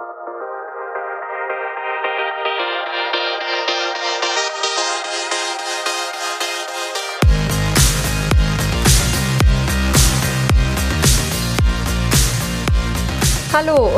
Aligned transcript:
Hallo 0.00 0.14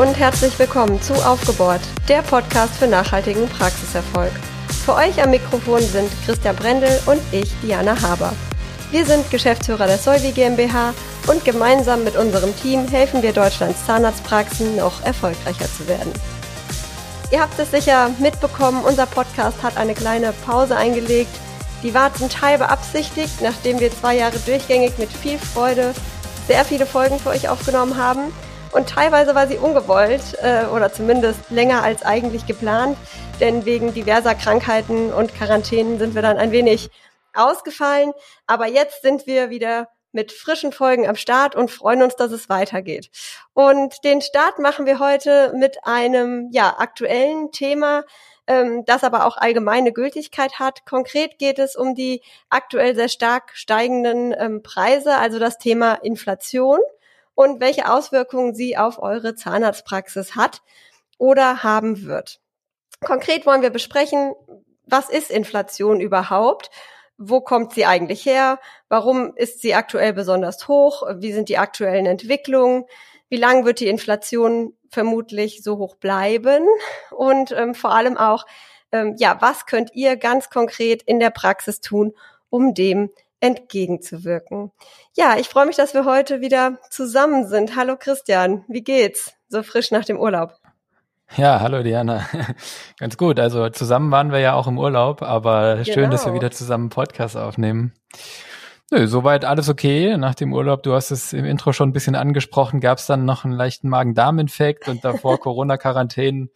und 0.00 0.14
herzlich 0.14 0.58
willkommen 0.58 1.02
zu 1.02 1.12
Aufgebohrt, 1.12 1.82
der 2.08 2.22
Podcast 2.22 2.76
für 2.76 2.86
nachhaltigen 2.86 3.46
Praxiserfolg. 3.50 4.32
Für 4.86 4.94
euch 4.94 5.22
am 5.22 5.30
Mikrofon 5.30 5.82
sind 5.82 6.10
Christian 6.24 6.56
Brendel 6.56 6.98
und 7.04 7.20
ich, 7.30 7.52
Diana 7.60 8.00
Haber. 8.00 8.32
Wir 8.90 9.04
sind 9.04 9.30
Geschäftsführer 9.30 9.86
der 9.86 9.98
Solvi 9.98 10.32
GmbH 10.32 10.94
und 11.30 11.44
gemeinsam 11.44 12.02
mit 12.02 12.16
unserem 12.16 12.56
Team 12.56 12.88
helfen 12.88 13.22
wir 13.22 13.32
Deutschlands 13.32 13.86
Zahnarztpraxen 13.86 14.74
noch 14.74 15.04
erfolgreicher 15.04 15.66
zu 15.66 15.86
werden. 15.86 16.12
Ihr 17.30 17.40
habt 17.40 17.56
es 17.56 17.70
sicher 17.70 18.10
mitbekommen, 18.18 18.82
unser 18.84 19.06
Podcast 19.06 19.62
hat 19.62 19.76
eine 19.76 19.94
kleine 19.94 20.32
Pause 20.44 20.76
eingelegt. 20.76 21.30
Die 21.84 21.94
war 21.94 22.12
zum 22.12 22.28
Teil 22.28 22.58
beabsichtigt, 22.58 23.40
nachdem 23.42 23.78
wir 23.78 23.92
zwei 23.92 24.16
Jahre 24.16 24.40
durchgängig 24.40 24.98
mit 24.98 25.12
viel 25.12 25.38
Freude 25.38 25.94
sehr 26.48 26.64
viele 26.64 26.84
Folgen 26.84 27.20
für 27.20 27.28
euch 27.28 27.48
aufgenommen 27.48 27.96
haben. 27.96 28.32
Und 28.72 28.88
teilweise 28.88 29.36
war 29.36 29.46
sie 29.46 29.58
ungewollt 29.58 30.36
äh, 30.42 30.64
oder 30.66 30.92
zumindest 30.92 31.38
länger 31.50 31.84
als 31.84 32.02
eigentlich 32.02 32.46
geplant, 32.46 32.96
denn 33.38 33.64
wegen 33.64 33.94
diverser 33.94 34.34
Krankheiten 34.34 35.12
und 35.12 35.32
Quarantänen 35.36 36.00
sind 36.00 36.16
wir 36.16 36.22
dann 36.22 36.38
ein 36.38 36.50
wenig 36.50 36.90
ausgefallen. 37.34 38.12
Aber 38.48 38.66
jetzt 38.66 39.02
sind 39.02 39.28
wir 39.28 39.50
wieder 39.50 39.86
mit 40.12 40.32
frischen 40.32 40.72
Folgen 40.72 41.06
am 41.06 41.16
Start 41.16 41.54
und 41.54 41.70
freuen 41.70 42.02
uns, 42.02 42.16
dass 42.16 42.32
es 42.32 42.48
weitergeht. 42.48 43.10
Und 43.52 44.04
den 44.04 44.20
Start 44.20 44.58
machen 44.58 44.86
wir 44.86 44.98
heute 44.98 45.52
mit 45.54 45.84
einem 45.84 46.48
ja 46.52 46.76
aktuellen 46.78 47.52
Thema, 47.52 48.04
ähm, 48.46 48.84
das 48.84 49.04
aber 49.04 49.26
auch 49.26 49.36
allgemeine 49.36 49.92
Gültigkeit 49.92 50.58
hat. 50.58 50.84
Konkret 50.84 51.38
geht 51.38 51.58
es 51.58 51.76
um 51.76 51.94
die 51.94 52.22
aktuell 52.48 52.94
sehr 52.94 53.08
stark 53.08 53.52
steigenden 53.54 54.34
ähm, 54.36 54.62
Preise, 54.62 55.16
also 55.16 55.38
das 55.38 55.58
Thema 55.58 55.94
Inflation 55.94 56.80
und 57.34 57.60
welche 57.60 57.90
Auswirkungen 57.90 58.54
sie 58.54 58.76
auf 58.76 59.00
eure 59.00 59.34
Zahnarztpraxis 59.34 60.36
hat 60.36 60.62
oder 61.16 61.62
haben 61.62 62.04
wird. 62.04 62.40
Konkret 63.04 63.46
wollen 63.46 63.62
wir 63.62 63.70
besprechen, 63.70 64.34
was 64.84 65.08
ist 65.08 65.30
Inflation 65.30 66.00
überhaupt? 66.00 66.70
Wo 67.22 67.42
kommt 67.42 67.74
sie 67.74 67.84
eigentlich 67.84 68.24
her? 68.24 68.58
Warum 68.88 69.36
ist 69.36 69.60
sie 69.60 69.74
aktuell 69.74 70.14
besonders 70.14 70.68
hoch? 70.68 71.02
Wie 71.16 71.32
sind 71.32 71.50
die 71.50 71.58
aktuellen 71.58 72.06
Entwicklungen? 72.06 72.86
Wie 73.28 73.36
lange 73.36 73.66
wird 73.66 73.80
die 73.80 73.88
Inflation 73.88 74.74
vermutlich 74.88 75.62
so 75.62 75.76
hoch 75.76 75.96
bleiben? 75.96 76.66
Und 77.10 77.52
ähm, 77.52 77.74
vor 77.74 77.92
allem 77.92 78.16
auch, 78.16 78.46
ähm, 78.90 79.16
ja, 79.18 79.36
was 79.40 79.66
könnt 79.66 79.94
ihr 79.94 80.16
ganz 80.16 80.48
konkret 80.48 81.02
in 81.02 81.20
der 81.20 81.28
Praxis 81.28 81.82
tun, 81.82 82.14
um 82.48 82.72
dem 82.72 83.10
entgegenzuwirken. 83.40 84.70
Ja, 85.16 85.38
ich 85.38 85.48
freue 85.48 85.66
mich, 85.66 85.76
dass 85.76 85.94
wir 85.94 86.04
heute 86.04 86.40
wieder 86.40 86.78
zusammen 86.90 87.48
sind. 87.48 87.74
Hallo 87.74 87.96
Christian, 87.98 88.64
wie 88.68 88.82
geht's? 88.82 89.32
So 89.48 89.62
frisch 89.62 89.90
nach 89.90 90.04
dem 90.04 90.18
Urlaub. 90.18 90.59
Ja, 91.36 91.60
hallo 91.60 91.82
Diana. 91.82 92.26
Ganz 92.98 93.16
gut. 93.16 93.38
Also 93.38 93.68
zusammen 93.68 94.10
waren 94.10 94.32
wir 94.32 94.40
ja 94.40 94.54
auch 94.54 94.66
im 94.66 94.78
Urlaub, 94.78 95.22
aber 95.22 95.76
genau. 95.76 95.84
schön, 95.84 96.10
dass 96.10 96.24
wir 96.24 96.32
genau. 96.32 96.42
wieder 96.42 96.50
zusammen 96.50 96.84
einen 96.84 96.90
Podcast 96.90 97.36
aufnehmen. 97.36 97.92
Nö, 98.90 99.06
soweit 99.06 99.44
alles 99.44 99.68
okay. 99.68 100.16
Nach 100.16 100.34
dem 100.34 100.52
Urlaub, 100.52 100.82
du 100.82 100.92
hast 100.92 101.12
es 101.12 101.32
im 101.32 101.44
Intro 101.44 101.72
schon 101.72 101.90
ein 101.90 101.92
bisschen 101.92 102.16
angesprochen, 102.16 102.80
gab 102.80 102.98
es 102.98 103.06
dann 103.06 103.24
noch 103.24 103.44
einen 103.44 103.54
leichten 103.54 103.88
Magen-Darm-Infekt 103.88 104.88
und 104.88 105.04
davor 105.04 105.38
Corona-Quarantänen. 105.40 106.50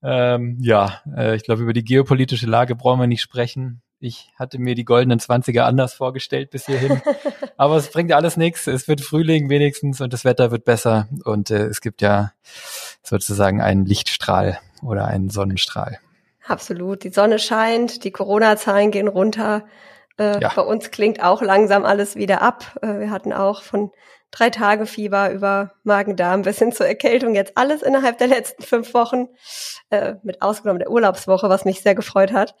Ähm, 0.00 0.58
ja, 0.60 1.00
äh, 1.16 1.34
ich 1.34 1.42
glaube, 1.42 1.62
über 1.62 1.72
die 1.72 1.82
geopolitische 1.82 2.46
Lage 2.46 2.76
brauchen 2.76 3.00
wir 3.00 3.08
nicht 3.08 3.22
sprechen. 3.22 3.82
Ich 4.04 4.30
hatte 4.38 4.58
mir 4.58 4.74
die 4.74 4.84
goldenen 4.84 5.18
Zwanziger 5.18 5.64
anders 5.64 5.94
vorgestellt 5.94 6.50
bis 6.50 6.66
hierhin. 6.66 7.00
Aber 7.56 7.76
es 7.76 7.90
bringt 7.90 8.12
alles 8.12 8.36
nichts. 8.36 8.66
Es 8.66 8.86
wird 8.86 9.00
Frühling 9.00 9.48
wenigstens 9.48 10.02
und 10.02 10.12
das 10.12 10.26
Wetter 10.26 10.50
wird 10.50 10.66
besser. 10.66 11.08
Und 11.24 11.50
äh, 11.50 11.64
es 11.64 11.80
gibt 11.80 12.02
ja 12.02 12.32
sozusagen 13.02 13.62
einen 13.62 13.86
Lichtstrahl 13.86 14.58
oder 14.82 15.06
einen 15.06 15.30
Sonnenstrahl. 15.30 16.00
Absolut. 16.46 17.02
Die 17.04 17.12
Sonne 17.12 17.38
scheint, 17.38 18.04
die 18.04 18.10
Corona-Zahlen 18.10 18.90
gehen 18.90 19.08
runter. 19.08 19.64
Äh, 20.18 20.38
ja. 20.38 20.52
Bei 20.54 20.62
uns 20.62 20.90
klingt 20.90 21.22
auch 21.22 21.40
langsam 21.40 21.86
alles 21.86 22.14
wieder 22.14 22.42
ab. 22.42 22.78
Äh, 22.82 23.00
wir 23.00 23.10
hatten 23.10 23.32
auch 23.32 23.62
von 23.62 23.90
drei 24.30 24.50
Tage 24.50 24.84
Fieber 24.84 25.30
über 25.30 25.72
Magen-Darm 25.84 26.42
bis 26.42 26.58
hin 26.58 26.72
zur 26.72 26.86
Erkältung 26.86 27.34
jetzt 27.34 27.56
alles 27.56 27.80
innerhalb 27.80 28.18
der 28.18 28.26
letzten 28.26 28.64
fünf 28.64 28.92
Wochen, 28.92 29.28
äh, 29.88 30.16
mit 30.24 30.42
ausgenommen 30.42 30.80
der 30.80 30.90
Urlaubswoche, 30.90 31.48
was 31.48 31.64
mich 31.64 31.80
sehr 31.80 31.94
gefreut 31.94 32.32
hat. 32.32 32.54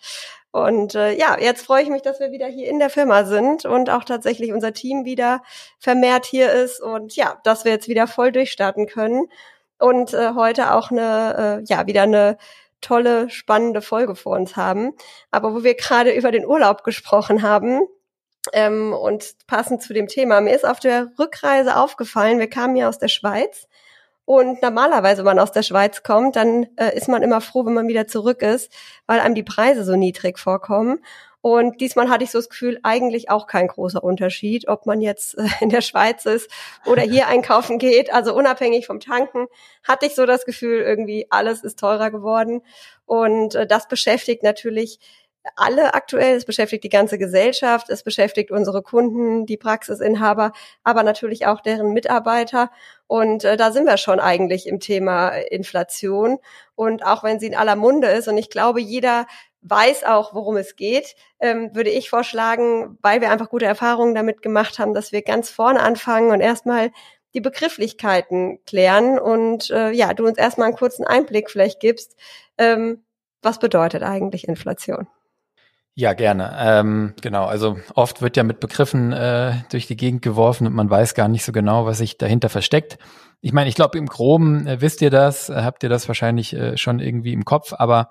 Und 0.54 0.94
äh, 0.94 1.18
ja, 1.18 1.36
jetzt 1.40 1.66
freue 1.66 1.82
ich 1.82 1.88
mich, 1.88 2.02
dass 2.02 2.20
wir 2.20 2.30
wieder 2.30 2.46
hier 2.46 2.68
in 2.68 2.78
der 2.78 2.88
Firma 2.88 3.24
sind 3.24 3.64
und 3.64 3.90
auch 3.90 4.04
tatsächlich 4.04 4.52
unser 4.52 4.72
Team 4.72 5.04
wieder 5.04 5.42
vermehrt 5.80 6.26
hier 6.26 6.52
ist 6.52 6.80
und 6.80 7.16
ja, 7.16 7.40
dass 7.42 7.64
wir 7.64 7.72
jetzt 7.72 7.88
wieder 7.88 8.06
voll 8.06 8.30
durchstarten 8.30 8.86
können 8.86 9.26
und 9.80 10.14
äh, 10.14 10.30
heute 10.36 10.72
auch 10.72 10.92
eine, 10.92 11.62
äh, 11.62 11.64
ja, 11.66 11.88
wieder 11.88 12.02
eine 12.02 12.38
tolle, 12.80 13.30
spannende 13.30 13.82
Folge 13.82 14.14
vor 14.14 14.36
uns 14.36 14.54
haben. 14.54 14.92
Aber 15.32 15.54
wo 15.54 15.64
wir 15.64 15.74
gerade 15.74 16.12
über 16.12 16.30
den 16.30 16.46
Urlaub 16.46 16.84
gesprochen 16.84 17.42
haben, 17.42 17.80
ähm, 18.52 18.92
und 18.92 19.34
passend 19.48 19.82
zu 19.82 19.92
dem 19.92 20.06
Thema, 20.06 20.40
mir 20.40 20.54
ist 20.54 20.66
auf 20.66 20.78
der 20.78 21.10
Rückreise 21.18 21.76
aufgefallen, 21.76 22.38
wir 22.38 22.48
kamen 22.48 22.76
ja 22.76 22.88
aus 22.88 23.00
der 23.00 23.08
Schweiz 23.08 23.66
und 24.24 24.62
normalerweise, 24.62 25.18
wenn 25.18 25.36
man 25.36 25.38
aus 25.38 25.52
der 25.52 25.62
Schweiz 25.62 26.02
kommt, 26.02 26.36
dann 26.36 26.66
äh, 26.76 26.96
ist 26.96 27.08
man 27.08 27.22
immer 27.22 27.40
froh, 27.40 27.66
wenn 27.66 27.74
man 27.74 27.88
wieder 27.88 28.06
zurück 28.06 28.40
ist, 28.42 28.72
weil 29.06 29.20
einem 29.20 29.34
die 29.34 29.42
Preise 29.42 29.84
so 29.84 29.96
niedrig 29.96 30.38
vorkommen. 30.38 31.00
Und 31.42 31.82
diesmal 31.82 32.08
hatte 32.08 32.24
ich 32.24 32.30
so 32.30 32.38
das 32.38 32.48
Gefühl, 32.48 32.80
eigentlich 32.84 33.28
auch 33.28 33.46
kein 33.46 33.66
großer 33.66 34.02
Unterschied, 34.02 34.66
ob 34.66 34.86
man 34.86 35.02
jetzt 35.02 35.36
äh, 35.36 35.46
in 35.60 35.68
der 35.68 35.82
Schweiz 35.82 36.24
ist 36.24 36.50
oder 36.86 37.02
hier 37.02 37.28
einkaufen 37.28 37.78
geht. 37.78 38.10
Also 38.14 38.34
unabhängig 38.34 38.86
vom 38.86 38.98
Tanken 38.98 39.46
hatte 39.82 40.06
ich 40.06 40.14
so 40.14 40.24
das 40.24 40.46
Gefühl, 40.46 40.80
irgendwie 40.80 41.26
alles 41.28 41.62
ist 41.62 41.78
teurer 41.78 42.10
geworden. 42.10 42.62
Und 43.04 43.54
äh, 43.56 43.66
das 43.66 43.88
beschäftigt 43.88 44.42
natürlich 44.42 45.00
alle 45.56 45.94
aktuell, 45.94 46.36
es 46.36 46.44
beschäftigt 46.44 46.84
die 46.84 46.88
ganze 46.88 47.18
Gesellschaft, 47.18 47.90
es 47.90 48.02
beschäftigt 48.02 48.50
unsere 48.50 48.82
Kunden, 48.82 49.46
die 49.46 49.56
Praxisinhaber, 49.56 50.52
aber 50.82 51.02
natürlich 51.02 51.46
auch 51.46 51.60
deren 51.60 51.92
Mitarbeiter. 51.92 52.70
Und 53.06 53.44
äh, 53.44 53.56
da 53.56 53.70
sind 53.70 53.86
wir 53.86 53.96
schon 53.96 54.20
eigentlich 54.20 54.66
im 54.66 54.80
Thema 54.80 55.30
Inflation. 55.30 56.38
Und 56.74 57.04
auch 57.04 57.22
wenn 57.22 57.40
sie 57.40 57.46
in 57.46 57.54
aller 57.54 57.76
Munde 57.76 58.08
ist, 58.08 58.28
und 58.28 58.38
ich 58.38 58.50
glaube, 58.50 58.80
jeder 58.80 59.26
weiß 59.62 60.04
auch, 60.04 60.34
worum 60.34 60.56
es 60.56 60.76
geht, 60.76 61.16
ähm, 61.40 61.74
würde 61.74 61.90
ich 61.90 62.10
vorschlagen, 62.10 62.98
weil 63.00 63.20
wir 63.20 63.30
einfach 63.30 63.48
gute 63.48 63.64
Erfahrungen 63.64 64.14
damit 64.14 64.42
gemacht 64.42 64.78
haben, 64.78 64.94
dass 64.94 65.12
wir 65.12 65.22
ganz 65.22 65.50
vorne 65.50 65.80
anfangen 65.80 66.30
und 66.30 66.40
erstmal 66.40 66.90
die 67.34 67.40
Begrifflichkeiten 67.40 68.60
klären 68.64 69.18
und 69.18 69.70
äh, 69.70 69.90
ja, 69.90 70.14
du 70.14 70.26
uns 70.26 70.38
erstmal 70.38 70.68
einen 70.68 70.76
kurzen 70.76 71.04
Einblick 71.04 71.50
vielleicht 71.50 71.80
gibst, 71.80 72.16
ähm, 72.58 73.04
was 73.42 73.58
bedeutet 73.58 74.02
eigentlich 74.02 74.46
Inflation? 74.46 75.08
Ja, 75.96 76.12
gerne. 76.12 76.52
Ähm, 76.58 77.14
genau, 77.22 77.44
also 77.44 77.78
oft 77.94 78.20
wird 78.20 78.36
ja 78.36 78.42
mit 78.42 78.58
Begriffen 78.58 79.12
äh, 79.12 79.54
durch 79.70 79.86
die 79.86 79.96
Gegend 79.96 80.22
geworfen 80.22 80.66
und 80.66 80.74
man 80.74 80.90
weiß 80.90 81.14
gar 81.14 81.28
nicht 81.28 81.44
so 81.44 81.52
genau, 81.52 81.86
was 81.86 81.98
sich 81.98 82.18
dahinter 82.18 82.48
versteckt. 82.48 82.98
Ich 83.40 83.52
meine, 83.52 83.68
ich 83.68 83.76
glaube, 83.76 83.96
im 83.98 84.06
Groben 84.06 84.66
äh, 84.66 84.80
wisst 84.80 85.02
ihr 85.02 85.10
das, 85.10 85.50
äh, 85.50 85.62
habt 85.62 85.84
ihr 85.84 85.88
das 85.88 86.08
wahrscheinlich 86.08 86.52
äh, 86.52 86.76
schon 86.76 86.98
irgendwie 86.98 87.32
im 87.32 87.44
Kopf, 87.44 87.72
aber 87.76 88.10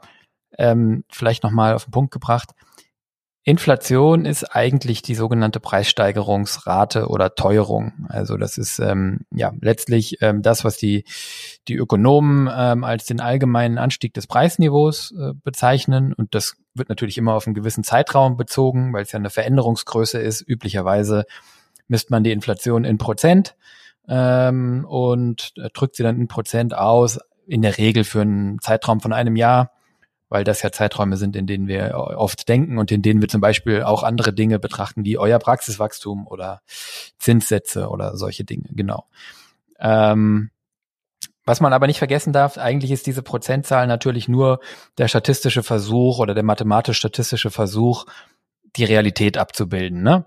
ähm, 0.57 1.03
vielleicht 1.11 1.43
nochmal 1.43 1.73
auf 1.73 1.83
den 1.85 1.91
Punkt 1.91 2.13
gebracht. 2.13 2.51
Inflation 3.45 4.23
ist 4.23 4.55
eigentlich 4.55 5.01
die 5.01 5.15
sogenannte 5.15 5.59
Preissteigerungsrate 5.59 7.07
oder 7.07 7.35
Teuerung. 7.35 8.07
Also 8.07 8.37
das 8.37 8.57
ist 8.57 8.79
ähm, 8.79 9.25
ja 9.31 9.51
letztlich 9.59 10.21
ähm, 10.21 10.41
das, 10.41 10.63
was 10.63 10.77
die 10.77 11.03
die 11.67 11.75
Ökonomen 11.75 12.49
ähm, 12.55 12.85
als 12.85 13.03
den 13.05 13.19
allgemeinen 13.19 13.77
Anstieg 13.77 14.13
des 14.13 14.27
Preisniveaus 14.27 15.11
äh, 15.11 15.33
bezeichnen. 15.43 16.13
Und 16.13 16.35
das 16.35 16.55
wird 16.73 16.87
natürlich 16.87 17.17
immer 17.17 17.33
auf 17.33 17.45
einen 17.45 17.53
gewissen 17.53 17.83
Zeitraum 17.83 18.37
bezogen, 18.37 18.93
weil 18.93 19.03
es 19.03 19.11
ja 19.11 19.19
eine 19.19 19.29
Veränderungsgröße 19.29 20.19
ist. 20.19 20.41
Üblicherweise 20.47 21.25
misst 21.89 22.11
man 22.11 22.23
die 22.23 22.31
Inflation 22.31 22.85
in 22.85 22.97
Prozent 22.97 23.57
ähm, 24.07 24.85
und 24.87 25.53
drückt 25.73 25.97
sie 25.97 26.03
dann 26.03 26.17
in 26.17 26.29
Prozent 26.29 26.73
aus. 26.73 27.19
In 27.45 27.61
der 27.61 27.77
Regel 27.77 28.05
für 28.05 28.21
einen 28.21 28.61
Zeitraum 28.61 29.01
von 29.01 29.11
einem 29.11 29.35
Jahr 29.35 29.72
weil 30.33 30.43
das 30.43 30.63
ja 30.63 30.71
Zeiträume 30.71 31.15
sind, 31.15 31.35
in 31.35 31.45
denen 31.45 31.67
wir 31.67 31.93
oft 31.95 32.49
denken 32.49 32.79
und 32.79 32.91
in 32.91 33.03
denen 33.03 33.21
wir 33.21 33.29
zum 33.29 33.39
Beispiel 33.39 33.83
auch 33.83 34.01
andere 34.01 34.33
Dinge 34.33 34.57
betrachten, 34.57 35.05
wie 35.05 35.19
euer 35.19 35.37
Praxiswachstum 35.37 36.25
oder 36.25 36.61
Zinssätze 37.19 37.87
oder 37.87 38.17
solche 38.17 38.43
Dinge, 38.43 38.67
genau. 38.71 39.05
Ähm, 39.79 40.49
was 41.45 41.61
man 41.61 41.71
aber 41.71 41.85
nicht 41.85 41.99
vergessen 41.99 42.33
darf, 42.33 42.57
eigentlich 42.57 42.89
ist 42.89 43.05
diese 43.05 43.21
Prozentzahl 43.21 43.85
natürlich 43.85 44.27
nur 44.27 44.59
der 44.97 45.07
statistische 45.07 45.61
Versuch 45.61 46.17
oder 46.17 46.33
der 46.33 46.43
mathematisch-statistische 46.43 47.51
Versuch, 47.51 48.05
die 48.75 48.85
Realität 48.85 49.37
abzubilden. 49.37 50.01
Ne? 50.01 50.25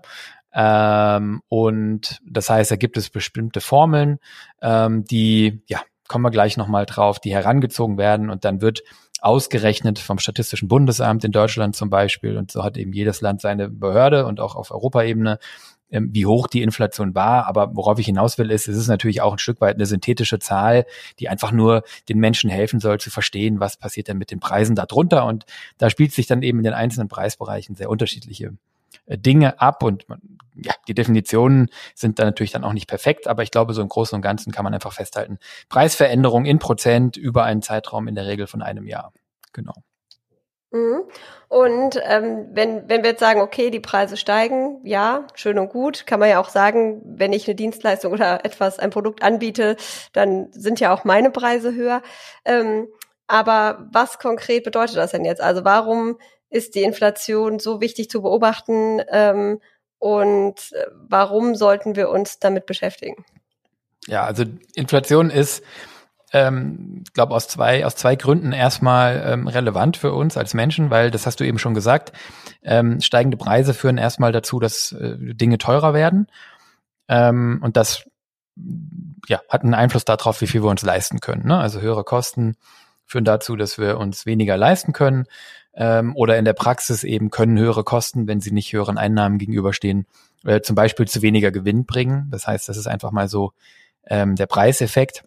Ähm, 0.53 1.41
und 1.49 2.21
das 2.25 2.49
heißt, 2.49 2.71
da 2.71 2.77
gibt 2.77 2.95
es 2.95 3.09
bestimmte 3.09 3.59
Formeln, 3.59 4.19
ähm, 4.61 5.03
die 5.03 5.63
ja 5.67 5.81
kommen 6.07 6.23
wir 6.23 6.31
gleich 6.31 6.57
nochmal 6.57 6.85
drauf, 6.85 7.19
die 7.19 7.33
herangezogen 7.33 7.97
werden 7.97 8.29
und 8.29 8.45
dann 8.45 8.61
wird 8.61 8.83
ausgerechnet 9.27 9.99
vom 9.99 10.19
Statistischen 10.19 10.69
Bundesamt 10.69 11.23
in 11.25 11.31
Deutschland 11.31 11.75
zum 11.75 11.89
Beispiel 11.89 12.37
und 12.37 12.49
so 12.49 12.63
hat 12.63 12.77
eben 12.77 12.93
jedes 12.93 13.19
Land 13.21 13.41
seine 13.41 13.69
Behörde 13.69 14.25
und 14.25 14.39
auch 14.39 14.55
auf 14.55 14.71
Europaebene 14.71 15.37
ähm, 15.91 16.09
wie 16.13 16.25
hoch 16.25 16.47
die 16.47 16.61
Inflation 16.61 17.13
war. 17.15 17.45
Aber 17.47 17.75
worauf 17.75 17.99
ich 17.99 18.05
hinaus 18.05 18.37
will, 18.37 18.51
ist, 18.51 18.67
es 18.67 18.77
ist 18.77 18.87
natürlich 18.87 19.21
auch 19.21 19.33
ein 19.33 19.39
Stück 19.39 19.61
weit 19.61 19.75
eine 19.75 19.85
synthetische 19.85 20.39
Zahl, 20.39 20.85
die 21.19 21.29
einfach 21.29 21.51
nur 21.51 21.83
den 22.09 22.19
Menschen 22.19 22.49
helfen 22.49 22.79
soll 22.79 22.99
zu 22.99 23.09
verstehen, 23.09 23.59
was 23.59 23.77
passiert 23.77 24.07
denn 24.07 24.17
mit 24.17 24.31
den 24.31 24.39
Preisen 24.39 24.75
darunter. 24.75 25.25
Und 25.25 25.45
da 25.77 25.89
spielt 25.89 26.13
sich 26.13 26.27
dann 26.27 26.41
eben 26.41 26.59
in 26.59 26.63
den 26.63 26.73
einzelnen 26.73 27.07
Preisbereichen 27.07 27.75
sehr 27.75 27.89
unterschiedliche 27.89 28.53
Dinge 29.07 29.61
ab 29.61 29.83
und 29.83 30.05
ja, 30.55 30.73
die 30.87 30.93
Definitionen 30.93 31.69
sind 31.93 32.19
dann 32.19 32.27
natürlich 32.27 32.51
dann 32.51 32.63
auch 32.63 32.73
nicht 32.73 32.87
perfekt, 32.87 33.27
aber 33.27 33.43
ich 33.43 33.51
glaube, 33.51 33.73
so 33.73 33.81
im 33.81 33.89
Großen 33.89 34.15
und 34.15 34.21
Ganzen 34.21 34.51
kann 34.51 34.63
man 34.63 34.73
einfach 34.73 34.93
festhalten, 34.93 35.37
Preisveränderung 35.69 36.45
in 36.45 36.59
Prozent 36.59 37.15
über 37.15 37.43
einen 37.43 37.61
Zeitraum 37.61 38.07
in 38.07 38.15
der 38.15 38.25
Regel 38.25 38.47
von 38.47 38.61
einem 38.61 38.87
Jahr. 38.87 39.13
Genau. 39.53 39.73
Mhm. 40.71 41.03
Und 41.47 41.99
ähm, 42.03 42.47
wenn, 42.51 42.89
wenn 42.89 43.03
wir 43.03 43.11
jetzt 43.11 43.21
sagen, 43.21 43.39
okay, 43.39 43.69
die 43.69 43.79
Preise 43.79 44.17
steigen, 44.17 44.81
ja, 44.83 45.25
schön 45.33 45.59
und 45.59 45.69
gut, 45.69 46.05
kann 46.05 46.19
man 46.19 46.29
ja 46.29 46.39
auch 46.39 46.49
sagen, 46.49 47.01
wenn 47.05 47.31
ich 47.31 47.47
eine 47.47 47.55
Dienstleistung 47.55 48.11
oder 48.11 48.43
etwas, 48.43 48.77
ein 48.77 48.89
Produkt 48.89 49.23
anbiete, 49.23 49.77
dann 50.11 50.51
sind 50.51 50.81
ja 50.81 50.93
auch 50.93 51.05
meine 51.05 51.31
Preise 51.31 51.73
höher. 51.73 52.01
Ähm, 52.43 52.87
aber 53.27 53.87
was 53.91 54.19
konkret 54.19 54.63
bedeutet 54.63 54.97
das 54.97 55.11
denn 55.11 55.25
jetzt? 55.25 55.41
Also 55.41 55.63
warum 55.63 56.17
ist 56.49 56.75
die 56.75 56.83
Inflation 56.83 57.59
so 57.59 57.81
wichtig 57.81 58.09
zu 58.09 58.21
beobachten 58.21 59.01
ähm, 59.09 59.59
und 59.99 60.55
äh, 60.73 60.85
warum 60.93 61.55
sollten 61.55 61.95
wir 61.95 62.09
uns 62.09 62.39
damit 62.39 62.65
beschäftigen? 62.65 63.25
Ja, 64.07 64.23
also 64.23 64.43
Inflation 64.75 65.29
ist 65.29 65.63
ähm, 66.33 67.03
glaube 67.13 67.33
aus 67.33 67.47
zwei 67.47 67.85
aus 67.85 67.95
zwei 67.95 68.15
Gründen 68.15 68.51
erstmal 68.51 69.23
ähm, 69.25 69.47
relevant 69.47 69.97
für 69.97 70.13
uns 70.13 70.37
als 70.37 70.53
Menschen, 70.53 70.89
weil 70.89 71.09
das 71.09 71.25
hast 71.25 71.39
du 71.39 71.45
eben 71.45 71.59
schon 71.59 71.73
gesagt. 71.73 72.11
Ähm, 72.63 73.01
steigende 73.01 73.37
Preise 73.37 73.73
führen 73.73 73.97
erstmal 73.97 74.31
dazu, 74.31 74.59
dass 74.59 74.91
äh, 74.91 75.15
Dinge 75.19 75.57
teurer 75.57 75.93
werden 75.93 76.27
ähm, 77.07 77.59
und 77.63 77.77
das 77.77 78.03
ja 79.27 79.41
hat 79.49 79.63
einen 79.63 79.73
Einfluss 79.73 80.05
darauf, 80.05 80.41
wie 80.41 80.47
viel 80.47 80.63
wir 80.63 80.69
uns 80.69 80.81
leisten 80.81 81.19
können. 81.19 81.45
Ne? 81.45 81.57
Also 81.57 81.79
höhere 81.79 82.03
Kosten 82.03 82.55
führen 83.05 83.25
dazu, 83.25 83.55
dass 83.55 83.77
wir 83.77 83.97
uns 83.97 84.25
weniger 84.25 84.57
leisten 84.57 84.93
können 84.93 85.25
ähm, 85.77 86.15
oder 86.15 86.37
in 86.37 86.45
der 86.45 86.53
Praxis 86.53 87.03
eben 87.03 87.29
können 87.29 87.57
höhere 87.57 87.83
Kosten, 87.83 88.27
wenn 88.27 88.41
sie 88.41 88.51
nicht 88.51 88.73
höheren 88.73 88.97
Einnahmen 88.97 89.37
gegenüberstehen, 89.37 90.07
äh, 90.43 90.61
zum 90.61 90.75
Beispiel 90.75 91.07
zu 91.07 91.21
weniger 91.21 91.51
Gewinn 91.51 91.85
bringen. 91.85 92.27
Das 92.31 92.47
heißt, 92.47 92.67
das 92.67 92.77
ist 92.77 92.87
einfach 92.87 93.11
mal 93.11 93.29
so 93.29 93.53
ähm, 94.07 94.35
der 94.35 94.47
Preiseffekt 94.47 95.23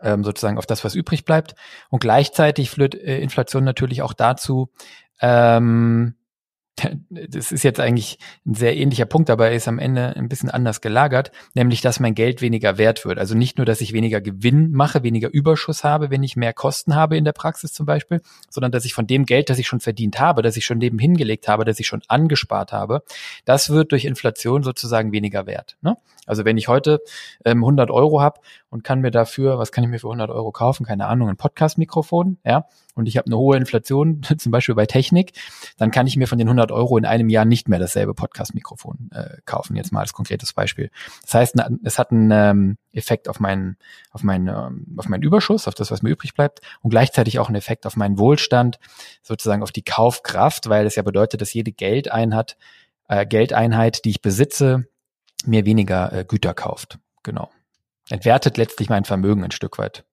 ähm, 0.00 0.22
sozusagen 0.22 0.56
auf 0.56 0.66
das, 0.66 0.84
was 0.84 0.94
übrig 0.94 1.24
bleibt. 1.24 1.56
Und 1.90 1.98
gleichzeitig 1.98 2.70
führt 2.70 2.94
äh, 2.94 3.18
Inflation 3.18 3.64
natürlich 3.64 4.02
auch 4.02 4.12
dazu, 4.12 4.70
ähm, 5.20 6.14
das 7.10 7.52
ist 7.52 7.62
jetzt 7.62 7.80
eigentlich 7.80 8.18
ein 8.44 8.54
sehr 8.54 8.76
ähnlicher 8.76 9.06
Punkt, 9.06 9.30
aber 9.30 9.48
er 9.48 9.56
ist 9.56 9.68
am 9.68 9.78
Ende 9.78 10.14
ein 10.16 10.28
bisschen 10.28 10.50
anders 10.50 10.80
gelagert, 10.80 11.32
nämlich 11.54 11.80
dass 11.80 12.00
mein 12.00 12.14
Geld 12.14 12.42
weniger 12.42 12.78
wert 12.78 13.04
wird. 13.04 13.18
Also 13.18 13.34
nicht 13.34 13.56
nur, 13.56 13.64
dass 13.64 13.80
ich 13.80 13.92
weniger 13.92 14.20
Gewinn 14.20 14.72
mache, 14.72 15.02
weniger 15.02 15.32
Überschuss 15.32 15.84
habe, 15.84 16.10
wenn 16.10 16.22
ich 16.22 16.36
mehr 16.36 16.52
Kosten 16.52 16.94
habe 16.94 17.16
in 17.16 17.24
der 17.24 17.32
Praxis 17.32 17.72
zum 17.72 17.86
Beispiel, 17.86 18.20
sondern 18.50 18.72
dass 18.72 18.84
ich 18.84 18.94
von 18.94 19.06
dem 19.06 19.24
Geld, 19.24 19.48
das 19.48 19.58
ich 19.58 19.66
schon 19.66 19.80
verdient 19.80 20.20
habe, 20.20 20.42
das 20.42 20.56
ich 20.56 20.64
schon 20.64 20.78
nebenhin 20.78 21.16
gelegt 21.16 21.48
habe, 21.48 21.64
das 21.64 21.80
ich 21.80 21.86
schon 21.86 22.02
angespart 22.08 22.72
habe, 22.72 23.02
das 23.44 23.70
wird 23.70 23.92
durch 23.92 24.04
Inflation 24.04 24.62
sozusagen 24.62 25.12
weniger 25.12 25.46
wert. 25.46 25.76
Ne? 25.80 25.96
Also 26.26 26.44
wenn 26.44 26.58
ich 26.58 26.68
heute 26.68 27.00
ähm, 27.44 27.58
100 27.58 27.90
Euro 27.90 28.20
habe 28.20 28.40
und 28.68 28.84
kann 28.84 29.00
mir 29.00 29.10
dafür, 29.10 29.58
was 29.58 29.72
kann 29.72 29.84
ich 29.84 29.90
mir 29.90 29.98
für 29.98 30.08
100 30.08 30.28
Euro 30.30 30.52
kaufen? 30.52 30.84
Keine 30.84 31.06
Ahnung, 31.06 31.28
ein 31.28 31.36
Podcast-Mikrofon, 31.36 32.38
ja, 32.44 32.66
und 32.96 33.06
ich 33.06 33.16
habe 33.16 33.26
eine 33.26 33.36
hohe 33.36 33.56
Inflation, 33.56 34.22
zum 34.38 34.50
Beispiel 34.50 34.74
bei 34.74 34.86
Technik, 34.86 35.32
dann 35.76 35.90
kann 35.90 36.06
ich 36.06 36.16
mir 36.16 36.26
von 36.26 36.38
den 36.38 36.48
100 36.48 36.72
Euro 36.72 36.96
in 36.96 37.04
einem 37.04 37.28
Jahr 37.28 37.44
nicht 37.44 37.68
mehr 37.68 37.78
dasselbe 37.78 38.14
Podcast-Mikrofon 38.14 39.10
äh, 39.12 39.36
kaufen. 39.44 39.76
Jetzt 39.76 39.92
mal 39.92 40.00
als 40.00 40.12
konkretes 40.12 40.52
Beispiel. 40.52 40.90
Das 41.22 41.34
heißt, 41.34 41.56
es 41.84 41.98
hat 41.98 42.10
einen 42.10 42.30
ähm, 42.32 42.78
Effekt 42.92 43.28
auf 43.28 43.38
meinen, 43.38 43.76
auf 44.10 44.22
meinen, 44.22 44.48
ähm, 44.48 44.96
auf 44.96 45.08
meinen 45.08 45.22
Überschuss, 45.22 45.68
auf 45.68 45.74
das, 45.74 45.90
was 45.90 46.02
mir 46.02 46.10
übrig 46.10 46.34
bleibt, 46.34 46.60
und 46.80 46.90
gleichzeitig 46.90 47.38
auch 47.38 47.48
einen 47.48 47.56
Effekt 47.56 47.86
auf 47.86 47.96
meinen 47.96 48.18
Wohlstand, 48.18 48.78
sozusagen 49.22 49.62
auf 49.62 49.72
die 49.72 49.84
Kaufkraft, 49.84 50.68
weil 50.68 50.86
es 50.86 50.96
ja 50.96 51.02
bedeutet, 51.02 51.40
dass 51.42 51.52
jede 51.52 51.72
Geldeinheit, 51.72 52.56
äh, 53.08 53.26
Geldeinheit, 53.26 54.04
die 54.04 54.10
ich 54.10 54.22
besitze, 54.22 54.88
mir 55.44 55.66
weniger 55.66 56.12
äh, 56.12 56.24
Güter 56.24 56.54
kauft. 56.54 56.98
Genau. 57.22 57.50
Entwertet 58.08 58.56
letztlich 58.56 58.88
mein 58.88 59.04
Vermögen 59.04 59.44
ein 59.44 59.50
Stück 59.50 59.78
weit. 59.78 60.04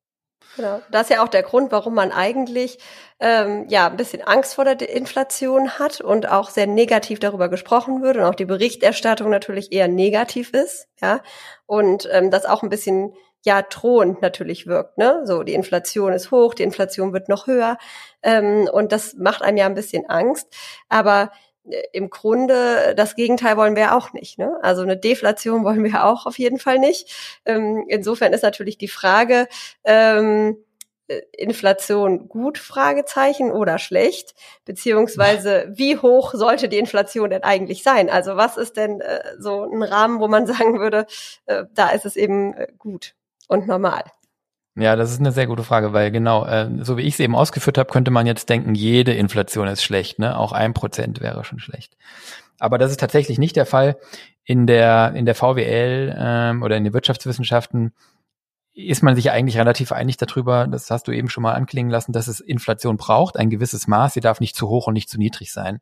Genau. 0.55 0.81
Das 0.91 1.03
ist 1.03 1.09
ja 1.09 1.23
auch 1.23 1.29
der 1.29 1.43
Grund, 1.43 1.71
warum 1.71 1.95
man 1.95 2.11
eigentlich 2.11 2.77
ähm, 3.19 3.65
ja 3.69 3.87
ein 3.87 3.97
bisschen 3.97 4.21
Angst 4.21 4.55
vor 4.55 4.65
der 4.65 4.89
Inflation 4.89 5.79
hat 5.79 5.99
und 6.01 6.29
auch 6.29 6.49
sehr 6.49 6.67
negativ 6.67 7.19
darüber 7.19 7.49
gesprochen 7.49 8.01
wird 8.01 8.17
und 8.17 8.23
auch 8.23 8.35
die 8.35 8.45
Berichterstattung 8.45 9.29
natürlich 9.29 9.71
eher 9.71 9.87
negativ 9.87 10.51
ist, 10.53 10.87
ja. 11.01 11.21
Und 11.65 12.07
ähm, 12.11 12.29
das 12.29 12.45
auch 12.45 12.61
ein 12.61 12.69
bisschen 12.69 13.13
ja 13.45 13.61
drohend 13.61 14.21
natürlich 14.21 14.67
wirkt, 14.67 14.97
ne? 14.97 15.23
So, 15.25 15.43
die 15.43 15.53
Inflation 15.53 16.13
ist 16.13 16.31
hoch, 16.31 16.53
die 16.53 16.63
Inflation 16.63 17.13
wird 17.13 17.29
noch 17.29 17.47
höher. 17.47 17.77
Ähm, 18.21 18.69
und 18.71 18.91
das 18.91 19.15
macht 19.15 19.41
einem 19.41 19.57
ja 19.57 19.65
ein 19.65 19.73
bisschen 19.73 20.09
Angst. 20.09 20.47
Aber 20.87 21.31
im 21.93 22.09
Grunde 22.09 22.93
das 22.95 23.15
Gegenteil 23.15 23.57
wollen 23.57 23.75
wir 23.75 23.95
auch 23.95 24.13
nicht. 24.13 24.37
Ne? 24.37 24.57
Also 24.61 24.81
eine 24.81 24.97
Deflation 24.97 25.63
wollen 25.63 25.83
wir 25.83 26.05
auch 26.05 26.25
auf 26.25 26.37
jeden 26.37 26.59
Fall 26.59 26.79
nicht. 26.79 27.39
Ähm, 27.45 27.85
insofern 27.87 28.33
ist 28.33 28.43
natürlich 28.43 28.77
die 28.77 28.87
Frage, 28.87 29.47
ähm, 29.83 30.57
äh, 31.07 31.21
Inflation 31.33 32.29
gut, 32.29 32.57
Fragezeichen 32.57 33.51
oder 33.51 33.77
schlecht, 33.77 34.35
beziehungsweise 34.65 35.67
wie 35.75 35.97
hoch 35.97 36.33
sollte 36.33 36.69
die 36.69 36.77
Inflation 36.77 37.29
denn 37.29 37.43
eigentlich 37.43 37.83
sein? 37.83 38.09
Also 38.09 38.37
was 38.37 38.57
ist 38.57 38.77
denn 38.77 39.01
äh, 39.01 39.21
so 39.39 39.63
ein 39.63 39.83
Rahmen, 39.83 40.19
wo 40.19 40.27
man 40.27 40.47
sagen 40.47 40.79
würde, 40.79 41.05
äh, 41.45 41.65
da 41.73 41.89
ist 41.89 42.05
es 42.05 42.15
eben 42.15 42.53
äh, 42.53 42.67
gut 42.77 43.15
und 43.47 43.67
normal? 43.67 44.03
Ja, 44.75 44.95
das 44.95 45.11
ist 45.11 45.19
eine 45.19 45.31
sehr 45.31 45.45
gute 45.45 45.63
Frage, 45.63 45.93
weil 45.93 46.09
genau, 46.09 46.45
äh, 46.45 46.67
so 46.81 46.97
wie 46.97 47.03
ich 47.03 47.13
es 47.13 47.19
eben 47.19 47.35
ausgeführt 47.35 47.77
habe, 47.77 47.91
könnte 47.91 48.09
man 48.09 48.25
jetzt 48.25 48.49
denken, 48.49 48.73
jede 48.73 49.13
Inflation 49.13 49.67
ist 49.67 49.83
schlecht, 49.83 50.17
ne? 50.17 50.37
Auch 50.37 50.51
ein 50.51 50.73
Prozent 50.73 51.21
wäre 51.21 51.43
schon 51.43 51.59
schlecht. 51.59 51.95
Aber 52.59 52.79
das 52.79 52.89
ist 52.89 52.99
tatsächlich 52.99 53.37
nicht 53.37 53.55
der 53.55 53.67
Fall. 53.67 53.97
In 54.45 54.65
der, 54.65 55.13
in 55.15 55.25
der 55.25 55.35
VWL 55.35 56.15
ähm, 56.17 56.63
oder 56.63 56.75
in 56.75 56.83
den 56.83 56.93
Wirtschaftswissenschaften 56.93 57.93
ist 58.73 59.03
man 59.03 59.15
sich 59.15 59.29
eigentlich 59.29 59.57
relativ 59.57 59.91
einig 59.91 60.17
darüber, 60.17 60.67
das 60.67 60.89
hast 60.89 61.07
du 61.07 61.11
eben 61.11 61.29
schon 61.29 61.43
mal 61.43 61.53
anklingen 61.53 61.91
lassen, 61.91 62.11
dass 62.11 62.27
es 62.27 62.39
Inflation 62.39 62.97
braucht, 62.97 63.37
ein 63.37 63.51
gewisses 63.51 63.87
Maß, 63.87 64.13
sie 64.13 64.19
darf 64.19 64.39
nicht 64.39 64.55
zu 64.55 64.67
hoch 64.67 64.87
und 64.87 64.95
nicht 64.95 65.09
zu 65.09 65.19
niedrig 65.19 65.53
sein. 65.53 65.79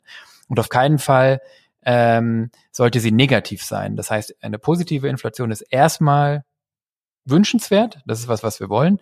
Und 0.50 0.60
auf 0.60 0.67
keinen 0.67 1.00
Fall 1.00 1.39
ähm, 1.83 2.51
sollte 2.71 3.00
sie 3.00 3.12
negativ 3.12 3.63
sein. 3.63 3.95
Das 3.95 4.12
heißt, 4.12 4.43
eine 4.43 4.60
positive 4.60 5.07
Inflation 5.07 5.51
ist 5.51 5.62
erstmal 5.62 6.43
wünschenswert. 7.25 7.99
Das 8.05 8.19
ist 8.19 8.27
was, 8.27 8.43
was 8.43 8.59
wir 8.59 8.69
wollen. 8.69 8.99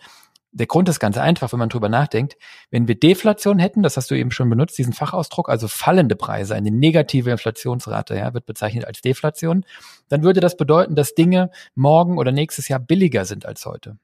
Der 0.51 0.65
Grund 0.65 0.89
ist 0.89 0.99
ganz 0.99 1.17
einfach, 1.17 1.51
wenn 1.51 1.59
man 1.59 1.69
drüber 1.69 1.89
nachdenkt. 1.89 2.35
Wenn 2.71 2.87
wir 2.87 2.99
Deflation 2.99 3.59
hätten, 3.59 3.83
das 3.83 3.97
hast 3.97 4.09
du 4.09 4.15
eben 4.15 4.31
schon 4.31 4.49
benutzt, 4.49 4.77
diesen 4.77 4.93
Fachausdruck, 4.93 5.47
also 5.47 5.67
fallende 5.67 6.15
Preise, 6.15 6.55
eine 6.55 6.71
negative 6.71 7.29
Inflationsrate, 7.29 8.15
ja, 8.15 8.33
wird 8.33 8.47
bezeichnet 8.47 8.85
als 8.85 9.01
Deflation, 9.01 9.63
dann 10.07 10.23
würde 10.23 10.39
das 10.39 10.57
bedeuten, 10.57 10.95
dass 10.95 11.13
Dinge 11.13 11.51
morgen 11.75 12.17
oder 12.17 12.31
nächstes 12.31 12.67
Jahr 12.67 12.79
billiger 12.79 13.25
sind 13.25 13.45
als 13.45 13.65
heute. 13.65 13.97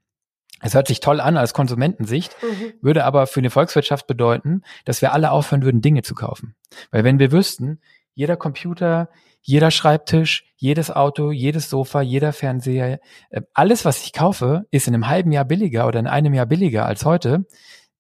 Es 0.62 0.74
hört 0.74 0.88
sich 0.88 1.00
toll 1.00 1.20
an 1.20 1.36
als 1.36 1.54
Konsumentensicht, 1.54 2.36
mhm. 2.42 2.74
würde 2.82 3.06
aber 3.06 3.28
für 3.28 3.40
eine 3.40 3.50
Volkswirtschaft 3.50 4.08
bedeuten, 4.08 4.62
dass 4.86 5.02
wir 5.02 5.14
alle 5.14 5.32
aufhören 5.32 5.64
würden, 5.64 5.82
Dinge 5.82 6.04
zu 6.04 6.16
kaufen. 6.16 6.56
Weil 6.92 7.04
wenn 7.04 7.20
wir 7.20 7.32
wüssten, 7.32 7.82
jeder 8.16 8.38
Computer, 8.38 9.10
jeder 9.42 9.70
Schreibtisch, 9.70 10.46
jedes 10.56 10.90
Auto, 10.90 11.32
jedes 11.32 11.70
Sofa, 11.70 12.02
jeder 12.02 12.34
Fernseher, 12.34 13.00
äh, 13.30 13.42
alles, 13.54 13.86
was 13.86 14.04
ich 14.04 14.14
kaufe, 14.14 14.66
ist 14.72 14.88
in 14.88 14.96
einem 14.96 15.08
halben 15.08 15.32
Jahr 15.32 15.46
billiger 15.46 15.86
oder 15.86 16.00
in 16.00 16.08
einem 16.08 16.34
Jahr 16.34 16.48
billiger 16.48 16.86
als 16.88 17.06
heute 17.06 17.46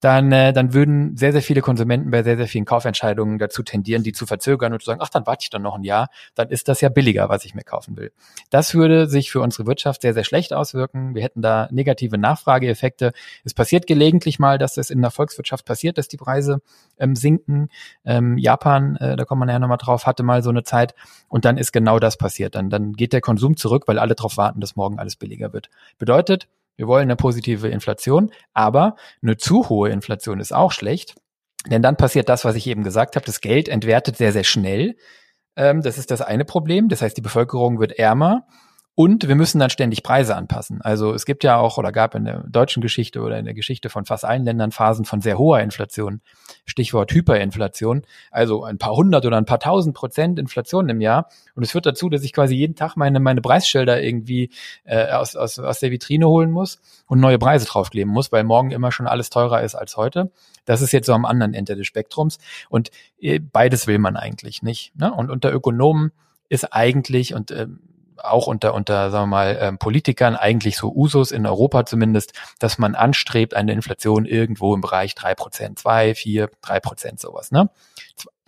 dann, 0.01 0.31
äh, 0.31 0.53
dann 0.53 0.73
würden 0.73 1.15
sehr, 1.17 1.31
sehr 1.31 1.41
viele 1.41 1.61
Konsumenten 1.61 2.11
bei 2.11 2.21
sehr, 2.23 2.37
sehr 2.37 2.47
vielen 2.47 2.65
Kaufentscheidungen 2.65 3.39
dazu 3.39 3.63
tendieren, 3.63 4.03
die 4.03 4.11
zu 4.11 4.25
verzögern 4.25 4.73
und 4.73 4.79
zu 4.79 4.85
sagen, 4.85 4.99
ach, 5.01 5.09
dann 5.09 5.25
warte 5.25 5.43
ich 5.43 5.49
dann 5.49 5.61
noch 5.61 5.75
ein 5.75 5.83
Jahr, 5.83 6.09
dann 6.35 6.49
ist 6.49 6.67
das 6.67 6.81
ja 6.81 6.89
billiger, 6.89 7.29
was 7.29 7.45
ich 7.45 7.55
mir 7.55 7.63
kaufen 7.63 7.97
will. 7.97 8.11
Das 8.49 8.75
würde 8.75 9.07
sich 9.07 9.31
für 9.31 9.41
unsere 9.41 9.65
Wirtschaft 9.65 10.01
sehr, 10.01 10.13
sehr 10.13 10.23
schlecht 10.23 10.53
auswirken. 10.53 11.15
Wir 11.15 11.23
hätten 11.23 11.41
da 11.41 11.67
negative 11.71 12.17
Nachfrageeffekte. 12.17 13.13
Es 13.43 13.53
passiert 13.53 13.87
gelegentlich 13.87 14.37
mal, 14.37 14.57
dass 14.57 14.77
es 14.77 14.89
in 14.89 15.01
der 15.01 15.11
Volkswirtschaft 15.11 15.65
passiert, 15.65 15.97
dass 15.97 16.07
die 16.07 16.17
Preise 16.17 16.61
ähm, 16.99 17.15
sinken. 17.15 17.69
Ähm, 18.03 18.37
Japan, 18.37 18.97
äh, 18.97 19.15
da 19.15 19.25
kommt 19.25 19.39
man 19.39 19.49
ja 19.49 19.59
nochmal 19.59 19.77
drauf, 19.77 20.05
hatte 20.05 20.23
mal 20.23 20.43
so 20.43 20.49
eine 20.49 20.63
Zeit 20.63 20.93
und 21.29 21.45
dann 21.45 21.57
ist 21.57 21.71
genau 21.71 21.99
das 21.99 22.17
passiert. 22.17 22.55
Dann, 22.55 22.69
dann 22.69 22.93
geht 22.93 23.13
der 23.13 23.21
Konsum 23.21 23.57
zurück, 23.57 23.83
weil 23.87 23.99
alle 23.99 24.15
darauf 24.15 24.37
warten, 24.37 24.59
dass 24.59 24.75
morgen 24.75 24.99
alles 24.99 25.15
billiger 25.15 25.53
wird. 25.53 25.69
Bedeutet, 25.97 26.47
wir 26.77 26.87
wollen 26.87 27.03
eine 27.03 27.15
positive 27.15 27.67
Inflation, 27.67 28.31
aber 28.53 28.95
eine 29.21 29.37
zu 29.37 29.69
hohe 29.69 29.89
Inflation 29.89 30.39
ist 30.39 30.53
auch 30.53 30.71
schlecht, 30.71 31.15
denn 31.67 31.81
dann 31.81 31.97
passiert 31.97 32.29
das, 32.29 32.45
was 32.45 32.55
ich 32.55 32.67
eben 32.67 32.83
gesagt 32.83 33.15
habe, 33.15 33.25
das 33.25 33.41
Geld 33.41 33.69
entwertet 33.69 34.17
sehr, 34.17 34.31
sehr 34.31 34.43
schnell. 34.43 34.95
Ähm, 35.55 35.81
das 35.81 35.97
ist 35.97 36.11
das 36.11 36.21
eine 36.21 36.45
Problem. 36.45 36.89
Das 36.89 37.01
heißt, 37.01 37.17
die 37.17 37.21
Bevölkerung 37.21 37.79
wird 37.79 37.93
ärmer 37.93 38.45
Und 38.97 39.27
wir 39.27 39.35
müssen 39.35 39.59
dann 39.59 39.69
ständig 39.69 40.03
Preise 40.03 40.37
anpassen. 40.37 40.81
Also 40.81 41.13
es 41.13 41.25
gibt 41.25 41.43
ja 41.43 41.57
auch 41.57 41.77
oder 41.77 41.91
gab 41.91 42.15
in 42.15 42.23
der 42.23 42.45
deutschen 42.47 42.81
Geschichte 42.81 43.19
oder 43.19 43.37
in 43.37 43.43
der 43.43 43.53
Geschichte 43.53 43.89
von 43.89 44.05
fast 44.05 44.23
allen 44.23 44.45
Ländern 44.45 44.71
Phasen 44.71 45.03
von 45.03 45.19
sehr 45.19 45.37
hoher 45.37 45.59
Inflation. 45.59 46.21
Stichwort 46.65 47.11
Hyperinflation. 47.11 48.03
Also 48.31 48.63
ein 48.63 48.77
paar 48.77 48.95
hundert 48.95 49.25
oder 49.25 49.35
ein 49.35 49.45
paar 49.45 49.59
tausend 49.59 49.95
Prozent 49.95 50.39
Inflation 50.39 50.87
im 50.87 51.01
Jahr. 51.01 51.27
Und 51.55 51.63
es 51.63 51.71
führt 51.71 51.85
dazu, 51.85 52.07
dass 52.07 52.23
ich 52.23 52.31
quasi 52.31 52.55
jeden 52.55 52.75
Tag 52.75 52.95
meine, 52.95 53.19
meine 53.19 53.41
Preisschilder 53.41 54.01
irgendwie 54.01 54.49
äh, 54.85 55.11
aus, 55.11 55.35
aus, 55.35 55.59
aus 55.59 55.79
der 55.81 55.91
Vitrine 55.91 56.29
holen 56.29 56.51
muss 56.51 56.79
und 57.05 57.19
neue 57.19 57.37
Preise 57.37 57.65
draufkleben 57.65 58.13
muss, 58.13 58.31
weil 58.31 58.45
morgen 58.45 58.71
immer 58.71 58.93
schon 58.93 59.07
alles 59.07 59.29
teurer 59.29 59.61
ist 59.61 59.75
als 59.75 59.97
heute. 59.97 60.31
Das 60.63 60.81
ist 60.81 60.93
jetzt 60.93 61.07
so 61.07 61.13
am 61.13 61.25
anderen 61.25 61.53
Ende 61.53 61.75
des 61.75 61.85
Spektrums. 61.85 62.37
Und 62.69 62.91
äh, 63.19 63.39
beides 63.39 63.87
will 63.87 63.99
man 63.99 64.15
eigentlich 64.15 64.63
nicht. 64.63 64.95
Ne? 64.95 65.13
Und 65.13 65.29
unter 65.29 65.51
Ökonomen 65.51 66.13
ist 66.47 66.71
eigentlich 66.71 67.33
und 67.33 67.51
äh, 67.51 67.67
auch 68.17 68.47
unter, 68.47 68.73
unter 68.73 69.11
sagen 69.11 69.23
wir 69.23 69.35
mal, 69.35 69.57
ähm, 69.59 69.77
Politikern 69.77 70.35
eigentlich 70.35 70.77
so 70.77 70.93
Usus 70.93 71.31
in 71.31 71.45
Europa 71.45 71.85
zumindest, 71.85 72.33
dass 72.59 72.77
man 72.77 72.95
anstrebt, 72.95 73.55
eine 73.55 73.73
Inflation 73.73 74.25
irgendwo 74.25 74.73
im 74.73 74.81
Bereich 74.81 75.15
drei 75.15 75.35
Prozent, 75.35 75.79
zwei, 75.79 76.15
vier, 76.15 76.49
drei 76.61 76.79
Prozent 76.79 77.19
sowas. 77.19 77.51
Ne? 77.51 77.69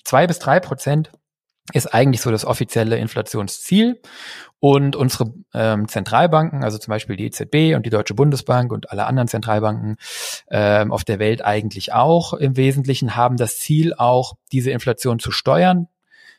Zwei 0.03 0.27
bis 0.27 0.39
drei 0.39 0.59
Prozent 0.59 1.11
ist 1.73 1.93
eigentlich 1.93 2.21
so 2.21 2.31
das 2.31 2.45
offizielle 2.45 2.97
Inflationsziel. 2.97 4.01
Und 4.59 4.95
unsere 4.95 5.33
ähm, 5.53 5.87
Zentralbanken, 5.87 6.63
also 6.63 6.79
zum 6.79 6.91
Beispiel 6.91 7.15
die 7.15 7.25
EZB 7.25 7.75
und 7.75 7.85
die 7.85 7.91
Deutsche 7.91 8.15
Bundesbank 8.15 8.71
und 8.71 8.89
alle 8.89 9.05
anderen 9.05 9.27
Zentralbanken 9.27 9.97
ähm, 10.49 10.91
auf 10.91 11.03
der 11.03 11.19
Welt 11.19 11.45
eigentlich 11.45 11.93
auch 11.93 12.33
im 12.33 12.57
Wesentlichen, 12.57 13.15
haben 13.15 13.37
das 13.37 13.59
Ziel 13.59 13.93
auch, 13.93 14.33
diese 14.51 14.71
Inflation 14.71 15.19
zu 15.19 15.29
steuern 15.29 15.89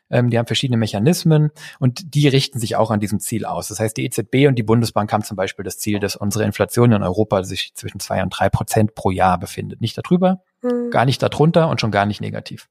ähm, 0.09 0.29
die 0.29 0.37
haben 0.37 0.47
verschiedene 0.47 0.77
Mechanismen 0.77 1.51
und 1.79 2.15
die 2.15 2.27
richten 2.27 2.59
sich 2.59 2.75
auch 2.75 2.91
an 2.91 2.99
diesem 2.99 3.19
Ziel 3.19 3.45
aus. 3.45 3.67
Das 3.67 3.79
heißt, 3.79 3.97
die 3.97 4.05
EZB 4.05 4.47
und 4.47 4.55
die 4.55 4.63
Bundesbank 4.63 5.11
haben 5.13 5.23
zum 5.23 5.37
Beispiel 5.37 5.63
das 5.63 5.77
Ziel, 5.77 5.99
dass 5.99 6.15
unsere 6.15 6.45
Inflation 6.45 6.91
in 6.91 7.03
Europa 7.03 7.43
sich 7.43 7.73
zwischen 7.75 7.99
zwei 7.99 8.21
und 8.23 8.29
drei 8.29 8.49
Prozent 8.49 8.95
pro 8.95 9.11
Jahr 9.11 9.37
befindet. 9.39 9.81
Nicht 9.81 9.97
darüber, 9.97 10.41
hm. 10.61 10.91
gar 10.91 11.05
nicht 11.05 11.21
darunter 11.21 11.69
und 11.69 11.81
schon 11.81 11.91
gar 11.91 12.05
nicht 12.05 12.21
negativ. 12.21 12.67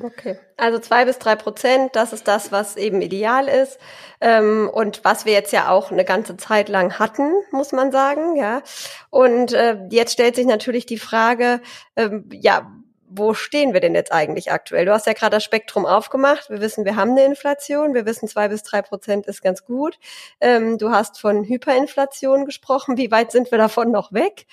Okay, 0.00 0.38
also 0.56 0.78
zwei 0.78 1.04
bis 1.04 1.18
drei 1.18 1.36
Prozent, 1.36 1.94
das 1.94 2.14
ist 2.14 2.26
das, 2.26 2.50
was 2.50 2.76
eben 2.78 3.02
ideal 3.02 3.46
ist 3.46 3.78
ähm, 4.22 4.70
und 4.72 5.04
was 5.04 5.26
wir 5.26 5.34
jetzt 5.34 5.52
ja 5.52 5.68
auch 5.68 5.90
eine 5.90 6.06
ganze 6.06 6.38
Zeit 6.38 6.70
lang 6.70 6.98
hatten, 6.98 7.30
muss 7.50 7.72
man 7.72 7.92
sagen, 7.92 8.36
ja. 8.36 8.62
Und 9.10 9.52
äh, 9.52 9.76
jetzt 9.90 10.14
stellt 10.14 10.34
sich 10.34 10.46
natürlich 10.46 10.86
die 10.86 10.96
Frage, 10.96 11.60
ähm, 11.94 12.24
ja, 12.32 12.72
wo 13.14 13.34
stehen 13.34 13.72
wir 13.72 13.80
denn 13.80 13.94
jetzt 13.94 14.12
eigentlich 14.12 14.52
aktuell? 14.52 14.86
Du 14.86 14.92
hast 14.92 15.06
ja 15.06 15.12
gerade 15.12 15.36
das 15.36 15.44
Spektrum 15.44 15.86
aufgemacht. 15.86 16.50
Wir 16.50 16.60
wissen, 16.60 16.84
wir 16.84 16.96
haben 16.96 17.10
eine 17.10 17.24
Inflation. 17.24 17.94
Wir 17.94 18.06
wissen, 18.06 18.28
zwei 18.28 18.48
bis 18.48 18.62
drei 18.62 18.82
Prozent 18.82 19.26
ist 19.26 19.42
ganz 19.42 19.64
gut. 19.64 19.98
Ähm, 20.40 20.78
du 20.78 20.90
hast 20.90 21.20
von 21.20 21.44
Hyperinflation 21.44 22.44
gesprochen. 22.44 22.96
Wie 22.96 23.10
weit 23.10 23.32
sind 23.32 23.50
wir 23.50 23.58
davon 23.58 23.90
noch 23.90 24.12
weg? 24.12 24.46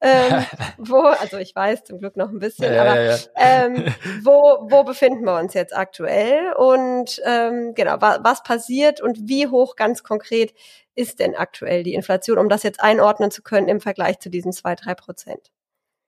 Ähm, 0.00 0.44
wo, 0.78 1.00
also 1.02 1.38
ich 1.38 1.54
weiß 1.54 1.84
zum 1.84 1.98
Glück 1.98 2.16
noch 2.16 2.30
ein 2.30 2.38
bisschen, 2.38 2.72
ja, 2.72 2.82
aber 2.82 3.00
ja, 3.00 3.12
ja. 3.12 3.18
Ähm, 3.36 3.94
wo, 4.22 4.66
wo 4.70 4.84
befinden 4.84 5.24
wir 5.24 5.38
uns 5.38 5.54
jetzt 5.54 5.76
aktuell? 5.76 6.52
Und 6.54 7.20
ähm, 7.24 7.74
genau, 7.74 8.00
wa 8.00 8.20
was 8.22 8.42
passiert 8.42 9.00
und 9.00 9.28
wie 9.28 9.46
hoch 9.48 9.76
ganz 9.76 10.02
konkret 10.02 10.54
ist 10.94 11.20
denn 11.20 11.34
aktuell 11.34 11.82
die 11.82 11.94
Inflation, 11.94 12.38
um 12.38 12.48
das 12.48 12.62
jetzt 12.62 12.80
einordnen 12.80 13.30
zu 13.30 13.42
können 13.42 13.68
im 13.68 13.80
Vergleich 13.80 14.18
zu 14.18 14.30
diesen 14.30 14.52
zwei, 14.52 14.74
drei 14.74 14.94
Prozent? 14.94 15.50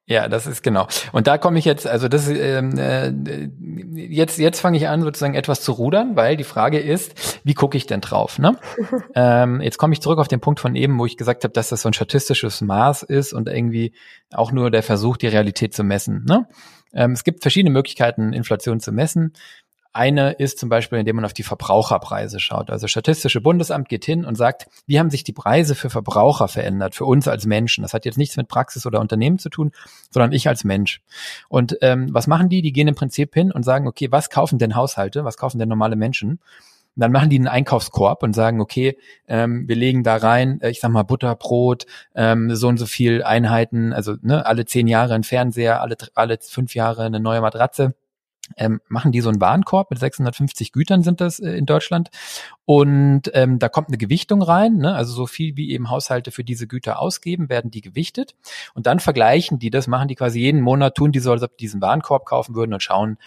Ja, 0.09 0.27
das 0.27 0.47
ist 0.47 0.63
genau. 0.63 0.89
Und 1.13 1.27
da 1.27 1.37
komme 1.37 1.59
ich 1.59 1.67
jetzt, 1.67 1.87
also 1.87 2.09
das 2.09 2.29
ähm, 2.29 2.79
äh, 2.79 3.13
jetzt 3.95 4.39
jetzt 4.39 4.59
fange 4.59 4.79
ich 4.79 4.89
an 4.89 5.03
sozusagen 5.03 5.35
etwas 5.35 5.61
zu 5.61 5.73
rudern, 5.73 6.17
weil 6.17 6.39
die 6.39 6.45
Frage 6.45 6.79
ist, 6.79 7.41
wie 7.45 7.53
gucke 7.53 7.77
ich 7.77 7.87
denn 7.87 8.01
drauf? 8.01 8.39
Ne? 8.39 8.57
ähm, 9.15 9.61
jetzt 9.61 9.77
komme 9.77 9.93
ich 9.93 10.01
zurück 10.01 10.19
auf 10.19 10.27
den 10.27 10.41
Punkt 10.41 10.61
von 10.61 10.75
eben, 10.77 10.99
wo 10.99 11.05
ich 11.05 11.19
gesagt 11.19 11.45
habe, 11.45 11.53
dass 11.53 11.69
das 11.69 11.83
so 11.83 11.91
ein 11.91 11.93
statistisches 11.93 12.63
Maß 12.63 13.03
ist 13.03 13.35
und 13.35 13.51
irgendwie 13.51 13.93
auch 14.33 14.51
nur 14.51 14.71
der 14.71 14.83
Versuch, 14.83 15.19
die 15.19 15.27
Realität 15.27 15.75
zu 15.75 15.85
messen. 15.85 16.25
Ne? 16.27 16.49
Ähm, 16.95 17.13
es 17.13 17.23
gibt 17.23 17.43
verschiedene 17.43 17.71
Möglichkeiten, 17.71 18.33
Inflation 18.33 18.81
zu 18.81 18.93
messen. 18.93 19.35
Eine 19.99 20.31
ist 20.31 20.61
zum 20.61 20.69
Beispiel, 20.69 21.01
indem 21.01 21.17
man 21.17 21.25
auf 21.25 21.33
die 21.33 21.43
Verbraucherpreise 21.43 22.39
schaut. 22.39 22.71
Also 22.71 22.87
Statistische 22.87 23.41
Bundesamt 23.41 23.89
geht 23.89 24.05
hin 24.05 24.25
und 24.25 24.37
sagt, 24.37 24.69
wie 24.87 25.01
haben 25.01 25.11
sich 25.11 25.25
die 25.25 25.33
Preise 25.33 25.75
für 25.75 25.91
Verbraucher 25.91 26.47
verändert, 26.47 26.95
für 26.95 27.05
uns 27.05 27.27
als 27.27 27.47
Menschen. 27.47 27.83
Das 27.83 27.95
hat 27.95 28.05
jetzt 28.05 28.17
nichts 28.17 28.37
mit 28.37 28.47
Praxis 28.47 28.87
oder 28.87 29.01
Unternehmen 29.01 29.41
zu 29.41 29.49
tun, 29.49 29.73
sondern 30.13 30.31
ich 30.31 30.47
als 30.47 30.63
Mensch. 30.63 31.03
Und 31.49 31.79
ähm, 31.83 32.11
was 32.13 32.29
machen 32.29 32.49
die? 32.49 32.63
Die 32.63 32.71
gehen 32.73 32.87
im 32.87 32.95
Prinzip 32.95 33.35
hin 33.35 33.51
und 33.51 33.65
sagen, 33.65 33.89
okay, 33.89 34.13
was 34.13 34.31
kaufen 34.31 34.61
denn 34.61 34.77
Haushalte, 34.77 35.25
was 35.25 35.37
kaufen 35.37 35.59
denn 35.59 35.69
normale 35.69 35.97
Menschen? 35.97 36.39
Dann 36.95 37.11
machen 37.11 37.29
die 37.29 37.37
einen 37.39 37.49
Einkaufskorb 37.49 38.23
und 38.23 38.35
sagen, 38.35 38.61
okay, 38.61 38.97
ähm, 39.27 39.67
wir 39.67 39.75
legen 39.75 40.05
da 40.05 40.15
rein, 40.15 40.61
äh, 40.61 40.71
ich 40.71 40.79
sag 40.79 40.93
mal 40.93 41.03
Butter, 41.03 41.35
Brot, 41.35 41.87
ähm, 42.15 42.55
so 42.55 42.69
und 42.69 42.77
so 42.77 42.87
viel 42.87 43.25
Einheiten, 43.25 43.93
also 43.93 44.15
ne, 44.23 44.47
alle 44.47 44.65
zehn 44.65 44.87
Jahre 44.87 45.15
ein 45.15 45.25
Fernseher, 45.25 45.83
alle, 45.83 45.97
alle 46.15 46.39
fünf 46.41 46.77
Jahre 46.77 47.03
eine 47.03 47.19
neue 47.19 47.41
Matratze 47.41 47.95
ähm, 48.57 48.81
machen 48.89 49.13
die 49.13 49.21
so 49.21 49.29
einen 49.29 49.41
Warenkorb 49.41 49.91
mit 49.91 50.01
650 50.01 50.73
Gütern 50.73 51.03
sind 51.03 51.21
das 51.21 51.39
äh, 51.39 51.53
in 51.53 51.67
Deutschland 51.67 52.11
und 52.65 53.31
ähm, 53.35 53.61
da 53.61 53.69
kommt 53.69 53.89
eine 53.89 53.99
Gewichtung 53.99 54.43
rein, 54.43 54.79
ne? 54.79 54.95
also 54.95 55.13
so 55.13 55.27
viel 55.27 55.57
wie 55.57 55.71
eben 55.71 55.91
Haushalte 55.91 56.33
für 56.33 56.43
diese 56.43 56.67
Güter 56.67 56.99
ausgeben, 56.99 57.49
werden 57.49 57.71
die 57.71 57.83
gewichtet 57.83 58.35
und 58.75 58.87
dann 58.87 58.99
vergleichen 58.99 59.61
die 59.61 59.71
das, 59.71 59.87
machen 59.87 60.09
die 60.09 60.17
quasi 60.17 60.41
jeden 60.41 60.61
Monat, 60.61 60.97
tun 60.97 61.13
die 61.13 61.21
so, 61.21 61.31
als 61.31 61.43
ob 61.43 61.57
die 61.57 61.69
diesen 61.69 61.83
Warenkorb 61.83 62.25
kaufen 62.25 62.55
würden 62.55 62.73
und 62.73 62.83
schauen, 62.83 63.19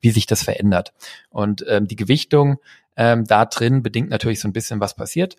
wie 0.00 0.10
sich 0.10 0.26
das 0.26 0.42
verändert. 0.42 0.92
Und 1.30 1.64
ähm, 1.68 1.88
die 1.88 1.96
Gewichtung 1.96 2.58
ähm, 2.96 3.24
da 3.24 3.46
drin 3.46 3.82
bedingt 3.82 4.10
natürlich 4.10 4.40
so 4.40 4.48
ein 4.48 4.52
bisschen, 4.52 4.80
was 4.80 4.94
passiert. 4.94 5.36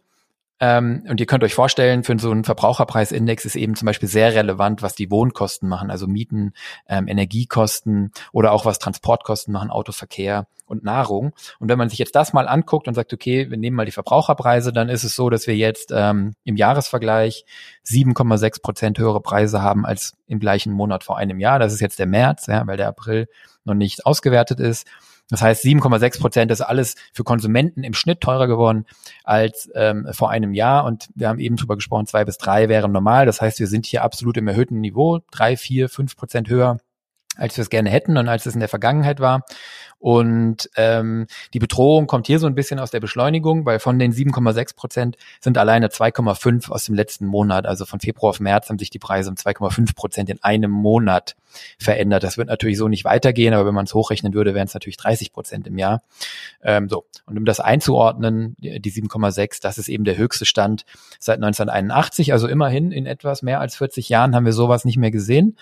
Ähm, 0.59 1.05
und 1.07 1.19
ihr 1.19 1.25
könnt 1.25 1.43
euch 1.43 1.53
vorstellen, 1.53 2.03
für 2.03 2.17
so 2.19 2.31
einen 2.31 2.43
Verbraucherpreisindex 2.43 3.45
ist 3.45 3.55
eben 3.55 3.75
zum 3.75 3.85
Beispiel 3.85 4.09
sehr 4.09 4.33
relevant, 4.33 4.81
was 4.81 4.95
die 4.95 5.11
Wohnkosten 5.11 5.69
machen, 5.69 5.91
also 5.91 6.07
Mieten, 6.07 6.53
ähm, 6.87 7.07
Energiekosten 7.07 8.11
oder 8.31 8.51
auch 8.51 8.65
was 8.65 8.79
Transportkosten 8.79 9.53
machen, 9.53 9.69
Autoverkehr 9.69 10.47
und 10.65 10.83
Nahrung. 10.83 11.33
Und 11.59 11.69
wenn 11.69 11.77
man 11.77 11.89
sich 11.89 11.99
jetzt 11.99 12.15
das 12.15 12.33
mal 12.33 12.47
anguckt 12.47 12.87
und 12.87 12.93
sagt, 12.93 13.13
okay, 13.13 13.49
wir 13.49 13.57
nehmen 13.57 13.75
mal 13.75 13.85
die 13.85 13.91
Verbraucherpreise, 13.91 14.73
dann 14.73 14.89
ist 14.89 15.03
es 15.03 15.15
so, 15.15 15.29
dass 15.29 15.47
wir 15.47 15.55
jetzt 15.55 15.91
ähm, 15.95 16.33
im 16.43 16.55
Jahresvergleich 16.55 17.45
7,6 17.85 18.61
Prozent 18.61 18.99
höhere 18.99 19.21
Preise 19.21 19.61
haben 19.61 19.85
als 19.85 20.17
im 20.27 20.39
gleichen 20.39 20.73
Monat 20.73 21.03
vor 21.03 21.17
einem 21.17 21.39
Jahr. 21.39 21.59
Das 21.59 21.73
ist 21.73 21.79
jetzt 21.79 21.99
der 21.99 22.07
März, 22.07 22.47
ja, 22.47 22.65
weil 22.67 22.77
der 22.77 22.87
April 22.87 23.27
noch 23.63 23.75
nicht 23.75 24.05
ausgewertet 24.05 24.59
ist. 24.59 24.87
Das 25.29 25.41
heißt, 25.41 25.63
7,6 25.63 26.19
Prozent 26.19 26.51
ist 26.51 26.61
alles 26.61 26.95
für 27.13 27.23
Konsumenten 27.23 27.83
im 27.83 27.93
Schnitt 27.93 28.21
teurer 28.21 28.47
geworden 28.47 28.85
als 29.23 29.69
ähm, 29.75 30.07
vor 30.11 30.29
einem 30.29 30.53
Jahr. 30.53 30.85
Und 30.85 31.09
wir 31.15 31.27
haben 31.27 31.39
eben 31.39 31.57
drüber 31.57 31.75
gesprochen, 31.75 32.07
zwei 32.07 32.23
bis 32.23 32.37
drei 32.37 32.69
wären 32.69 32.91
normal. 32.91 33.25
Das 33.25 33.41
heißt, 33.41 33.59
wir 33.59 33.67
sind 33.67 33.85
hier 33.85 34.03
absolut 34.03 34.37
im 34.37 34.47
erhöhten 34.47 34.79
Niveau, 34.79 35.19
drei, 35.31 35.57
vier, 35.57 35.89
fünf 35.89 36.15
Prozent 36.15 36.49
höher 36.49 36.79
als 37.37 37.57
wir 37.57 37.61
es 37.61 37.69
gerne 37.69 37.89
hätten 37.89 38.17
und 38.17 38.27
als 38.27 38.45
es 38.45 38.53
in 38.53 38.59
der 38.59 38.69
Vergangenheit 38.69 39.19
war. 39.19 39.43
Und 39.99 40.69
ähm, 40.75 41.25
die 41.53 41.59
Bedrohung 41.59 42.05
kommt 42.05 42.27
hier 42.27 42.37
so 42.37 42.45
ein 42.45 42.53
bisschen 42.53 42.79
aus 42.79 42.91
der 42.91 42.99
Beschleunigung, 42.99 43.65
weil 43.65 43.79
von 43.79 43.97
den 43.97 44.13
7,6 44.13 44.75
Prozent 44.75 45.17
sind 45.39 45.57
alleine 45.57 45.87
2,5 45.87 46.69
aus 46.69 46.85
dem 46.85 46.93
letzten 46.93 47.25
Monat, 47.25 47.65
also 47.65 47.85
von 47.85 47.99
Februar 47.99 48.29
auf 48.29 48.39
März 48.39 48.69
haben 48.69 48.77
sich 48.77 48.91
die 48.91 48.99
Preise 48.99 49.29
um 49.29 49.35
2,5 49.35 49.95
Prozent 49.95 50.29
in 50.29 50.43
einem 50.43 50.69
Monat 50.69 51.35
verändert. 51.79 52.23
Das 52.23 52.37
wird 52.37 52.47
natürlich 52.47 52.77
so 52.77 52.87
nicht 52.87 53.05
weitergehen, 53.05 53.55
aber 53.55 53.65
wenn 53.65 53.73
man 53.73 53.85
es 53.85 53.93
hochrechnen 53.95 54.33
würde, 54.35 54.53
wären 54.53 54.67
es 54.67 54.73
natürlich 54.75 54.97
30 54.97 55.33
Prozent 55.33 55.65
im 55.65 55.79
Jahr. 55.79 56.03
Ähm, 56.61 56.89
so 56.89 57.05
und 57.25 57.37
um 57.37 57.45
das 57.45 57.59
einzuordnen, 57.59 58.55
die 58.59 58.91
7,6, 58.91 59.61
das 59.61 59.79
ist 59.79 59.89
eben 59.89 60.03
der 60.03 60.17
höchste 60.17 60.45
Stand 60.45 60.85
seit 61.19 61.37
1981, 61.37 62.33
also 62.33 62.47
immerhin 62.47 62.91
in 62.91 63.07
etwas 63.07 63.41
mehr 63.41 63.59
als 63.59 63.75
40 63.75 64.09
Jahren 64.09 64.35
haben 64.35 64.45
wir 64.45 64.53
sowas 64.53 64.85
nicht 64.85 64.97
mehr 64.97 65.11
gesehen. 65.11 65.57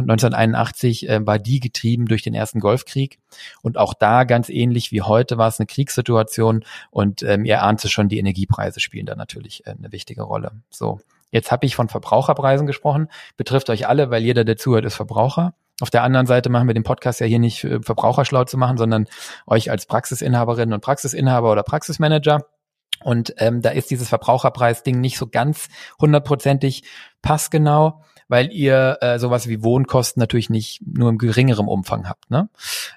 Und 0.00 0.10
1981 0.10 1.08
äh, 1.08 1.26
war 1.26 1.38
die 1.38 1.60
getrieben 1.60 2.06
durch 2.06 2.22
den 2.22 2.34
ersten 2.34 2.60
Golfkrieg. 2.60 3.18
Und 3.62 3.78
auch 3.78 3.94
da 3.94 4.24
ganz 4.24 4.48
ähnlich 4.48 4.92
wie 4.92 5.02
heute 5.02 5.38
war 5.38 5.48
es 5.48 5.60
eine 5.60 5.66
Kriegssituation. 5.66 6.64
Und 6.90 7.22
ähm, 7.22 7.44
ihr 7.44 7.62
ahnt 7.62 7.84
es 7.84 7.90
schon, 7.90 8.08
die 8.08 8.18
Energiepreise 8.18 8.80
spielen 8.80 9.06
da 9.06 9.14
natürlich 9.14 9.66
äh, 9.66 9.70
eine 9.70 9.92
wichtige 9.92 10.22
Rolle. 10.22 10.52
So, 10.70 11.00
jetzt 11.30 11.52
habe 11.52 11.66
ich 11.66 11.76
von 11.76 11.88
Verbraucherpreisen 11.88 12.66
gesprochen. 12.66 13.08
Betrifft 13.36 13.70
euch 13.70 13.88
alle, 13.88 14.10
weil 14.10 14.22
jeder, 14.22 14.44
der 14.44 14.56
zuhört, 14.56 14.84
ist 14.84 14.94
Verbraucher. 14.94 15.54
Auf 15.80 15.90
der 15.90 16.02
anderen 16.02 16.26
Seite 16.26 16.50
machen 16.50 16.66
wir 16.66 16.74
den 16.74 16.82
Podcast 16.82 17.20
ja 17.20 17.26
hier 17.26 17.38
nicht 17.38 17.60
für 17.60 17.82
Verbraucher 17.82 18.24
schlau 18.24 18.44
zu 18.44 18.58
machen, 18.58 18.76
sondern 18.76 19.06
euch 19.46 19.70
als 19.70 19.86
Praxisinhaberinnen 19.86 20.74
und 20.74 20.82
Praxisinhaber 20.82 21.50
oder 21.50 21.62
Praxismanager. 21.62 22.46
Und 23.02 23.34
ähm, 23.38 23.62
da 23.62 23.70
ist 23.70 23.90
dieses 23.90 24.10
Verbraucherpreisding 24.10 25.00
nicht 25.00 25.16
so 25.16 25.26
ganz 25.26 25.68
hundertprozentig 25.98 26.82
passgenau 27.22 28.02
weil 28.30 28.52
ihr 28.52 28.98
äh, 29.00 29.18
sowas 29.18 29.48
wie 29.48 29.64
Wohnkosten 29.64 30.20
natürlich 30.20 30.50
nicht 30.50 30.80
nur 30.86 31.08
im 31.08 31.18
geringerem 31.18 31.66
Umfang 31.66 32.08
habt. 32.08 32.30
Ne? 32.30 32.48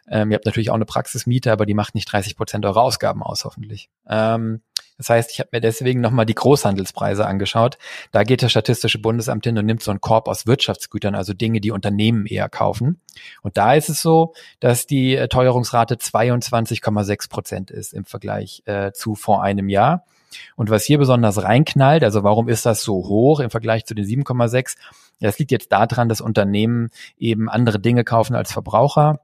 Ähm, 0.07 0.29
ihr 0.29 0.35
habt 0.35 0.45
natürlich 0.45 0.69
auch 0.69 0.75
eine 0.75 0.85
Praxismiete, 0.85 1.51
aber 1.51 1.65
die 1.65 1.73
macht 1.73 1.95
nicht 1.95 2.05
30 2.05 2.37
Prozent 2.37 2.67
eurer 2.67 2.83
Ausgaben 2.83 3.23
aus, 3.23 3.43
hoffentlich. 3.43 3.89
Ähm, 4.07 4.61
das 4.99 5.09
heißt, 5.09 5.31
ich 5.31 5.39
habe 5.39 5.49
mir 5.51 5.59
deswegen 5.59 6.01
nochmal 6.01 6.27
die 6.27 6.35
Großhandelspreise 6.35 7.25
angeschaut. 7.25 7.79
Da 8.11 8.23
geht 8.23 8.43
das 8.43 8.51
Statistische 8.51 8.99
Bundesamt 8.99 9.43
hin 9.43 9.57
und 9.57 9.65
nimmt 9.65 9.81
so 9.81 9.89
einen 9.89 10.01
Korb 10.01 10.27
aus 10.27 10.45
Wirtschaftsgütern, 10.45 11.15
also 11.15 11.33
Dinge, 11.33 11.61
die 11.61 11.71
Unternehmen 11.71 12.27
eher 12.27 12.47
kaufen. 12.47 13.01
Und 13.41 13.57
da 13.57 13.73
ist 13.73 13.89
es 13.89 14.03
so, 14.03 14.35
dass 14.59 14.85
die 14.85 15.15
äh, 15.15 15.27
Teuerungsrate 15.29 15.95
22,6 15.95 17.29
Prozent 17.29 17.71
ist 17.71 17.95
im 17.95 18.05
Vergleich 18.05 18.61
äh, 18.65 18.91
zu 18.91 19.15
vor 19.15 19.41
einem 19.41 19.67
Jahr. 19.67 20.05
Und 20.55 20.69
was 20.69 20.83
hier 20.83 20.97
besonders 20.97 21.43
reinknallt, 21.43 22.03
also 22.03 22.23
warum 22.23 22.49
ist 22.49 22.65
das 22.65 22.83
so 22.83 22.93
hoch 22.93 23.39
im 23.39 23.49
Vergleich 23.49 23.85
zu 23.85 23.93
den 23.93 24.05
7,6? 24.05 24.75
Das 25.19 25.39
liegt 25.39 25.51
jetzt 25.51 25.71
daran, 25.71 26.09
dass 26.09 26.21
Unternehmen 26.21 26.89
eben 27.17 27.49
andere 27.49 27.79
Dinge 27.79 28.03
kaufen 28.03 28.35
als 28.35 28.51
Verbraucher. 28.51 29.19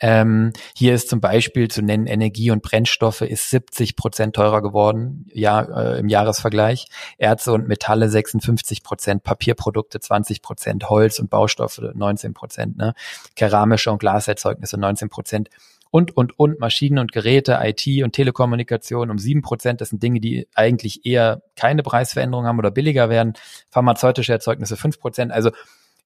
Ähm, 0.00 0.52
hier 0.74 0.94
ist 0.94 1.08
zum 1.08 1.20
Beispiel 1.20 1.68
zu 1.68 1.82
nennen, 1.82 2.06
Energie 2.06 2.50
und 2.50 2.62
Brennstoffe 2.62 3.20
ist 3.20 3.50
70 3.50 3.96
Prozent 3.96 4.34
teurer 4.34 4.62
geworden 4.62 5.26
ja, 5.32 5.60
äh, 5.60 5.98
im 6.00 6.08
Jahresvergleich. 6.08 6.86
Erze 7.18 7.52
und 7.52 7.68
Metalle 7.68 8.08
56 8.08 8.82
Prozent, 8.82 9.22
Papierprodukte 9.22 10.00
20 10.00 10.42
Prozent, 10.42 10.90
Holz 10.90 11.18
und 11.18 11.30
Baustoffe 11.30 11.92
19 11.94 12.34
Prozent, 12.34 12.76
ne? 12.76 12.94
keramische 13.36 13.90
und 13.92 13.98
Glaserzeugnisse 13.98 14.78
19 14.78 15.08
Prozent 15.08 15.50
und, 15.92 16.16
und, 16.16 16.38
und 16.38 16.58
Maschinen 16.58 16.98
und 16.98 17.12
Geräte, 17.12 17.60
IT 17.62 17.86
und 18.02 18.12
Telekommunikation 18.12 19.10
um 19.10 19.18
sieben 19.18 19.42
Prozent. 19.42 19.82
Das 19.82 19.90
sind 19.90 20.02
Dinge, 20.02 20.20
die 20.20 20.48
eigentlich 20.54 21.04
eher 21.04 21.42
keine 21.54 21.82
Preisveränderung 21.82 22.46
haben 22.46 22.58
oder 22.58 22.70
billiger 22.70 23.10
werden. 23.10 23.34
Pharmazeutische 23.68 24.32
Erzeugnisse 24.32 24.78
fünf 24.78 24.98
Prozent. 24.98 25.32
Also 25.32 25.50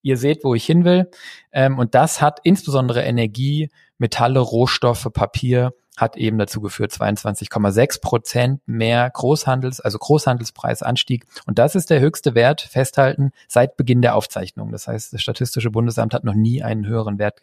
ihr 0.03 0.17
seht, 0.17 0.43
wo 0.43 0.57
ich 0.57 0.67
hin 0.67 0.85
will. 0.85 1.09
Ähm, 1.53 1.79
und 1.79 1.95
das 1.95 2.21
hat 2.21 2.41
insbesondere 2.43 3.05
Energie, 3.05 3.71
Metalle, 3.97 4.41
Rohstoffe, 4.41 5.07
Papier 5.13 5.73
hat 5.97 6.17
eben 6.17 6.37
dazu 6.37 6.61
geführt, 6.61 6.91
22,6 6.91 8.01
Prozent 8.01 8.61
mehr 8.67 9.09
Großhandels, 9.09 9.81
also 9.81 9.99
Großhandelspreisanstieg. 9.99 11.27
Und 11.47 11.61
das 11.61 11.77
ist 11.77 11.91
der 11.91 12.01
höchste 12.01 12.35
Wert, 12.35 12.61
festhalten, 12.61 13.31
seit 13.47 13.77
Beginn 13.77 14.03
der 14.03 14.17
Aufzeichnung. 14.17 14.73
Das 14.73 14.89
heißt, 14.89 15.13
das 15.13 15.23
Statistische 15.23 15.71
Bundesamt 15.71 16.13
hat 16.13 16.25
noch 16.25 16.35
nie 16.35 16.63
einen 16.65 16.87
höheren 16.87 17.21
Wert 17.21 17.43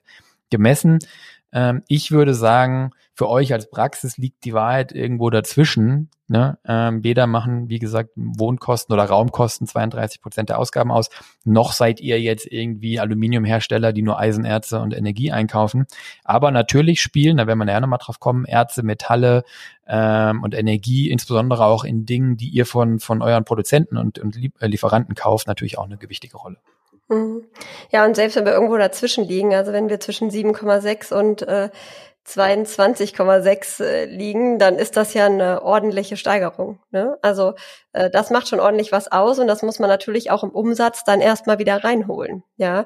gemessen. 0.51 0.99
Ähm, 1.53 1.83
ich 1.87 2.11
würde 2.11 2.33
sagen, 2.33 2.91
für 3.13 3.29
euch 3.29 3.53
als 3.53 3.69
Praxis 3.69 4.17
liegt 4.17 4.43
die 4.43 4.53
Wahrheit 4.53 4.91
irgendwo 4.91 5.29
dazwischen. 5.29 6.09
Ne? 6.27 6.57
Ähm, 6.65 7.03
weder 7.03 7.27
machen, 7.27 7.69
wie 7.69 7.77
gesagt, 7.77 8.09
Wohnkosten 8.15 8.91
oder 8.91 9.05
Raumkosten 9.05 9.67
32 9.67 10.19
Prozent 10.21 10.49
der 10.49 10.57
Ausgaben 10.57 10.91
aus, 10.91 11.09
noch 11.43 11.73
seid 11.73 11.99
ihr 11.99 12.19
jetzt 12.19 12.47
irgendwie 12.47 12.99
Aluminiumhersteller, 12.99 13.93
die 13.93 14.01
nur 14.01 14.17
Eisenerze 14.17 14.79
und 14.79 14.95
Energie 14.95 15.31
einkaufen. 15.31 15.85
Aber 16.23 16.49
natürlich 16.49 17.01
spielen, 17.01 17.37
da 17.37 17.45
werden 17.45 17.59
wir 17.59 17.71
ja 17.71 17.79
nochmal 17.79 17.99
drauf 18.01 18.19
kommen, 18.19 18.45
Erze, 18.45 18.81
Metalle 18.81 19.43
ähm, 19.85 20.41
und 20.41 20.55
Energie, 20.55 21.11
insbesondere 21.11 21.65
auch 21.65 21.83
in 21.83 22.07
Dingen, 22.07 22.35
die 22.35 22.49
ihr 22.49 22.65
von, 22.65 22.99
von 22.99 23.21
euren 23.21 23.45
Produzenten 23.45 23.97
und, 23.97 24.17
und 24.17 24.35
Lieferanten 24.59 25.13
kauft, 25.13 25.45
natürlich 25.47 25.77
auch 25.77 25.85
eine 25.85 25.97
gewichtige 25.97 26.37
Rolle. 26.37 26.57
Mhm. 27.09 27.45
Ja, 27.91 28.05
und 28.05 28.15
selbst 28.15 28.35
wenn 28.35 28.45
wir 28.45 28.53
irgendwo 28.53 28.77
dazwischen 28.77 29.23
liegen, 29.25 29.53
also 29.53 29.73
wenn 29.73 29.89
wir 29.89 29.99
zwischen 29.99 30.29
7,6 30.29 31.13
und 31.13 31.41
äh, 31.43 31.69
22,6 32.25 33.83
äh, 33.83 34.05
liegen, 34.05 34.57
dann 34.57 34.77
ist 34.77 34.95
das 34.95 35.13
ja 35.13 35.25
eine 35.25 35.61
ordentliche 35.61 36.15
Steigerung. 36.15 36.79
Ne? 36.91 37.17
Also 37.21 37.55
äh, 37.91 38.09
das 38.09 38.29
macht 38.29 38.47
schon 38.47 38.61
ordentlich 38.61 38.93
was 38.93 39.11
aus 39.11 39.39
und 39.39 39.47
das 39.47 39.61
muss 39.61 39.79
man 39.79 39.89
natürlich 39.89 40.31
auch 40.31 40.43
im 40.43 40.51
Umsatz 40.51 41.03
dann 41.03 41.19
erstmal 41.19 41.59
wieder 41.59 41.83
reinholen. 41.83 42.43
Ja. 42.55 42.85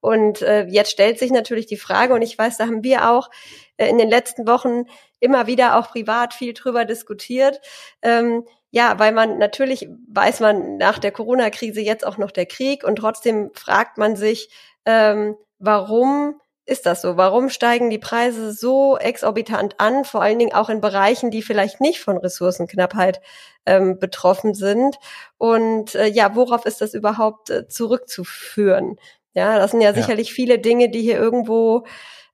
Und 0.00 0.42
äh, 0.42 0.64
jetzt 0.64 0.90
stellt 0.90 1.20
sich 1.20 1.30
natürlich 1.30 1.66
die 1.66 1.76
Frage, 1.76 2.14
und 2.14 2.22
ich 2.22 2.36
weiß, 2.36 2.58
da 2.58 2.66
haben 2.66 2.82
wir 2.82 3.08
auch 3.08 3.30
äh, 3.76 3.88
in 3.88 3.98
den 3.98 4.08
letzten 4.08 4.48
Wochen 4.48 4.86
immer 5.20 5.46
wieder 5.46 5.78
auch 5.78 5.90
privat 5.90 6.34
viel 6.34 6.52
drüber 6.52 6.84
diskutiert. 6.84 7.60
Ähm, 8.02 8.44
ja, 8.72 8.98
weil 8.98 9.12
man 9.12 9.38
natürlich 9.38 9.88
weiß 10.08 10.40
man 10.40 10.78
nach 10.78 10.98
der 10.98 11.12
Corona-Krise 11.12 11.82
jetzt 11.82 12.06
auch 12.06 12.16
noch 12.16 12.30
der 12.30 12.46
Krieg 12.46 12.84
und 12.84 12.96
trotzdem 12.96 13.50
fragt 13.54 13.98
man 13.98 14.16
sich, 14.16 14.48
ähm, 14.86 15.36
warum 15.58 16.40
ist 16.64 16.86
das 16.86 17.02
so? 17.02 17.18
Warum 17.18 17.50
steigen 17.50 17.90
die 17.90 17.98
Preise 17.98 18.52
so 18.52 18.96
exorbitant 18.96 19.78
an, 19.78 20.04
vor 20.06 20.22
allen 20.22 20.38
Dingen 20.38 20.54
auch 20.54 20.70
in 20.70 20.80
Bereichen, 20.80 21.30
die 21.30 21.42
vielleicht 21.42 21.82
nicht 21.82 22.00
von 22.00 22.16
Ressourcenknappheit 22.16 23.20
ähm, 23.66 23.98
betroffen 23.98 24.54
sind? 24.54 24.96
Und 25.36 25.94
äh, 25.94 26.06
ja, 26.06 26.34
worauf 26.34 26.64
ist 26.64 26.80
das 26.80 26.94
überhaupt 26.94 27.50
äh, 27.50 27.68
zurückzuführen? 27.68 28.96
Ja, 29.34 29.58
das 29.58 29.72
sind 29.72 29.82
ja, 29.82 29.90
ja, 29.90 29.94
sicherlich 29.94 30.32
viele 30.32 30.58
Dinge, 30.58 30.88
die 30.88 31.02
hier 31.02 31.18
irgendwo 31.18 31.84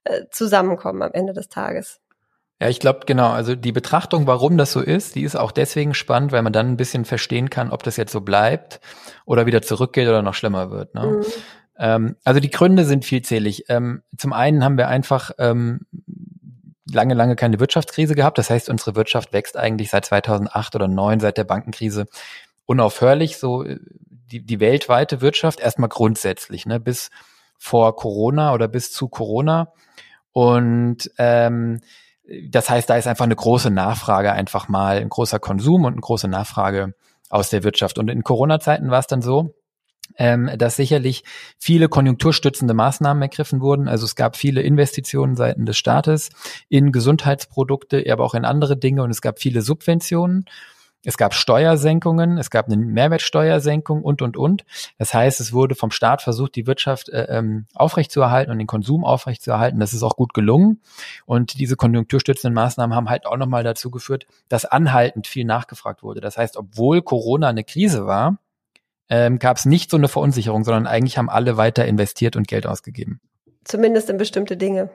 äh, 0.05 0.27
zusammenkommen 0.31 1.03
am 1.03 1.13
Ende 1.15 1.33
des 1.33 1.49
Tages. 1.49 2.01
Ja, 2.61 2.69
ich 2.69 2.81
glaube, 2.81 3.01
genau. 3.07 3.31
Also 3.31 3.55
die 3.55 3.73
Betrachtung, 3.73 4.27
warum 4.27 4.57
das 4.57 4.73
so 4.73 4.81
ist, 4.81 5.15
die 5.15 5.23
ist 5.23 5.37
auch 5.37 5.53
deswegen 5.53 5.95
spannend, 5.95 6.33
weil 6.33 6.43
man 6.43 6.53
dann 6.53 6.69
ein 6.69 6.77
bisschen 6.77 7.05
verstehen 7.05 7.51
kann, 7.51 7.71
ob 7.71 7.85
das 7.85 7.97
jetzt 7.97 8.13
so 8.13 8.21
bleibt 8.21 8.81
oder 9.25 9.47
wieder 9.47 9.63
zurückgeht 9.63 10.09
oder 10.09 10.23
noch 10.23 10.35
schlimmer 10.35 10.71
wird. 10.71 10.95
Ne? 10.95 11.03
Mhm. 11.03 11.25
Ähm, 11.79 12.17
also 12.25 12.41
die 12.41 12.51
Gründe 12.51 12.85
sind 12.85 13.05
vielzählig. 13.05 13.67
Ähm, 13.69 14.03
zum 14.17 14.33
einen 14.33 14.65
haben 14.65 14.77
wir 14.77 14.89
einfach 14.89 15.31
ähm, 15.39 15.87
lange, 16.91 17.15
lange 17.15 17.37
keine 17.37 17.61
Wirtschaftskrise 17.61 18.17
gehabt. 18.17 18.39
Das 18.39 18.51
heißt, 18.51 18.69
unsere 18.69 18.97
Wirtschaft 18.97 19.33
wächst 19.33 19.57
eigentlich 19.57 19.91
seit 19.91 20.05
2008 20.07 20.75
oder 20.75 20.87
2009, 20.87 21.21
seit 21.21 21.37
der 21.39 21.45
Bankenkrise 21.45 22.07
unaufhörlich. 22.67 23.39
So 23.39 23.63
äh, 23.63 23.79
die, 24.09 24.45
die 24.45 24.59
weltweite 24.59 25.21
Wirtschaft 25.21 25.61
erstmal 25.61 25.89
grundsätzlich, 25.89 26.67
ne, 26.67 26.81
bis 26.81 27.11
vor 27.57 27.97
Corona 27.97 28.53
oder 28.53 28.67
bis 28.67 28.93
zu 28.93 29.09
Corona. 29.09 29.73
Und 30.33 31.11
ähm, 31.19 31.81
das 32.51 32.69
heißt, 32.69 32.89
da 32.91 32.97
ist 32.97 33.07
einfach 33.07 33.25
eine 33.25 33.37
große 33.37 33.71
Nachfrage 33.71 34.33
einfach 34.33 34.69
mal, 34.69 34.99
ein 34.99 35.09
großer 35.09 35.39
Konsum 35.39 35.85
und 35.85 35.93
eine 35.93 36.01
große 36.01 36.29
Nachfrage 36.29 36.95
aus 37.31 37.51
der 37.51 37.65
Wirtschaft. 37.65 37.99
Und 37.99 38.09
in 38.09 38.23
Corona-Zeiten 38.23 38.91
war 38.91 38.99
es 38.99 39.07
dann 39.07 39.23
so, 39.23 39.55
ähm, 40.17 40.51
dass 40.57 40.77
sicherlich 40.77 41.25
viele 41.59 41.89
konjunkturstützende 41.89 42.75
Maßnahmen 42.75 43.23
ergriffen 43.23 43.61
wurden. 43.61 43.89
Also 43.89 44.05
es 44.05 44.15
gab 44.15 44.37
viele 44.37 44.63
Investitionen 44.63 45.37
seitens 45.37 45.67
des 45.67 45.79
Staates 45.79 46.31
in 46.69 46.93
Gesundheitsprodukte, 46.93 48.05
aber 48.11 48.25
auch 48.25 48.35
in 48.35 48.45
andere 48.45 48.77
Dinge 48.77 49.03
und 49.03 49.11
es 49.11 49.23
gab 49.23 49.39
viele 49.39 49.63
Subventionen. 49.63 50.45
Es 51.05 51.17
gab 51.17 51.33
Steuersenkungen, 51.33 52.39
es 52.39 52.51
gab 52.51 52.67
eine 52.67 52.77
Mehrwertsteuersenkung 52.77 54.03
und, 54.03 54.21
und, 54.21 54.37
und. 54.37 54.65
Das 54.99 55.15
heißt, 55.15 55.41
es 55.41 55.53
wurde 55.53 55.75
vom 55.75 55.91
Staat 55.91 56.23
versucht, 56.23 56.57
die 56.57 56.67
Wirtschaft 56.67 57.09
äh, 57.09 57.27
ähm, 57.31 57.67
aufrechtzuerhalten 57.75 58.51
und 58.51 58.59
den 58.59 58.67
Konsum 58.67 59.05
aufrechtzuerhalten. 59.05 59.79
Das 59.79 59.93
ist 59.93 60.03
auch 60.03 60.17
gut 60.17 60.35
gelungen. 60.35 60.83
Und 61.25 61.61
diese 61.61 61.77
konjunkturstützenden 61.77 62.55
Maßnahmen 62.55 62.97
haben 62.97 63.09
halt 63.09 63.27
auch 63.27 63.37
nochmal 63.37 63.63
dazu 63.63 63.91
geführt, 63.91 64.27
dass 64.49 64.65
anhaltend 64.65 65.29
viel 65.29 65.45
nachgefragt 65.45 66.03
wurde. 66.03 66.21
Das 66.21 66.37
heißt, 66.37 66.57
obwohl 66.57 67.03
Corona 67.03 67.49
eine 67.49 67.65
Krise 67.65 68.07
war, 68.07 68.39
ähm, 69.09 69.39
gab 69.39 69.57
es 69.57 69.65
nicht 69.65 69.91
so 69.91 69.97
eine 69.97 70.09
Verunsicherung, 70.09 70.65
sondern 70.65 70.87
eigentlich 70.87 71.17
haben 71.17 71.31
alle 71.31 71.57
weiter 71.57 71.87
investiert 71.87 72.37
und 72.37 72.49
Geld 72.49 72.67
ausgegeben. 72.67 73.21
Zumindest 73.65 74.11
in 74.11 74.19
bestimmte 74.19 74.57
Dinge. 74.57 74.91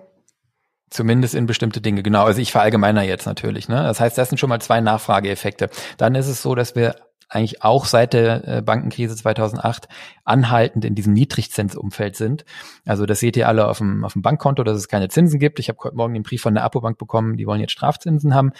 Zumindest 0.93 1.33
in 1.33 1.47
bestimmte 1.47 1.81
Dinge, 1.81 2.03
genau. 2.03 2.25
Also 2.25 2.39
ich 2.39 2.51
verallgemeiner 2.51 3.01
jetzt 3.01 3.25
natürlich. 3.25 3.67
Ne? 3.67 3.77
Das 3.77 3.99
heißt, 3.99 4.15
das 4.15 4.29
sind 4.29 4.37
schon 4.37 4.49
mal 4.49 4.61
zwei 4.61 4.79
Nachfrageeffekte. 4.79 5.71
Dann 5.97 6.13
ist 6.13 6.27
es 6.27 6.43
so, 6.43 6.53
dass 6.53 6.75
wir 6.75 6.97
eigentlich 7.29 7.63
auch 7.63 7.85
seit 7.85 8.13
der 8.13 8.47
äh, 8.47 8.61
Bankenkrise 8.61 9.15
2008 9.15 9.87
anhaltend 10.23 10.85
in 10.85 10.93
diesem 10.93 11.13
Niedrigzinsumfeld 11.13 12.15
sind. 12.15 12.45
Also 12.85 13.07
das 13.07 13.19
seht 13.19 13.35
ihr 13.37 13.47
alle 13.47 13.69
auf 13.69 13.79
dem, 13.79 14.05
auf 14.05 14.13
dem 14.13 14.21
Bankkonto, 14.21 14.63
dass 14.63 14.77
es 14.77 14.87
keine 14.87 15.09
Zinsen 15.09 15.39
gibt. 15.39 15.57
Ich 15.57 15.67
habe 15.67 15.79
heute 15.83 15.95
Morgen 15.95 16.13
den 16.13 16.21
Brief 16.21 16.43
von 16.43 16.53
der 16.53 16.63
Apobank 16.63 16.99
bekommen, 16.99 17.37
die 17.37 17.47
wollen 17.47 17.59
jetzt 17.59 17.71
Strafzinsen 17.71 18.35
haben 18.35 18.51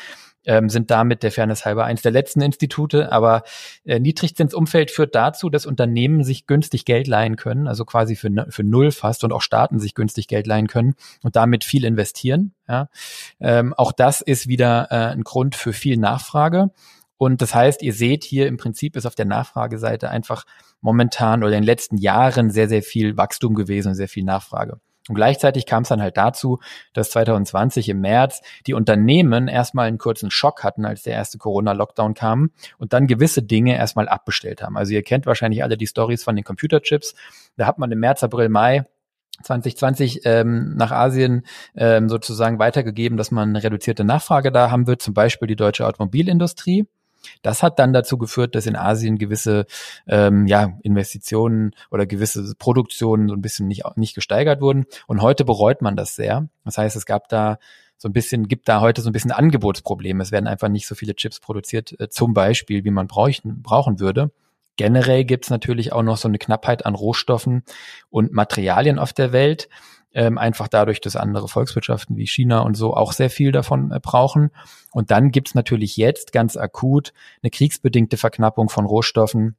ähm, 0.45 0.69
sind 0.69 0.91
damit 0.91 1.23
der 1.23 1.31
Fairness 1.31 1.65
halber 1.65 1.85
eins 1.85 2.01
der 2.01 2.11
letzten 2.11 2.41
Institute. 2.41 3.11
Aber 3.11 3.43
äh, 3.85 3.99
Niedrigzinsumfeld 3.99 4.91
führt 4.91 5.15
dazu, 5.15 5.49
dass 5.49 5.65
Unternehmen 5.65 6.23
sich 6.23 6.47
günstig 6.47 6.85
Geld 6.85 7.07
leihen 7.07 7.35
können, 7.35 7.67
also 7.67 7.85
quasi 7.85 8.15
für, 8.15 8.29
für 8.49 8.63
null 8.63 8.91
fast 8.91 9.23
und 9.23 9.31
auch 9.31 9.41
Staaten 9.41 9.79
sich 9.79 9.95
günstig 9.95 10.27
Geld 10.27 10.47
leihen 10.47 10.67
können 10.67 10.95
und 11.21 11.35
damit 11.35 11.63
viel 11.63 11.85
investieren. 11.85 12.53
Ja. 12.67 12.89
Ähm, 13.39 13.73
auch 13.73 13.91
das 13.91 14.21
ist 14.21 14.47
wieder 14.47 14.87
äh, 14.91 15.13
ein 15.13 15.23
Grund 15.23 15.55
für 15.55 15.73
viel 15.73 15.97
Nachfrage. 15.97 16.71
Und 17.17 17.41
das 17.41 17.55
heißt, 17.55 17.81
ihr 17.83 17.93
seht 17.93 18.23
hier 18.23 18.47
im 18.47 18.57
Prinzip 18.57 18.95
ist 18.97 19.05
auf 19.05 19.15
der 19.15 19.25
Nachfrageseite 19.25 20.09
einfach 20.09 20.45
momentan 20.81 21.41
oder 21.43 21.53
in 21.53 21.61
den 21.61 21.63
letzten 21.63 21.97
Jahren 21.97 22.49
sehr, 22.49 22.67
sehr 22.67 22.83
viel 22.83 23.15
Wachstum 23.15 23.53
gewesen, 23.55 23.95
sehr 23.95 24.09
viel 24.09 24.25
Nachfrage. 24.25 24.79
Und 25.09 25.15
gleichzeitig 25.15 25.65
kam 25.65 25.83
es 25.83 25.89
dann 25.89 26.01
halt 26.01 26.15
dazu, 26.15 26.59
dass 26.93 27.11
2020 27.11 27.89
im 27.89 27.99
März 27.99 28.41
die 28.65 28.73
Unternehmen 28.73 29.47
erstmal 29.47 29.87
einen 29.87 29.97
kurzen 29.97 30.31
Schock 30.31 30.63
hatten, 30.63 30.85
als 30.85 31.03
der 31.03 31.13
erste 31.13 31.37
Corona-Lockdown 31.37 32.13
kam 32.13 32.51
und 32.77 32.93
dann 32.93 33.07
gewisse 33.07 33.43
Dinge 33.43 33.75
erstmal 33.75 34.07
abbestellt 34.07 34.61
haben. 34.61 34.77
Also 34.77 34.93
ihr 34.93 35.03
kennt 35.03 35.25
wahrscheinlich 35.25 35.63
alle 35.63 35.77
die 35.77 35.87
Stories 35.87 36.23
von 36.23 36.35
den 36.35 36.45
Computerchips. 36.45 37.15
Da 37.57 37.67
hat 37.67 37.79
man 37.79 37.91
im 37.91 37.99
März, 37.99 38.23
April, 38.23 38.47
Mai 38.47 38.85
2020 39.41 40.21
ähm, 40.25 40.75
nach 40.75 40.91
Asien 40.91 41.45
ähm, 41.75 42.07
sozusagen 42.07 42.59
weitergegeben, 42.59 43.17
dass 43.17 43.31
man 43.31 43.49
eine 43.49 43.63
reduzierte 43.63 44.03
Nachfrage 44.03 44.51
da 44.51 44.71
haben 44.71 44.87
wird, 44.87 45.01
zum 45.01 45.13
Beispiel 45.13 45.47
die 45.47 45.55
deutsche 45.55 45.85
Automobilindustrie. 45.85 46.87
Das 47.41 47.63
hat 47.63 47.79
dann 47.79 47.93
dazu 47.93 48.17
geführt, 48.17 48.55
dass 48.55 48.65
in 48.65 48.75
Asien 48.75 49.17
gewisse 49.17 49.65
ähm, 50.07 50.47
ja, 50.47 50.77
Investitionen 50.81 51.71
oder 51.91 52.05
gewisse 52.05 52.53
Produktionen 52.57 53.29
so 53.29 53.35
ein 53.35 53.41
bisschen 53.41 53.67
nicht, 53.67 53.83
nicht 53.95 54.15
gesteigert 54.15 54.61
wurden. 54.61 54.85
Und 55.07 55.21
heute 55.21 55.45
bereut 55.45 55.81
man 55.81 55.95
das 55.95 56.15
sehr. 56.15 56.47
Das 56.65 56.77
heißt, 56.77 56.95
es 56.95 57.05
gab 57.05 57.29
da 57.29 57.57
so 57.97 58.09
ein 58.09 58.13
bisschen, 58.13 58.47
gibt 58.47 58.67
da 58.67 58.81
heute 58.81 59.01
so 59.01 59.09
ein 59.09 59.13
bisschen 59.13 59.31
Angebotsprobleme. 59.31 60.21
Es 60.21 60.31
werden 60.31 60.47
einfach 60.47 60.67
nicht 60.67 60.87
so 60.87 60.95
viele 60.95 61.15
Chips 61.15 61.39
produziert, 61.39 61.99
äh, 61.99 62.09
zum 62.09 62.33
Beispiel, 62.33 62.83
wie 62.83 62.91
man 62.91 63.07
bräuchten, 63.07 63.61
brauchen 63.61 63.99
würde. 63.99 64.31
Generell 64.75 65.23
gibt 65.23 65.45
es 65.45 65.49
natürlich 65.51 65.93
auch 65.93 66.01
noch 66.01 66.17
so 66.17 66.27
eine 66.27 66.39
Knappheit 66.39 66.85
an 66.85 66.95
Rohstoffen 66.95 67.63
und 68.09 68.33
Materialien 68.33 68.99
auf 68.99 69.13
der 69.13 69.31
Welt. 69.31 69.69
Ähm, 70.13 70.37
einfach 70.37 70.67
dadurch, 70.67 71.01
dass 71.01 71.15
andere 71.15 71.47
Volkswirtschaften 71.47 72.17
wie 72.17 72.27
China 72.27 72.59
und 72.59 72.75
so 72.75 72.95
auch 72.95 73.11
sehr 73.13 73.29
viel 73.29 73.51
davon 73.51 73.91
äh, 73.91 73.99
brauchen. 74.01 74.51
Und 74.91 75.11
dann 75.11 75.31
gibt's 75.31 75.55
natürlich 75.55 75.97
jetzt 75.97 76.31
ganz 76.31 76.57
akut 76.57 77.13
eine 77.41 77.49
kriegsbedingte 77.49 78.17
Verknappung 78.17 78.69
von 78.69 78.85
Rohstoffen, 78.85 79.55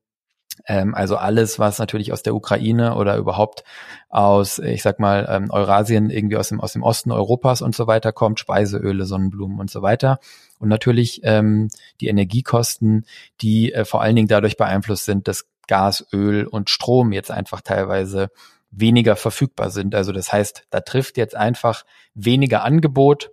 ähm, 0.66 0.94
also 0.94 1.16
alles, 1.16 1.58
was 1.58 1.78
natürlich 1.78 2.12
aus 2.12 2.22
der 2.22 2.34
Ukraine 2.34 2.94
oder 2.94 3.16
überhaupt 3.16 3.64
aus, 4.08 4.58
ich 4.58 4.82
sag 4.82 5.00
mal, 5.00 5.26
ähm, 5.28 5.50
Eurasien, 5.50 6.10
irgendwie 6.10 6.36
aus 6.36 6.48
dem, 6.48 6.60
aus 6.60 6.72
dem 6.72 6.82
Osten 6.82 7.10
Europas 7.10 7.60
und 7.60 7.74
so 7.74 7.86
weiter 7.86 8.12
kommt, 8.12 8.40
Speiseöle, 8.40 9.04
Sonnenblumen 9.04 9.58
und 9.58 9.70
so 9.70 9.82
weiter. 9.82 10.18
Und 10.58 10.68
natürlich 10.68 11.20
ähm, 11.24 11.68
die 12.00 12.08
Energiekosten, 12.08 13.04
die 13.40 13.72
äh, 13.72 13.84
vor 13.84 14.02
allen 14.02 14.16
Dingen 14.16 14.28
dadurch 14.28 14.56
beeinflusst 14.56 15.04
sind, 15.04 15.28
dass 15.28 15.46
Gas, 15.66 16.06
Öl 16.12 16.46
und 16.46 16.70
Strom 16.70 17.12
jetzt 17.12 17.30
einfach 17.30 17.60
teilweise 17.62 18.30
weniger 18.76 19.16
verfügbar 19.16 19.70
sind. 19.70 19.94
Also 19.94 20.12
das 20.12 20.32
heißt, 20.32 20.66
da 20.70 20.80
trifft 20.80 21.16
jetzt 21.16 21.36
einfach 21.36 21.84
weniger 22.14 22.64
Angebot 22.64 23.30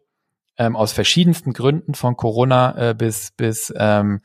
ähm, 0.57 0.75
aus 0.75 0.91
verschiedensten 0.91 1.53
Gründen 1.53 1.93
von 1.95 2.17
Corona 2.17 2.89
äh, 2.89 2.93
bis 2.93 3.31
bis 3.31 3.73
ähm, 3.75 4.21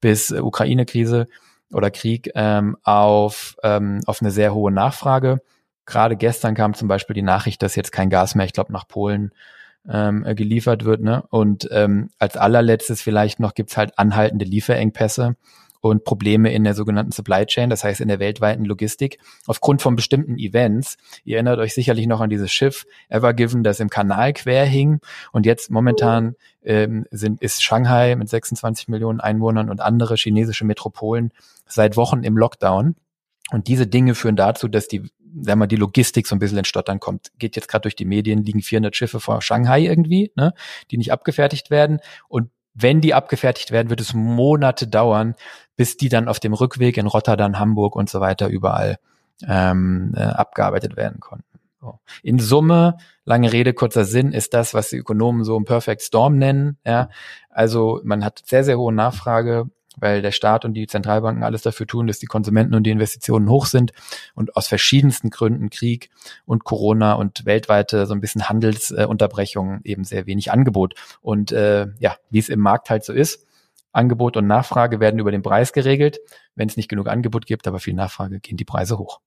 bis 0.00 0.30
Ukraine-Krise 0.30 1.28
oder 1.72 1.90
Krieg 1.90 2.30
ähm, 2.34 2.76
auf, 2.82 3.56
ähm, 3.62 4.00
auf 4.06 4.20
eine 4.20 4.30
sehr 4.30 4.54
hohe 4.54 4.70
Nachfrage. 4.70 5.40
Gerade 5.86 6.16
gestern 6.16 6.54
kam 6.54 6.74
zum 6.74 6.88
Beispiel 6.88 7.14
die 7.14 7.22
Nachricht, 7.22 7.62
dass 7.62 7.76
jetzt 7.76 7.92
kein 7.92 8.10
Gas 8.10 8.34
mehr, 8.34 8.46
ich 8.46 8.52
glaube, 8.52 8.72
nach 8.72 8.86
Polen 8.86 9.32
ähm, 9.88 10.24
äh, 10.24 10.34
geliefert 10.34 10.84
wird. 10.84 11.00
Ne? 11.00 11.24
Und 11.30 11.68
ähm, 11.72 12.10
als 12.18 12.36
allerletztes 12.36 13.02
vielleicht 13.02 13.40
noch 13.40 13.54
gibt's 13.54 13.76
halt 13.76 13.98
anhaltende 13.98 14.44
Lieferengpässe 14.44 15.36
und 15.90 16.04
Probleme 16.04 16.52
in 16.52 16.64
der 16.64 16.74
sogenannten 16.74 17.12
Supply 17.12 17.44
Chain, 17.44 17.68
das 17.68 17.82
heißt 17.82 18.00
in 18.00 18.08
der 18.08 18.20
weltweiten 18.20 18.64
Logistik, 18.64 19.18
aufgrund 19.46 19.82
von 19.82 19.96
bestimmten 19.96 20.38
Events. 20.38 20.96
Ihr 21.24 21.36
erinnert 21.36 21.58
euch 21.58 21.74
sicherlich 21.74 22.06
noch 22.06 22.20
an 22.20 22.30
dieses 22.30 22.52
Schiff 22.52 22.86
Ever 23.08 23.34
Given, 23.34 23.64
das 23.64 23.80
im 23.80 23.90
Kanal 23.90 24.32
quer 24.32 24.64
hing. 24.64 25.00
Und 25.32 25.44
jetzt 25.44 25.70
momentan 25.70 26.36
ähm, 26.62 27.04
sind, 27.10 27.42
ist 27.42 27.62
Shanghai 27.62 28.14
mit 28.14 28.28
26 28.28 28.88
Millionen 28.88 29.20
Einwohnern 29.20 29.70
und 29.70 29.80
andere 29.80 30.14
chinesische 30.14 30.64
Metropolen 30.64 31.32
seit 31.66 31.96
Wochen 31.96 32.22
im 32.22 32.38
Lockdown. 32.38 32.94
Und 33.50 33.66
diese 33.66 33.88
Dinge 33.88 34.14
führen 34.14 34.36
dazu, 34.36 34.68
dass 34.68 34.86
die, 34.86 35.10
sagen 35.40 35.58
wir, 35.58 35.66
die 35.66 35.76
Logistik 35.76 36.28
so 36.28 36.36
ein 36.36 36.38
bisschen 36.38 36.58
ins 36.58 36.68
Stottern 36.68 37.00
kommt. 37.00 37.32
Geht 37.38 37.56
jetzt 37.56 37.66
gerade 37.66 37.82
durch 37.82 37.96
die 37.96 38.04
Medien, 38.04 38.44
liegen 38.44 38.62
400 38.62 38.94
Schiffe 38.94 39.18
vor 39.18 39.42
Shanghai 39.42 39.82
irgendwie, 39.82 40.30
ne, 40.36 40.54
die 40.92 40.96
nicht 40.96 41.10
abgefertigt 41.10 41.70
werden. 41.70 41.98
Und 42.28 42.50
wenn 42.74 43.00
die 43.00 43.14
abgefertigt 43.14 43.70
werden, 43.70 43.90
wird 43.90 44.00
es 44.00 44.14
Monate 44.14 44.86
dauern, 44.86 45.34
bis 45.76 45.96
die 45.96 46.08
dann 46.08 46.28
auf 46.28 46.40
dem 46.40 46.54
Rückweg 46.54 46.96
in 46.96 47.06
Rotterdam, 47.06 47.58
Hamburg 47.58 47.96
und 47.96 48.10
so 48.10 48.20
weiter 48.20 48.48
überall 48.48 48.98
ähm, 49.46 50.12
äh, 50.16 50.22
abgearbeitet 50.22 50.96
werden 50.96 51.20
konnten. 51.20 51.58
So. 51.80 51.98
In 52.22 52.38
Summe, 52.38 52.96
lange 53.24 53.52
Rede, 53.52 53.74
kurzer 53.74 54.04
Sinn, 54.04 54.32
ist 54.32 54.54
das, 54.54 54.72
was 54.72 54.90
die 54.90 54.98
Ökonomen 54.98 55.44
so 55.44 55.58
ein 55.58 55.64
Perfect 55.64 56.02
Storm 56.02 56.38
nennen. 56.38 56.78
Ja? 56.86 57.08
Also 57.50 58.00
man 58.04 58.24
hat 58.24 58.42
sehr, 58.46 58.64
sehr 58.64 58.78
hohe 58.78 58.92
Nachfrage 58.92 59.70
weil 59.96 60.22
der 60.22 60.32
Staat 60.32 60.64
und 60.64 60.74
die 60.74 60.86
Zentralbanken 60.86 61.42
alles 61.42 61.62
dafür 61.62 61.86
tun, 61.86 62.06
dass 62.06 62.18
die 62.18 62.26
Konsumenten 62.26 62.74
und 62.74 62.84
die 62.84 62.90
Investitionen 62.90 63.48
hoch 63.48 63.66
sind 63.66 63.92
und 64.34 64.56
aus 64.56 64.66
verschiedensten 64.66 65.30
Gründen 65.30 65.70
Krieg 65.70 66.10
und 66.44 66.64
Corona 66.64 67.14
und 67.14 67.44
weltweite 67.44 68.06
so 68.06 68.14
ein 68.14 68.20
bisschen 68.20 68.48
Handelsunterbrechungen 68.48 69.80
eben 69.84 70.04
sehr 70.04 70.26
wenig 70.26 70.52
Angebot. 70.52 70.94
Und 71.20 71.52
äh, 71.52 71.88
ja, 71.98 72.16
wie 72.30 72.38
es 72.38 72.48
im 72.48 72.60
Markt 72.60 72.90
halt 72.90 73.04
so 73.04 73.12
ist, 73.12 73.46
Angebot 73.92 74.36
und 74.36 74.46
Nachfrage 74.46 75.00
werden 75.00 75.20
über 75.20 75.30
den 75.30 75.42
Preis 75.42 75.72
geregelt. 75.72 76.18
Wenn 76.54 76.68
es 76.68 76.76
nicht 76.76 76.88
genug 76.88 77.08
Angebot 77.08 77.46
gibt, 77.46 77.66
aber 77.66 77.78
viel 77.78 77.94
Nachfrage, 77.94 78.40
gehen 78.40 78.56
die 78.56 78.64
Preise 78.64 78.98
hoch. 78.98 79.20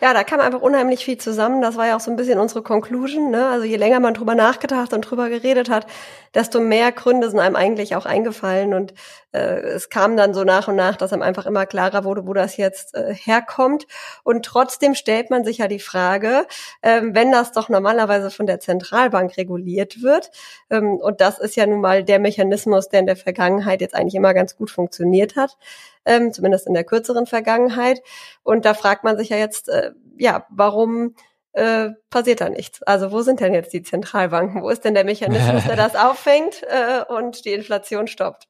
Ja, 0.00 0.14
da 0.14 0.24
kam 0.24 0.40
einfach 0.40 0.60
unheimlich 0.60 1.04
viel 1.04 1.18
zusammen. 1.18 1.60
Das 1.62 1.76
war 1.76 1.86
ja 1.86 1.96
auch 1.96 2.00
so 2.00 2.10
ein 2.10 2.16
bisschen 2.16 2.40
unsere 2.40 2.62
Conclusion. 2.62 3.30
Ne? 3.30 3.46
Also 3.46 3.64
je 3.66 3.76
länger 3.76 4.00
man 4.00 4.14
drüber 4.14 4.34
nachgedacht 4.34 4.92
und 4.92 5.02
drüber 5.02 5.28
geredet 5.28 5.70
hat, 5.70 5.86
desto 6.34 6.60
mehr 6.60 6.90
Gründe 6.90 7.30
sind 7.30 7.38
einem 7.38 7.54
eigentlich 7.54 7.94
auch 7.94 8.04
eingefallen. 8.04 8.74
Und 8.74 8.94
äh, 9.32 9.60
es 9.60 9.90
kam 9.90 10.16
dann 10.16 10.34
so 10.34 10.42
nach 10.42 10.66
und 10.66 10.74
nach, 10.74 10.96
dass 10.96 11.12
einem 11.12 11.22
einfach 11.22 11.46
immer 11.46 11.66
klarer 11.66 12.02
wurde, 12.02 12.26
wo 12.26 12.32
das 12.32 12.56
jetzt 12.56 12.96
äh, 12.96 13.14
herkommt. 13.14 13.86
Und 14.24 14.44
trotzdem 14.44 14.96
stellt 14.96 15.30
man 15.30 15.44
sich 15.44 15.58
ja 15.58 15.68
die 15.68 15.78
Frage, 15.78 16.46
ähm, 16.82 17.14
wenn 17.14 17.30
das 17.30 17.52
doch 17.52 17.68
normalerweise 17.68 18.30
von 18.32 18.46
der 18.46 18.58
Zentralbank 18.58 19.36
reguliert 19.36 20.02
wird, 20.02 20.30
ähm, 20.70 20.96
und 20.96 21.20
das 21.20 21.38
ist 21.38 21.54
ja 21.54 21.66
nun 21.66 21.80
mal 21.80 22.02
der 22.02 22.18
Mechanismus, 22.18 22.88
der 22.88 23.00
in 23.00 23.06
der 23.06 23.16
Vergangenheit 23.16 23.80
jetzt 23.80 23.94
eigentlich 23.94 24.16
immer 24.16 24.34
ganz 24.34 24.56
gut 24.56 24.70
funktioniert 24.70 25.36
hat, 25.36 25.56
ähm, 26.04 26.32
zumindest 26.32 26.66
in 26.66 26.74
der 26.74 26.84
kürzeren 26.84 27.26
Vergangenheit. 27.26 28.00
Und 28.42 28.64
da 28.64 28.74
fragt 28.74 29.04
man 29.04 29.16
sich 29.16 29.28
ja 29.28 29.36
jetzt, 29.36 29.68
äh, 29.68 29.92
ja, 30.18 30.46
warum 30.50 31.14
äh, 31.52 31.90
passiert 32.10 32.40
da 32.40 32.48
nichts? 32.48 32.82
Also 32.82 33.12
wo 33.12 33.22
sind 33.22 33.40
denn 33.40 33.54
jetzt 33.54 33.72
die 33.72 33.82
Zentralbanken? 33.82 34.62
Wo 34.62 34.70
ist 34.70 34.84
denn 34.84 34.94
der 34.94 35.04
Mechanismus, 35.04 35.64
der 35.64 35.76
das 35.76 35.96
auffängt 35.96 36.62
äh, 36.62 37.04
und 37.12 37.44
die 37.44 37.52
Inflation 37.52 38.06
stoppt? 38.06 38.48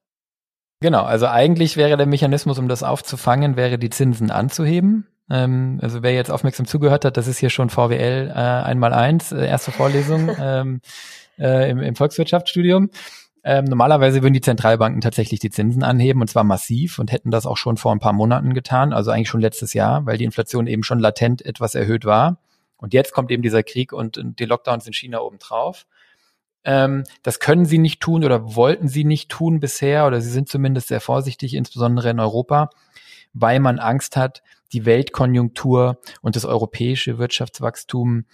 Genau, 0.80 1.02
also 1.04 1.26
eigentlich 1.26 1.76
wäre 1.76 1.96
der 1.96 2.06
Mechanismus, 2.06 2.58
um 2.58 2.68
das 2.68 2.82
aufzufangen, 2.82 3.56
wäre 3.56 3.78
die 3.78 3.90
Zinsen 3.90 4.30
anzuheben. 4.30 5.06
Ähm, 5.30 5.78
also 5.80 6.02
wer 6.02 6.12
jetzt 6.12 6.30
aufmerksam 6.30 6.66
zugehört 6.66 7.04
hat, 7.04 7.16
das 7.16 7.28
ist 7.28 7.38
hier 7.38 7.50
schon 7.50 7.70
VWL 7.70 8.30
äh, 8.30 8.32
einmal 8.32 8.92
eins, 8.92 9.32
äh, 9.32 9.46
erste 9.46 9.70
Vorlesung 9.70 10.30
ähm, 10.40 10.80
äh, 11.38 11.70
im, 11.70 11.80
im 11.80 11.94
Volkswirtschaftsstudium. 11.94 12.90
Ähm, 13.44 13.64
normalerweise 13.64 14.22
würden 14.22 14.34
die 14.34 14.40
Zentralbanken 14.40 15.00
tatsächlich 15.00 15.40
die 15.40 15.50
Zinsen 15.50 15.82
anheben 15.82 16.20
und 16.20 16.28
zwar 16.28 16.44
massiv 16.44 16.98
und 16.98 17.10
hätten 17.10 17.30
das 17.30 17.44
auch 17.44 17.56
schon 17.56 17.76
vor 17.76 17.92
ein 17.92 17.98
paar 17.98 18.12
Monaten 18.12 18.54
getan, 18.54 18.92
also 18.92 19.10
eigentlich 19.10 19.28
schon 19.28 19.40
letztes 19.40 19.74
Jahr, 19.74 20.06
weil 20.06 20.16
die 20.16 20.24
Inflation 20.24 20.68
eben 20.68 20.84
schon 20.84 21.00
latent 21.00 21.44
etwas 21.44 21.74
erhöht 21.74 22.04
war. 22.04 22.38
Und 22.76 22.94
jetzt 22.94 23.12
kommt 23.12 23.30
eben 23.30 23.42
dieser 23.42 23.62
Krieg 23.62 23.92
und 23.92 24.20
die 24.38 24.44
Lockdowns 24.44 24.86
in 24.86 24.92
China 24.92 25.20
obendrauf. 25.20 25.86
Ähm, 26.64 27.04
das 27.22 27.40
können 27.40 27.64
sie 27.64 27.78
nicht 27.78 28.00
tun 28.00 28.24
oder 28.24 28.54
wollten 28.54 28.88
sie 28.88 29.04
nicht 29.04 29.28
tun 29.28 29.58
bisher 29.58 30.06
oder 30.06 30.20
sie 30.20 30.30
sind 30.30 30.48
zumindest 30.48 30.88
sehr 30.88 31.00
vorsichtig, 31.00 31.54
insbesondere 31.54 32.10
in 32.10 32.20
Europa, 32.20 32.70
weil 33.32 33.58
man 33.58 33.80
Angst 33.80 34.16
hat, 34.16 34.42
die 34.72 34.86
Weltkonjunktur 34.86 35.98
und 36.22 36.36
das 36.36 36.44
europäische 36.44 37.18
Wirtschaftswachstum 37.18 38.24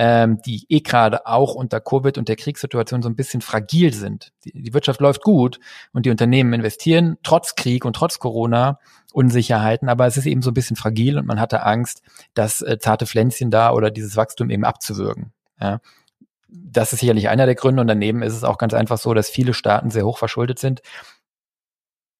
ähm, 0.00 0.40
die 0.46 0.64
eh 0.68 0.78
gerade 0.78 1.26
auch 1.26 1.56
unter 1.56 1.80
Covid 1.80 2.18
und 2.18 2.28
der 2.28 2.36
Kriegssituation 2.36 3.02
so 3.02 3.08
ein 3.08 3.16
bisschen 3.16 3.40
fragil 3.40 3.92
sind. 3.92 4.30
Die, 4.44 4.52
die 4.52 4.72
Wirtschaft 4.72 5.00
läuft 5.00 5.22
gut 5.22 5.58
und 5.92 6.06
die 6.06 6.10
Unternehmen 6.10 6.52
investieren 6.52 7.16
trotz 7.24 7.56
Krieg 7.56 7.84
und 7.84 7.96
trotz 7.96 8.20
Corona 8.20 8.78
Unsicherheiten, 9.12 9.88
aber 9.88 10.06
es 10.06 10.16
ist 10.16 10.26
eben 10.26 10.40
so 10.40 10.52
ein 10.52 10.54
bisschen 10.54 10.76
fragil 10.76 11.18
und 11.18 11.26
man 11.26 11.40
hatte 11.40 11.64
Angst, 11.64 12.02
das 12.34 12.62
äh, 12.62 12.78
zarte 12.78 13.06
Pflänzchen 13.06 13.50
da 13.50 13.72
oder 13.72 13.90
dieses 13.90 14.14
Wachstum 14.16 14.50
eben 14.50 14.64
abzuwürgen. 14.64 15.32
Ja. 15.60 15.80
Das 16.48 16.92
ist 16.92 17.00
sicherlich 17.00 17.28
einer 17.28 17.46
der 17.46 17.56
Gründe 17.56 17.80
und 17.80 17.88
daneben 17.88 18.22
ist 18.22 18.34
es 18.34 18.44
auch 18.44 18.56
ganz 18.56 18.74
einfach 18.74 18.98
so, 18.98 19.14
dass 19.14 19.28
viele 19.28 19.52
Staaten 19.52 19.90
sehr 19.90 20.06
hoch 20.06 20.18
verschuldet 20.18 20.60
sind 20.60 20.80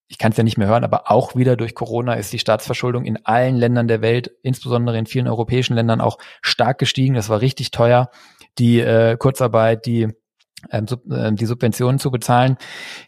ich 0.08 0.16
kann 0.18 0.32
es 0.32 0.38
ja 0.38 0.44
nicht 0.44 0.56
mehr 0.56 0.68
hören, 0.68 0.84
aber 0.84 1.10
auch 1.10 1.36
wieder 1.36 1.56
durch 1.56 1.74
Corona 1.74 2.14
ist 2.14 2.32
die 2.32 2.38
Staatsverschuldung 2.38 3.04
in 3.04 3.24
allen 3.26 3.56
Ländern 3.56 3.88
der 3.88 4.00
Welt, 4.00 4.30
insbesondere 4.42 4.98
in 4.98 5.06
vielen 5.06 5.28
europäischen 5.28 5.74
Ländern 5.74 6.00
auch 6.00 6.18
stark 6.40 6.78
gestiegen. 6.78 7.14
Das 7.14 7.28
war 7.28 7.42
richtig 7.42 7.70
teuer, 7.70 8.10
die 8.58 8.80
äh, 8.80 9.16
Kurzarbeit, 9.18 9.84
die 9.84 10.08
ähm, 10.70 10.88
sub, 10.88 11.10
äh, 11.12 11.30
die 11.32 11.46
Subventionen 11.46 11.98
zu 11.98 12.10
bezahlen. 12.10 12.56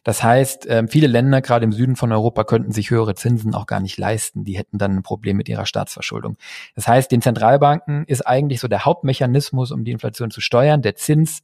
Das 0.05 0.23
heißt, 0.23 0.67
ähm, 0.69 0.89
viele 0.89 1.07
Länder, 1.07 1.41
gerade 1.41 1.65
im 1.65 1.73
Süden 1.73 1.97
von 1.97 2.13
Europa, 2.13 2.45
könnten 2.45 2.71
sich 2.71 2.91
höhere 2.91 3.15
Zinsen 3.15 3.55
auch 3.55 3.67
gar 3.67 3.81
nicht 3.81 3.99
leisten. 3.99 4.45
Die 4.45 4.57
hätten 4.57 4.79
dann 4.79 4.97
ein 4.97 5.03
Problem 5.03 5.37
mit 5.37 5.49
ihrer 5.49 5.67
Staatsverschuldung. 5.67 6.37
Das 6.75 6.87
heißt, 6.87 7.11
den 7.11 7.23
Zentralbanken 7.23 8.05
ist 8.05 8.27
eigentlich 8.27 8.61
so 8.61 8.69
der 8.69 8.85
Hauptmechanismus, 8.85 9.73
um 9.73 9.85
die 9.85 9.93
Inflation 9.93 10.31
zu 10.31 10.41
steuern, 10.41 10.83
der 10.83 10.97
Zins 10.97 11.43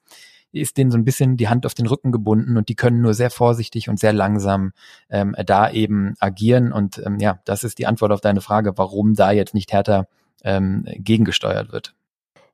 ist 0.60 0.76
denen 0.76 0.90
so 0.90 0.98
ein 0.98 1.04
bisschen 1.04 1.36
die 1.36 1.48
Hand 1.48 1.66
auf 1.66 1.74
den 1.74 1.86
Rücken 1.86 2.12
gebunden 2.12 2.56
und 2.56 2.68
die 2.68 2.76
können 2.76 3.00
nur 3.00 3.14
sehr 3.14 3.30
vorsichtig 3.30 3.88
und 3.88 3.98
sehr 3.98 4.12
langsam 4.12 4.72
ähm, 5.10 5.34
da 5.44 5.70
eben 5.70 6.14
agieren. 6.18 6.72
Und 6.72 7.02
ähm, 7.04 7.18
ja, 7.18 7.40
das 7.44 7.64
ist 7.64 7.78
die 7.78 7.86
Antwort 7.86 8.12
auf 8.12 8.20
deine 8.20 8.40
Frage, 8.40 8.76
warum 8.76 9.14
da 9.14 9.30
jetzt 9.30 9.54
nicht 9.54 9.72
härter 9.72 10.06
ähm, 10.44 10.84
gegengesteuert 10.86 11.72
wird. 11.72 11.94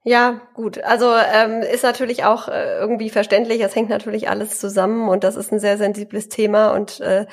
Ja, 0.05 0.41
gut. 0.55 0.83
Also 0.83 1.15
ähm, 1.15 1.63
ist 1.63 1.85
natürlich 1.85 2.25
auch 2.25 2.49
äh, 2.49 2.79
irgendwie 2.79 3.09
verständlich. 3.09 3.61
Es 3.61 3.77
hängt 3.77 3.89
natürlich 3.89 4.29
alles 4.29 4.59
zusammen 4.59 5.09
und 5.09 5.23
das 5.23 5.37
ist 5.37 5.53
ein 5.53 5.61
sehr 5.61 5.79
sensibles 5.79 6.29
Thema. 6.29 6.71
Und 6.71 7.01
äh, 7.01 7.27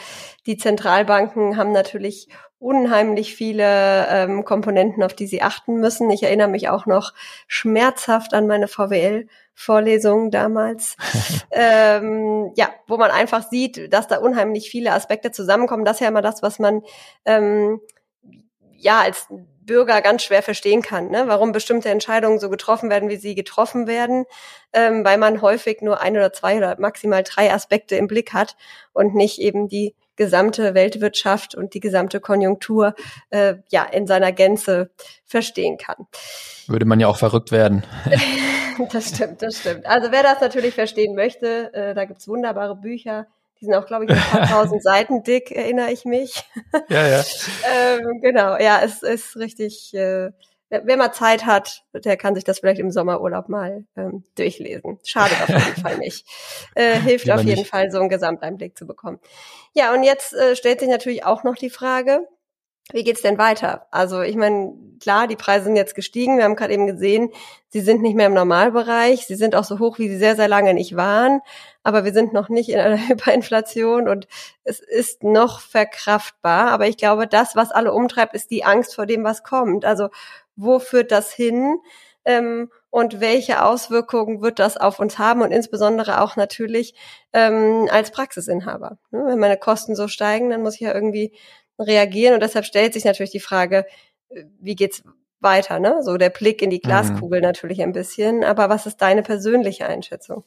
die 0.46 0.58
Zentralbanken 0.58 1.58
haben 1.58 1.72
natürlich 1.72 2.30
unheimlich 2.60 3.36
viele 3.36 4.08
ähm, 4.10 4.44
Komponenten, 4.44 5.02
auf 5.02 5.14
die 5.14 5.28
sie 5.28 5.42
achten 5.42 5.76
müssen. 5.80 6.10
Ich 6.12 6.24
erinnere 6.24 6.50
mich 6.50 6.68
auch 6.68 6.86
noch 6.86 7.14
schmerzhaft 7.48 8.34
an 8.34 8.48
meine 8.48 8.68
VWL-Vorlesung 8.68 10.30
damals, 10.30 10.98
ähm, 11.52 12.52
ja, 12.56 12.70
wo 12.88 12.98
man 12.98 13.12
einfach 13.12 13.50
sieht, 13.50 13.94
dass 13.94 14.08
da 14.08 14.18
unheimlich 14.18 14.70
viele 14.70 14.92
Aspekte 14.92 15.32
zusammenkommen. 15.32 15.86
Das 15.86 15.98
ist 15.98 16.02
ja 16.02 16.10
immer 16.10 16.22
das, 16.22 16.44
was 16.44 16.60
man 16.60 16.82
ähm, 17.24 17.80
ja 18.76 19.00
als 19.00 19.28
Bürger 19.62 20.02
ganz 20.02 20.24
schwer 20.24 20.42
verstehen 20.42 20.82
kann, 20.82 21.12
ne? 21.12 21.26
warum 21.28 21.52
bestimmte 21.52 21.90
Entscheidungen 21.90 22.40
so 22.40 22.50
getroffen 22.50 22.90
werden, 22.90 23.08
wie 23.08 23.18
sie 23.18 23.36
getroffen 23.36 23.86
werden, 23.86 24.26
ähm, 24.74 25.06
weil 25.06 25.20
man 25.20 25.42
häufig 25.44 25.82
nur 25.82 26.02
ein 26.02 26.18
oder 26.18 26.34
zwei 26.34 26.58
oder 26.58 26.76
maximal 26.80 27.24
drei 27.24 27.54
Aspekte 27.54 27.96
im 27.96 28.08
Blick 28.08 28.34
hat 28.34 28.58
und 28.94 29.14
nicht 29.14 29.40
eben 29.40 29.68
die 29.70 29.96
gesamte 30.20 30.74
Weltwirtschaft 30.74 31.56
und 31.56 31.74
die 31.74 31.80
gesamte 31.80 32.20
Konjunktur 32.20 32.94
äh, 33.30 33.56
ja 33.70 33.86
in 33.86 34.06
seiner 34.06 34.34
Gänze 34.34 34.92
verstehen 35.26 35.78
kann. 35.78 36.08
Würde 36.68 36.86
man 36.86 37.00
ja 37.00 37.08
auch 37.08 37.16
verrückt 37.16 37.54
werden. 37.54 37.86
das 38.92 39.16
stimmt, 39.16 39.42
das 39.42 39.60
stimmt. 39.60 39.86
Also 39.86 40.12
wer 40.12 40.22
das 40.22 40.42
natürlich 40.42 40.76
verstehen 40.76 41.16
möchte, 41.16 41.74
äh, 41.74 41.96
da 41.96 42.04
gibt's 42.04 42.28
wunderbare 42.28 42.76
Bücher. 42.76 43.28
Die 43.62 43.66
sind 43.66 43.74
auch, 43.74 43.86
glaube 43.86 44.06
ich, 44.06 44.12
ein 44.12 44.18
paar 44.18 44.48
tausend 44.50 44.84
Seiten 44.84 45.24
dick, 45.24 45.52
erinnere 45.52 45.92
ich 45.92 46.04
mich. 46.04 46.44
Ja, 46.90 47.08
ja. 47.08 47.24
ähm, 47.74 48.20
genau, 48.22 48.58
ja, 48.58 48.82
es 48.84 49.02
ist 49.02 49.38
richtig. 49.38 49.94
Äh, 49.94 50.32
wer 50.70 50.98
mal 50.98 51.12
Zeit 51.12 51.46
hat, 51.46 51.84
der 51.94 52.18
kann 52.18 52.36
sich 52.36 52.44
das 52.44 52.60
vielleicht 52.60 52.80
im 52.80 52.92
Sommerurlaub 52.92 53.50
mal 53.50 53.86
ähm, 53.98 54.24
durchlesen. 54.36 55.00
Schade 55.04 55.34
auf 55.42 55.50
jeden 55.50 55.82
Fall 55.82 55.98
nicht. 56.00 56.28
Äh, 56.76 57.00
hilft 57.00 57.30
auf 57.32 57.42
jeden 57.42 57.60
nicht. 57.60 57.70
Fall, 57.70 57.92
so 57.92 58.00
einen 58.00 58.10
Gesamteinblick 58.10 58.78
zu 58.78 58.86
bekommen. 58.86 59.20
Ja, 59.74 59.94
und 59.94 60.04
jetzt 60.04 60.34
äh, 60.34 60.56
stellt 60.56 60.80
sich 60.80 60.90
natürlich 60.90 61.26
auch 61.26 61.44
noch 61.44 61.56
die 61.56 61.70
Frage, 61.70 62.28
wie 62.92 63.04
geht's 63.04 63.22
denn 63.22 63.38
weiter? 63.38 63.86
Also 63.92 64.22
ich 64.22 64.36
meine, 64.36 64.74
klar, 65.00 65.28
die 65.28 65.36
Preise 65.36 65.66
sind 65.66 65.76
jetzt 65.76 65.94
gestiegen. 65.94 66.38
Wir 66.38 66.44
haben 66.46 66.56
gerade 66.56 66.74
eben 66.74 66.88
gesehen, 66.88 67.32
sie 67.68 67.82
sind 67.82 68.02
nicht 68.02 68.16
mehr 68.16 68.26
im 68.26 68.34
Normalbereich. 68.34 69.28
Sie 69.28 69.36
sind 69.36 69.54
auch 69.54 69.64
so 69.64 69.78
hoch, 69.78 70.00
wie 70.00 70.10
sie 70.10 70.18
sehr, 70.18 70.36
sehr 70.36 70.48
lange 70.48 70.74
nicht 70.74 70.96
waren. 70.96 71.42
Aber 71.84 72.04
wir 72.04 72.14
sind 72.14 72.34
noch 72.34 72.50
nicht 72.50 72.70
in 72.70 72.80
einer 72.80 72.98
Hyperinflation 73.08 74.08
und 74.08 74.28
es 74.64 74.80
ist 74.80 75.24
noch 75.24 75.60
verkraftbar. 75.60 76.72
Aber 76.72 76.88
ich 76.88 76.98
glaube, 76.98 77.28
das, 77.28 77.56
was 77.56 77.72
alle 77.72 77.94
umtreibt, 77.94 78.34
ist 78.34 78.50
die 78.50 78.64
Angst 78.64 78.96
vor 78.96 79.06
dem, 79.06 79.24
was 79.24 79.44
kommt. 79.44 79.86
Also 79.86 80.10
wo 80.60 80.80
führt 80.80 81.12
das 81.12 81.32
hin? 81.32 81.78
Ähm, 82.26 82.70
und 82.92 83.22
welche 83.22 83.64
Auswirkungen 83.64 84.42
wird 84.42 84.60
das 84.60 84.76
auf 84.76 85.00
uns 85.00 85.20
haben 85.20 85.42
und 85.42 85.52
insbesondere 85.52 86.22
auch 86.22 86.36
natürlich 86.36 86.96
ähm, 87.34 87.88
als 87.92 88.12
Praxisinhaber. 88.12 88.98
Ne? 89.12 89.26
Wenn 89.28 89.40
meine 89.40 89.58
Kosten 89.58 89.96
so 89.96 90.08
steigen, 90.08 90.50
dann 90.50 90.64
muss 90.64 90.76
ich 90.76 90.82
ja 90.82 90.94
irgendwie 90.94 91.34
reagieren 91.78 92.34
und 92.34 92.42
deshalb 92.42 92.66
stellt 92.66 92.94
sich 92.94 93.06
natürlich 93.06 93.32
die 93.32 93.40
Frage, 93.40 93.86
äh, 94.30 94.44
wie 94.60 94.76
geht's 94.76 95.04
weiter, 95.40 95.80
ne? 95.80 96.00
So 96.04 96.18
der 96.18 96.30
Blick 96.30 96.62
in 96.62 96.70
die 96.70 96.82
mhm. 96.84 96.88
Glaskugel 96.88 97.40
mhm. 97.40 97.46
natürlich 97.46 97.82
ein 97.82 97.94
bisschen, 97.94 98.44
aber 98.44 98.70
was 98.70 98.86
ist 98.86 98.98
deine 98.98 99.24
persönliche 99.24 99.86
Einschätzung? 99.86 100.44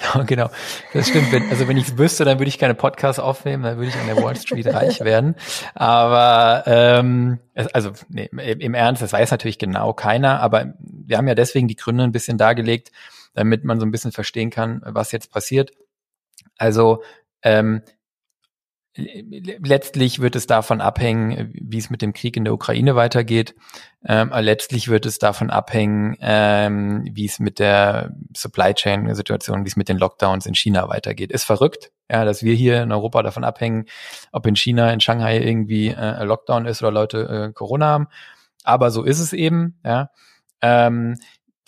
Genau, 0.00 0.24
genau. 0.24 0.50
Das 0.92 1.08
stimmt. 1.08 1.32
Wenn, 1.32 1.48
also 1.50 1.68
wenn 1.68 1.76
ich 1.76 1.88
es 1.88 1.98
wüsste, 1.98 2.24
dann 2.24 2.38
würde 2.38 2.48
ich 2.48 2.58
keine 2.58 2.74
Podcasts 2.74 3.18
aufnehmen, 3.18 3.62
dann 3.62 3.76
würde 3.76 3.88
ich 3.88 3.96
an 3.96 4.06
der 4.06 4.22
Wall 4.22 4.36
Street 4.36 4.66
reich 4.66 5.00
werden. 5.00 5.34
Aber 5.74 6.64
ähm, 6.66 7.38
also 7.72 7.92
nee, 8.08 8.28
im 8.32 8.74
Ernst, 8.74 9.02
das 9.02 9.12
weiß 9.12 9.30
natürlich 9.30 9.58
genau 9.58 9.92
keiner, 9.92 10.40
aber 10.40 10.74
wir 10.80 11.18
haben 11.18 11.28
ja 11.28 11.34
deswegen 11.34 11.68
die 11.68 11.76
Gründe 11.76 12.04
ein 12.04 12.12
bisschen 12.12 12.38
dargelegt, 12.38 12.92
damit 13.34 13.64
man 13.64 13.80
so 13.80 13.86
ein 13.86 13.90
bisschen 13.90 14.12
verstehen 14.12 14.50
kann, 14.50 14.82
was 14.84 15.12
jetzt 15.12 15.32
passiert. 15.32 15.72
Also 16.58 17.02
ähm, 17.42 17.82
letztlich 18.94 20.20
wird 20.20 20.36
es 20.36 20.46
davon 20.46 20.80
abhängen, 20.80 21.50
wie 21.54 21.78
es 21.78 21.88
mit 21.88 22.02
dem 22.02 22.12
Krieg 22.12 22.36
in 22.36 22.44
der 22.44 22.52
Ukraine 22.52 22.94
weitergeht. 22.94 23.54
Ähm, 24.04 24.30
letztlich 24.34 24.88
wird 24.88 25.06
es 25.06 25.18
davon 25.18 25.50
abhängen, 25.50 26.16
ähm, 26.20 27.08
wie 27.10 27.24
es 27.24 27.38
mit 27.38 27.58
der 27.58 28.14
Supply 28.36 28.74
Chain 28.74 29.14
Situation, 29.14 29.64
wie 29.64 29.68
es 29.68 29.76
mit 29.76 29.88
den 29.88 29.96
Lockdowns 29.96 30.44
in 30.44 30.54
China 30.54 30.88
weitergeht. 30.88 31.32
Ist 31.32 31.44
verrückt, 31.44 31.90
ja, 32.10 32.24
dass 32.24 32.42
wir 32.42 32.54
hier 32.54 32.82
in 32.82 32.92
Europa 32.92 33.22
davon 33.22 33.44
abhängen, 33.44 33.86
ob 34.30 34.46
in 34.46 34.56
China, 34.56 34.92
in 34.92 35.00
Shanghai 35.00 35.38
irgendwie 35.38 35.88
äh, 35.88 36.24
Lockdown 36.24 36.66
ist 36.66 36.82
oder 36.82 36.92
Leute 36.92 37.48
äh, 37.48 37.52
Corona 37.52 37.86
haben. 37.86 38.08
Aber 38.64 38.90
so 38.90 39.04
ist 39.04 39.20
es 39.20 39.32
eben, 39.32 39.78
ja. 39.84 40.10
Ähm, 40.60 41.16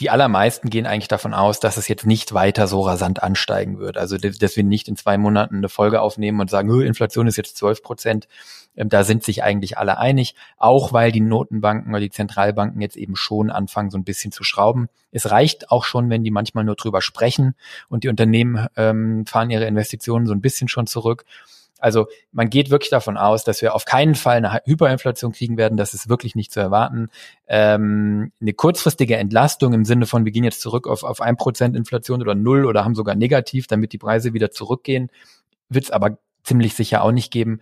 die 0.01 0.11
allermeisten 0.11 0.71
gehen 0.71 0.87
eigentlich 0.87 1.09
davon 1.09 1.35
aus, 1.35 1.61
dass 1.61 1.77
es 1.77 1.87
jetzt 1.87 2.05
nicht 2.05 2.35
weiter 2.35 2.67
so 2.67 2.81
rasant 2.81 3.23
ansteigen 3.23 3.79
wird. 3.79 3.97
Also, 3.97 4.17
dass 4.17 4.57
wir 4.57 4.65
nicht 4.65 4.89
in 4.89 4.97
zwei 4.97 5.19
Monaten 5.19 5.57
eine 5.57 5.69
Folge 5.69 6.01
aufnehmen 6.01 6.41
und 6.41 6.51
sagen, 6.51 6.69
Inflation 6.83 7.29
ist 7.29 7.37
jetzt 7.37 7.57
12 7.57 7.83
Prozent. 7.83 8.29
Ähm, 8.77 8.89
da 8.89 9.05
sind 9.05 9.23
sich 9.23 9.45
eigentlich 9.45 9.79
alle 9.79 9.99
einig, 9.99 10.35
auch 10.57 10.93
weil 10.93 11.13
die 11.13 11.21
Notenbanken 11.21 11.93
oder 11.93 12.01
die 12.01 12.11
Zentralbanken 12.11 12.81
jetzt 12.81 12.97
eben 12.97 13.15
schon 13.15 13.51
anfangen, 13.51 13.91
so 13.91 13.99
ein 13.99 14.05
bisschen 14.05 14.33
zu 14.33 14.43
schrauben. 14.43 14.89
Es 15.13 15.31
reicht 15.31 15.71
auch 15.71 15.85
schon, 15.85 16.11
wenn 16.11 16.25
die 16.25 16.33
manchmal 16.33 16.65
nur 16.65 16.75
drüber 16.75 17.01
sprechen 17.01 17.55
und 17.89 18.03
die 18.03 18.09
Unternehmen 18.09 18.67
ähm, 18.77 19.27
fahren 19.27 19.51
ihre 19.51 19.67
Investitionen 19.67 20.27
so 20.27 20.33
ein 20.33 20.41
bisschen 20.41 20.67
schon 20.67 20.89
zurück. 20.89 21.25
Also 21.79 22.07
man 22.33 22.51
geht 22.51 22.71
wirklich 22.71 22.91
davon 22.91 23.17
aus, 23.17 23.45
dass 23.45 23.61
wir 23.61 23.75
auf 23.75 23.85
keinen 23.85 24.15
Fall 24.15 24.37
eine 24.37 24.61
Hyperinflation 24.65 25.33
kriegen 25.33 25.57
werden. 25.57 25.77
Das 25.77 25.93
ist 25.93 26.09
wirklich 26.09 26.35
nicht 26.35 26.53
zu 26.53 26.61
erwarten. 26.61 27.09
Ähm, 27.47 28.33
eine 28.41 28.53
kurzfristige 28.55 29.17
Entlastung 29.17 29.73
im 29.73 29.85
Sinne 29.85 30.07
von, 30.07 30.25
wir 30.25 30.33
gehen 30.33 30.45
jetzt 30.45 30.61
zurück 30.61 30.87
auf, 30.87 31.03
auf 31.03 31.21
ein 31.21 31.37
Prozent 31.37 31.77
Inflation 31.77 32.23
oder 32.23 32.35
null 32.35 32.65
oder 32.65 32.85
haben 32.85 32.95
sogar 32.95 33.15
negativ, 33.15 33.67
damit 33.67 33.93
die 33.93 33.99
Preise 33.99 34.33
wieder 34.33 34.51
zurückgehen, 34.51 35.11
wird 35.69 35.85
es 35.85 35.91
aber 35.91 36.19
ziemlich 36.43 36.75
sicher 36.75 37.03
auch 37.03 37.13
nicht 37.13 37.33
geben. 37.33 37.61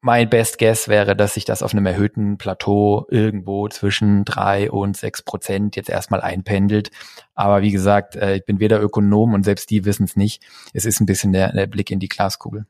Mein 0.00 0.28
Best 0.28 0.58
Guess 0.58 0.88
wäre, 0.88 1.16
dass 1.16 1.32
sich 1.32 1.46
das 1.46 1.62
auf 1.62 1.72
einem 1.72 1.86
erhöhten 1.86 2.36
Plateau 2.36 3.06
irgendwo 3.08 3.68
zwischen 3.68 4.26
drei 4.26 4.70
und 4.70 4.98
sechs 4.98 5.22
Prozent 5.22 5.76
jetzt 5.76 5.88
erstmal 5.88 6.20
einpendelt. 6.20 6.90
Aber 7.34 7.62
wie 7.62 7.70
gesagt, 7.70 8.14
äh, 8.14 8.36
ich 8.36 8.44
bin 8.44 8.60
weder 8.60 8.82
Ökonom 8.82 9.32
und 9.32 9.44
selbst 9.44 9.70
die 9.70 9.86
wissen 9.86 10.04
es 10.04 10.14
nicht. 10.14 10.42
Es 10.74 10.84
ist 10.84 11.00
ein 11.00 11.06
bisschen 11.06 11.32
der, 11.32 11.52
der 11.52 11.66
Blick 11.66 11.90
in 11.90 12.00
die 12.00 12.08
Glaskugel. 12.08 12.66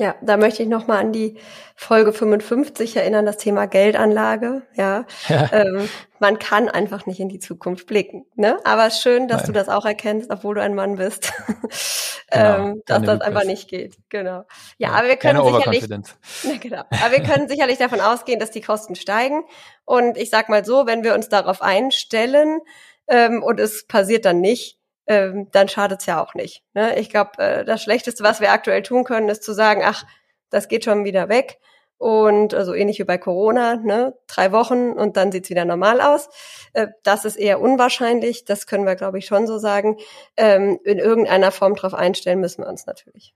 Ja, 0.00 0.14
da 0.22 0.36
möchte 0.36 0.62
ich 0.62 0.68
nochmal 0.68 0.98
an 0.98 1.10
die 1.10 1.38
Folge 1.74 2.12
55 2.12 2.94
erinnern, 2.94 3.26
das 3.26 3.36
Thema 3.36 3.66
Geldanlage. 3.66 4.62
Ja, 4.74 5.06
ja. 5.26 5.50
Ähm, 5.52 5.88
man 6.20 6.38
kann 6.38 6.68
einfach 6.68 7.06
nicht 7.06 7.18
in 7.18 7.28
die 7.28 7.40
Zukunft 7.40 7.88
blicken. 7.88 8.24
Ne? 8.36 8.60
Aber 8.62 8.90
schön, 8.90 9.26
dass 9.26 9.42
Nein. 9.42 9.46
du 9.48 9.52
das 9.54 9.68
auch 9.68 9.84
erkennst, 9.84 10.30
obwohl 10.30 10.54
du 10.54 10.62
ein 10.62 10.76
Mann 10.76 10.94
bist, 10.94 11.32
genau, 12.30 12.58
ähm, 12.58 12.82
dass 12.86 13.02
das 13.02 13.20
einfach 13.20 13.42
nicht 13.42 13.68
geht. 13.68 13.96
Genau. 14.08 14.44
Ja, 14.76 14.90
ja 14.90 14.90
aber 14.92 15.08
wir 15.08 15.16
können 15.16 15.44
sicherlich, 15.44 15.88
ja, 15.88 16.56
genau. 16.60 16.82
aber 16.90 17.10
wir 17.10 17.22
können 17.24 17.48
sicherlich 17.48 17.78
davon 17.78 18.00
ausgehen, 18.00 18.38
dass 18.38 18.52
die 18.52 18.60
Kosten 18.60 18.94
steigen. 18.94 19.42
Und 19.84 20.16
ich 20.16 20.30
sag 20.30 20.48
mal 20.48 20.64
so, 20.64 20.86
wenn 20.86 21.02
wir 21.02 21.12
uns 21.12 21.28
darauf 21.28 21.60
einstellen 21.60 22.60
ähm, 23.08 23.42
und 23.42 23.58
es 23.58 23.84
passiert 23.88 24.26
dann 24.26 24.40
nicht, 24.40 24.77
ähm, 25.08 25.48
dann 25.50 25.68
schadet's 25.68 26.06
ja 26.06 26.22
auch 26.22 26.34
nicht. 26.34 26.62
Ne? 26.74 26.98
Ich 26.98 27.10
glaube, 27.10 27.38
äh, 27.38 27.64
das 27.64 27.82
Schlechteste, 27.82 28.22
was 28.22 28.40
wir 28.40 28.52
aktuell 28.52 28.82
tun 28.82 29.04
können, 29.04 29.28
ist 29.28 29.42
zu 29.42 29.52
sagen, 29.54 29.82
ach, 29.84 30.04
das 30.50 30.68
geht 30.68 30.84
schon 30.84 31.04
wieder 31.04 31.28
weg. 31.28 31.58
Und 31.96 32.54
also 32.54 32.74
ähnlich 32.74 33.00
wie 33.00 33.04
bei 33.04 33.18
Corona, 33.18 33.74
ne, 33.74 34.14
drei 34.28 34.52
Wochen 34.52 34.92
und 34.92 35.16
dann 35.16 35.32
sieht's 35.32 35.50
wieder 35.50 35.64
normal 35.64 36.00
aus. 36.00 36.28
Äh, 36.72 36.88
das 37.02 37.24
ist 37.24 37.36
eher 37.36 37.60
unwahrscheinlich, 37.60 38.44
das 38.44 38.68
können 38.68 38.86
wir, 38.86 38.94
glaube 38.94 39.18
ich, 39.18 39.26
schon 39.26 39.48
so 39.48 39.58
sagen. 39.58 39.96
Ähm, 40.36 40.78
in 40.84 40.98
irgendeiner 40.98 41.50
Form 41.50 41.74
drauf 41.74 41.94
einstellen 41.94 42.38
müssen 42.38 42.62
wir 42.62 42.68
uns 42.68 42.86
natürlich. 42.86 43.34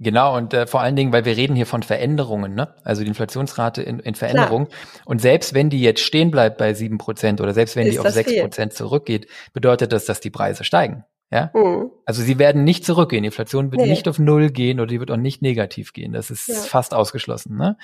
Genau, 0.00 0.36
und 0.36 0.54
äh, 0.54 0.68
vor 0.68 0.80
allen 0.80 0.94
Dingen, 0.94 1.12
weil 1.12 1.24
wir 1.24 1.36
reden 1.36 1.56
hier 1.56 1.66
von 1.66 1.82
Veränderungen, 1.82 2.54
ne? 2.54 2.74
also 2.84 3.02
die 3.02 3.08
Inflationsrate 3.08 3.82
in, 3.82 3.98
in 3.98 4.14
Veränderung. 4.14 4.66
Klar. 4.66 4.78
Und 5.06 5.20
selbst 5.20 5.54
wenn 5.54 5.70
die 5.70 5.80
jetzt 5.80 6.00
stehen 6.00 6.30
bleibt 6.30 6.56
bei 6.56 6.72
sieben 6.74 6.98
Prozent 6.98 7.40
oder 7.40 7.52
selbst 7.52 7.74
wenn 7.74 7.86
Ist 7.86 7.94
die 7.94 7.98
auf 7.98 8.08
sechs 8.08 8.32
Prozent 8.38 8.74
zurückgeht, 8.74 9.26
bedeutet 9.52 9.92
das, 9.92 10.04
dass 10.04 10.20
die 10.20 10.30
Preise 10.30 10.62
steigen. 10.62 11.04
Ja? 11.32 11.50
Mhm. 11.52 11.90
Also 12.04 12.22
sie 12.22 12.38
werden 12.38 12.62
nicht 12.62 12.84
zurückgehen. 12.84 13.24
Die 13.24 13.28
Inflation 13.28 13.72
wird 13.72 13.82
nee. 13.82 13.88
nicht 13.88 14.06
auf 14.06 14.20
Null 14.20 14.50
gehen 14.50 14.78
oder 14.78 14.86
die 14.86 15.00
wird 15.00 15.10
auch 15.10 15.16
nicht 15.16 15.42
negativ 15.42 15.92
gehen. 15.92 16.12
Das 16.12 16.30
ist 16.30 16.46
ja. 16.46 16.54
fast 16.54 16.94
ausgeschlossen. 16.94 17.56
Ne? 17.56 17.76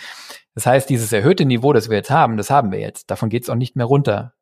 Das 0.55 0.67
heißt, 0.67 0.89
dieses 0.89 1.13
erhöhte 1.13 1.45
Niveau, 1.45 1.73
das 1.73 1.89
wir 1.89 1.97
jetzt 1.97 2.11
haben, 2.11 2.37
das 2.37 2.49
haben 2.49 2.71
wir 2.71 2.79
jetzt. 2.79 3.11
Davon 3.11 3.29
geht 3.29 3.43
es 3.43 3.51
auch 3.51 3.57
nicht 3.57 3.75
mehr 3.75 3.87
runter 3.87 4.35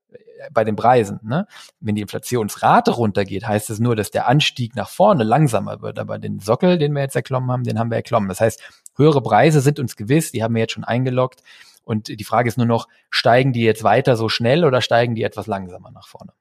bei 0.52 0.64
den 0.64 0.76
Preisen. 0.76 1.20
Ne? 1.22 1.46
Wenn 1.80 1.94
die 1.94 2.02
Inflationsrate 2.02 2.92
runtergeht, 2.92 3.46
heißt 3.46 3.70
es 3.70 3.80
nur, 3.80 3.96
dass 3.96 4.10
der 4.10 4.28
Anstieg 4.28 4.74
nach 4.74 4.88
vorne 4.88 5.24
langsamer 5.24 5.82
wird. 5.82 5.98
Aber 5.98 6.18
den 6.18 6.40
Sockel, 6.40 6.78
den 6.78 6.92
wir 6.94 7.02
jetzt 7.02 7.16
erklommen 7.16 7.50
haben, 7.50 7.64
den 7.64 7.78
haben 7.78 7.90
wir 7.90 7.96
erklommen. 7.96 8.28
Das 8.28 8.40
heißt, 8.40 8.62
höhere 8.96 9.22
Preise 9.22 9.60
sind 9.60 9.78
uns 9.78 9.96
gewiss, 9.96 10.32
die 10.32 10.42
haben 10.42 10.54
wir 10.54 10.60
jetzt 10.60 10.72
schon 10.72 10.84
eingeloggt. 10.84 11.42
Und 11.84 12.08
die 12.08 12.24
Frage 12.24 12.48
ist 12.48 12.58
nur 12.58 12.66
noch, 12.66 12.88
steigen 13.10 13.52
die 13.52 13.62
jetzt 13.62 13.82
weiter 13.82 14.16
so 14.16 14.28
schnell 14.28 14.64
oder 14.64 14.80
steigen 14.80 15.14
die 15.14 15.24
etwas 15.24 15.46
langsamer 15.46 15.90
nach 15.90 16.06
vorne? 16.06 16.32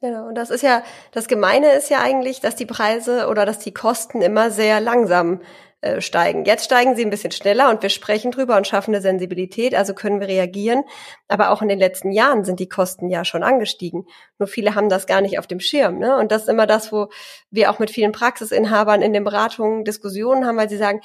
Genau, 0.00 0.28
und 0.28 0.34
das 0.34 0.50
ist 0.50 0.62
ja, 0.62 0.82
das 1.12 1.28
Gemeine 1.28 1.72
ist 1.72 1.90
ja 1.90 2.00
eigentlich, 2.00 2.40
dass 2.40 2.56
die 2.56 2.64
Preise 2.64 3.28
oder 3.28 3.44
dass 3.44 3.58
die 3.58 3.74
Kosten 3.74 4.22
immer 4.22 4.50
sehr 4.50 4.80
langsam 4.80 5.40
äh, 5.82 6.02
steigen. 6.02 6.44
Jetzt 6.44 6.66
steigen 6.66 6.94
sie 6.94 7.02
ein 7.02 7.10
bisschen 7.10 7.32
schneller 7.32 7.70
und 7.70 7.82
wir 7.82 7.88
sprechen 7.88 8.30
drüber 8.30 8.58
und 8.58 8.66
schaffen 8.66 8.94
eine 8.94 9.00
Sensibilität, 9.00 9.74
also 9.74 9.94
können 9.94 10.20
wir 10.20 10.28
reagieren. 10.28 10.84
Aber 11.26 11.50
auch 11.50 11.62
in 11.62 11.68
den 11.68 11.78
letzten 11.78 12.12
Jahren 12.12 12.44
sind 12.44 12.60
die 12.60 12.68
Kosten 12.68 13.08
ja 13.08 13.24
schon 13.24 13.42
angestiegen. 13.42 14.06
Nur 14.38 14.46
viele 14.46 14.74
haben 14.74 14.90
das 14.90 15.06
gar 15.06 15.22
nicht 15.22 15.38
auf 15.38 15.46
dem 15.46 15.58
Schirm. 15.58 15.98
Ne? 15.98 16.16
Und 16.16 16.32
das 16.32 16.42
ist 16.42 16.48
immer 16.48 16.66
das, 16.66 16.92
wo 16.92 17.08
wir 17.50 17.70
auch 17.70 17.78
mit 17.78 17.90
vielen 17.90 18.12
Praxisinhabern 18.12 19.00
in 19.00 19.14
den 19.14 19.24
Beratungen 19.24 19.84
Diskussionen 19.84 20.46
haben, 20.46 20.58
weil 20.58 20.68
sie 20.68 20.76
sagen, 20.76 21.00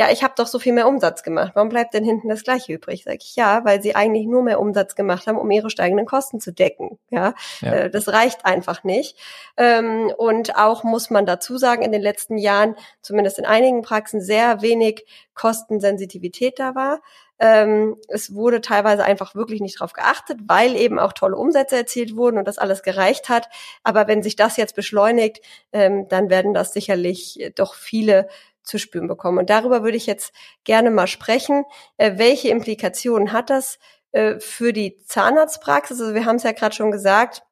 ja, 0.00 0.10
ich 0.10 0.22
habe 0.22 0.32
doch 0.34 0.46
so 0.46 0.58
viel 0.58 0.72
mehr 0.72 0.88
Umsatz 0.88 1.22
gemacht. 1.22 1.52
Warum 1.54 1.68
bleibt 1.68 1.92
denn 1.92 2.04
hinten 2.04 2.30
das 2.30 2.42
gleiche 2.42 2.72
übrig? 2.72 3.04
Sag 3.04 3.16
ich, 3.16 3.36
ja, 3.36 3.66
weil 3.66 3.82
sie 3.82 3.94
eigentlich 3.94 4.26
nur 4.26 4.42
mehr 4.42 4.58
Umsatz 4.58 4.94
gemacht 4.94 5.26
haben, 5.26 5.36
um 5.36 5.50
ihre 5.50 5.68
steigenden 5.68 6.06
Kosten 6.06 6.40
zu 6.40 6.54
decken. 6.54 6.98
Ja, 7.10 7.34
ja. 7.60 7.72
Äh, 7.72 7.90
das 7.90 8.08
reicht 8.08 8.46
einfach 8.46 8.82
nicht. 8.82 9.18
Ähm, 9.58 10.10
und 10.16 10.56
auch 10.56 10.84
muss 10.84 11.10
man 11.10 11.26
dazu 11.26 11.58
sagen, 11.58 11.82
in 11.82 11.92
den 11.92 12.00
letzten 12.00 12.38
Jahren, 12.38 12.76
zumindest 13.02 13.38
in 13.38 13.44
einigen 13.44 13.82
Praxen, 13.82 14.22
sehr 14.22 14.62
wenig 14.62 15.04
Kostensensitivität 15.34 16.58
da 16.58 16.74
war. 16.74 17.02
Ähm, 17.38 17.96
es 18.08 18.34
wurde 18.34 18.62
teilweise 18.62 19.04
einfach 19.04 19.34
wirklich 19.34 19.60
nicht 19.60 19.80
drauf 19.80 19.92
geachtet, 19.92 20.38
weil 20.46 20.76
eben 20.76 20.98
auch 20.98 21.12
tolle 21.12 21.36
Umsätze 21.36 21.76
erzielt 21.76 22.16
wurden 22.16 22.38
und 22.38 22.48
das 22.48 22.58
alles 22.58 22.82
gereicht 22.82 23.28
hat. 23.28 23.48
Aber 23.82 24.08
wenn 24.08 24.22
sich 24.22 24.36
das 24.36 24.56
jetzt 24.56 24.76
beschleunigt, 24.76 25.40
ähm, 25.72 26.08
dann 26.08 26.30
werden 26.30 26.54
das 26.54 26.72
sicherlich 26.72 27.52
doch 27.54 27.74
viele 27.74 28.28
zu 28.70 28.78
spüren 28.78 29.08
bekommen. 29.08 29.38
Und 29.38 29.50
darüber 29.50 29.82
würde 29.82 29.96
ich 29.96 30.06
jetzt 30.06 30.32
gerne 30.64 30.90
mal 30.90 31.06
sprechen. 31.06 31.64
Äh, 31.96 32.12
welche 32.16 32.48
Implikationen 32.48 33.32
hat 33.32 33.50
das 33.50 33.78
äh, 34.12 34.38
für 34.38 34.72
die 34.72 35.02
Zahnarztpraxis? 35.04 36.00
Also 36.00 36.14
wir 36.14 36.24
haben 36.24 36.36
es 36.36 36.44
ja 36.44 36.52
gerade 36.52 36.74
schon 36.74 36.90
gesagt. 36.90 37.42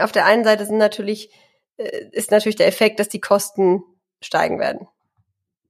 Auf 0.00 0.12
der 0.12 0.26
einen 0.26 0.44
Seite 0.44 0.66
sind 0.66 0.78
natürlich, 0.78 1.30
äh, 1.76 2.06
ist 2.12 2.30
natürlich 2.30 2.56
der 2.56 2.68
Effekt, 2.68 3.00
dass 3.00 3.08
die 3.08 3.20
Kosten 3.20 3.82
steigen 4.20 4.58
werden. 4.58 4.88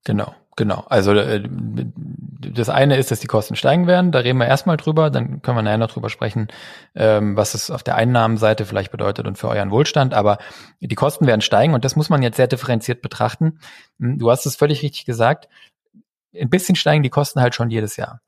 Genau, 0.05 0.35
genau. 0.57 0.85
Also 0.88 1.12
äh, 1.12 1.43
das 1.49 2.69
eine 2.69 2.97
ist, 2.97 3.11
dass 3.11 3.21
die 3.21 3.27
Kosten 3.27 3.57
steigen 3.57 3.87
werden. 3.87 4.12
Da 4.12 4.21
reden 4.21 4.38
wir 4.38 4.47
erstmal 4.47 4.77
drüber. 4.77 5.11
Dann 5.11 5.43
können 5.43 5.59
wir 5.59 5.62
nachher 5.62 5.79
noch 5.79 5.91
drüber 5.91 6.11
sprechen, 6.11 6.49
ähm, 6.95 7.37
was 7.37 7.55
es 7.55 7.71
auf 7.71 7.83
der 7.83 7.97
Einnahmenseite 7.97 8.65
vielleicht 8.65 8.93
bedeutet 8.93 9.27
und 9.27 9.38
für 9.38 9.49
euren 9.49 9.71
Wohlstand. 9.71 10.15
Aber 10.15 10.38
die 10.81 10.95
Kosten 10.95 11.27
werden 11.27 11.41
steigen 11.41 11.75
und 11.75 11.85
das 11.85 11.97
muss 11.97 12.11
man 12.11 12.23
jetzt 12.23 12.37
sehr 12.37 12.49
differenziert 12.49 13.03
betrachten. 13.03 13.61
Hm, 13.99 14.19
du 14.19 14.31
hast 14.31 14.47
es 14.47 14.57
völlig 14.57 14.83
richtig 14.83 15.05
gesagt. 15.05 15.49
Ein 16.35 16.51
bisschen 16.51 16.77
steigen 16.77 17.03
die 17.03 17.11
Kosten 17.11 17.41
halt 17.41 17.55
schon 17.55 17.71
jedes 17.71 17.97
Jahr. 17.97 18.21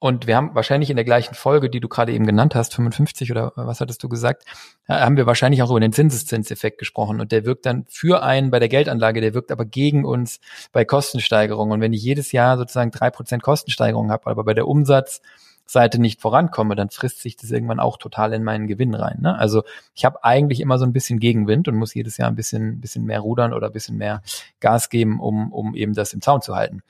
Und 0.00 0.28
wir 0.28 0.36
haben 0.36 0.54
wahrscheinlich 0.54 0.90
in 0.90 0.96
der 0.96 1.04
gleichen 1.04 1.34
Folge, 1.34 1.68
die 1.68 1.80
du 1.80 1.88
gerade 1.88 2.12
eben 2.12 2.24
genannt 2.24 2.54
hast, 2.54 2.74
55 2.74 3.32
oder 3.32 3.52
was 3.56 3.80
hattest 3.80 4.00
du 4.02 4.08
gesagt, 4.08 4.44
haben 4.86 5.16
wir 5.16 5.26
wahrscheinlich 5.26 5.60
auch 5.62 5.70
über 5.70 5.80
den 5.80 5.92
Zinseszinseffekt 5.92 6.78
gesprochen. 6.78 7.20
Und 7.20 7.32
der 7.32 7.44
wirkt 7.44 7.66
dann 7.66 7.84
für 7.88 8.22
einen 8.22 8.52
bei 8.52 8.60
der 8.60 8.68
Geldanlage, 8.68 9.20
der 9.20 9.34
wirkt 9.34 9.50
aber 9.50 9.64
gegen 9.64 10.04
uns 10.04 10.38
bei 10.70 10.84
Kostensteigerungen. 10.84 11.72
Und 11.72 11.80
wenn 11.80 11.92
ich 11.92 12.02
jedes 12.02 12.30
Jahr 12.30 12.56
sozusagen 12.58 12.92
drei 12.92 13.10
Prozent 13.10 13.42
Kostensteigerung 13.42 14.12
habe, 14.12 14.28
aber 14.30 14.44
bei 14.44 14.54
der 14.54 14.68
Umsatzseite 14.68 16.00
nicht 16.00 16.20
vorankomme, 16.20 16.76
dann 16.76 16.90
frisst 16.90 17.20
sich 17.20 17.36
das 17.36 17.50
irgendwann 17.50 17.80
auch 17.80 17.96
total 17.96 18.32
in 18.34 18.44
meinen 18.44 18.68
Gewinn 18.68 18.94
rein. 18.94 19.18
Ne? 19.20 19.36
Also 19.36 19.64
ich 19.94 20.04
habe 20.04 20.22
eigentlich 20.22 20.60
immer 20.60 20.78
so 20.78 20.84
ein 20.84 20.92
bisschen 20.92 21.18
Gegenwind 21.18 21.66
und 21.66 21.74
muss 21.74 21.92
jedes 21.92 22.18
Jahr 22.18 22.28
ein 22.28 22.36
bisschen, 22.36 22.80
bisschen 22.80 23.04
mehr 23.04 23.18
rudern 23.18 23.52
oder 23.52 23.66
ein 23.66 23.72
bisschen 23.72 23.96
mehr 23.96 24.22
Gas 24.60 24.90
geben, 24.90 25.18
um, 25.18 25.52
um 25.52 25.74
eben 25.74 25.94
das 25.94 26.12
im 26.12 26.20
Zaun 26.20 26.40
zu 26.40 26.54
halten. 26.54 26.82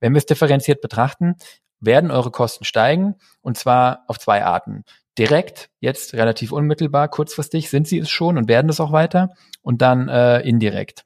Wenn 0.00 0.14
wir 0.14 0.18
es 0.18 0.26
differenziert 0.26 0.80
betrachten, 0.80 1.36
werden 1.80 2.10
eure 2.10 2.30
Kosten 2.30 2.64
steigen 2.64 3.16
und 3.42 3.56
zwar 3.56 4.04
auf 4.08 4.18
zwei 4.18 4.44
Arten. 4.44 4.84
Direkt, 5.18 5.70
jetzt 5.80 6.14
relativ 6.14 6.52
unmittelbar, 6.52 7.08
kurzfristig 7.08 7.70
sind 7.70 7.88
sie 7.88 7.98
es 7.98 8.10
schon 8.10 8.36
und 8.36 8.48
werden 8.48 8.68
es 8.68 8.80
auch 8.80 8.92
weiter 8.92 9.30
und 9.62 9.80
dann 9.80 10.08
äh, 10.08 10.40
indirekt. 10.40 11.04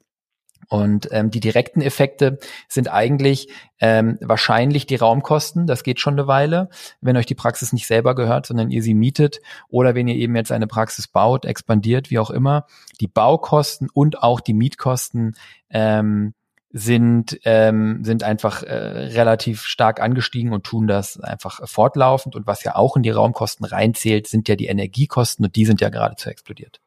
Und 0.71 1.09
ähm, 1.11 1.31
die 1.31 1.41
direkten 1.41 1.81
Effekte 1.81 2.39
sind 2.69 2.89
eigentlich 2.89 3.49
ähm, 3.81 4.17
wahrscheinlich 4.21 4.85
die 4.85 4.95
Raumkosten. 4.95 5.67
Das 5.67 5.83
geht 5.83 5.99
schon 5.99 6.13
eine 6.13 6.27
Weile, 6.27 6.69
wenn 7.01 7.17
euch 7.17 7.25
die 7.25 7.35
Praxis 7.35 7.73
nicht 7.73 7.87
selber 7.87 8.15
gehört, 8.15 8.45
sondern 8.45 8.69
ihr 8.69 8.81
sie 8.81 8.93
mietet 8.93 9.41
oder 9.67 9.95
wenn 9.95 10.07
ihr 10.07 10.15
eben 10.15 10.33
jetzt 10.33 10.51
eine 10.51 10.67
Praxis 10.67 11.09
baut, 11.09 11.43
expandiert, 11.43 12.09
wie 12.09 12.19
auch 12.19 12.29
immer. 12.29 12.67
Die 13.01 13.07
Baukosten 13.07 13.89
und 13.93 14.23
auch 14.23 14.39
die 14.39 14.53
Mietkosten 14.53 15.35
ähm, 15.69 16.33
sind, 16.73 17.39
ähm, 17.43 18.03
sind 18.03 18.23
einfach 18.23 18.63
äh, 18.63 18.73
relativ 18.73 19.63
stark 19.63 19.99
angestiegen 19.99 20.53
und 20.53 20.63
tun 20.63 20.87
das 20.87 21.19
einfach 21.19 21.67
fortlaufend. 21.67 22.35
Und 22.35 22.47
was 22.47 22.63
ja 22.63 22.75
auch 22.75 22.95
in 22.95 23.03
die 23.03 23.09
Raumkosten 23.09 23.65
reinzählt, 23.65 24.27
sind 24.27 24.47
ja 24.47 24.55
die 24.55 24.67
Energiekosten 24.67 25.45
und 25.45 25.55
die 25.55 25.65
sind 25.65 25.81
ja 25.81 25.89
geradezu 25.89 26.29
explodiert. 26.29 26.79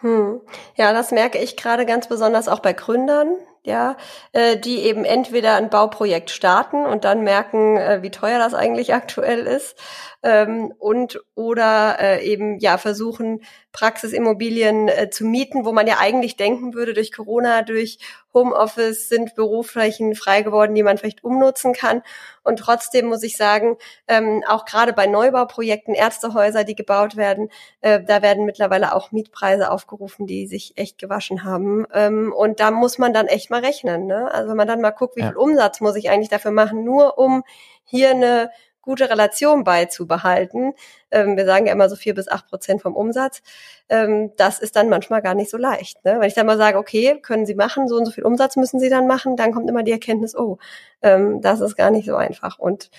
Hm. 0.00 0.40
Ja, 0.76 0.92
das 0.92 1.12
merke 1.12 1.38
ich 1.38 1.56
gerade 1.56 1.86
ganz 1.86 2.08
besonders 2.08 2.48
auch 2.48 2.60
bei 2.60 2.72
Gründern, 2.72 3.36
ja, 3.64 3.96
äh, 4.32 4.56
die 4.56 4.80
eben 4.80 5.04
entweder 5.04 5.54
ein 5.54 5.70
Bauprojekt 5.70 6.30
starten 6.30 6.84
und 6.84 7.04
dann 7.04 7.22
merken, 7.22 7.76
äh, 7.76 8.02
wie 8.02 8.10
teuer 8.10 8.38
das 8.38 8.54
eigentlich 8.54 8.94
aktuell 8.94 9.46
ist, 9.46 9.76
ähm, 10.22 10.72
und 10.78 11.20
oder 11.34 11.98
äh, 12.00 12.24
eben 12.24 12.58
ja 12.58 12.78
versuchen 12.78 13.40
Praxisimmobilien 13.72 14.88
äh, 14.88 15.10
zu 15.10 15.24
mieten, 15.24 15.64
wo 15.64 15.72
man 15.72 15.86
ja 15.86 15.96
eigentlich 15.98 16.36
denken 16.36 16.74
würde, 16.74 16.94
durch 16.94 17.12
Corona, 17.12 17.62
durch 17.62 17.98
Homeoffice 18.34 19.08
sind 19.08 19.34
Büroflächen 19.34 20.14
frei 20.14 20.42
geworden, 20.42 20.74
die 20.74 20.82
man 20.82 20.96
vielleicht 20.96 21.24
umnutzen 21.24 21.72
kann. 21.72 22.02
Und 22.44 22.58
trotzdem 22.58 23.06
muss 23.06 23.22
ich 23.22 23.36
sagen, 23.36 23.76
ähm, 24.08 24.42
auch 24.46 24.64
gerade 24.64 24.92
bei 24.92 25.06
Neubauprojekten, 25.06 25.94
Ärztehäuser, 25.94 26.64
die 26.64 26.74
gebaut 26.74 27.16
werden, 27.16 27.50
äh, 27.80 28.00
da 28.02 28.22
werden 28.22 28.44
mittlerweile 28.46 28.94
auch 28.94 29.12
Mietpreise 29.12 29.70
aufgerufen, 29.70 30.26
die 30.26 30.46
sich 30.46 30.72
echt 30.76 30.98
gewaschen 30.98 31.44
haben. 31.44 31.86
Ähm, 31.92 32.32
und 32.32 32.60
da 32.60 32.70
muss 32.70 32.98
man 32.98 33.12
dann 33.12 33.26
echt 33.26 33.50
mal 33.52 33.64
rechnen. 33.64 34.06
Ne? 34.06 34.32
Also 34.32 34.50
wenn 34.50 34.56
man 34.56 34.66
dann 34.66 34.80
mal 34.80 34.90
guckt, 34.90 35.16
wie 35.16 35.20
ja. 35.20 35.28
viel 35.28 35.36
Umsatz 35.36 35.80
muss 35.80 35.94
ich 35.94 36.10
eigentlich 36.10 36.28
dafür 36.28 36.50
machen, 36.50 36.84
nur 36.84 37.18
um 37.18 37.44
hier 37.84 38.10
eine 38.10 38.50
gute 38.82 39.08
Relation 39.08 39.64
beizubehalten. 39.64 40.74
Ähm, 41.10 41.36
wir 41.36 41.46
sagen 41.46 41.66
ja 41.66 41.72
immer 41.72 41.88
so 41.88 41.96
vier 41.96 42.14
bis 42.14 42.28
acht 42.28 42.48
Prozent 42.48 42.82
vom 42.82 42.96
Umsatz. 42.96 43.40
Ähm, 43.88 44.32
das 44.36 44.58
ist 44.58 44.76
dann 44.76 44.88
manchmal 44.88 45.22
gar 45.22 45.34
nicht 45.34 45.50
so 45.50 45.56
leicht. 45.56 46.04
Ne? 46.04 46.16
Wenn 46.18 46.28
ich 46.28 46.34
dann 46.34 46.46
mal 46.46 46.58
sage, 46.58 46.78
okay, 46.78 47.20
können 47.22 47.46
Sie 47.46 47.54
machen, 47.54 47.88
so 47.88 47.96
und 47.96 48.04
so 48.04 48.10
viel 48.10 48.24
Umsatz 48.24 48.56
müssen 48.56 48.80
Sie 48.80 48.90
dann 48.90 49.06
machen, 49.06 49.36
dann 49.36 49.52
kommt 49.52 49.70
immer 49.70 49.84
die 49.84 49.92
Erkenntnis, 49.92 50.36
oh, 50.36 50.58
ähm, 51.00 51.40
das 51.40 51.60
ist 51.60 51.76
gar 51.76 51.90
nicht 51.90 52.06
so 52.06 52.16
einfach. 52.16 52.58
Und 52.58 52.90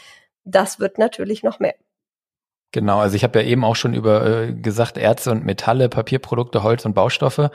das 0.46 0.80
wird 0.80 0.98
natürlich 0.98 1.44
noch 1.44 1.60
mehr. 1.60 1.76
Genau, 2.74 3.00
also 3.00 3.16
ich 3.16 3.24
habe 3.24 3.40
ja 3.40 3.46
eben 3.46 3.64
auch 3.64 3.76
schon 3.76 3.94
über 3.94 4.26
äh, 4.26 4.52
gesagt, 4.52 4.98
Erze 4.98 5.30
und 5.30 5.46
Metalle, 5.46 5.90
Papierprodukte, 5.90 6.64
Holz 6.64 6.84
und 6.86 6.96
Baustoffe, 6.96 7.52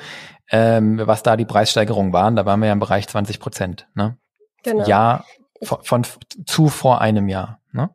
ähm, 0.48 1.00
was 1.04 1.24
da 1.24 1.36
die 1.36 1.44
Preissteigerungen 1.44 2.12
waren, 2.12 2.36
da 2.36 2.46
waren 2.46 2.60
wir 2.60 2.68
ja 2.68 2.72
im 2.72 2.78
Bereich 2.78 3.08
20 3.08 3.40
Prozent. 3.40 3.88
Ne? 3.94 4.16
Genau. 4.62 4.86
Ja, 4.86 5.24
von, 5.60 5.82
von 5.82 6.06
zu 6.46 6.68
vor 6.68 7.00
einem 7.00 7.28
Jahr. 7.28 7.58
Ne? 7.72 7.90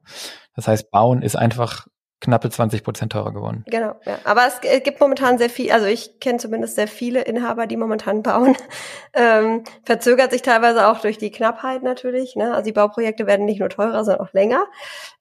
Das 0.53 0.67
heißt, 0.67 0.91
bauen 0.91 1.21
ist 1.21 1.37
einfach 1.37 1.87
knappe 2.23 2.49
20 2.49 2.83
Prozent 2.83 3.11
teurer 3.11 3.33
geworden. 3.33 3.65
Genau, 3.67 3.95
ja. 4.05 4.17
Aber 4.23 4.47
es 4.47 4.61
gibt 4.83 4.99
momentan 4.99 5.37
sehr 5.37 5.49
viel, 5.49 5.71
also 5.71 5.85
ich 5.85 6.19
kenne 6.21 6.39
zumindest 6.39 6.75
sehr 6.75 6.87
viele 6.87 7.21
Inhaber, 7.21 7.67
die 7.67 7.77
momentan 7.77 8.23
bauen. 8.23 8.55
Ähm, 9.15 9.63
verzögert 9.83 10.31
sich 10.31 10.41
teilweise 10.41 10.87
auch 10.87 10.99
durch 10.99 11.19
die 11.19 11.29
Knappheit 11.29 11.83
natürlich. 11.83 12.35
Ne? 12.35 12.51
Also 12.51 12.65
die 12.65 12.71
Bauprojekte 12.71 13.27
werden 13.27 13.45
nicht 13.45 13.59
nur 13.59 13.69
teurer, 13.69 14.03
sondern 14.03 14.25
auch 14.25 14.33
länger. 14.33 14.65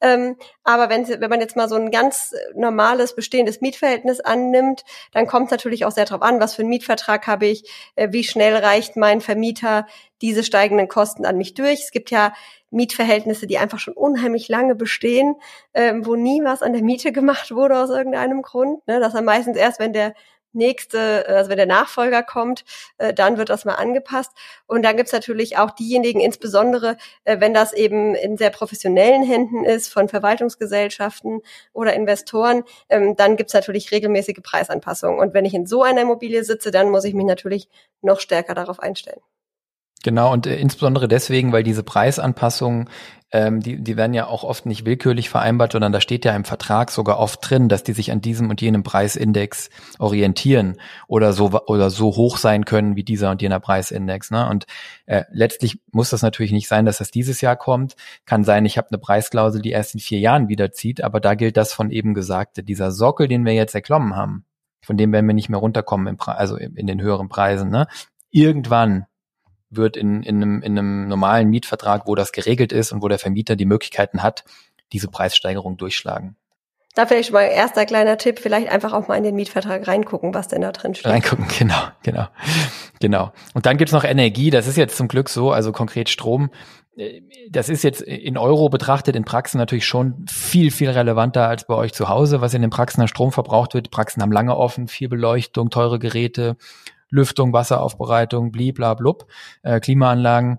Ähm, 0.01 0.37
aber 0.65 0.89
wenn, 0.89 1.07
wenn 1.07 1.29
man 1.29 1.41
jetzt 1.41 1.57
mal 1.57 1.69
so 1.69 1.75
ein 1.75 1.91
ganz 1.91 2.35
normales 2.55 3.15
bestehendes 3.15 3.61
Mietverhältnis 3.61 4.21
annimmt, 4.21 4.85
dann 5.13 5.27
kommt 5.27 5.47
es 5.47 5.51
natürlich 5.51 5.85
auch 5.85 5.91
sehr 5.91 6.07
darauf 6.07 6.23
an, 6.23 6.41
was 6.41 6.55
für 6.55 6.63
einen 6.63 6.71
Mietvertrag 6.71 7.27
habe 7.27 7.45
ich, 7.45 7.71
äh, 7.95 8.09
wie 8.13 8.25
schnell 8.25 8.57
reicht 8.57 8.97
mein 8.97 9.21
Vermieter 9.21 9.87
diese 10.23 10.45
steigenden 10.45 10.89
Kosten 10.89 11.27
an 11.27 11.37
mich 11.37 11.55
durch. 11.55 11.81
Es 11.83 11.91
gibt 11.91 12.11
ja 12.11 12.33
Mietverhältnisse, 12.71 13.47
die 13.47 13.59
einfach 13.59 13.79
schon 13.79 13.95
unheimlich 13.95 14.49
lange 14.49 14.75
bestehen, 14.75 15.35
ähm, 15.75 16.07
wo 16.07 16.15
nie 16.15 16.43
was 16.43 16.63
an 16.63 16.73
der 16.73 16.83
Miete 16.83 17.13
gemacht 17.13 17.51
wurde 17.51 17.79
aus 17.79 17.91
irgendeinem 17.91 18.41
Grund. 18.43 18.87
Ne? 18.87 19.01
Das 19.01 19.13
dann 19.13 19.27
meistens 19.27 19.59
erst, 19.59 19.79
wenn 19.79 19.93
der 19.93 20.15
nächste, 20.53 21.27
äh, 21.27 21.33
also 21.33 21.51
wenn 21.51 21.57
der 21.57 21.67
Nachfolger 21.67 22.23
kommt, 22.23 22.65
äh, 22.99 23.13
dann 23.15 23.39
wird 23.39 23.49
das 23.49 23.65
mal 23.65 23.75
angepasst. 23.75 24.33
Und 24.67 24.83
dann 24.83 24.97
gibt's 24.97 25.13
natürlich 25.13 25.59
auch 25.59 25.71
diejenigen, 25.71 26.21
insbesondere 26.21 26.97
äh, 27.25 27.41
wenn 27.41 27.55
das 27.55 27.73
eben 27.73 28.15
in 28.15 28.37
sehr 28.37 28.51
professionellen 28.51 29.23
Händen 29.23 29.65
ist, 29.65 29.93
von 29.93 30.09
Verwaltungsgesellschaften 30.09 31.43
oder 31.73 31.95
Investoren, 31.95 32.65
ähm, 32.89 33.17
dann 33.17 33.37
gibt's 33.37 33.55
natürlich 33.55 33.91
regelmäßige 33.91 34.41
Preisanpassungen. 34.43 35.19
Und 35.19 35.35
wenn 35.35 35.45
ich 35.45 35.55
in 35.55 35.67
so 35.67 35.83
einer 35.83 36.03
Immobilie 36.03 36.45
sitze, 36.45 36.71
dann 36.71 36.91
muss 36.91 37.05
ich 37.05 37.15
mich 37.15 37.27
natürlich 37.27 37.69
noch 38.03 38.21
stärker 38.21 38.55
darauf 38.55 38.81
einstellen. 38.81 39.21
Genau, 40.03 40.33
und 40.33 40.47
äh, 40.47 40.57
insbesondere 40.57 41.07
deswegen, 41.09 41.53
weil 41.53 41.63
diese 41.63 41.83
Preisanpassungen, 41.83 42.89
ähm, 43.31 43.61
die, 43.61 43.83
die 43.83 43.97
werden 43.97 44.13
ja 44.13 44.27
auch 44.27 44.45
oft 44.45 44.67
nicht 44.67 44.85
willkürlich 44.85 45.31
vereinbart, 45.31 45.73
sondern 45.73 45.93
da 45.93 46.01
steht 46.01 46.25
ja 46.25 46.37
im 46.37 46.45
Vertrag 46.45 46.91
sogar 46.91 47.19
oft 47.19 47.49
drin, 47.49 47.69
dass 47.69 47.83
die 47.83 47.93
sich 47.93 48.13
an 48.13 48.21
diesem 48.21 48.51
und 48.51 48.61
jenem 48.61 48.83
Preisindex 48.83 49.71
orientieren 49.99 50.77
oder 51.09 51.33
so 51.33 51.51
oder 51.67 51.89
so 51.89 52.17
hoch 52.17 52.37
sein 52.37 52.65
können 52.67 52.95
wie 52.95 53.05
dieser 53.05 53.31
und 53.31 53.41
jener 53.41 53.61
Preisindex. 53.61 54.31
Ne? 54.31 54.49
Und 54.49 54.67
äh, 55.07 55.23
letztlich 55.31 55.81
muss 55.93 56.11
das 56.11 56.23
natürlich 56.23 56.53
nicht 56.53 56.69
sein, 56.69 56.85
dass 56.85 56.99
das 56.99 57.11
dieses 57.11 57.41
Jahr 57.41 57.57
kommt. 57.57 57.95
Kann 58.27 58.45
sein, 58.45 58.67
ich 58.67 58.77
habe 58.77 58.89
eine 58.91 58.99
Preisklausel, 58.99 59.63
die 59.63 59.71
erst 59.71 59.95
in 59.95 60.01
vier 60.01 60.19
Jahren 60.19 60.49
wiederzieht, 60.49 61.03
aber 61.03 61.21
da 61.21 61.35
gilt 61.35 61.57
das 61.57 61.73
von 61.73 61.91
eben 61.91 62.13
Gesagte. 62.13 62.63
Dieser 62.63 62.91
Sockel, 62.91 63.29
den 63.29 63.47
wir 63.47 63.55
jetzt 63.55 63.75
erklommen 63.75 64.15
haben, 64.15 64.45
von 64.85 64.97
dem 64.97 65.13
werden 65.13 65.27
wir 65.27 65.35
nicht 65.35 65.49
mehr 65.49 65.61
runterkommen, 65.61 66.09
im 66.09 66.17
Pre 66.17 66.37
also 66.37 66.57
in 66.57 66.87
den 66.87 67.01
höheren 67.01 67.29
Preisen. 67.29 67.71
Ne? 67.71 67.87
Irgendwann 68.31 69.07
wird 69.77 69.97
in, 69.97 70.23
in, 70.23 70.37
einem, 70.37 70.63
in 70.63 70.79
einem 70.79 71.09
normalen 71.09 71.49
Mietvertrag, 71.49 72.07
wo 72.07 72.15
das 72.15 72.33
geregelt 72.33 72.73
ist 72.73 72.93
und 72.93 73.03
wo 73.03 73.09
der 73.09 73.19
Vermieter 73.19 73.57
die 73.57 73.65
Möglichkeiten 73.65 74.23
hat, 74.23 74.45
diese 74.93 75.09
Preissteigerung 75.09 75.77
durchschlagen. 75.77 76.37
Da 76.95 77.07
vielleicht 77.07 77.33
mal 77.33 77.45
erster 77.45 77.87
kleiner 77.87 78.19
Tipp, 78.19 78.39
vielleicht 78.39 78.69
einfach 78.69 78.93
auch 78.93 79.09
mal 79.09 79.17
in 79.17 79.25
den 79.25 79.35
Mietvertrag 79.35 79.89
reingucken, 79.89 80.35
was 80.35 80.49
denn 80.49 80.61
da 80.61 80.73
drin 80.73 80.95
steht. 80.95 81.11
Reingucken, 81.11 81.47
genau, 81.59 81.81
genau, 82.03 82.27
genau. 83.01 83.33
Und 83.55 83.65
dann 83.65 83.79
gibt's 83.79 83.93
noch 83.93 84.05
Energie, 84.05 84.51
das 84.51 84.67
ist 84.67 84.77
jetzt 84.77 84.97
zum 84.97 85.09
Glück 85.09 85.31
so, 85.31 85.53
also 85.53 85.73
konkret 85.73 86.11
Strom. 86.11 86.51
Das 87.49 87.71
ist 87.71 87.83
jetzt 87.83 88.03
in 88.03 88.37
Euro 88.37 88.69
betrachtet 88.69 89.17
in 89.17 89.25
Praxen 89.25 89.57
natürlich 89.57 89.87
schon 89.87 90.27
viel, 90.29 90.71
viel 90.71 90.91
relevanter 90.91 91.49
als 91.49 91.67
bei 91.67 91.75
euch 91.75 91.95
zu 91.95 92.11
Hause, 92.11 92.43
was 92.43 92.53
in 92.53 92.61
den 92.61 92.71
Praxen 92.71 93.01
an 93.01 93.09
Strom 93.09 93.33
verbraucht 93.33 93.73
wird. 93.73 93.87
Die 93.87 93.91
Praxen 93.91 94.21
haben 94.21 94.31
lange 94.31 94.55
offen, 94.55 94.89
viel 94.89 95.09
Beleuchtung, 95.09 95.71
teure 95.71 95.99
Geräte, 95.99 96.59
Lüftung, 97.13 97.53
Wasseraufbereitung, 97.53 98.51
bliblablub, 98.51 99.27
äh, 99.63 99.79
Klimaanlagen. 99.79 100.59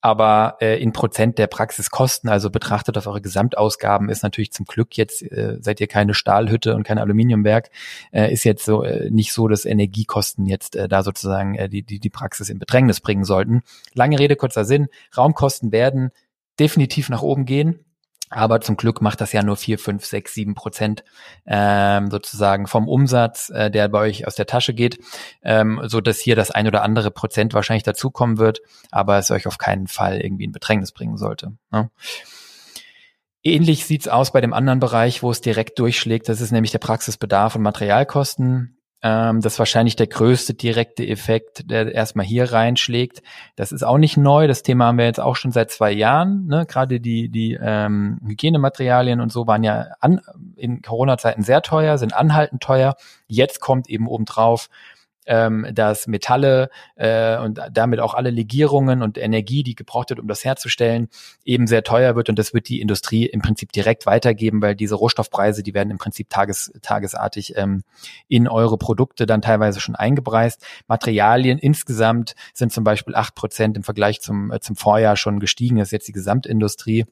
aber 0.00 0.56
äh, 0.60 0.82
in 0.82 0.92
Prozent 0.92 1.38
der 1.38 1.46
Praxiskosten, 1.46 2.30
also 2.30 2.48
betrachtet 2.48 2.96
auf 2.96 3.06
eure 3.06 3.20
Gesamtausgaben, 3.20 4.08
ist 4.08 4.22
natürlich 4.22 4.50
zum 4.50 4.64
Glück 4.64 4.96
jetzt, 4.96 5.22
äh, 5.22 5.58
seid 5.60 5.78
ihr 5.80 5.88
keine 5.88 6.14
Stahlhütte 6.14 6.74
und 6.74 6.84
kein 6.84 6.98
Aluminiumwerk, 6.98 7.70
äh, 8.10 8.32
ist 8.32 8.44
jetzt 8.44 8.64
so 8.64 8.82
äh, 8.82 9.10
nicht 9.10 9.32
so, 9.34 9.46
dass 9.46 9.66
Energiekosten 9.66 10.46
jetzt 10.46 10.74
äh, 10.74 10.88
da 10.88 11.02
sozusagen 11.02 11.54
äh, 11.54 11.68
die, 11.68 11.82
die, 11.82 12.00
die 12.00 12.10
Praxis 12.10 12.48
in 12.48 12.58
Bedrängnis 12.58 13.00
bringen 13.00 13.24
sollten. 13.24 13.62
Lange 13.92 14.18
Rede, 14.18 14.36
kurzer 14.36 14.64
Sinn, 14.64 14.88
Raumkosten 15.14 15.70
werden 15.70 16.12
definitiv 16.58 17.10
nach 17.10 17.22
oben 17.22 17.44
gehen. 17.44 17.84
Aber 18.30 18.60
zum 18.60 18.76
Glück 18.76 19.02
macht 19.02 19.20
das 19.20 19.32
ja 19.32 19.42
nur 19.42 19.56
vier, 19.56 19.78
fünf, 19.78 20.04
sechs, 20.04 20.34
sieben 20.34 20.54
Prozent 20.54 21.02
ähm, 21.46 22.10
sozusagen 22.10 22.68
vom 22.68 22.88
Umsatz, 22.88 23.50
äh, 23.50 23.70
der 23.70 23.88
bei 23.88 23.98
euch 23.98 24.26
aus 24.26 24.36
der 24.36 24.46
Tasche 24.46 24.72
geht, 24.72 25.00
ähm, 25.42 25.80
so 25.84 26.00
dass 26.00 26.20
hier 26.20 26.36
das 26.36 26.52
ein 26.52 26.68
oder 26.68 26.82
andere 26.82 27.10
Prozent 27.10 27.54
wahrscheinlich 27.54 27.82
dazukommen 27.82 28.38
wird, 28.38 28.60
aber 28.92 29.18
es 29.18 29.32
euch 29.32 29.48
auf 29.48 29.58
keinen 29.58 29.88
Fall 29.88 30.20
irgendwie 30.20 30.44
in 30.44 30.52
Bedrängnis 30.52 30.92
bringen 30.92 31.16
sollte. 31.16 31.52
Ne? 31.72 31.90
Ähnlich 33.42 33.86
sieht's 33.86 34.06
aus 34.06 34.32
bei 34.32 34.40
dem 34.40 34.52
anderen 34.52 34.80
Bereich, 34.80 35.22
wo 35.22 35.30
es 35.30 35.40
direkt 35.40 35.78
durchschlägt. 35.78 36.28
Das 36.28 36.40
ist 36.40 36.52
nämlich 36.52 36.72
der 36.72 36.78
Praxisbedarf 36.78 37.56
und 37.56 37.62
Materialkosten. 37.62 38.79
Ähm, 39.02 39.40
das 39.40 39.54
ist 39.54 39.58
wahrscheinlich 39.58 39.96
der 39.96 40.06
größte 40.06 40.54
direkte 40.54 41.06
Effekt, 41.06 41.70
der 41.70 41.94
erstmal 41.94 42.26
hier 42.26 42.52
reinschlägt. 42.52 43.22
Das 43.56 43.72
ist 43.72 43.82
auch 43.82 43.98
nicht 43.98 44.16
neu. 44.16 44.46
Das 44.46 44.62
Thema 44.62 44.86
haben 44.86 44.98
wir 44.98 45.06
jetzt 45.06 45.20
auch 45.20 45.36
schon 45.36 45.52
seit 45.52 45.70
zwei 45.70 45.90
Jahren. 45.90 46.46
Ne? 46.46 46.66
Gerade 46.66 47.00
die, 47.00 47.28
die 47.28 47.58
ähm, 47.60 48.20
Hygienematerialien 48.26 49.20
und 49.20 49.32
so 49.32 49.46
waren 49.46 49.64
ja 49.64 49.86
an, 50.00 50.20
in 50.56 50.82
Corona-Zeiten 50.82 51.42
sehr 51.42 51.62
teuer, 51.62 51.96
sind 51.98 52.14
anhaltend 52.14 52.62
teuer. 52.62 52.96
Jetzt 53.26 53.60
kommt 53.60 53.88
eben 53.88 54.06
obendrauf 54.06 54.68
ähm, 55.30 55.64
dass 55.72 56.08
Metalle 56.08 56.70
äh, 56.96 57.38
und 57.38 57.60
damit 57.70 58.00
auch 58.00 58.14
alle 58.14 58.30
Legierungen 58.30 59.00
und 59.00 59.16
Energie, 59.16 59.62
die 59.62 59.76
gebraucht 59.76 60.10
wird, 60.10 60.18
um 60.18 60.26
das 60.26 60.44
herzustellen, 60.44 61.08
eben 61.44 61.68
sehr 61.68 61.84
teuer 61.84 62.16
wird 62.16 62.28
und 62.28 62.38
das 62.38 62.52
wird 62.52 62.68
die 62.68 62.80
Industrie 62.80 63.26
im 63.26 63.40
Prinzip 63.40 63.70
direkt 63.70 64.06
weitergeben, 64.06 64.60
weil 64.60 64.74
diese 64.74 64.96
Rohstoffpreise, 64.96 65.62
die 65.62 65.72
werden 65.72 65.90
im 65.90 65.98
Prinzip 65.98 66.28
tages, 66.30 66.72
tagesartig 66.82 67.56
ähm, 67.56 67.84
in 68.26 68.48
eure 68.48 68.76
Produkte 68.76 69.24
dann 69.24 69.40
teilweise 69.40 69.78
schon 69.78 69.94
eingepreist. 69.94 70.66
Materialien 70.88 71.58
insgesamt 71.58 72.34
sind 72.52 72.72
zum 72.72 72.82
Beispiel 72.82 73.14
acht 73.14 73.36
Prozent 73.36 73.76
im 73.76 73.84
Vergleich 73.84 74.20
zum, 74.20 74.50
äh, 74.50 74.58
zum 74.58 74.74
Vorjahr 74.74 75.16
schon 75.16 75.38
gestiegen, 75.38 75.76
das 75.76 75.88
ist 75.88 75.92
jetzt 75.92 76.08
die 76.08 76.12
Gesamtindustrie. 76.12 77.06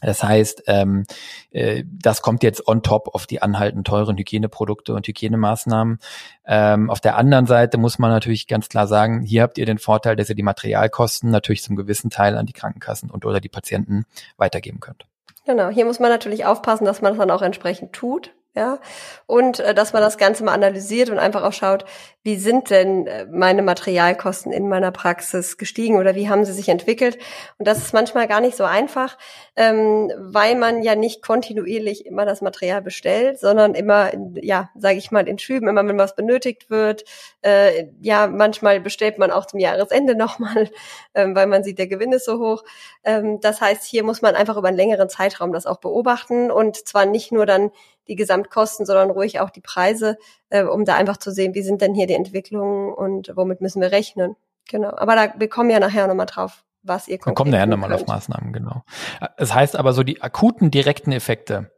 Das 0.00 0.22
heißt, 0.22 0.64
ähm, 0.66 1.04
äh, 1.50 1.84
das 1.86 2.22
kommt 2.22 2.42
jetzt 2.42 2.66
on 2.66 2.82
top 2.82 3.08
auf 3.14 3.26
die 3.26 3.42
anhaltend 3.42 3.86
teuren 3.86 4.16
Hygieneprodukte 4.16 4.94
und 4.94 5.06
Hygienemaßnahmen. 5.06 5.98
Ähm, 6.46 6.90
auf 6.90 7.00
der 7.00 7.16
anderen 7.16 7.46
Seite 7.46 7.78
muss 7.78 7.98
man 7.98 8.10
natürlich 8.10 8.46
ganz 8.46 8.68
klar 8.68 8.86
sagen, 8.86 9.22
hier 9.22 9.42
habt 9.42 9.58
ihr 9.58 9.66
den 9.66 9.78
Vorteil, 9.78 10.16
dass 10.16 10.28
ihr 10.28 10.36
die 10.36 10.42
Materialkosten 10.42 11.30
natürlich 11.30 11.62
zum 11.62 11.76
gewissen 11.76 12.10
Teil 12.10 12.36
an 12.36 12.46
die 12.46 12.52
Krankenkassen 12.52 13.10
und 13.10 13.24
oder 13.26 13.40
die 13.40 13.48
Patienten 13.48 14.04
weitergeben 14.36 14.80
könnt. 14.80 15.06
Genau, 15.44 15.68
hier 15.68 15.84
muss 15.84 15.98
man 15.98 16.10
natürlich 16.10 16.44
aufpassen, 16.44 16.84
dass 16.84 17.00
man 17.00 17.12
das 17.12 17.18
dann 17.18 17.30
auch 17.30 17.42
entsprechend 17.42 17.92
tut 17.92 18.32
ja, 18.58 18.80
und 19.26 19.60
äh, 19.60 19.72
dass 19.72 19.92
man 19.92 20.02
das 20.02 20.18
Ganze 20.18 20.42
mal 20.42 20.52
analysiert 20.52 21.10
und 21.10 21.20
einfach 21.20 21.44
auch 21.44 21.52
schaut, 21.52 21.84
wie 22.24 22.34
sind 22.36 22.70
denn 22.70 23.06
äh, 23.06 23.24
meine 23.30 23.62
Materialkosten 23.62 24.52
in 24.52 24.68
meiner 24.68 24.90
Praxis 24.90 25.58
gestiegen 25.58 25.96
oder 25.96 26.16
wie 26.16 26.28
haben 26.28 26.44
sie 26.44 26.52
sich 26.52 26.68
entwickelt. 26.68 27.18
Und 27.58 27.68
das 27.68 27.78
ist 27.78 27.94
manchmal 27.94 28.26
gar 28.26 28.40
nicht 28.40 28.56
so 28.56 28.64
einfach, 28.64 29.16
ähm, 29.54 30.10
weil 30.18 30.56
man 30.56 30.82
ja 30.82 30.96
nicht 30.96 31.22
kontinuierlich 31.22 32.04
immer 32.04 32.26
das 32.26 32.40
Material 32.40 32.82
bestellt, 32.82 33.38
sondern 33.38 33.74
immer, 33.74 34.10
ja, 34.34 34.70
sage 34.76 34.98
ich 34.98 35.12
mal, 35.12 35.28
in 35.28 35.38
Schüben, 35.38 35.68
immer 35.68 35.86
wenn 35.86 35.98
was 35.98 36.16
benötigt 36.16 36.68
wird. 36.68 37.04
Äh, 37.42 37.86
ja, 38.00 38.26
manchmal 38.26 38.80
bestellt 38.80 39.18
man 39.18 39.30
auch 39.30 39.46
zum 39.46 39.60
Jahresende 39.60 40.14
nochmal, 40.16 40.68
ähm, 41.14 41.36
weil 41.36 41.46
man 41.46 41.62
sieht, 41.62 41.78
der 41.78 41.86
Gewinn 41.86 42.12
ist 42.12 42.24
so 42.24 42.40
hoch. 42.40 42.64
Ähm, 43.04 43.38
das 43.40 43.60
heißt, 43.60 43.84
hier 43.84 44.02
muss 44.02 44.20
man 44.20 44.34
einfach 44.34 44.56
über 44.56 44.66
einen 44.66 44.76
längeren 44.76 45.08
Zeitraum 45.08 45.52
das 45.52 45.64
auch 45.64 45.78
beobachten 45.78 46.50
und 46.50 46.88
zwar 46.88 47.06
nicht 47.06 47.30
nur 47.30 47.46
dann 47.46 47.70
die 48.08 48.16
Gesamtkosten, 48.16 48.86
sondern 48.86 49.10
ruhig 49.10 49.40
auch 49.40 49.50
die 49.50 49.60
Preise, 49.60 50.16
äh, 50.48 50.64
um 50.64 50.84
da 50.84 50.96
einfach 50.96 51.16
zu 51.16 51.30
sehen, 51.30 51.54
wie 51.54 51.62
sind 51.62 51.82
denn 51.82 51.94
hier 51.94 52.06
die 52.06 52.14
Entwicklungen 52.14 52.92
und 52.92 53.32
womit 53.36 53.60
müssen 53.60 53.80
wir 53.80 53.92
rechnen. 53.92 54.36
Genau. 54.68 54.90
Aber 54.96 55.14
da, 55.14 55.34
wir 55.38 55.48
kommen 55.48 55.70
ja 55.70 55.80
nachher 55.80 56.06
nochmal 56.06 56.26
drauf, 56.26 56.64
was 56.82 57.08
ihr 57.08 57.18
konkret 57.18 57.32
Wir 57.32 57.34
kommen 57.34 57.50
nachher 57.50 57.66
nochmal 57.66 57.92
auf 57.92 58.06
Maßnahmen, 58.06 58.52
genau. 58.52 58.82
Es 59.20 59.28
das 59.36 59.54
heißt 59.54 59.76
aber 59.76 59.92
so, 59.92 60.02
die 60.02 60.22
akuten 60.22 60.70
direkten 60.70 61.12
Effekte, 61.12 61.70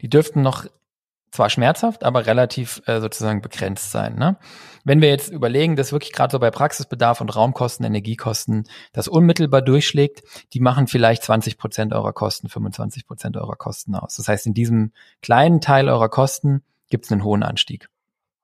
die 0.00 0.08
dürften 0.08 0.42
noch 0.42 0.66
zwar 1.30 1.50
schmerzhaft, 1.50 2.04
aber 2.04 2.26
relativ 2.26 2.82
äh, 2.86 3.00
sozusagen 3.00 3.42
begrenzt 3.42 3.90
sein. 3.90 4.16
Ne? 4.16 4.36
Wenn 4.84 5.00
wir 5.00 5.08
jetzt 5.08 5.30
überlegen, 5.30 5.76
dass 5.76 5.92
wirklich 5.92 6.12
gerade 6.12 6.32
so 6.32 6.38
bei 6.38 6.50
Praxisbedarf 6.50 7.20
und 7.20 7.34
Raumkosten, 7.34 7.84
Energiekosten 7.84 8.64
das 8.92 9.08
unmittelbar 9.08 9.62
durchschlägt, 9.62 10.22
die 10.52 10.60
machen 10.60 10.86
vielleicht 10.86 11.22
20 11.22 11.58
Prozent 11.58 11.92
eurer 11.92 12.12
Kosten, 12.12 12.48
25 12.48 13.06
Prozent 13.06 13.36
eurer 13.36 13.56
Kosten 13.56 13.94
aus. 13.94 14.16
Das 14.16 14.28
heißt, 14.28 14.46
in 14.46 14.54
diesem 14.54 14.92
kleinen 15.22 15.60
Teil 15.60 15.88
eurer 15.88 16.08
Kosten 16.08 16.62
gibt 16.88 17.04
es 17.04 17.12
einen 17.12 17.24
hohen 17.24 17.42
Anstieg. 17.42 17.88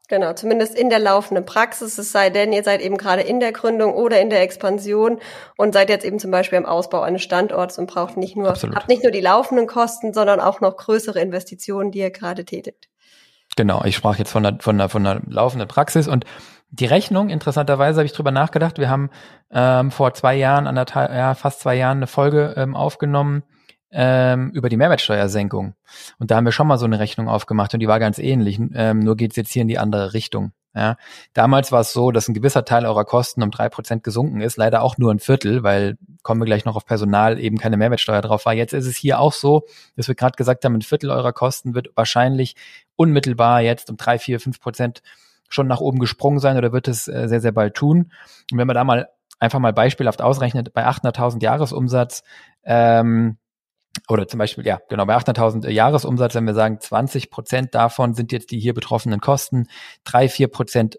Genau, 0.09 0.35
zumindest 0.35 0.79
in 0.79 0.91
der 0.91 0.99
laufenden 0.99 1.47
Praxis, 1.47 1.97
es 1.97 2.13
sei 2.13 2.29
denn, 2.29 2.53
ihr 2.53 2.63
seid 2.63 2.83
eben 2.83 2.99
gerade 2.99 3.23
in 3.23 3.41
der 3.41 3.53
Gründung 3.53 3.95
oder 3.95 4.21
in 4.21 4.29
der 4.29 4.43
Expansion 4.43 5.19
und 5.57 5.73
seid 5.73 5.89
jetzt 5.89 6.05
eben 6.05 6.19
zum 6.19 6.31
Beispiel 6.31 6.59
im 6.59 6.67
Ausbau 6.67 7.01
eines 7.01 7.23
Standorts 7.23 7.79
und 7.79 7.87
braucht 7.87 8.19
nicht 8.19 8.37
nur, 8.37 8.51
Absolut. 8.51 8.77
habt 8.77 8.89
nicht 8.89 9.03
nur 9.03 9.13
die 9.13 9.23
laufenden 9.23 9.67
Kosten, 9.67 10.13
sondern 10.13 10.41
auch 10.41 10.61
noch 10.61 10.77
größere 10.77 11.21
Investitionen, 11.21 11.91
die 11.91 12.01
ihr 12.01 12.11
gerade 12.11 12.45
tätigt. 12.45 12.91
Genau, 13.57 13.83
ich 13.85 13.97
sprach 13.97 14.19
jetzt 14.19 14.31
von 14.31 14.43
der, 14.43 14.59
von 14.61 14.77
der, 14.77 14.91
von 14.91 15.05
der 15.05 15.23
laufenden 15.27 15.69
Praxis 15.69 16.07
und 16.07 16.27
die 16.69 16.87
Rechnung, 16.87 17.31
interessanterweise 17.31 18.01
habe 18.01 18.07
ich 18.07 18.13
drüber 18.13 18.33
nachgedacht. 18.33 18.79
Wir 18.79 18.91
haben 18.91 19.09
ähm, 19.53 19.91
vor 19.91 20.13
zwei 20.13 20.35
Jahren, 20.35 20.67
anderthalb, 20.67 21.13
ja, 21.13 21.35
fast 21.35 21.61
zwei 21.61 21.77
Jahren 21.77 21.99
eine 21.99 22.09
Folge 22.09 22.53
ähm, 22.59 22.77
aufgenommen 22.77 23.43
ähm, 23.95 24.51
über 24.51 24.69
die 24.69 24.77
Mehrwertsteuersenkung. 24.77 25.75
Und 26.19 26.31
da 26.31 26.37
haben 26.37 26.45
wir 26.45 26.53
schon 26.53 26.67
mal 26.67 26.79
so 26.79 26.85
eine 26.85 26.99
Rechnung 26.99 27.29
aufgemacht 27.29 27.73
und 27.73 27.81
die 27.81 27.89
war 27.89 28.01
ganz 28.01 28.19
ähnlich. 28.19 28.61
Ähm, 28.75 28.99
nur 28.99 29.17
geht's 29.17 29.37
jetzt 29.37 29.53
hier 29.53 29.63
in 29.63 29.69
die 29.69 29.79
andere 29.79 30.13
Richtung. 30.13 30.53
Ja, 30.77 30.97
damals 31.35 31.71
war 31.71 31.83
es 31.83 31.93
so, 31.93 32.11
dass 32.11 32.27
ein 32.27 32.35
gewisser 32.35 32.65
Teil 32.65 32.85
eurer 32.85 33.05
Kosten 33.05 33.45
um 33.45 33.53
drei 33.53 33.69
Prozent 33.69 34.03
gesunken 34.03 34.41
ist, 34.41 34.57
leider 34.57 34.83
auch 34.83 34.99
nur 34.99 35.13
ein 35.13 35.21
Viertel, 35.21 35.63
weil 35.63 35.97
kommen 36.25 36.41
wir 36.41 36.47
gleich 36.47 36.65
noch 36.65 36.75
auf 36.75 36.85
Personal 36.85 37.39
eben 37.39 37.59
keine 37.59 37.77
Mehrwertsteuer 37.77 38.23
drauf 38.23 38.45
war. 38.45 38.55
Jetzt 38.55 38.73
ist 38.73 38.87
es 38.87 38.97
hier 38.97 39.21
auch 39.21 39.33
so, 39.33 39.63
dass 39.97 40.09
wir 40.09 40.17
gerade 40.17 40.35
gesagt 40.35 40.65
haben, 40.65 40.75
ein 40.75 40.83
Viertel 40.83 41.11
eurer 41.11 41.33
Kosten 41.33 41.77
wird 41.77 41.91
wahrscheinlich 41.95 42.57
unmittelbar 42.97 43.61
jetzt 43.61 43.89
um 43.89 43.97
drei, 43.97 44.19
vier, 44.19 44.41
fünf 44.41 44.61
Prozent 44.61 45.03
schon 45.49 45.69
nach 45.69 45.81
oben 45.81 46.01
gesprungen 46.01 46.41
sein 46.41 46.57
oder 46.57 46.73
wird 46.73 46.89
es 46.89 47.07
äh, 47.07 47.29
sehr, 47.29 47.41
sehr 47.41 47.53
bald 47.53 47.75
tun. 47.75 48.11
Und 48.51 48.59
wenn 48.59 48.67
man 48.67 48.75
da 48.75 48.83
mal 48.83 49.09
einfach 49.39 49.61
mal 49.61 49.73
beispielhaft 49.73 50.23
ausrechnet, 50.23 50.73
bei 50.73 50.85
800.000 50.85 51.41
Jahresumsatz 51.41 52.25
ähm, 52.65 53.37
oder 54.09 54.29
zum 54.29 54.39
Beispiel, 54.39 54.67
ja, 54.67 54.81
genau, 54.89 55.07
bei 55.07 55.17
800.000 55.17 55.69
Jahresumsatz, 55.71 56.35
wenn 56.35 56.45
wir 56.45 56.55
sagen, 56.55 56.81
20 56.81 57.31
Prozent 57.31 57.75
davon 57.75 58.15
sind 58.15 58.33
jetzt 58.33 58.51
die 58.51 58.59
hier 58.59 58.75
betroffenen 58.75 59.21
Kosten, 59.21 59.69
drei, 60.05 60.29
vier 60.29 60.49
Prozent 60.49 60.99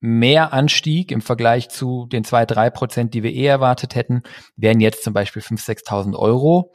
mehr 0.00 0.52
Anstieg 0.52 1.12
im 1.12 1.20
Vergleich 1.20 1.68
zu 1.68 2.06
den 2.06 2.24
zwei, 2.24 2.46
drei 2.46 2.70
Prozent, 2.70 3.12
die 3.14 3.22
wir 3.22 3.32
eh 3.32 3.44
erwartet 3.46 3.94
hätten, 3.94 4.22
wären 4.56 4.80
jetzt 4.80 5.04
zum 5.04 5.12
Beispiel 5.12 5.42
5.000, 5.42 5.84
6.000 5.86 6.16
Euro, 6.16 6.72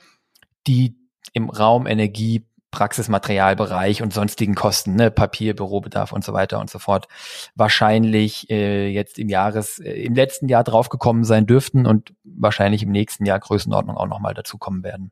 die 0.68 0.96
im 1.34 1.50
Raum 1.50 1.88
Energie, 1.88 2.46
Praxismaterialbereich 2.72 4.02
und 4.02 4.14
sonstigen 4.14 4.54
Kosten, 4.54 4.96
ne, 4.96 5.10
Papier, 5.10 5.56
Bürobedarf 5.56 6.12
und 6.12 6.26
so 6.26 6.34
weiter 6.34 6.60
und 6.60 6.70
so 6.70 6.78
fort, 6.78 7.08
wahrscheinlich 7.56 8.50
äh, 8.50 8.90
jetzt 8.90 9.18
im 9.18 9.30
Jahres, 9.30 9.80
äh, 9.80 9.94
im 9.94 10.14
letzten 10.14 10.50
Jahr 10.50 10.66
draufgekommen 10.66 11.24
sein 11.24 11.46
dürften 11.48 11.86
und 11.86 12.14
wahrscheinlich 12.26 12.84
im 12.84 12.92
nächsten 12.92 13.26
Jahr 13.26 13.40
Größenordnung 13.40 13.96
auch 13.96 14.08
nochmal 14.08 14.34
dazukommen 14.34 14.84
werden. 14.84 15.12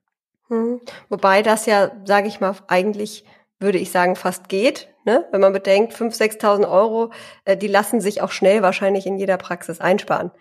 Hm. 0.53 0.81
Wobei 1.09 1.41
das 1.41 1.65
ja, 1.65 1.91
sage 2.05 2.27
ich 2.27 2.39
mal, 2.39 2.55
eigentlich 2.67 3.25
würde 3.59 3.79
ich 3.79 3.91
sagen, 3.91 4.15
fast 4.15 4.49
geht. 4.49 4.89
Ne? 5.03 5.25
Wenn 5.31 5.41
man 5.41 5.51
bedenkt, 5.51 5.93
5.000, 5.93 6.39
6.000 6.39 6.71
Euro, 6.71 7.11
äh, 7.45 7.57
die 7.57 7.67
lassen 7.67 8.01
sich 8.01 8.21
auch 8.21 8.31
schnell 8.31 8.61
wahrscheinlich 8.61 9.07
in 9.07 9.17
jeder 9.17 9.37
Praxis 9.37 9.81
einsparen. 9.81 10.31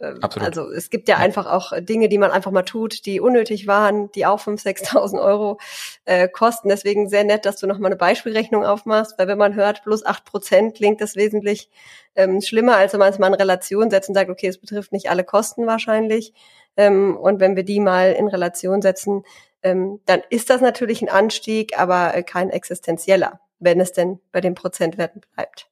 Ähm, 0.00 0.22
Absolut. 0.22 0.48
Also 0.48 0.70
es 0.70 0.90
gibt 0.90 1.08
ja, 1.08 1.16
ja, 1.16 1.20
einfach 1.20 1.46
auch 1.46 1.72
Dinge, 1.80 2.08
die 2.08 2.18
man 2.18 2.30
einfach 2.30 2.50
mal 2.50 2.62
tut, 2.62 3.04
die 3.04 3.20
unnötig 3.20 3.66
waren, 3.66 4.10
die 4.12 4.26
auch 4.26 4.40
5.000, 4.40 4.92
6.000 4.94 5.20
Euro 5.20 5.58
äh, 6.04 6.28
kosten. 6.28 6.68
Deswegen 6.68 7.08
sehr 7.08 7.24
nett, 7.24 7.44
dass 7.44 7.56
du 7.56 7.66
noch 7.66 7.78
mal 7.78 7.88
eine 7.88 7.96
Beispielrechnung 7.96 8.64
aufmachst, 8.64 9.18
weil 9.18 9.28
wenn 9.28 9.38
man 9.38 9.54
hört, 9.54 9.82
plus 9.82 10.06
8 10.06 10.24
Prozent, 10.24 10.76
klingt 10.76 11.00
das 11.00 11.14
wesentlich 11.14 11.68
ähm, 12.14 12.40
schlimmer, 12.40 12.76
als 12.76 12.92
wenn 12.92 13.00
man 13.00 13.12
es 13.12 13.18
mal 13.18 13.28
in 13.28 13.34
Relation 13.34 13.90
setzt 13.90 14.08
und 14.08 14.14
sagt, 14.14 14.30
okay, 14.30 14.48
es 14.48 14.58
betrifft 14.58 14.92
nicht 14.92 15.10
alle 15.10 15.24
Kosten 15.24 15.66
wahrscheinlich. 15.66 16.32
Ähm, 16.78 17.16
und 17.16 17.40
wenn 17.40 17.56
wir 17.56 17.64
die 17.64 17.80
mal 17.80 18.12
in 18.12 18.28
Relation 18.28 18.80
setzen, 18.80 19.24
ähm, 19.62 20.00
dann 20.06 20.22
ist 20.30 20.48
das 20.48 20.62
natürlich 20.62 21.02
ein 21.02 21.10
Anstieg, 21.10 21.78
aber 21.78 22.14
äh, 22.14 22.22
kein 22.22 22.48
existenzieller, 22.48 23.40
wenn 23.58 23.80
es 23.80 23.92
denn 23.92 24.20
bei 24.32 24.40
den 24.40 24.54
Prozentwerten 24.54 25.20
bleibt. 25.34 25.68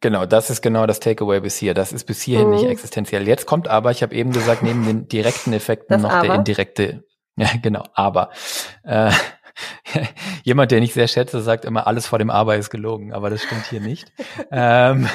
Genau, 0.00 0.26
das 0.26 0.48
ist 0.48 0.62
genau 0.62 0.86
das 0.86 1.00
Takeaway 1.00 1.40
bis 1.40 1.56
hier. 1.56 1.74
Das 1.74 1.92
ist 1.92 2.04
bis 2.04 2.22
hierhin 2.22 2.48
mhm. 2.48 2.54
nicht 2.54 2.66
existenziell. 2.66 3.28
Jetzt 3.28 3.46
kommt 3.46 3.68
aber, 3.68 3.90
ich 3.90 4.02
habe 4.02 4.14
eben 4.14 4.32
gesagt, 4.32 4.62
neben 4.62 4.86
den 4.86 5.08
direkten 5.08 5.52
Effekten 5.52 5.94
das 5.94 6.02
noch 6.02 6.10
aber. 6.10 6.26
der 6.26 6.36
indirekte, 6.36 7.04
ja 7.36 7.48
genau, 7.60 7.84
aber 7.94 8.30
äh, 8.84 9.10
jemand, 10.44 10.70
der 10.70 10.80
nicht 10.80 10.94
sehr 10.94 11.08
schätze, 11.08 11.40
sagt 11.42 11.64
immer, 11.64 11.86
alles 11.86 12.06
vor 12.06 12.18
dem 12.18 12.30
Aber 12.30 12.56
ist 12.56 12.70
gelogen, 12.70 13.12
aber 13.12 13.28
das 13.30 13.42
stimmt 13.42 13.66
hier 13.66 13.80
nicht. 13.80 14.12
ähm, 14.50 15.08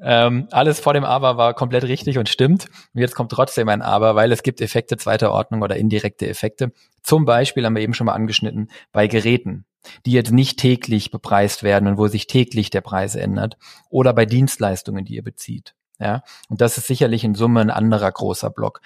ähm, 0.00 0.48
alles 0.50 0.80
vor 0.80 0.94
dem 0.94 1.04
Aber 1.04 1.36
war 1.36 1.54
komplett 1.54 1.84
richtig 1.84 2.18
und 2.18 2.28
stimmt. 2.28 2.66
Und 2.94 3.00
jetzt 3.00 3.14
kommt 3.14 3.32
trotzdem 3.32 3.68
ein 3.68 3.82
Aber, 3.82 4.14
weil 4.14 4.32
es 4.32 4.42
gibt 4.42 4.60
Effekte 4.60 4.96
zweiter 4.96 5.32
Ordnung 5.32 5.62
oder 5.62 5.76
indirekte 5.76 6.28
Effekte. 6.28 6.72
Zum 7.02 7.24
Beispiel 7.24 7.64
haben 7.64 7.74
wir 7.74 7.82
eben 7.82 7.94
schon 7.94 8.06
mal 8.06 8.14
angeschnitten 8.14 8.70
bei 8.92 9.06
Geräten, 9.06 9.64
die 10.06 10.12
jetzt 10.12 10.32
nicht 10.32 10.58
täglich 10.58 11.10
bepreist 11.10 11.62
werden 11.62 11.88
und 11.88 11.98
wo 11.98 12.08
sich 12.08 12.26
täglich 12.26 12.70
der 12.70 12.80
Preis 12.80 13.14
ändert. 13.14 13.56
Oder 13.90 14.12
bei 14.12 14.26
Dienstleistungen, 14.26 15.04
die 15.04 15.14
ihr 15.14 15.24
bezieht. 15.24 15.74
Ja, 16.00 16.22
und 16.48 16.60
das 16.60 16.76
ist 16.76 16.88
sicherlich 16.88 17.22
in 17.22 17.34
Summe 17.34 17.60
ein 17.60 17.70
anderer 17.70 18.10
großer 18.10 18.50
Block. 18.50 18.80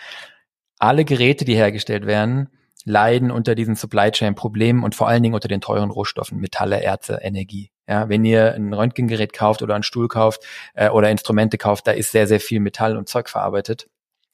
Alle 0.78 1.04
Geräte, 1.04 1.44
die 1.44 1.56
hergestellt 1.56 2.06
werden, 2.06 2.50
leiden 2.84 3.30
unter 3.30 3.54
diesen 3.54 3.76
Supply 3.76 4.10
Chain 4.10 4.34
Problemen 4.34 4.84
und 4.84 4.94
vor 4.94 5.08
allen 5.08 5.22
Dingen 5.22 5.34
unter 5.34 5.48
den 5.48 5.60
teuren 5.60 5.90
Rohstoffen, 5.90 6.38
Metalle, 6.38 6.82
Erze, 6.82 7.18
Energie. 7.22 7.70
Ja, 7.88 8.08
wenn 8.08 8.24
ihr 8.24 8.54
ein 8.54 8.72
Röntgengerät 8.74 9.32
kauft 9.32 9.62
oder 9.62 9.74
einen 9.74 9.82
Stuhl 9.82 10.08
kauft 10.08 10.42
äh, 10.74 10.90
oder 10.90 11.10
Instrumente 11.10 11.56
kauft, 11.56 11.86
da 11.86 11.92
ist 11.92 12.12
sehr, 12.12 12.26
sehr 12.26 12.40
viel 12.40 12.60
Metall 12.60 12.96
und 12.96 13.08
Zeug 13.08 13.30
verarbeitet. 13.30 13.88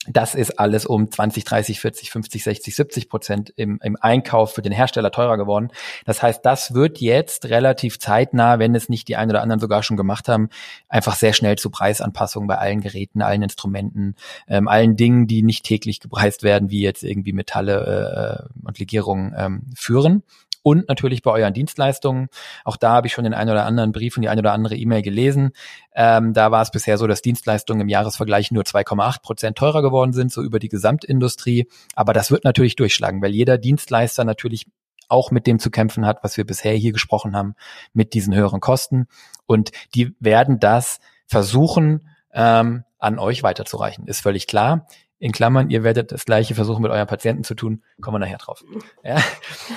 Das 0.06 0.34
ist 0.34 0.58
alles 0.58 0.84
um 0.84 1.10
20, 1.10 1.44
30, 1.44 1.80
40, 1.80 2.10
50, 2.10 2.44
60, 2.44 2.76
70 2.76 3.08
Prozent 3.08 3.52
im, 3.56 3.78
im 3.82 3.96
Einkauf 3.98 4.54
für 4.54 4.60
den 4.60 4.72
Hersteller 4.72 5.10
teurer 5.10 5.38
geworden. 5.38 5.70
Das 6.04 6.22
heißt, 6.22 6.44
das 6.44 6.74
wird 6.74 7.00
jetzt 7.00 7.46
relativ 7.46 7.98
zeitnah, 7.98 8.58
wenn 8.58 8.74
es 8.74 8.88
nicht 8.88 9.08
die 9.08 9.16
einen 9.16 9.30
oder 9.30 9.40
anderen 9.40 9.60
sogar 9.60 9.82
schon 9.82 9.96
gemacht 9.96 10.28
haben, 10.28 10.50
einfach 10.88 11.14
sehr 11.14 11.32
schnell 11.32 11.56
zu 11.56 11.70
Preisanpassungen 11.70 12.46
bei 12.46 12.58
allen 12.58 12.82
Geräten, 12.82 13.22
allen 13.22 13.42
Instrumenten, 13.42 14.14
ähm, 14.46 14.68
allen 14.68 14.96
Dingen, 14.96 15.26
die 15.26 15.42
nicht 15.42 15.64
täglich 15.64 16.00
gepreist 16.00 16.42
werden, 16.42 16.70
wie 16.70 16.82
jetzt 16.82 17.02
irgendwie 17.02 17.32
Metalle 17.32 18.48
äh, 18.52 18.66
und 18.66 18.78
Legierungen 18.78 19.34
ähm, 19.36 19.62
führen 19.74 20.22
und 20.64 20.88
natürlich 20.88 21.22
bei 21.22 21.30
euren 21.30 21.52
Dienstleistungen. 21.52 22.28
Auch 22.64 22.78
da 22.78 22.92
habe 22.92 23.06
ich 23.06 23.12
schon 23.12 23.24
den 23.24 23.34
einen 23.34 23.50
oder 23.50 23.66
anderen 23.66 23.92
Brief 23.92 24.16
und 24.16 24.22
die 24.22 24.30
eine 24.30 24.40
oder 24.40 24.52
andere 24.52 24.74
E-Mail 24.74 25.02
gelesen. 25.02 25.52
Ähm, 25.94 26.32
da 26.32 26.50
war 26.50 26.62
es 26.62 26.70
bisher 26.70 26.96
so, 26.96 27.06
dass 27.06 27.20
Dienstleistungen 27.20 27.82
im 27.82 27.88
Jahresvergleich 27.88 28.50
nur 28.50 28.64
2,8 28.64 29.20
Prozent 29.22 29.58
teurer 29.58 29.82
geworden 29.82 30.14
sind, 30.14 30.32
so 30.32 30.42
über 30.42 30.58
die 30.58 30.70
Gesamtindustrie. 30.70 31.68
Aber 31.94 32.14
das 32.14 32.30
wird 32.30 32.44
natürlich 32.44 32.76
durchschlagen, 32.76 33.20
weil 33.22 33.32
jeder 33.32 33.58
Dienstleister 33.58 34.24
natürlich 34.24 34.66
auch 35.08 35.30
mit 35.30 35.46
dem 35.46 35.58
zu 35.58 35.70
kämpfen 35.70 36.06
hat, 36.06 36.24
was 36.24 36.38
wir 36.38 36.46
bisher 36.46 36.72
hier 36.72 36.92
gesprochen 36.92 37.36
haben, 37.36 37.54
mit 37.92 38.14
diesen 38.14 38.34
höheren 38.34 38.60
Kosten. 38.60 39.06
Und 39.44 39.70
die 39.94 40.16
werden 40.18 40.60
das 40.60 40.98
versuchen, 41.26 42.08
ähm, 42.32 42.84
an 42.98 43.18
euch 43.18 43.42
weiterzureichen. 43.42 44.06
Ist 44.06 44.22
völlig 44.22 44.46
klar 44.46 44.86
in 45.24 45.32
Klammern, 45.32 45.70
ihr 45.70 45.82
werdet 45.84 46.12
das 46.12 46.26
gleiche 46.26 46.54
versuchen 46.54 46.82
mit 46.82 46.90
euren 46.90 47.06
Patienten 47.06 47.44
zu 47.44 47.54
tun, 47.54 47.82
kommen 48.02 48.16
wir 48.16 48.18
nachher 48.18 48.36
drauf. 48.36 48.62
Ja? 49.02 49.16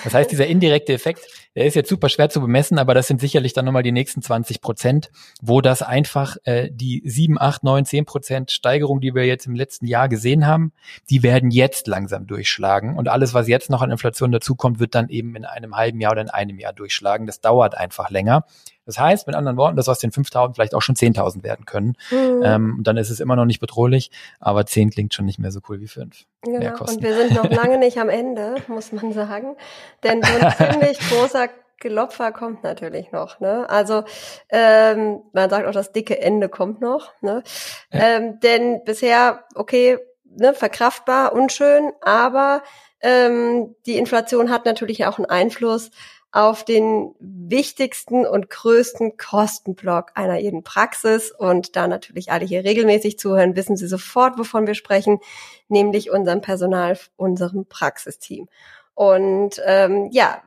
Das 0.03 0.13
heißt, 0.13 0.29
dieser 0.29 0.45
indirekte 0.45 0.91
Effekt, 0.91 1.21
der 1.55 1.65
ist 1.65 1.75
jetzt 1.75 1.89
super 1.89 2.09
schwer 2.09 2.29
zu 2.29 2.41
bemessen, 2.41 2.79
aber 2.79 2.93
das 2.93 3.07
sind 3.07 3.21
sicherlich 3.21 3.53
dann 3.53 3.65
nochmal 3.65 3.83
die 3.83 3.91
nächsten 3.91 4.21
20 4.21 4.61
Prozent, 4.61 5.11
wo 5.41 5.61
das 5.61 5.81
einfach 5.81 6.37
äh, 6.43 6.69
die 6.71 7.01
7, 7.05 7.39
8, 7.39 7.63
9, 7.63 7.85
10 7.85 8.05
Prozent 8.05 8.51
Steigerung, 8.51 9.01
die 9.01 9.15
wir 9.15 9.25
jetzt 9.25 9.47
im 9.47 9.55
letzten 9.55 9.85
Jahr 9.85 10.09
gesehen 10.09 10.45
haben, 10.45 10.71
die 11.09 11.23
werden 11.23 11.51
jetzt 11.51 11.87
langsam 11.87 12.27
durchschlagen. 12.27 12.97
Und 12.97 13.07
alles, 13.07 13.33
was 13.33 13.47
jetzt 13.47 13.69
noch 13.69 13.81
an 13.81 13.91
Inflation 13.91 14.31
dazukommt, 14.31 14.79
wird 14.79 14.95
dann 14.95 15.09
eben 15.09 15.35
in 15.35 15.45
einem 15.45 15.75
halben 15.75 15.99
Jahr 15.99 16.11
oder 16.11 16.21
in 16.21 16.29
einem 16.29 16.59
Jahr 16.59 16.73
durchschlagen. 16.73 17.27
Das 17.27 17.41
dauert 17.41 17.75
einfach 17.75 18.09
länger. 18.09 18.45
Das 18.87 18.97
heißt, 18.97 19.27
mit 19.27 19.35
anderen 19.35 19.57
Worten, 19.57 19.75
dass 19.75 19.89
aus 19.89 19.99
den 19.99 20.11
5.000 20.11 20.55
vielleicht 20.55 20.73
auch 20.73 20.81
schon 20.81 20.95
10.000 20.95 21.43
werden 21.43 21.65
können. 21.65 21.97
Mhm. 22.09 22.41
Ähm, 22.41 22.75
und 22.77 22.87
dann 22.87 22.95
ist 22.95 23.09
es 23.09 23.19
immer 23.19 23.35
noch 23.35 23.43
nicht 23.43 23.59
bedrohlich, 23.59 24.11
aber 24.39 24.65
10 24.65 24.91
klingt 24.91 25.13
schon 25.13 25.25
nicht 25.25 25.39
mehr 25.39 25.51
so 25.51 25.59
cool 25.67 25.81
wie 25.81 25.87
5. 25.87 26.25
Genau, 26.43 26.79
und 26.79 27.01
wir 27.03 27.15
sind 27.15 27.33
noch 27.33 27.49
lange 27.51 27.77
nicht 27.79 27.97
am 27.97 28.07
Ende, 28.07 28.55
muss 28.69 28.93
man 28.93 29.11
sagen. 29.11 29.57
Denn 30.03 30.23
so 30.23 30.31
ein 30.39 30.53
ziemlich 30.71 30.99
großer 30.99 31.46
Gelopfer 31.79 32.31
kommt 32.31 32.63
natürlich 32.63 33.11
noch. 33.11 33.39
Ne? 33.39 33.69
Also 33.69 34.03
ähm, 34.49 35.21
man 35.33 35.49
sagt 35.49 35.67
auch, 35.67 35.73
das 35.73 35.91
dicke 35.91 36.19
Ende 36.19 36.49
kommt 36.49 36.81
noch. 36.81 37.13
Ne? 37.21 37.43
Ja. 37.91 37.99
Ähm, 37.99 38.39
denn 38.39 38.83
bisher, 38.83 39.43
okay, 39.55 39.99
ne, 40.23 40.53
verkraftbar, 40.53 41.33
unschön, 41.33 41.91
aber 42.01 42.63
ähm, 43.01 43.75
die 43.85 43.97
Inflation 43.97 44.49
hat 44.49 44.65
natürlich 44.65 45.05
auch 45.05 45.17
einen 45.17 45.27
Einfluss 45.27 45.91
auf 46.31 46.65
den 46.65 47.15
wichtigsten 47.19 48.25
und 48.25 48.49
größten 48.49 49.17
Kostenblock 49.17 50.11
einer 50.15 50.37
jeden 50.37 50.63
Praxis. 50.63 51.31
Und 51.31 51.75
da 51.75 51.87
natürlich 51.87 52.31
alle 52.31 52.45
hier 52.45 52.63
regelmäßig 52.63 53.17
zuhören, 53.17 53.55
wissen 53.55 53.77
Sie 53.77 53.87
sofort, 53.87 54.37
wovon 54.37 54.67
wir 54.67 54.75
sprechen, 54.75 55.19
nämlich 55.67 56.11
unserem 56.11 56.41
Personal, 56.41 56.97
unserem 57.15 57.65
Praxisteam. 57.65 58.49
Und 58.93 59.61
ähm, 59.65 60.09
ja, 60.11 60.41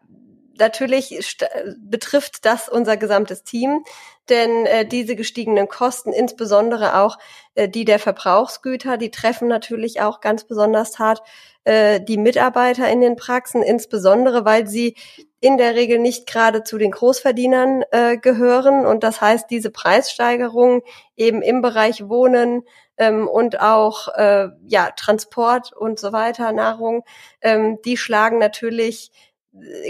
natürlich 0.60 1.36
betrifft 1.78 2.44
das 2.44 2.68
unser 2.68 2.96
gesamtes 2.96 3.42
Team, 3.42 3.84
denn 4.28 4.66
äh, 4.66 4.86
diese 4.86 5.16
gestiegenen 5.16 5.66
Kosten, 5.66 6.12
insbesondere 6.12 6.98
auch 7.00 7.18
äh, 7.54 7.68
die 7.68 7.84
der 7.84 7.98
Verbrauchsgüter, 7.98 8.96
die 8.96 9.10
treffen 9.10 9.48
natürlich 9.48 10.00
auch 10.00 10.20
ganz 10.20 10.44
besonders 10.44 10.98
hart 10.98 11.22
äh, 11.64 12.00
die 12.00 12.16
Mitarbeiter 12.16 12.88
in 12.88 13.00
den 13.00 13.16
Praxen, 13.16 13.62
insbesondere 13.62 14.44
weil 14.44 14.66
sie 14.66 14.96
in 15.40 15.56
der 15.56 15.74
Regel 15.74 15.98
nicht 15.98 16.26
gerade 16.26 16.62
zu 16.62 16.78
den 16.78 16.90
Großverdienern 16.90 17.82
äh, 17.90 18.18
gehören. 18.18 18.86
Und 18.86 19.02
das 19.02 19.20
heißt, 19.20 19.50
diese 19.50 19.70
Preissteigerung 19.70 20.82
eben 21.16 21.42
im 21.42 21.62
Bereich 21.62 22.08
Wohnen 22.08 22.62
ähm, 22.98 23.26
und 23.26 23.60
auch 23.60 24.08
äh, 24.14 24.48
ja, 24.66 24.90
Transport 24.96 25.72
und 25.72 25.98
so 25.98 26.12
weiter, 26.12 26.52
Nahrung, 26.52 27.04
ähm, 27.40 27.78
die 27.84 27.96
schlagen 27.96 28.38
natürlich 28.38 29.10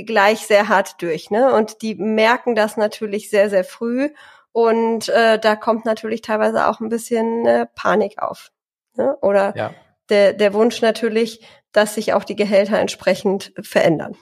gleich 0.06 0.46
sehr 0.46 0.68
hart 0.68 1.00
durch. 1.02 1.30
Ne? 1.30 1.52
Und 1.52 1.82
die 1.82 1.94
merken 1.94 2.54
das 2.54 2.76
natürlich 2.76 3.30
sehr, 3.30 3.50
sehr 3.50 3.64
früh. 3.64 4.10
Und 4.52 5.08
äh, 5.08 5.38
da 5.38 5.56
kommt 5.56 5.84
natürlich 5.84 6.22
teilweise 6.22 6.66
auch 6.66 6.80
ein 6.80 6.88
bisschen 6.88 7.46
äh, 7.46 7.66
Panik 7.74 8.20
auf. 8.20 8.50
Ne? 8.96 9.16
Oder 9.20 9.56
ja. 9.56 9.74
der, 10.08 10.32
der 10.32 10.54
Wunsch 10.54 10.80
natürlich, 10.82 11.46
dass 11.72 11.94
sich 11.94 12.12
auch 12.14 12.24
die 12.24 12.36
Gehälter 12.36 12.78
entsprechend 12.78 13.52
verändern. 13.60 14.16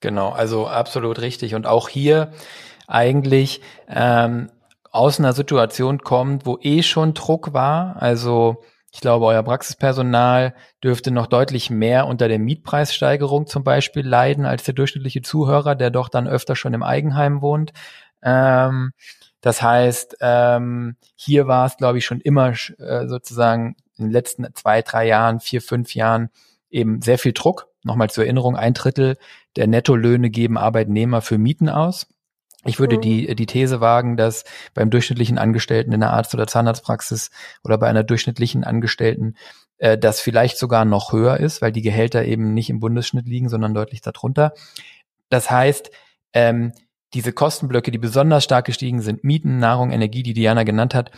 Genau, 0.00 0.30
also 0.30 0.66
absolut 0.66 1.20
richtig. 1.20 1.54
Und 1.54 1.66
auch 1.66 1.88
hier 1.88 2.32
eigentlich 2.86 3.60
ähm, 3.88 4.50
aus 4.90 5.18
einer 5.18 5.32
Situation 5.32 5.98
kommt, 5.98 6.46
wo 6.46 6.58
eh 6.60 6.82
schon 6.82 7.14
Druck 7.14 7.52
war. 7.52 7.96
Also 8.00 8.62
ich 8.94 9.00
glaube, 9.00 9.26
euer 9.26 9.42
Praxispersonal 9.42 10.54
dürfte 10.82 11.10
noch 11.10 11.26
deutlich 11.26 11.68
mehr 11.68 12.06
unter 12.06 12.28
der 12.28 12.38
Mietpreissteigerung 12.38 13.48
zum 13.48 13.64
Beispiel 13.64 14.06
leiden 14.06 14.46
als 14.46 14.62
der 14.62 14.74
durchschnittliche 14.74 15.20
Zuhörer, 15.20 15.74
der 15.74 15.90
doch 15.90 16.08
dann 16.08 16.28
öfter 16.28 16.54
schon 16.54 16.74
im 16.74 16.84
Eigenheim 16.84 17.42
wohnt. 17.42 17.72
Ähm, 18.22 18.92
das 19.40 19.62
heißt, 19.62 20.18
ähm, 20.20 20.94
hier 21.16 21.48
war 21.48 21.66
es, 21.66 21.76
glaube 21.76 21.98
ich, 21.98 22.04
schon 22.04 22.20
immer 22.20 22.50
äh, 22.52 23.08
sozusagen 23.08 23.74
in 23.98 24.04
den 24.04 24.12
letzten 24.12 24.46
zwei, 24.54 24.80
drei 24.80 25.08
Jahren, 25.08 25.40
vier, 25.40 25.60
fünf 25.60 25.96
Jahren 25.96 26.30
eben 26.70 27.02
sehr 27.02 27.18
viel 27.18 27.32
Druck. 27.32 27.66
Nochmal 27.82 28.10
zur 28.10 28.22
Erinnerung, 28.22 28.54
ein 28.54 28.74
Drittel 28.74 29.16
der 29.56 29.66
Nettolöhne 29.66 30.30
geben 30.30 30.56
Arbeitnehmer 30.56 31.20
für 31.20 31.36
Mieten 31.36 31.68
aus. 31.68 32.06
Ich 32.64 32.78
würde 32.78 32.96
mhm. 32.96 33.00
die, 33.02 33.34
die 33.34 33.46
These 33.46 33.80
wagen, 33.80 34.16
dass 34.16 34.44
beim 34.74 34.90
durchschnittlichen 34.90 35.38
Angestellten 35.38 35.92
in 35.92 36.00
der 36.00 36.12
Arzt- 36.12 36.34
oder 36.34 36.46
Zahnarztpraxis 36.46 37.30
oder 37.62 37.78
bei 37.78 37.88
einer 37.88 38.04
durchschnittlichen 38.04 38.64
Angestellten 38.64 39.34
äh, 39.78 39.98
das 39.98 40.20
vielleicht 40.20 40.58
sogar 40.58 40.84
noch 40.84 41.12
höher 41.12 41.38
ist, 41.38 41.62
weil 41.62 41.72
die 41.72 41.82
Gehälter 41.82 42.24
eben 42.24 42.54
nicht 42.54 42.70
im 42.70 42.80
Bundesschnitt 42.80 43.26
liegen, 43.26 43.48
sondern 43.48 43.74
deutlich 43.74 44.00
darunter. 44.00 44.52
Das 45.28 45.50
heißt, 45.50 45.90
ähm, 46.32 46.72
diese 47.12 47.32
Kostenblöcke, 47.32 47.90
die 47.90 47.98
besonders 47.98 48.44
stark 48.44 48.66
gestiegen 48.66 49.00
sind, 49.00 49.24
Mieten, 49.24 49.58
Nahrung, 49.58 49.90
Energie, 49.92 50.22
die 50.22 50.34
Diana 50.34 50.64
genannt 50.64 50.94
hat, 50.94 51.10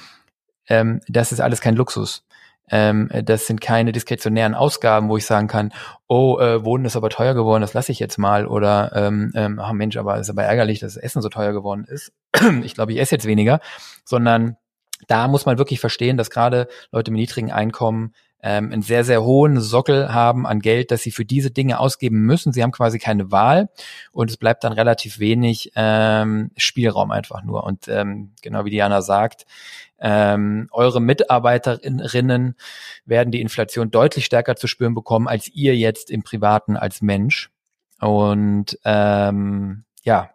ähm, 0.68 1.00
das 1.08 1.32
ist 1.32 1.40
alles 1.40 1.60
kein 1.60 1.76
Luxus. 1.76 2.26
Ähm, 2.70 3.10
das 3.24 3.46
sind 3.46 3.60
keine 3.60 3.92
diskretionären 3.92 4.54
Ausgaben, 4.54 5.08
wo 5.08 5.16
ich 5.16 5.26
sagen 5.26 5.46
kann, 5.46 5.72
oh, 6.08 6.38
äh, 6.38 6.64
Wohnen 6.64 6.84
ist 6.84 6.96
aber 6.96 7.10
teuer 7.10 7.34
geworden, 7.34 7.60
das 7.60 7.74
lasse 7.74 7.92
ich 7.92 7.98
jetzt 7.98 8.18
mal. 8.18 8.46
Oder, 8.46 8.92
ähm, 8.94 9.32
ähm, 9.34 9.58
ach 9.60 9.72
Mensch, 9.72 9.96
aber 9.96 10.18
ist 10.18 10.30
aber 10.30 10.44
ärgerlich, 10.44 10.80
dass 10.80 10.94
das 10.94 11.02
Essen 11.02 11.22
so 11.22 11.28
teuer 11.28 11.52
geworden 11.52 11.84
ist. 11.88 12.12
ich 12.62 12.74
glaube, 12.74 12.92
ich 12.92 12.98
esse 12.98 13.14
jetzt 13.14 13.26
weniger. 13.26 13.60
Sondern 14.04 14.56
da 15.06 15.28
muss 15.28 15.46
man 15.46 15.58
wirklich 15.58 15.80
verstehen, 15.80 16.16
dass 16.16 16.30
gerade 16.30 16.68
Leute 16.90 17.10
mit 17.10 17.20
niedrigen 17.20 17.52
Einkommen 17.52 18.14
ähm, 18.42 18.72
einen 18.72 18.82
sehr, 18.82 19.04
sehr 19.04 19.24
hohen 19.24 19.60
Sockel 19.60 20.12
haben 20.12 20.46
an 20.46 20.60
Geld, 20.60 20.90
dass 20.90 21.02
sie 21.02 21.10
für 21.10 21.24
diese 21.24 21.50
Dinge 21.50 21.80
ausgeben 21.80 22.20
müssen. 22.20 22.52
Sie 22.52 22.62
haben 22.62 22.70
quasi 22.70 22.98
keine 22.98 23.30
Wahl 23.32 23.68
und 24.12 24.30
es 24.30 24.36
bleibt 24.36 24.62
dann 24.64 24.72
relativ 24.72 25.18
wenig 25.18 25.72
ähm, 25.74 26.50
Spielraum 26.56 27.10
einfach 27.10 27.42
nur. 27.42 27.64
Und 27.64 27.88
ähm, 27.88 28.34
genau 28.42 28.64
wie 28.64 28.70
Diana 28.70 29.02
sagt, 29.02 29.46
ähm, 29.98 30.68
eure 30.72 31.00
Mitarbeiterinnen 31.00 32.56
werden 33.04 33.30
die 33.30 33.40
Inflation 33.40 33.90
deutlich 33.90 34.24
stärker 34.24 34.56
zu 34.56 34.66
spüren 34.66 34.94
bekommen, 34.94 35.28
als 35.28 35.48
ihr 35.48 35.76
jetzt 35.76 36.10
im 36.10 36.22
Privaten 36.22 36.76
als 36.76 37.00
Mensch. 37.00 37.50
Und 38.00 38.78
ähm, 38.84 39.84
ja, 40.02 40.30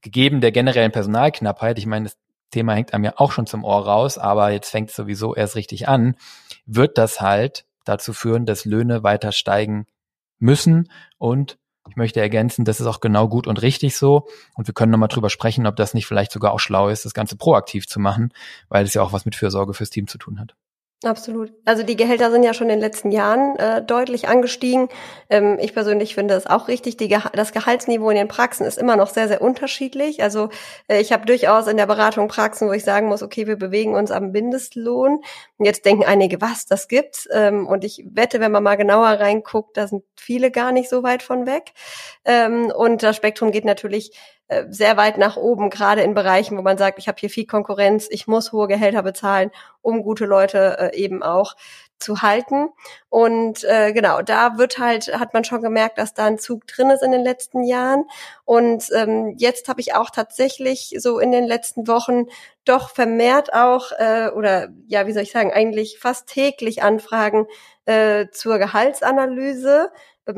gegeben 0.00 0.40
der 0.40 0.52
generellen 0.52 0.92
Personalknappheit, 0.92 1.78
ich 1.78 1.86
meine, 1.86 2.04
das 2.04 2.18
Thema 2.50 2.74
hängt 2.74 2.94
einem 2.94 3.04
ja 3.04 3.12
auch 3.16 3.32
schon 3.32 3.46
zum 3.46 3.64
Ohr 3.64 3.84
raus, 3.84 4.16
aber 4.16 4.50
jetzt 4.50 4.70
fängt 4.70 4.90
es 4.90 4.96
sowieso 4.96 5.34
erst 5.34 5.56
richtig 5.56 5.88
an, 5.88 6.14
wird 6.64 6.96
das 6.96 7.20
halt 7.20 7.66
dazu 7.84 8.12
führen, 8.12 8.46
dass 8.46 8.64
Löhne 8.64 9.02
weiter 9.02 9.32
steigen 9.32 9.86
müssen 10.38 10.90
und 11.18 11.58
Ich 11.88 11.96
möchte 11.96 12.20
ergänzen, 12.20 12.64
das 12.64 12.80
ist 12.80 12.86
auch 12.86 13.00
genau 13.00 13.28
gut 13.28 13.46
und 13.46 13.62
richtig 13.62 13.96
so. 13.96 14.26
Und 14.54 14.66
wir 14.66 14.74
können 14.74 14.92
nochmal 14.92 15.08
drüber 15.08 15.30
sprechen, 15.30 15.66
ob 15.66 15.76
das 15.76 15.94
nicht 15.94 16.06
vielleicht 16.06 16.32
sogar 16.32 16.52
auch 16.52 16.60
schlau 16.60 16.88
ist, 16.88 17.04
das 17.04 17.14
Ganze 17.14 17.36
proaktiv 17.36 17.86
zu 17.86 18.00
machen, 18.00 18.32
weil 18.68 18.84
es 18.84 18.94
ja 18.94 19.02
auch 19.02 19.12
was 19.12 19.24
mit 19.24 19.34
Fürsorge 19.34 19.74
fürs 19.74 19.90
Team 19.90 20.06
zu 20.06 20.18
tun 20.18 20.40
hat. 20.40 20.54
Absolut. 21.04 21.52
Also 21.64 21.84
die 21.84 21.94
Gehälter 21.94 22.32
sind 22.32 22.42
ja 22.42 22.52
schon 22.52 22.66
in 22.66 22.74
den 22.74 22.80
letzten 22.80 23.12
Jahren 23.12 23.54
äh, 23.56 23.80
deutlich 23.84 24.26
angestiegen. 24.26 24.88
Ähm, 25.30 25.56
ich 25.60 25.72
persönlich 25.72 26.16
finde 26.16 26.34
das 26.34 26.48
auch 26.48 26.66
richtig. 26.66 26.96
Die 26.96 27.06
Ge 27.06 27.20
das 27.34 27.52
Gehaltsniveau 27.52 28.10
in 28.10 28.16
den 28.16 28.26
Praxen 28.26 28.66
ist 28.66 28.78
immer 28.78 28.96
noch 28.96 29.08
sehr, 29.08 29.28
sehr 29.28 29.40
unterschiedlich. 29.40 30.24
Also 30.24 30.48
äh, 30.88 31.00
ich 31.00 31.12
habe 31.12 31.24
durchaus 31.24 31.68
in 31.68 31.76
der 31.76 31.86
Beratung 31.86 32.26
Praxen, 32.26 32.66
wo 32.66 32.72
ich 32.72 32.82
sagen 32.82 33.06
muss, 33.06 33.22
okay, 33.22 33.46
wir 33.46 33.54
bewegen 33.54 33.94
uns 33.94 34.10
am 34.10 34.32
Mindestlohn. 34.32 35.20
Und 35.56 35.64
jetzt 35.64 35.84
denken 35.84 36.02
einige, 36.02 36.40
was, 36.40 36.66
das 36.66 36.88
gibt's? 36.88 37.28
Ähm, 37.30 37.68
und 37.68 37.84
ich 37.84 38.04
wette, 38.10 38.40
wenn 38.40 38.50
man 38.50 38.64
mal 38.64 38.74
genauer 38.76 39.06
reinguckt, 39.20 39.76
da 39.76 39.86
sind 39.86 40.02
viele 40.16 40.50
gar 40.50 40.72
nicht 40.72 40.88
so 40.88 41.04
weit 41.04 41.22
von 41.22 41.46
weg. 41.46 41.74
Ähm, 42.24 42.72
und 42.76 43.04
das 43.04 43.14
Spektrum 43.14 43.52
geht 43.52 43.64
natürlich 43.64 44.18
sehr 44.70 44.96
weit 44.96 45.18
nach 45.18 45.36
oben, 45.36 45.70
gerade 45.70 46.02
in 46.02 46.14
Bereichen, 46.14 46.56
wo 46.56 46.62
man 46.62 46.78
sagt, 46.78 46.98
ich 46.98 47.08
habe 47.08 47.18
hier 47.18 47.30
viel 47.30 47.46
Konkurrenz, 47.46 48.08
ich 48.10 48.26
muss 48.26 48.52
hohe 48.52 48.68
Gehälter 48.68 49.02
bezahlen, 49.02 49.50
um 49.82 50.02
gute 50.02 50.24
Leute 50.24 50.92
äh, 50.92 50.96
eben 50.96 51.22
auch 51.22 51.54
zu 51.98 52.22
halten. 52.22 52.68
Und 53.08 53.64
äh, 53.64 53.92
genau, 53.92 54.22
da 54.22 54.56
wird 54.56 54.78
halt, 54.78 55.08
hat 55.18 55.34
man 55.34 55.44
schon 55.44 55.62
gemerkt, 55.62 55.98
dass 55.98 56.14
da 56.14 56.26
ein 56.26 56.38
Zug 56.38 56.66
drin 56.66 56.90
ist 56.90 57.02
in 57.02 57.12
den 57.12 57.24
letzten 57.24 57.64
Jahren. 57.64 58.04
Und 58.44 58.88
ähm, 58.94 59.34
jetzt 59.36 59.68
habe 59.68 59.80
ich 59.80 59.94
auch 59.94 60.10
tatsächlich 60.10 60.94
so 60.98 61.18
in 61.18 61.32
den 61.32 61.44
letzten 61.44 61.88
Wochen 61.88 62.26
doch 62.64 62.90
vermehrt 62.90 63.52
auch, 63.52 63.92
äh, 63.98 64.28
oder 64.34 64.68
ja, 64.86 65.06
wie 65.06 65.12
soll 65.12 65.22
ich 65.22 65.32
sagen, 65.32 65.52
eigentlich 65.52 65.98
fast 65.98 66.28
täglich 66.28 66.82
Anfragen 66.82 67.46
äh, 67.86 68.26
zur 68.30 68.58
Gehaltsanalyse 68.58 69.90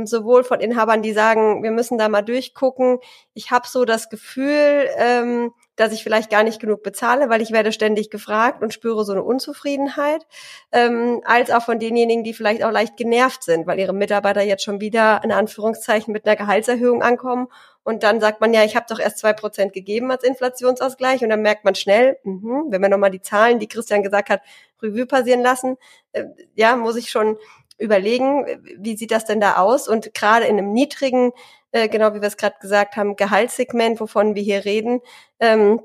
sowohl 0.05 0.45
von 0.45 0.61
Inhabern, 0.61 1.03
die 1.03 1.13
sagen, 1.13 1.63
wir 1.63 1.71
müssen 1.71 1.99
da 1.99 2.09
mal 2.09 2.23
durchgucken. 2.23 2.99
Ich 3.35 3.51
habe 3.51 3.67
so 3.69 3.85
das 3.85 4.09
Gefühl, 4.09 4.89
ähm, 4.97 5.53
dass 5.77 5.93
ich 5.93 6.03
vielleicht 6.03 6.31
gar 6.31 6.43
nicht 6.43 6.61
genug 6.61 6.83
bezahle, 6.83 7.31
weil 7.31 7.41
ich 7.41 7.53
werde 7.53 7.73
ständig 7.73 8.11
gefragt 8.11 8.63
und 8.63 8.75
spüre 8.75 9.05
so 9.05 9.13
eine 9.13 9.23
Unzufriedenheit, 9.23 10.27
ähm, 10.73 11.23
als 11.25 11.51
auch 11.51 11.63
von 11.63 11.79
denjenigen, 11.79 12.23
die 12.23 12.35
vielleicht 12.35 12.63
auch 12.63 12.71
leicht 12.71 12.97
genervt 12.97 13.43
sind, 13.43 13.67
weil 13.67 13.79
ihre 13.79 13.95
Mitarbeiter 13.95 14.43
jetzt 14.43 14.63
schon 14.63 14.81
wieder 14.81 15.23
in 15.25 15.33
Anführungszeichen 15.33 16.13
mit 16.13 16.27
einer 16.27 16.37
Gehaltserhöhung 16.37 17.03
ankommen 17.03 17.49
und 17.83 18.03
dann 18.03 18.21
sagt 18.21 18.41
man 18.41 18.53
ja, 18.53 18.63
ich 18.63 18.77
habe 18.77 18.87
doch 18.89 18.99
erst 18.99 19.19
zwei 19.19 19.33
Prozent 19.33 19.73
gegeben 19.73 20.11
als 20.11 20.23
Inflationsausgleich 20.23 21.23
und 21.23 21.31
dann 21.31 21.41
merkt 21.41 21.65
man 21.65 21.75
schnell, 21.75 22.19
mh, 22.25 22.65
wenn 22.69 22.83
wir 22.83 22.89
nochmal 22.91 23.11
die 23.11 23.23
Zahlen, 23.23 23.59
die 23.59 23.69
Christian 23.69 24.03
gesagt 24.03 24.29
hat, 24.29 24.43
Revue 24.83 25.07
passieren 25.07 25.41
lassen, 25.41 25.77
äh, 26.13 26.25
ja, 26.55 26.77
muss 26.77 26.97
ich 26.97 27.11
schon 27.11 27.39
überlegen, 27.81 28.47
wie 28.79 28.97
sieht 28.97 29.11
das 29.11 29.25
denn 29.25 29.41
da 29.41 29.57
aus? 29.57 29.89
Und 29.89 30.15
gerade 30.15 30.47
in 30.47 30.59
einem 30.59 30.73
niedrigen, 30.73 31.33
äh, 31.73 31.89
genau 31.89 32.15
wie 32.15 32.21
wir 32.21 32.29
es 32.29 32.37
gerade 32.37 32.57
gesagt 32.61 32.97
haben, 32.97 33.17
Gehaltssegment, 33.17 34.01
wovon 34.01 34.35
wir 34.35 34.43
hier 34.43 34.65
reden, 34.65 35.01
ähm, 35.41 35.81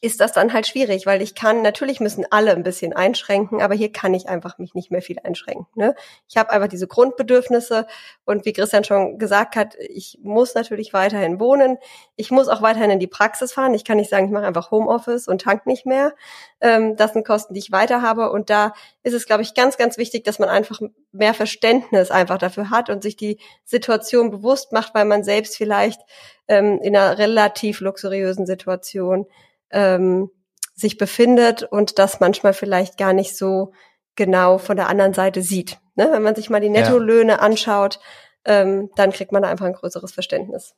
ist 0.00 0.20
das 0.20 0.32
dann 0.32 0.52
halt 0.52 0.66
schwierig, 0.66 1.06
weil 1.06 1.20
ich 1.20 1.34
kann, 1.34 1.62
natürlich 1.62 2.00
müssen 2.00 2.24
alle 2.30 2.52
ein 2.52 2.62
bisschen 2.62 2.92
einschränken, 2.92 3.60
aber 3.60 3.74
hier 3.74 3.92
kann 3.92 4.14
ich 4.14 4.28
einfach 4.28 4.58
mich 4.58 4.74
nicht 4.74 4.90
mehr 4.90 5.02
viel 5.02 5.18
einschränken. 5.22 5.66
Ne? 5.74 5.94
Ich 6.28 6.36
habe 6.36 6.50
einfach 6.50 6.68
diese 6.68 6.88
Grundbedürfnisse 6.88 7.86
und 8.24 8.46
wie 8.46 8.52
Christian 8.52 8.84
schon 8.84 9.18
gesagt 9.18 9.54
hat, 9.54 9.76
ich 9.78 10.18
muss 10.22 10.54
natürlich 10.54 10.92
weiterhin 10.92 11.38
wohnen. 11.38 11.78
Ich 12.16 12.30
muss 12.30 12.48
auch 12.48 12.62
weiterhin 12.62 12.90
in 12.90 13.00
die 13.00 13.06
Praxis 13.06 13.52
fahren. 13.52 13.74
Ich 13.74 13.84
kann 13.84 13.98
nicht 13.98 14.10
sagen, 14.10 14.26
ich 14.26 14.32
mache 14.32 14.46
einfach 14.46 14.70
Homeoffice 14.70 15.28
und 15.28 15.42
tank 15.42 15.66
nicht 15.66 15.84
mehr. 15.84 16.14
Ähm, 16.60 16.96
das 16.96 17.12
sind 17.12 17.26
Kosten, 17.26 17.54
die 17.54 17.60
ich 17.60 17.70
weiter 17.70 18.00
habe. 18.02 18.32
Und 18.32 18.48
da 18.50 18.72
ist 19.02 19.14
es, 19.14 19.26
glaube 19.26 19.42
ich, 19.42 19.54
ganz, 19.54 19.76
ganz 19.76 19.98
wichtig, 19.98 20.24
dass 20.24 20.38
man 20.38 20.48
einfach 20.48 20.80
mehr 21.12 21.34
Verständnis 21.34 22.10
einfach 22.10 22.38
dafür 22.38 22.70
hat 22.70 22.88
und 22.88 23.02
sich 23.02 23.16
die 23.16 23.38
Situation 23.64 24.30
bewusst 24.30 24.72
macht, 24.72 24.94
weil 24.94 25.04
man 25.04 25.22
selbst 25.22 25.56
vielleicht 25.56 26.00
ähm, 26.48 26.80
in 26.82 26.96
einer 26.96 27.18
relativ 27.18 27.80
luxuriösen 27.80 28.46
Situation 28.46 29.26
ähm, 29.72 30.30
sich 30.74 30.98
befindet 30.98 31.62
und 31.62 31.98
das 31.98 32.20
manchmal 32.20 32.52
vielleicht 32.52 32.98
gar 32.98 33.12
nicht 33.12 33.36
so 33.36 33.72
genau 34.16 34.58
von 34.58 34.76
der 34.76 34.88
anderen 34.88 35.14
Seite 35.14 35.42
sieht. 35.42 35.78
Ne? 35.94 36.08
Wenn 36.10 36.22
man 36.22 36.34
sich 36.34 36.50
mal 36.50 36.60
die 36.60 36.70
Nettolöhne 36.70 37.32
ja. 37.32 37.38
anschaut, 37.38 38.00
ähm, 38.44 38.90
dann 38.96 39.12
kriegt 39.12 39.32
man 39.32 39.42
da 39.42 39.48
einfach 39.48 39.66
ein 39.66 39.74
größeres 39.74 40.12
Verständnis. 40.12 40.74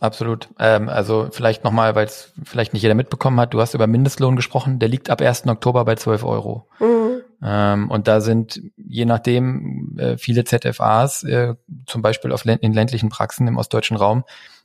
Absolut. 0.00 0.48
Ähm, 0.58 0.88
also 0.88 1.28
vielleicht 1.30 1.64
nochmal, 1.64 1.94
weil 1.94 2.06
es 2.06 2.32
vielleicht 2.42 2.72
nicht 2.72 2.82
jeder 2.82 2.94
mitbekommen 2.94 3.38
hat, 3.38 3.54
du 3.54 3.60
hast 3.60 3.74
über 3.74 3.86
Mindestlohn 3.86 4.36
gesprochen, 4.36 4.78
der 4.78 4.88
liegt 4.88 5.08
ab 5.08 5.20
1. 5.20 5.46
Oktober 5.46 5.84
bei 5.84 5.94
12 5.94 6.24
Euro. 6.24 6.68
Mhm. 6.80 7.22
Ähm, 7.42 7.90
und 7.90 8.08
da 8.08 8.20
sind 8.20 8.60
je 8.76 9.04
nachdem 9.04 9.96
äh, 9.98 10.16
viele 10.18 10.44
ZFAs, 10.44 11.22
äh, 11.24 11.54
zum 11.86 12.02
Beispiel 12.02 12.32
auf, 12.32 12.44
in 12.44 12.72
ländlichen 12.72 13.08
Praxen 13.08 13.46
im 13.46 13.56
ostdeutschen 13.56 13.96
Raum, 13.96 14.24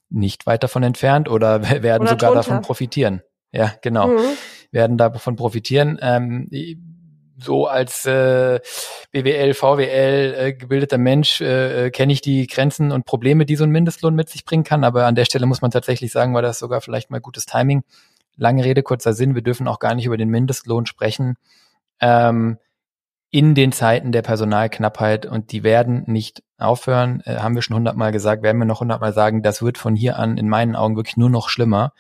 nicht 0.10 0.48
weit 0.48 0.64
davon 0.64 0.82
entfernt 0.82 1.30
oder 1.30 1.62
werden 1.84 2.02
oder 2.02 2.12
sogar 2.12 2.32
drunter. 2.32 2.34
davon 2.34 2.62
profitieren. 2.62 3.22
Ja, 3.52 3.74
genau. 3.82 4.08
Mhm. 4.08 4.38
Werden 4.72 4.98
davon 4.98 5.36
profitieren. 5.36 5.98
Ähm, 6.02 6.48
so 7.42 7.68
als 7.68 8.06
äh, 8.06 8.60
BWL, 9.12 9.54
VWL 9.54 10.36
äh, 10.38 10.54
gebildeter 10.54 10.98
Mensch 10.98 11.42
äh, 11.42 11.86
äh, 11.86 11.92
kenne 11.92 12.14
ich 12.14 12.22
die 12.22 12.48
Grenzen 12.48 12.92
und 12.92 13.06
Probleme, 13.06 13.46
die 13.46 13.56
so 13.56 13.64
ein 13.64 13.72
Mindestlohn 13.72 14.16
mit 14.16 14.30
sich 14.30 14.46
bringen 14.46 14.64
kann. 14.64 14.84
Aber 14.84 15.06
an 15.06 15.16
der 15.16 15.26
Stelle 15.26 15.46
muss 15.46 15.62
man 15.62 15.72
tatsächlich 15.72 16.12
sagen, 16.12 16.34
war 16.34 16.42
das 16.42 16.60
sogar 16.60 16.82
vielleicht 16.82 17.10
mal 17.10 17.22
gutes 17.22 17.46
Timing. 17.46 17.84
Lange 18.36 18.64
Rede, 18.64 18.84
kurzer 18.84 19.14
Sinn. 19.14 19.36
Wir 19.36 19.42
dürfen 19.42 19.68
auch 19.68 19.80
gar 19.80 19.96
nicht 19.96 20.06
über 20.06 20.18
den 20.18 20.30
Mindestlohn 20.30 20.86
sprechen. 20.86 21.36
Ähm, 22.02 22.58
in 23.32 23.56
den 23.56 23.72
Zeiten 23.72 24.12
der 24.12 24.22
Personalknappheit 24.22 25.26
und 25.26 25.52
die 25.52 25.64
werden 25.64 26.04
nicht 26.08 26.44
aufhören, 26.62 27.22
äh, 27.26 27.38
haben 27.38 27.56
wir 27.56 27.62
schon 27.62 27.76
hundertmal 27.76 28.12
gesagt, 28.12 28.44
werden 28.44 28.58
wir 28.58 28.66
noch 28.66 28.82
hundertmal 28.82 29.14
sagen, 29.14 29.44
das 29.44 29.62
wird 29.62 29.78
von 29.78 29.96
hier 29.96 30.18
an 30.18 30.38
in 30.38 30.50
meinen 30.50 30.76
Augen 30.76 30.96
wirklich 30.96 31.18
nur 31.18 31.30
noch 31.30 31.50
schlimmer. 31.50 31.94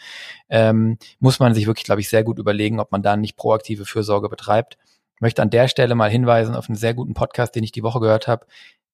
Ähm, 0.50 0.98
muss 1.20 1.40
man 1.40 1.54
sich 1.54 1.68
wirklich, 1.68 1.86
glaube 1.86 2.02
ich, 2.02 2.10
sehr 2.10 2.24
gut 2.24 2.40
überlegen, 2.40 2.80
ob 2.80 2.92
man 2.92 3.02
da 3.02 3.18
nicht 3.18 3.38
proaktive 3.38 3.86
Fürsorge 3.86 4.30
betreibt. 4.30 4.78
Ich 5.16 5.22
möchte 5.22 5.42
an 5.42 5.50
der 5.50 5.68
Stelle 5.68 5.96
mal 5.96 6.10
hinweisen 6.10 6.56
auf 6.56 6.70
einen 6.70 6.78
sehr 6.78 6.94
guten 6.94 7.14
Podcast, 7.14 7.56
den 7.56 7.64
ich 7.64 7.72
die 7.72 7.84
Woche 7.84 8.00
gehört 8.00 8.28
habe. 8.28 8.46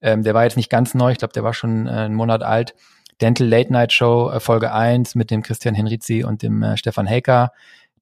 Ähm, 0.01 0.23
der 0.23 0.33
war 0.33 0.43
jetzt 0.43 0.57
nicht 0.57 0.69
ganz 0.69 0.93
neu, 0.93 1.11
ich 1.11 1.17
glaube, 1.17 1.33
der 1.33 1.43
war 1.43 1.53
schon 1.53 1.87
äh, 1.87 1.91
einen 1.91 2.15
Monat 2.15 2.43
alt. 2.43 2.75
Dental 3.21 3.47
Late 3.47 3.71
Night 3.71 3.93
Show, 3.93 4.29
äh, 4.29 4.39
Folge 4.39 4.73
1 4.73 5.15
mit 5.15 5.31
dem 5.31 5.41
Christian 5.41 5.75
Henrizi 5.75 6.23
und 6.23 6.41
dem 6.41 6.63
äh, 6.63 6.77
Stefan 6.77 7.07
Helker 7.07 7.51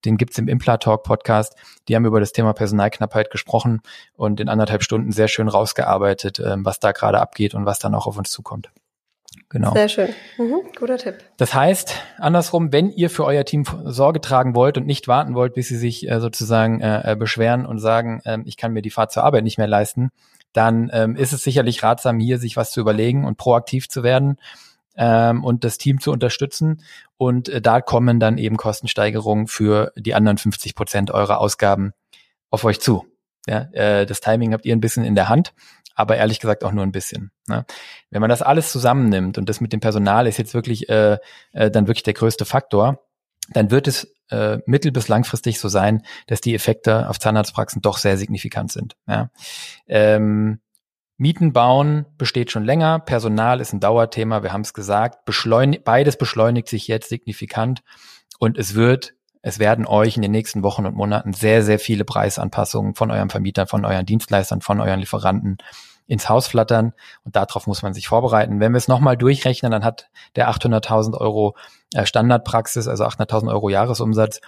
den 0.05 0.17
gibt's 0.17 0.37
im 0.37 0.47
Impla-Talk 0.47 1.03
Podcast. 1.03 1.55
Die 1.87 1.95
haben 1.95 2.05
über 2.05 2.19
das 2.19 2.31
Thema 2.31 2.53
Personalknappheit 2.53 3.31
gesprochen 3.31 3.81
und 4.15 4.39
in 4.39 4.49
anderthalb 4.49 4.83
Stunden 4.83 5.11
sehr 5.11 5.27
schön 5.27 5.47
rausgearbeitet, 5.47 6.39
ähm, 6.39 6.65
was 6.65 6.79
da 6.79 6.91
gerade 6.91 7.19
abgeht 7.19 7.53
und 7.53 7.65
was 7.65 7.79
dann 7.79 7.95
auch 7.95 8.07
auf 8.07 8.17
uns 8.17 8.31
zukommt. 8.31 8.69
Genau. 9.49 9.73
Sehr 9.73 9.89
schön. 9.89 10.09
Mhm, 10.37 10.61
guter 10.77 10.97
Tipp. 10.97 11.15
Das 11.37 11.53
heißt, 11.53 11.95
andersrum, 12.17 12.71
wenn 12.71 12.89
ihr 12.89 13.09
für 13.09 13.25
euer 13.25 13.45
Team 13.45 13.65
Sorge 13.85 14.21
tragen 14.21 14.55
wollt 14.55 14.77
und 14.77 14.87
nicht 14.87 15.07
warten 15.07 15.35
wollt, 15.35 15.53
bis 15.53 15.67
sie 15.67 15.77
sich 15.77 16.09
äh, 16.09 16.19
sozusagen 16.19 16.81
äh, 16.81 17.11
äh 17.11 17.15
beschweren 17.15 17.65
und 17.65 17.79
sagen, 17.79 18.21
äh, 18.25 18.39
ich 18.45 18.57
kann 18.57 18.73
mir 18.73 18.81
die 18.81 18.89
Fahrt 18.89 19.11
zur 19.11 19.23
Arbeit 19.23 19.43
nicht 19.43 19.57
mehr 19.57 19.67
leisten, 19.67 20.09
dann 20.53 20.89
ähm, 20.93 21.15
ist 21.15 21.33
es 21.33 21.43
sicherlich 21.43 21.83
ratsam, 21.83 22.19
hier 22.19 22.37
sich 22.37 22.57
was 22.57 22.71
zu 22.71 22.79
überlegen 22.79 23.25
und 23.25 23.37
proaktiv 23.37 23.89
zu 23.89 24.03
werden 24.03 24.37
ähm, 24.95 25.43
und 25.43 25.63
das 25.63 25.77
Team 25.77 25.99
zu 25.99 26.11
unterstützen. 26.11 26.81
Und 27.17 27.49
äh, 27.49 27.61
da 27.61 27.81
kommen 27.81 28.19
dann 28.19 28.37
eben 28.37 28.57
Kostensteigerungen 28.57 29.47
für 29.47 29.91
die 29.95 30.13
anderen 30.13 30.37
50 30.37 30.75
Prozent 30.75 31.11
eurer 31.11 31.39
Ausgaben 31.39 31.93
auf 32.49 32.63
euch 32.63 32.79
zu. 32.79 33.05
Ja, 33.47 33.67
äh, 33.73 34.05
das 34.05 34.21
Timing 34.21 34.53
habt 34.53 34.65
ihr 34.65 34.75
ein 34.75 34.81
bisschen 34.81 35.03
in 35.03 35.15
der 35.15 35.29
Hand, 35.29 35.53
aber 35.95 36.17
ehrlich 36.17 36.39
gesagt 36.39 36.63
auch 36.63 36.71
nur 36.71 36.83
ein 36.83 36.91
bisschen. 36.91 37.31
Ne? 37.47 37.65
Wenn 38.09 38.21
man 38.21 38.29
das 38.29 38.41
alles 38.41 38.71
zusammennimmt 38.71 39.37
und 39.37 39.49
das 39.49 39.59
mit 39.59 39.73
dem 39.73 39.79
Personal 39.79 40.27
ist 40.27 40.37
jetzt 40.37 40.53
wirklich 40.53 40.89
äh, 40.89 41.17
äh, 41.51 41.69
dann 41.69 41.87
wirklich 41.87 42.03
der 42.03 42.13
größte 42.13 42.45
Faktor, 42.45 42.99
dann 43.49 43.71
wird 43.71 43.87
es 43.87 44.13
äh, 44.29 44.59
mittel- 44.65 44.91
bis 44.91 45.09
langfristig 45.09 45.59
so 45.59 45.67
sein, 45.67 46.03
dass 46.27 46.39
die 46.39 46.55
Effekte 46.55 47.09
auf 47.09 47.19
Zahnarztpraxen 47.19 47.81
doch 47.81 47.97
sehr 47.97 48.17
signifikant 48.17 48.71
sind. 48.71 48.95
Ja? 49.07 49.29
Ähm, 49.87 50.59
Mieten 51.17 51.53
bauen 51.53 52.05
besteht 52.17 52.51
schon 52.51 52.65
länger, 52.65 52.99
Personal 52.99 53.61
ist 53.61 53.73
ein 53.73 53.79
Dauerthema, 53.79 54.43
wir 54.43 54.51
haben 54.51 54.61
es 54.61 54.73
gesagt, 54.73 55.25
Beschleunig 55.25 55.83
beides 55.83 56.17
beschleunigt 56.17 56.67
sich 56.67 56.87
jetzt 56.87 57.09
signifikant. 57.09 57.81
Und 58.39 58.57
es 58.57 58.75
wird, 58.75 59.13
es 59.41 59.59
werden 59.59 59.85
euch 59.85 60.15
in 60.15 60.21
den 60.21 60.31
nächsten 60.31 60.63
Wochen 60.63 60.85
und 60.85 60.95
Monaten 60.95 61.33
sehr, 61.33 61.63
sehr 61.63 61.79
viele 61.79 62.03
Preisanpassungen 62.03 62.95
von 62.95 63.11
eurem 63.11 63.29
Vermieter, 63.29 63.67
von 63.67 63.85
euren 63.85 64.05
Dienstleistern, 64.05 64.61
von 64.61 64.81
euren 64.81 64.99
Lieferanten 64.99 65.57
ins 66.07 66.29
Haus 66.29 66.47
flattern. 66.47 66.93
Und 67.23 67.35
darauf 67.35 67.67
muss 67.67 67.83
man 67.83 67.93
sich 67.93 68.07
vorbereiten. 68.07 68.59
Wenn 68.59 68.73
wir 68.73 68.77
es 68.77 68.87
nochmal 68.87 69.15
durchrechnen, 69.15 69.71
dann 69.71 69.85
hat 69.85 70.09
der 70.35 70.49
800.000 70.49 71.17
Euro 71.17 71.55
äh, 71.93 72.05
Standardpraxis, 72.05 72.87
also 72.87 73.05
800.000 73.05 73.49
Euro 73.49 73.69
Jahresumsatz, 73.69 74.41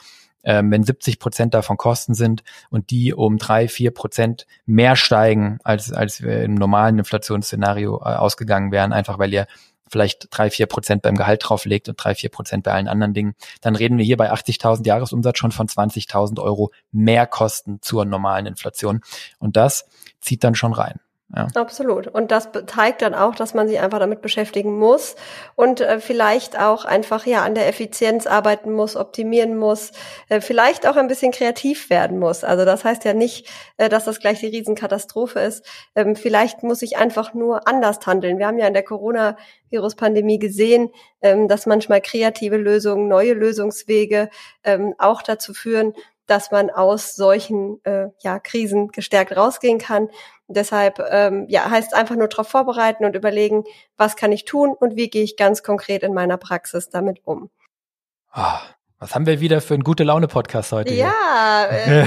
ähm, 0.43 0.71
wenn 0.71 0.83
70 0.83 1.19
Prozent 1.19 1.53
davon 1.53 1.77
Kosten 1.77 2.13
sind 2.13 2.43
und 2.69 2.89
die 2.91 3.13
um 3.13 3.37
drei, 3.37 3.67
vier 3.67 3.91
Prozent 3.91 4.45
mehr 4.65 4.95
steigen, 4.95 5.59
als, 5.63 5.91
als 5.91 6.21
wir 6.21 6.43
im 6.43 6.55
normalen 6.55 6.99
Inflationsszenario 6.99 7.97
äh, 7.97 8.15
ausgegangen 8.15 8.71
wären, 8.71 8.93
einfach 8.93 9.19
weil 9.19 9.33
ihr 9.33 9.47
vielleicht 9.89 10.27
drei, 10.31 10.49
vier 10.49 10.65
Prozent 10.65 11.01
beim 11.03 11.15
Gehalt 11.15 11.43
drauflegt 11.43 11.89
und 11.89 11.95
drei, 11.95 12.15
vier 12.15 12.29
Prozent 12.29 12.63
bei 12.63 12.71
allen 12.71 12.87
anderen 12.87 13.13
Dingen, 13.13 13.35
dann 13.61 13.75
reden 13.75 13.97
wir 13.97 14.05
hier 14.05 14.17
bei 14.17 14.31
80.000 14.31 14.85
Jahresumsatz 14.85 15.37
schon 15.37 15.51
von 15.51 15.67
20.000 15.67 16.41
Euro 16.41 16.71
mehr 16.91 17.27
Kosten 17.27 17.79
zur 17.81 18.05
normalen 18.05 18.45
Inflation. 18.45 19.01
Und 19.39 19.55
das 19.57 19.87
zieht 20.21 20.43
dann 20.43 20.55
schon 20.55 20.73
rein. 20.73 20.99
Ja. 21.33 21.47
Absolut. 21.55 22.07
Und 22.07 22.29
das 22.29 22.49
zeigt 22.67 23.01
dann 23.01 23.15
auch, 23.15 23.33
dass 23.33 23.55
man 23.55 23.67
sich 23.67 23.79
einfach 23.79 23.97
damit 23.97 24.21
beschäftigen 24.21 24.77
muss 24.77 25.15
und 25.55 25.81
äh, 25.81 25.99
vielleicht 25.99 26.59
auch 26.59 26.85
einfach 26.85 27.25
ja 27.25 27.43
an 27.43 27.55
der 27.55 27.67
Effizienz 27.67 28.27
arbeiten 28.27 28.71
muss, 28.71 28.95
optimieren 28.95 29.57
muss, 29.57 29.91
äh, 30.29 30.39
vielleicht 30.39 30.87
auch 30.87 30.95
ein 30.95 31.07
bisschen 31.07 31.31
kreativ 31.31 31.89
werden 31.89 32.19
muss. 32.19 32.43
Also 32.43 32.63
das 32.63 32.85
heißt 32.85 33.05
ja 33.05 33.15
nicht, 33.15 33.49
äh, 33.77 33.89
dass 33.89 34.05
das 34.05 34.19
gleich 34.19 34.39
die 34.39 34.47
Riesenkatastrophe 34.47 35.39
ist. 35.39 35.65
Ähm, 35.95 36.15
vielleicht 36.15 36.61
muss 36.61 36.83
ich 36.83 36.97
einfach 36.97 37.33
nur 37.33 37.67
anders 37.67 38.05
handeln. 38.05 38.37
Wir 38.37 38.45
haben 38.45 38.59
ja 38.59 38.67
in 38.67 38.73
der 38.73 38.83
Corona-Virus-Pandemie 38.83 40.37
gesehen, 40.37 40.91
ähm, 41.21 41.47
dass 41.47 41.65
manchmal 41.65 42.01
kreative 42.01 42.57
Lösungen, 42.57 43.07
neue 43.07 43.33
Lösungswege 43.33 44.29
ähm, 44.63 44.93
auch 44.99 45.23
dazu 45.23 45.55
führen, 45.55 45.95
dass 46.27 46.51
man 46.51 46.69
aus 46.69 47.15
solchen 47.15 47.83
äh, 47.83 48.07
ja, 48.19 48.39
Krisen 48.39 48.89
gestärkt 48.89 49.35
rausgehen 49.35 49.77
kann. 49.77 50.09
Deshalb 50.47 50.99
ähm, 51.09 51.45
ja, 51.49 51.69
heißt 51.69 51.93
einfach 51.93 52.15
nur 52.15 52.27
darauf 52.27 52.47
vorbereiten 52.47 53.05
und 53.05 53.15
überlegen, 53.15 53.63
was 53.97 54.15
kann 54.15 54.31
ich 54.31 54.45
tun 54.45 54.73
und 54.77 54.95
wie 54.95 55.09
gehe 55.09 55.23
ich 55.23 55.37
ganz 55.37 55.63
konkret 55.63 56.03
in 56.03 56.13
meiner 56.13 56.37
Praxis 56.37 56.89
damit 56.89 57.21
um. 57.25 57.49
Ah, 58.31 58.61
was 58.97 59.13
haben 59.13 59.25
wir 59.25 59.41
wieder 59.41 59.59
für 59.59 59.73
einen 59.73 59.83
gute 59.83 60.03
Laune 60.03 60.27
Podcast 60.27 60.71
heute? 60.71 60.93
Ja, 60.93 61.65
äh, 61.69 62.01
äh, 62.01 62.05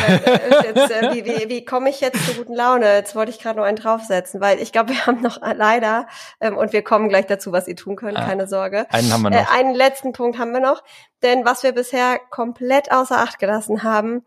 jetzt, 0.64 0.90
äh, 0.90 1.14
wie, 1.14 1.24
wie, 1.24 1.48
wie 1.48 1.64
komme 1.64 1.90
ich 1.90 2.00
jetzt 2.00 2.24
zu 2.24 2.34
guten 2.34 2.54
Laune? 2.54 2.94
Jetzt 2.94 3.14
wollte 3.14 3.30
ich 3.30 3.38
gerade 3.38 3.58
noch 3.58 3.66
einen 3.66 3.76
draufsetzen, 3.76 4.40
weil 4.40 4.58
ich 4.58 4.72
glaube, 4.72 4.90
wir 4.90 5.06
haben 5.06 5.20
noch 5.20 5.42
äh, 5.42 5.52
leider 5.52 6.06
ähm, 6.40 6.56
und 6.56 6.72
wir 6.72 6.82
kommen 6.82 7.10
gleich 7.10 7.26
dazu, 7.26 7.52
was 7.52 7.68
ihr 7.68 7.76
tun 7.76 7.96
könnt, 7.96 8.18
ah, 8.18 8.24
keine 8.24 8.48
Sorge. 8.48 8.86
Einen 8.90 9.12
haben 9.12 9.22
wir 9.22 9.30
noch. 9.30 9.38
Äh, 9.38 9.58
einen 9.58 9.74
letzten 9.74 10.12
Punkt 10.12 10.38
haben 10.38 10.52
wir 10.52 10.60
noch, 10.60 10.82
denn 11.22 11.44
was 11.44 11.62
wir 11.62 11.72
bisher 11.72 12.18
komplett 12.30 12.90
außer 12.90 13.18
Acht 13.18 13.38
gelassen 13.38 13.82
haben, 13.82 14.24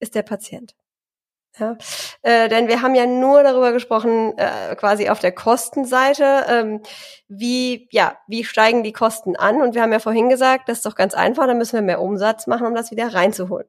ist 0.00 0.16
der 0.16 0.22
Patient. 0.22 0.74
Ja, 1.60 1.76
äh, 2.22 2.48
denn 2.48 2.68
wir 2.68 2.80
haben 2.80 2.94
ja 2.94 3.04
nur 3.04 3.42
darüber 3.42 3.72
gesprochen, 3.72 4.32
äh, 4.38 4.74
quasi 4.76 5.10
auf 5.10 5.20
der 5.20 5.32
Kostenseite, 5.32 6.46
ähm, 6.48 6.80
wie 7.28 7.86
ja, 7.90 8.16
wie 8.26 8.44
steigen 8.44 8.82
die 8.82 8.92
Kosten 8.92 9.36
an? 9.36 9.60
Und 9.60 9.74
wir 9.74 9.82
haben 9.82 9.92
ja 9.92 9.98
vorhin 9.98 10.30
gesagt, 10.30 10.70
das 10.70 10.78
ist 10.78 10.86
doch 10.86 10.94
ganz 10.94 11.12
einfach, 11.12 11.46
da 11.46 11.52
müssen 11.52 11.74
wir 11.74 11.82
mehr 11.82 12.00
Umsatz 12.00 12.46
machen, 12.46 12.66
um 12.66 12.74
das 12.74 12.90
wieder 12.90 13.12
reinzuholen. 13.12 13.66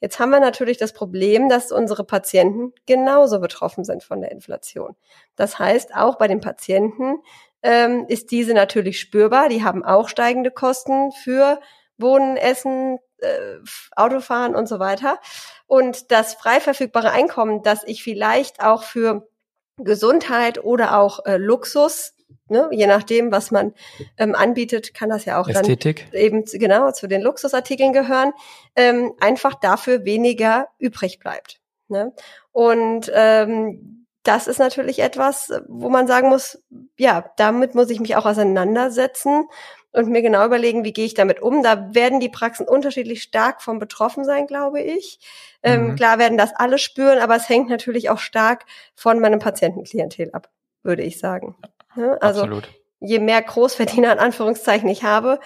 Jetzt 0.00 0.18
haben 0.18 0.30
wir 0.30 0.40
natürlich 0.40 0.78
das 0.78 0.92
Problem, 0.92 1.48
dass 1.48 1.70
unsere 1.70 2.04
Patienten 2.04 2.72
genauso 2.86 3.40
betroffen 3.40 3.84
sind 3.84 4.02
von 4.02 4.20
der 4.20 4.30
Inflation. 4.30 4.96
Das 5.36 5.58
heißt, 5.58 5.94
auch 5.94 6.16
bei 6.16 6.28
den 6.28 6.40
Patienten 6.40 7.16
ähm, 7.62 8.06
ist 8.08 8.30
diese 8.30 8.54
natürlich 8.54 9.00
spürbar. 9.00 9.48
Die 9.48 9.64
haben 9.64 9.84
auch 9.84 10.08
steigende 10.08 10.50
Kosten 10.50 11.12
für 11.12 11.60
Wohnen, 11.98 12.36
Essen, 12.36 12.98
äh, 13.18 13.58
Autofahren 13.96 14.54
und 14.54 14.68
so 14.68 14.78
weiter. 14.78 15.18
Und 15.66 16.10
das 16.10 16.34
frei 16.34 16.60
verfügbare 16.60 17.10
Einkommen, 17.10 17.62
das 17.62 17.84
ich 17.84 18.02
vielleicht 18.02 18.62
auch 18.62 18.82
für 18.82 19.28
Gesundheit 19.76 20.62
oder 20.62 20.98
auch 20.98 21.24
äh, 21.26 21.36
Luxus, 21.36 22.14
ne, 22.48 22.68
je 22.72 22.86
nachdem, 22.86 23.30
was 23.32 23.50
man 23.50 23.74
ähm, 24.16 24.34
anbietet, 24.34 24.94
kann 24.94 25.08
das 25.08 25.24
ja 25.24 25.40
auch 25.40 25.48
Ästhetik. 25.48 26.08
dann 26.10 26.20
eben 26.20 26.44
genau 26.44 26.90
zu 26.92 27.06
den 27.06 27.22
Luxusartikeln 27.22 27.92
gehören, 27.92 28.32
ähm, 28.76 29.12
einfach 29.20 29.54
dafür 29.54 30.04
weniger 30.04 30.68
übrig 30.78 31.18
bleibt. 31.18 31.60
Ne? 31.88 32.12
Und 32.52 33.10
ähm, 33.14 34.06
das 34.24 34.46
ist 34.46 34.58
natürlich 34.58 34.98
etwas, 34.98 35.52
wo 35.68 35.88
man 35.88 36.06
sagen 36.06 36.28
muss, 36.28 36.62
ja, 36.98 37.32
damit 37.36 37.74
muss 37.74 37.88
ich 37.88 38.00
mich 38.00 38.16
auch 38.16 38.26
auseinandersetzen 38.26 39.48
und 39.92 40.08
mir 40.08 40.22
genau 40.22 40.44
überlegen, 40.44 40.84
wie 40.84 40.92
gehe 40.92 41.06
ich 41.06 41.14
damit 41.14 41.40
um. 41.40 41.62
Da 41.62 41.94
werden 41.94 42.20
die 42.20 42.28
Praxen 42.28 42.68
unterschiedlich 42.68 43.22
stark 43.22 43.62
vom 43.62 43.78
betroffen 43.78 44.24
sein, 44.24 44.46
glaube 44.46 44.80
ich. 44.80 45.18
Ähm, 45.62 45.88
mhm. 45.88 45.96
Klar 45.96 46.18
werden 46.18 46.38
das 46.38 46.54
alle 46.54 46.78
spüren, 46.78 47.18
aber 47.18 47.36
es 47.36 47.48
hängt 47.48 47.68
natürlich 47.68 48.10
auch 48.10 48.18
stark 48.18 48.64
von 48.94 49.18
meinem 49.20 49.38
Patientenklientel 49.38 50.30
ab, 50.32 50.50
würde 50.82 51.02
ich 51.02 51.18
sagen. 51.18 51.56
Ja, 51.96 52.12
also 52.14 52.42
Absolut. 52.42 52.68
je 53.00 53.18
mehr 53.18 53.42
Großverdiener 53.42 54.12
in 54.12 54.18
Anführungszeichen 54.18 54.88
ich 54.88 55.02
habe, 55.02 55.40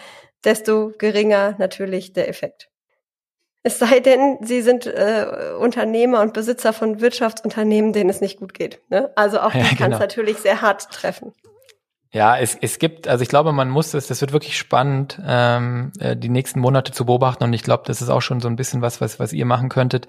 desto 0.44 0.92
geringer 0.98 1.54
natürlich 1.58 2.12
der 2.12 2.28
Effekt. 2.28 2.68
Es 3.64 3.78
sei 3.78 4.00
denn, 4.00 4.38
Sie 4.42 4.60
sind 4.60 4.86
äh, 4.86 5.52
Unternehmer 5.58 6.20
und 6.20 6.32
Besitzer 6.34 6.72
von 6.72 7.00
Wirtschaftsunternehmen, 7.00 7.92
denen 7.92 8.10
es 8.10 8.20
nicht 8.20 8.40
gut 8.40 8.54
geht. 8.54 8.80
Ne? 8.90 9.12
Also 9.14 9.38
auch 9.38 9.54
ja, 9.54 9.62
die 9.62 9.76
kann 9.76 9.92
es 9.92 9.98
genau. 9.98 9.98
natürlich 9.98 10.38
sehr 10.38 10.62
hart 10.62 10.90
treffen. 10.90 11.32
Ja, 12.14 12.36
es, 12.36 12.56
es 12.60 12.78
gibt, 12.78 13.08
also 13.08 13.22
ich 13.22 13.28
glaube, 13.28 13.52
man 13.52 13.70
muss 13.70 13.94
es, 13.94 14.06
das 14.06 14.20
wird 14.20 14.32
wirklich 14.32 14.58
spannend, 14.58 15.18
ähm, 15.24 15.92
äh, 15.98 16.14
die 16.14 16.28
nächsten 16.28 16.60
Monate 16.60 16.92
zu 16.92 17.06
beobachten 17.06 17.44
und 17.44 17.52
ich 17.54 17.62
glaube, 17.62 17.84
das 17.86 18.02
ist 18.02 18.10
auch 18.10 18.20
schon 18.20 18.40
so 18.40 18.48
ein 18.48 18.56
bisschen 18.56 18.82
was, 18.82 19.00
was, 19.00 19.18
was 19.18 19.32
ihr 19.32 19.46
machen 19.46 19.70
könntet, 19.70 20.08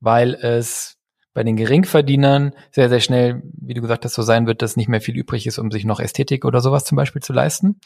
weil 0.00 0.34
es 0.34 0.98
bei 1.32 1.44
den 1.44 1.56
Geringverdienern 1.56 2.52
sehr, 2.70 2.88
sehr 2.88 3.00
schnell, 3.00 3.42
wie 3.54 3.72
du 3.72 3.80
gesagt 3.80 4.04
hast, 4.04 4.14
so 4.14 4.22
sein 4.22 4.46
wird, 4.46 4.60
dass 4.60 4.76
nicht 4.76 4.88
mehr 4.88 5.00
viel 5.00 5.16
übrig 5.16 5.46
ist, 5.46 5.58
um 5.58 5.70
sich 5.70 5.84
noch 5.84 6.00
Ästhetik 6.00 6.44
oder 6.44 6.60
sowas 6.60 6.84
zum 6.84 6.96
Beispiel 6.96 7.22
zu 7.22 7.32
leisten. 7.32 7.80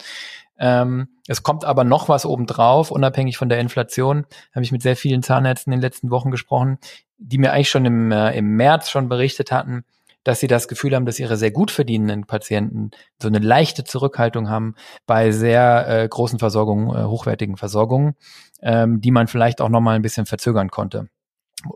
Ähm, 0.58 1.08
es 1.28 1.42
kommt 1.42 1.64
aber 1.64 1.84
noch 1.84 2.08
was 2.08 2.26
obendrauf, 2.26 2.90
unabhängig 2.90 3.36
von 3.36 3.48
der 3.48 3.60
Inflation, 3.60 4.26
habe 4.54 4.64
ich 4.64 4.72
mit 4.72 4.82
sehr 4.82 4.96
vielen 4.96 5.22
Zahnärzten 5.22 5.72
in 5.72 5.78
den 5.78 5.82
letzten 5.82 6.10
Wochen 6.10 6.30
gesprochen, 6.30 6.78
die 7.18 7.38
mir 7.38 7.52
eigentlich 7.52 7.70
schon 7.70 7.84
im, 7.84 8.10
äh, 8.10 8.36
im 8.36 8.56
März 8.56 8.90
schon 8.90 9.08
berichtet 9.08 9.52
hatten, 9.52 9.84
dass 10.24 10.40
sie 10.40 10.46
das 10.46 10.68
Gefühl 10.68 10.94
haben, 10.94 11.06
dass 11.06 11.18
ihre 11.18 11.36
sehr 11.36 11.50
gut 11.50 11.70
verdienenden 11.70 12.26
Patienten 12.26 12.90
so 13.20 13.28
eine 13.28 13.38
leichte 13.38 13.84
Zurückhaltung 13.84 14.48
haben 14.48 14.74
bei 15.06 15.32
sehr 15.32 15.86
äh, 15.88 16.08
großen 16.08 16.38
Versorgungen, 16.38 16.96
äh, 16.96 17.04
hochwertigen 17.04 17.56
Versorgungen, 17.56 18.14
ähm, 18.62 19.00
die 19.00 19.10
man 19.10 19.26
vielleicht 19.26 19.60
auch 19.60 19.68
noch 19.68 19.80
mal 19.80 19.96
ein 19.96 20.02
bisschen 20.02 20.26
verzögern 20.26 20.70
konnte 20.70 21.08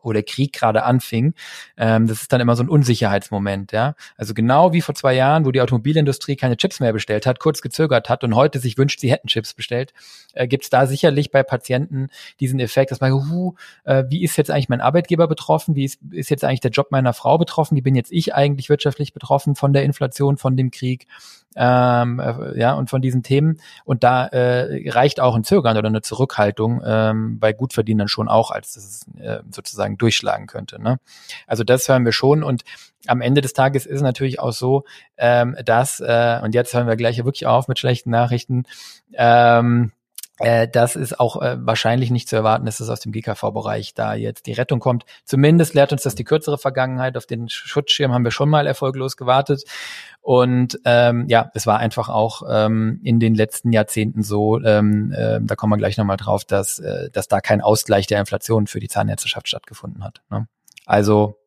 wo 0.02 0.12
der 0.12 0.22
Krieg 0.22 0.52
gerade 0.52 0.84
anfing, 0.84 1.34
ähm, 1.76 2.06
das 2.06 2.22
ist 2.22 2.32
dann 2.32 2.40
immer 2.40 2.56
so 2.56 2.62
ein 2.62 2.68
Unsicherheitsmoment, 2.68 3.72
ja. 3.72 3.94
Also 4.16 4.34
genau 4.34 4.72
wie 4.72 4.80
vor 4.80 4.94
zwei 4.94 5.14
Jahren, 5.14 5.44
wo 5.44 5.52
die 5.52 5.60
Automobilindustrie 5.60 6.36
keine 6.36 6.56
Chips 6.56 6.80
mehr 6.80 6.92
bestellt 6.92 7.26
hat, 7.26 7.40
kurz 7.40 7.62
gezögert 7.62 8.08
hat 8.08 8.24
und 8.24 8.34
heute 8.34 8.58
sich 8.58 8.78
wünscht, 8.78 9.00
sie 9.00 9.10
hätten 9.10 9.28
Chips 9.28 9.54
bestellt, 9.54 9.92
äh, 10.34 10.46
gibt 10.46 10.64
es 10.64 10.70
da 10.70 10.86
sicherlich 10.86 11.30
bei 11.30 11.42
Patienten 11.42 12.08
diesen 12.40 12.60
Effekt, 12.60 12.90
dass 12.90 13.00
man, 13.00 13.12
huh, 13.12 13.54
äh, 13.84 14.04
wie 14.08 14.22
ist 14.22 14.36
jetzt 14.36 14.50
eigentlich 14.50 14.68
mein 14.68 14.80
Arbeitgeber 14.80 15.28
betroffen, 15.28 15.74
wie 15.74 15.84
ist, 15.84 16.00
ist 16.10 16.30
jetzt 16.30 16.44
eigentlich 16.44 16.60
der 16.60 16.70
Job 16.70 16.90
meiner 16.90 17.12
Frau 17.12 17.38
betroffen, 17.38 17.76
wie 17.76 17.82
bin 17.82 17.94
jetzt 17.94 18.12
ich 18.12 18.34
eigentlich 18.34 18.68
wirtschaftlich 18.68 19.12
betroffen 19.12 19.54
von 19.54 19.72
der 19.72 19.84
Inflation, 19.84 20.36
von 20.36 20.56
dem 20.56 20.70
Krieg 20.70 21.06
ähm, 21.56 22.20
äh, 22.20 22.58
ja, 22.58 22.74
und 22.74 22.90
von 22.90 23.02
diesen 23.02 23.22
Themen. 23.22 23.60
Und 23.84 24.04
da 24.04 24.26
äh, 24.26 24.90
reicht 24.90 25.20
auch 25.20 25.34
ein 25.34 25.44
Zögern 25.44 25.76
oder 25.76 25.88
eine 25.88 26.02
Zurückhaltung 26.02 26.82
ähm, 26.84 27.38
bei 27.38 27.52
Gutverdienern 27.52 28.08
schon 28.08 28.28
auch, 28.28 28.50
als 28.50 28.74
dass 28.74 28.84
es 28.84 29.20
äh, 29.20 29.40
sozusagen 29.50 29.98
durchschlagen 29.98 30.46
könnte. 30.46 30.80
Ne? 30.80 30.98
Also 31.46 31.64
das 31.64 31.88
hören 31.88 32.04
wir 32.04 32.12
schon 32.12 32.42
und 32.42 32.62
am 33.08 33.20
Ende 33.20 33.40
des 33.40 33.52
Tages 33.52 33.86
ist 33.86 34.02
natürlich 34.02 34.40
auch 34.40 34.52
so, 34.52 34.84
ähm, 35.16 35.56
dass, 35.64 36.00
äh, 36.00 36.40
und 36.42 36.54
jetzt 36.54 36.74
hören 36.74 36.86
wir 36.86 36.96
gleich 36.96 37.24
wirklich 37.24 37.46
auf 37.46 37.68
mit 37.68 37.78
schlechten 37.78 38.10
Nachrichten, 38.10 38.64
ähm, 39.14 39.92
äh, 40.38 40.68
das 40.68 40.96
ist 40.96 41.18
auch 41.18 41.40
äh, 41.40 41.56
wahrscheinlich 41.60 42.10
nicht 42.10 42.28
zu 42.28 42.36
erwarten, 42.36 42.66
dass 42.66 42.80
es 42.80 42.90
aus 42.90 43.00
dem 43.00 43.12
GKV-Bereich 43.12 43.94
da 43.94 44.14
jetzt 44.14 44.46
die 44.46 44.52
Rettung 44.52 44.80
kommt. 44.80 45.04
Zumindest 45.24 45.74
lehrt 45.74 45.92
uns 45.92 46.02
das 46.02 46.14
die 46.14 46.24
kürzere 46.24 46.58
Vergangenheit. 46.58 47.16
Auf 47.16 47.26
den 47.26 47.48
Schutzschirm 47.48 48.12
haben 48.12 48.24
wir 48.24 48.30
schon 48.30 48.50
mal 48.50 48.66
erfolglos 48.66 49.16
gewartet. 49.16 49.64
Und 50.20 50.78
ähm, 50.84 51.26
ja, 51.28 51.50
es 51.54 51.66
war 51.66 51.78
einfach 51.78 52.08
auch 52.08 52.42
ähm, 52.50 53.00
in 53.02 53.20
den 53.20 53.34
letzten 53.34 53.72
Jahrzehnten 53.72 54.22
so, 54.22 54.60
ähm, 54.60 55.12
äh, 55.12 55.38
da 55.40 55.54
kommen 55.54 55.72
wir 55.72 55.78
gleich 55.78 55.96
nochmal 55.96 56.16
drauf, 56.16 56.44
dass, 56.44 56.80
äh, 56.80 57.10
dass 57.10 57.28
da 57.28 57.40
kein 57.40 57.60
Ausgleich 57.60 58.06
der 58.06 58.20
Inflation 58.20 58.66
für 58.66 58.80
die 58.80 58.88
Zahnärzteschaft 58.88 59.48
stattgefunden 59.48 60.04
hat. 60.04 60.22
Ne? 60.30 60.48
Also 60.84 61.38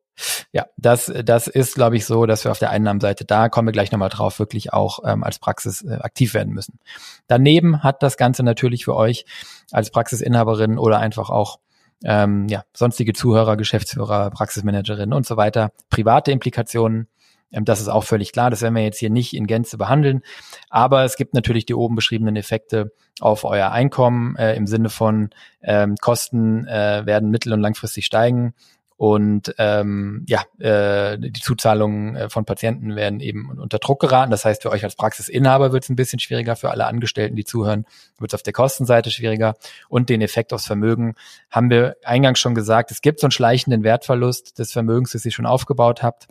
ja, 0.52 0.66
das, 0.76 1.12
das 1.24 1.46
ist, 1.46 1.74
glaube 1.74 1.96
ich, 1.96 2.06
so, 2.06 2.26
dass 2.26 2.44
wir 2.44 2.50
auf 2.50 2.58
der 2.58 2.70
Einnahmenseite, 2.70 3.24
da 3.24 3.48
kommen 3.48 3.68
wir 3.68 3.72
gleich 3.72 3.92
nochmal 3.92 4.08
drauf, 4.08 4.38
wirklich 4.38 4.72
auch 4.72 5.00
ähm, 5.04 5.24
als 5.24 5.38
Praxis 5.38 5.82
äh, 5.82 5.94
aktiv 5.94 6.34
werden 6.34 6.52
müssen. 6.52 6.78
Daneben 7.26 7.82
hat 7.82 8.02
das 8.02 8.16
Ganze 8.16 8.42
natürlich 8.42 8.84
für 8.84 8.96
euch 8.96 9.24
als 9.70 9.90
Praxisinhaberin 9.90 10.78
oder 10.78 10.98
einfach 10.98 11.30
auch 11.30 11.58
ähm, 12.04 12.48
ja, 12.48 12.64
sonstige 12.72 13.12
Zuhörer, 13.12 13.56
Geschäftsführer, 13.56 14.30
Praxismanagerinnen 14.30 15.12
und 15.12 15.26
so 15.26 15.36
weiter, 15.36 15.72
private 15.90 16.32
Implikationen. 16.32 17.08
Ähm, 17.52 17.64
das 17.64 17.80
ist 17.80 17.88
auch 17.88 18.04
völlig 18.04 18.32
klar. 18.32 18.50
Das 18.50 18.62
werden 18.62 18.74
wir 18.74 18.82
jetzt 18.82 18.98
hier 18.98 19.10
nicht 19.10 19.34
in 19.34 19.46
Gänze 19.46 19.76
behandeln. 19.76 20.22
Aber 20.68 21.04
es 21.04 21.16
gibt 21.16 21.34
natürlich 21.34 21.66
die 21.66 21.74
oben 21.74 21.96
beschriebenen 21.96 22.36
Effekte 22.36 22.92
auf 23.20 23.44
euer 23.44 23.70
Einkommen 23.70 24.36
äh, 24.36 24.54
im 24.54 24.66
Sinne 24.66 24.88
von 24.88 25.30
ähm, 25.62 25.96
Kosten 26.00 26.66
äh, 26.66 27.04
werden 27.04 27.30
mittel- 27.30 27.52
und 27.52 27.60
langfristig 27.60 28.06
steigen. 28.06 28.54
Und 29.00 29.54
ähm, 29.56 30.26
ja, 30.28 30.42
äh, 30.58 31.16
die 31.18 31.40
Zuzahlungen 31.40 32.16
äh, 32.16 32.28
von 32.28 32.44
Patienten 32.44 32.96
werden 32.96 33.20
eben 33.20 33.48
unter 33.58 33.78
Druck 33.78 33.98
geraten. 33.98 34.30
Das 34.30 34.44
heißt, 34.44 34.60
für 34.60 34.70
euch 34.70 34.84
als 34.84 34.94
Praxisinhaber 34.94 35.72
wird 35.72 35.84
es 35.84 35.88
ein 35.88 35.96
bisschen 35.96 36.18
schwieriger, 36.18 36.54
für 36.54 36.70
alle 36.70 36.84
Angestellten, 36.84 37.34
die 37.34 37.44
zuhören, 37.44 37.86
wird 38.18 38.30
es 38.30 38.34
auf 38.34 38.42
der 38.42 38.52
Kostenseite 38.52 39.10
schwieriger. 39.10 39.54
Und 39.88 40.10
den 40.10 40.20
Effekt 40.20 40.52
aufs 40.52 40.66
Vermögen 40.66 41.14
haben 41.50 41.70
wir 41.70 41.96
eingangs 42.04 42.40
schon 42.40 42.54
gesagt. 42.54 42.90
Es 42.90 43.00
gibt 43.00 43.20
so 43.20 43.26
einen 43.26 43.32
schleichenden 43.32 43.84
Wertverlust 43.84 44.58
des 44.58 44.70
Vermögens, 44.70 45.12
das 45.12 45.24
ihr 45.24 45.32
schon 45.32 45.46
aufgebaut 45.46 46.02
habt 46.02 46.28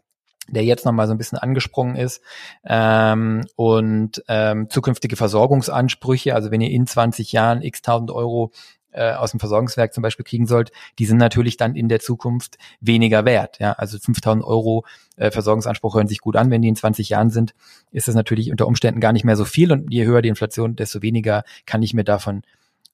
der 0.51 0.63
jetzt 0.63 0.83
nochmal 0.83 1.05
so 1.05 1.13
ein 1.13 1.19
bisschen 1.19 1.37
angesprungen 1.37 1.95
ist. 1.95 2.23
Ähm, 2.65 3.45
und 3.55 4.23
ähm, 4.27 4.67
zukünftige 4.71 5.15
Versorgungsansprüche, 5.15 6.33
also 6.33 6.49
wenn 6.49 6.59
ihr 6.59 6.71
in 6.71 6.87
20 6.87 7.31
Jahren 7.31 7.61
x 7.61 7.83
tausend 7.83 8.09
Euro 8.09 8.51
äh, 8.91 9.13
aus 9.13 9.31
dem 9.31 9.39
Versorgungswerk 9.39 9.93
zum 9.93 10.01
Beispiel 10.01 10.25
kriegen 10.25 10.47
sollt, 10.47 10.71
die 10.97 11.05
sind 11.05 11.17
natürlich 11.17 11.57
dann 11.57 11.75
in 11.75 11.89
der 11.89 11.99
Zukunft 11.99 12.57
weniger 12.81 13.25
wert. 13.25 13.59
Ja, 13.59 13.73
also 13.73 13.97
5000 13.99 14.43
Euro 14.43 14.85
äh, 15.15 15.31
Versorgungsanspruch 15.31 15.95
hören 15.95 16.07
sich 16.07 16.19
gut 16.19 16.35
an, 16.35 16.51
wenn 16.51 16.61
die 16.61 16.67
in 16.67 16.75
20 16.75 17.09
Jahren 17.09 17.29
sind, 17.29 17.53
ist 17.91 18.07
das 18.07 18.15
natürlich 18.15 18.51
unter 18.51 18.67
Umständen 18.67 18.99
gar 18.99 19.13
nicht 19.13 19.25
mehr 19.25 19.35
so 19.35 19.45
viel 19.45 19.71
und 19.71 19.91
je 19.91 20.05
höher 20.05 20.21
die 20.21 20.29
Inflation, 20.29 20.75
desto 20.75 21.01
weniger 21.01 21.43
kann 21.65 21.83
ich 21.83 21.93
mir 21.93 22.03
davon 22.03 22.43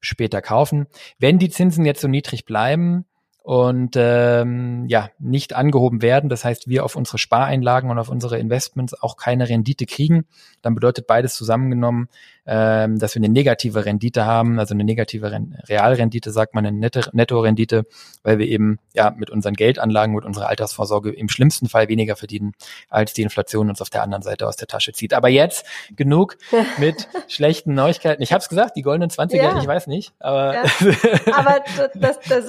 später 0.02 0.42
kaufen. 0.42 0.88
Wenn 1.20 1.40
die 1.40 1.50
Zinsen 1.50 1.86
jetzt 1.86 2.02
so 2.02 2.08
niedrig 2.08 2.46
bleiben, 2.46 3.06
und 3.46 3.96
ähm, 3.96 4.86
ja 4.88 5.10
nicht 5.20 5.54
angehoben 5.54 6.02
werden. 6.02 6.32
Das 6.32 6.44
heißt, 6.44 6.68
wir 6.68 6.84
auf 6.84 6.96
unsere 6.96 7.20
Spareinlagen 7.20 7.92
und 7.92 8.00
auf 8.00 8.10
unsere 8.10 8.40
Investments 8.40 9.00
auch 9.00 9.18
keine 9.18 9.48
Rendite 9.48 9.86
kriegen. 9.86 10.26
Dann 10.64 10.74
bedeutet 10.74 11.06
beides 11.06 11.36
zusammengenommen, 11.36 12.10
ähm, 12.48 12.98
dass 12.98 13.14
wir 13.14 13.20
eine 13.20 13.30
negative 13.30 13.86
Rendite 13.86 14.26
haben, 14.26 14.58
also 14.58 14.74
eine 14.74 14.84
negative 14.84 15.32
Ren 15.32 15.60
Realrendite, 15.68 16.32
sagt 16.32 16.56
man, 16.56 16.66
eine 16.66 16.90
Netto-Rendite, 17.12 17.86
weil 18.24 18.40
wir 18.40 18.48
eben 18.48 18.80
ja 18.94 19.14
mit 19.16 19.30
unseren 19.30 19.54
Geldanlagen, 19.54 20.16
mit 20.16 20.26
unserer 20.26 20.50
Altersvorsorge 20.50 21.12
im 21.12 21.30
schlimmsten 21.30 21.70
Fall 21.70 21.88
weniger 21.88 22.16
verdienen, 22.16 22.54
als 22.90 23.14
die 23.14 23.22
Inflation 23.22 23.70
uns 23.70 23.80
auf 23.80 23.92
der 23.92 24.02
anderen 24.02 24.24
Seite 24.24 24.48
aus 24.48 24.56
der 24.56 24.68
Tasche 24.68 24.92
zieht. 24.92 25.14
Aber 25.14 25.30
jetzt 25.30 25.68
genug 25.96 26.38
mit 26.80 27.08
schlechten 27.28 27.76
Neuigkeiten. 27.76 28.24
Ich 28.24 28.34
habe 28.34 28.42
es 28.42 28.50
gesagt, 28.50 28.76
die 28.76 28.82
goldenen 28.82 29.12
20er, 29.12 29.36
ja. 29.36 29.60
ich 29.60 29.68
weiß 29.68 29.86
nicht, 29.86 30.14
aber 30.18 30.56
ja. 30.56 30.64
aber 31.36 31.64
das, 31.94 32.20
das, 32.28 32.48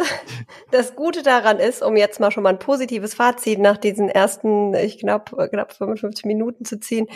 das 0.71 0.86
das 0.86 0.86
Gute 0.95 1.23
daran 1.23 1.59
ist, 1.59 1.83
um 1.83 1.97
jetzt 1.97 2.21
mal 2.21 2.31
schon 2.31 2.43
mal 2.45 2.51
ein 2.51 2.59
positives 2.59 3.15
Fazit 3.15 3.59
nach 3.59 3.77
diesen 3.77 4.09
ersten, 4.09 4.75
ich 4.75 4.99
knapp, 4.99 5.35
knapp 5.51 5.73
55 5.73 6.25
Minuten 6.27 6.65
zu 6.65 6.79
ziehen, 6.79 7.07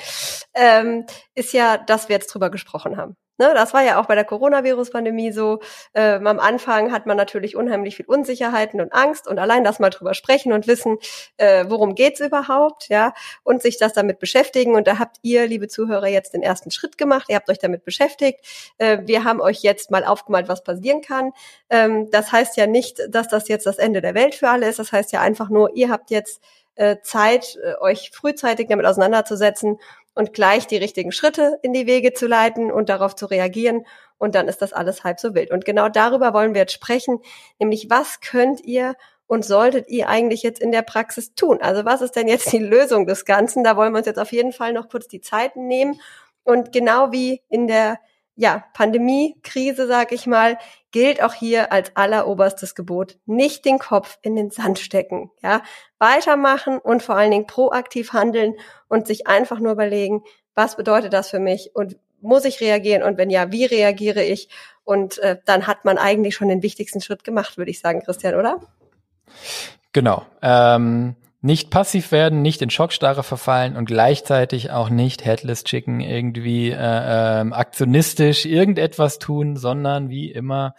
ähm, 0.55 1.07
ist 1.35 1.53
ja, 1.53 1.79
dass 1.79 2.09
wir 2.09 2.17
jetzt 2.17 2.35
drüber 2.35 2.51
gesprochen 2.51 2.97
haben. 2.97 3.17
Ne, 3.41 3.53
das 3.55 3.73
war 3.73 3.83
ja 3.83 3.99
auch 3.99 4.05
bei 4.05 4.15
der 4.15 4.25
Coronavirus-Pandemie 4.25 5.33
so. 5.33 5.61
Ähm, 5.95 6.27
am 6.27 6.39
Anfang 6.39 6.93
hat 6.93 7.07
man 7.07 7.17
natürlich 7.17 7.57
unheimlich 7.57 7.97
viel 7.97 8.05
Unsicherheiten 8.05 8.83
und 8.83 8.93
Angst 8.93 9.27
und 9.27 9.39
allein 9.39 9.65
das 9.65 9.79
mal 9.79 9.89
drüber 9.89 10.13
sprechen 10.13 10.53
und 10.53 10.67
wissen, 10.67 10.99
äh, 11.39 11.65
worum 11.67 11.95
geht's 11.95 12.21
überhaupt, 12.21 12.91
ja, 12.91 13.15
und 13.43 13.63
sich 13.63 13.79
das 13.79 13.95
damit 13.95 14.19
beschäftigen. 14.19 14.75
Und 14.75 14.87
da 14.87 14.99
habt 14.99 15.17
ihr, 15.23 15.47
liebe 15.47 15.69
Zuhörer, 15.69 16.07
jetzt 16.07 16.35
den 16.35 16.43
ersten 16.43 16.71
Schritt 16.71 16.99
gemacht. 16.99 17.31
Ihr 17.31 17.37
habt 17.37 17.49
euch 17.49 17.59
damit 17.59 17.83
beschäftigt. 17.83 18.41
Äh, 18.77 18.99
wir 19.07 19.25
haben 19.25 19.41
euch 19.41 19.63
jetzt 19.63 19.91
mal 19.91 20.05
aufgemalt, 20.05 20.49
was 20.49 20.63
passieren 20.63 21.01
kann. 21.01 21.33
Ähm, 21.71 22.11
das 22.11 22.33
heißt 22.33 22.59
ja 22.59 22.67
nicht, 22.67 23.01
dass 23.09 23.29
das 23.29 23.49
jetzt 23.49 23.65
das 23.65 23.79
Ende 23.79 24.03
der 24.03 24.15
Welt 24.15 24.35
für 24.35 24.51
alle 24.51 24.69
ist. 24.69 24.79
Das 24.79 24.93
heißt 24.93 25.13
ja 25.13 25.23
einfach 25.23 25.49
nur, 25.49 25.75
ihr 25.75 25.89
habt 25.89 26.11
jetzt 26.11 26.43
äh, 26.81 26.97
Zeit, 27.03 27.59
äh, 27.63 27.75
euch 27.81 28.11
frühzeitig 28.13 28.69
damit 28.69 28.87
auseinanderzusetzen 28.87 29.79
und 30.15 30.33
gleich 30.33 30.67
die 30.67 30.77
richtigen 30.77 31.13
Schritte 31.13 31.59
in 31.63 31.73
die 31.73 31.87
Wege 31.87 32.13
zu 32.13 32.27
leiten 32.27 32.71
und 32.73 32.89
darauf 32.89 33.15
zu 33.15 33.27
reagieren. 33.27 33.87
Und 34.19 34.35
dann 34.35 34.49
ist 34.49 34.61
das 34.61 34.73
alles 34.73 35.05
halb 35.05 35.21
so 35.21 35.35
wild. 35.35 35.51
Und 35.51 35.65
genau 35.65 35.89
darüber 35.89 36.35
wollen 36.35 36.55
wir 36.55 36.63
jetzt 36.63 36.73
sprechen, 36.73 37.21
nämlich 37.59 37.89
was 37.89 38.21
könnt 38.21 38.61
ihr 38.65 38.97
und 39.27 39.45
solltet 39.45 39.89
ihr 39.89 40.09
eigentlich 40.09 40.43
jetzt 40.43 40.61
in 40.61 40.73
der 40.73 40.83
Praxis 40.83 41.35
tun? 41.35 41.59
Also 41.63 41.85
was 41.85 42.03
ist 42.03 42.17
denn 42.17 42.27
jetzt 42.27 42.53
die 42.53 42.59
Lösung 42.59 43.07
des 43.07 43.25
Ganzen? 43.25 43.63
Da 43.63 43.77
wollen 43.77 43.93
wir 43.93 43.99
uns 43.99 44.07
jetzt 44.07 44.19
auf 44.19 44.33
jeden 44.33 44.53
Fall 44.53 44.73
noch 44.73 44.89
kurz 44.89 45.07
die 45.07 45.21
Zeit 45.21 45.57
nehmen. 45.57 46.01
Und 46.43 46.73
genau 46.73 47.13
wie 47.13 47.41
in 47.49 47.69
der 47.69 48.01
ja, 48.37 48.65
Pandemie-Krise, 48.75 49.87
sag 49.87 50.13
ich 50.13 50.27
mal, 50.27 50.59
gilt 50.93 51.23
auch 51.23 51.35
hier 51.35 51.73
als 51.73 51.95
alleroberstes 51.95 52.75
Gebot, 52.75 53.19
nicht 53.27 53.65
den 53.65 53.79
Kopf 53.79 54.19
in 54.23 54.35
den 54.35 54.51
Sand 54.51 54.79
stecken, 54.79 55.31
ja, 55.43 55.63
weitermachen 55.99 56.79
und 56.79 57.03
vor 57.03 57.17
allen 57.17 57.31
Dingen 57.31 57.47
proaktiv 57.47 58.13
handeln 58.13 58.55
und 58.89 59.07
sich 59.07 59.27
einfach 59.27 59.61
nur 59.61 59.73
überlegen, 59.73 60.23
was 60.55 60.77
bedeutet 60.77 61.13
das 61.13 61.31
für 61.31 61.39
mich 61.39 61.71
und 61.75 61.97
muss 62.21 62.45
ich 62.45 62.61
reagieren 62.61 63.03
und 63.03 63.19
wenn 63.19 63.31
ja, 63.31 63.51
wie 63.53 63.65
reagiere 63.65 64.23
ich? 64.23 64.49
Und 64.85 65.19
äh, 65.19 65.39
dann 65.45 65.67
hat 65.67 65.85
man 65.85 65.99
eigentlich 65.99 66.35
schon 66.35 66.49
den 66.49 66.63
wichtigsten 66.63 67.01
Schritt 67.01 67.25
gemacht, 67.25 67.57
würde 67.57 67.71
ich 67.71 67.81
sagen, 67.81 68.03
Christian, 68.03 68.35
oder? 68.35 68.61
Genau. 69.93 70.27
Ähm, 70.43 71.17
nicht 71.43 71.71
passiv 71.71 72.13
werden, 72.13 72.43
nicht 72.43 72.61
in 72.61 72.71
Schockstarre 72.71 73.23
verfallen 73.23 73.77
und 73.77 73.87
gleichzeitig 73.87 74.71
auch 74.71 74.91
nicht 74.91 75.25
Headless 75.25 75.65
Chicken 75.65 76.01
irgendwie 76.01 76.71
äh, 76.71 77.41
ähm, 77.41 77.53
aktionistisch 77.53 78.45
irgendetwas 78.45 79.19
tun, 79.19 79.57
sondern 79.57 80.11
wie 80.11 80.31
immer, 80.31 80.75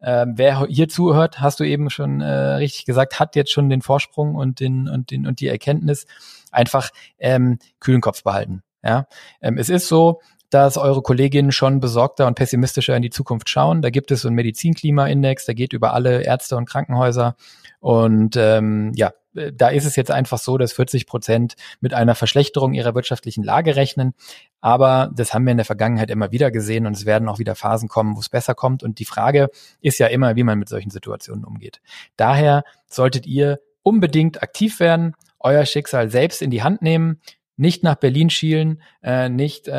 äh, 0.00 0.26
wer 0.28 0.66
hier 0.66 0.88
zuhört, 0.88 1.40
hast 1.40 1.58
du 1.58 1.64
eben 1.64 1.90
schon 1.90 2.20
äh, 2.20 2.26
richtig 2.26 2.84
gesagt, 2.84 3.18
hat 3.18 3.34
jetzt 3.34 3.50
schon 3.50 3.68
den 3.68 3.82
Vorsprung 3.82 4.36
und 4.36 4.60
den 4.60 4.88
und 4.88 5.10
den 5.10 5.26
und 5.26 5.40
die 5.40 5.48
Erkenntnis, 5.48 6.06
einfach 6.52 6.90
ähm, 7.18 7.58
kühlen 7.80 8.00
Kopf 8.00 8.22
behalten. 8.22 8.62
Ja, 8.84 9.06
ähm, 9.40 9.58
es 9.58 9.68
ist 9.68 9.88
so, 9.88 10.20
dass 10.50 10.76
eure 10.76 11.02
Kolleginnen 11.02 11.50
schon 11.50 11.80
besorgter 11.80 12.28
und 12.28 12.36
pessimistischer 12.36 12.94
in 12.94 13.02
die 13.02 13.10
Zukunft 13.10 13.48
schauen. 13.48 13.82
Da 13.82 13.90
gibt 13.90 14.12
es 14.12 14.20
so 14.20 14.28
einen 14.28 14.36
Medizinklimaindex, 14.36 15.46
der 15.46 15.56
geht 15.56 15.72
über 15.72 15.94
alle 15.94 16.22
Ärzte 16.22 16.56
und 16.56 16.68
Krankenhäuser. 16.68 17.34
Und 17.80 18.36
ähm, 18.36 18.92
ja, 18.94 19.12
da 19.34 19.68
ist 19.68 19.84
es 19.84 19.96
jetzt 19.96 20.10
einfach 20.10 20.38
so, 20.38 20.58
dass 20.58 20.72
40 20.72 21.06
Prozent 21.06 21.54
mit 21.80 21.94
einer 21.94 22.14
Verschlechterung 22.14 22.72
ihrer 22.72 22.94
wirtschaftlichen 22.94 23.42
Lage 23.42 23.76
rechnen. 23.76 24.14
Aber 24.60 25.10
das 25.14 25.34
haben 25.34 25.44
wir 25.44 25.50
in 25.50 25.58
der 25.58 25.66
Vergangenheit 25.66 26.10
immer 26.10 26.32
wieder 26.32 26.50
gesehen 26.50 26.86
und 26.86 26.96
es 26.96 27.04
werden 27.06 27.28
auch 27.28 27.38
wieder 27.38 27.54
Phasen 27.54 27.88
kommen, 27.88 28.16
wo 28.16 28.20
es 28.20 28.28
besser 28.28 28.54
kommt. 28.54 28.82
Und 28.82 28.98
die 28.98 29.04
Frage 29.04 29.50
ist 29.80 29.98
ja 29.98 30.06
immer, 30.06 30.36
wie 30.36 30.44
man 30.44 30.58
mit 30.58 30.68
solchen 30.68 30.90
Situationen 30.90 31.44
umgeht. 31.44 31.80
Daher 32.16 32.64
solltet 32.86 33.26
ihr 33.26 33.60
unbedingt 33.82 34.42
aktiv 34.42 34.80
werden, 34.80 35.14
euer 35.38 35.66
Schicksal 35.66 36.10
selbst 36.10 36.40
in 36.42 36.50
die 36.50 36.62
Hand 36.62 36.82
nehmen, 36.82 37.20
nicht 37.56 37.84
nach 37.84 37.96
Berlin 37.96 38.30
schielen, 38.30 38.82
äh, 39.02 39.28
nicht 39.28 39.68
äh, 39.68 39.72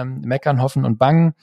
äh, 0.00 0.04
meckern, 0.04 0.60
hoffen 0.60 0.84
und 0.84 0.98
bangen. 0.98 1.34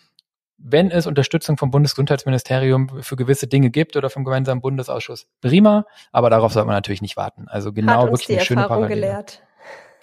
Wenn 0.62 0.92
es 0.92 1.08
Unterstützung 1.08 1.58
vom 1.58 1.72
Bundesgesundheitsministerium 1.72 3.02
für 3.02 3.16
gewisse 3.16 3.48
Dinge 3.48 3.70
gibt 3.70 3.96
oder 3.96 4.10
vom 4.10 4.26
gemeinsamen 4.26 4.62
Bundesausschuss, 4.62 5.28
prima, 5.42 5.86
aber 6.12 6.30
darauf 6.30 6.54
sollte 6.54 6.68
man 6.68 6.76
natürlich 6.76 7.02
nicht 7.02 7.18
warten. 7.18 7.48
Also 7.48 7.72
genau 7.72 8.04
Hat 8.04 8.12
wirklich 8.12 8.38
eine 8.38 8.46
schöne 8.46 8.62
Erfahrung 8.62 8.84
Parallele. 8.84 9.08
Gelehrt. 9.08 9.44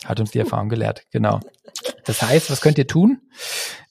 Hat 0.05 0.21
uns 0.21 0.31
die 0.31 0.39
Erfahrung 0.39 0.69
gelehrt, 0.69 1.05
genau. 1.11 1.41
Das 2.05 2.23
heißt, 2.23 2.51
was 2.51 2.61
könnt 2.61 2.79
ihr 2.79 2.87
tun? 2.87 3.23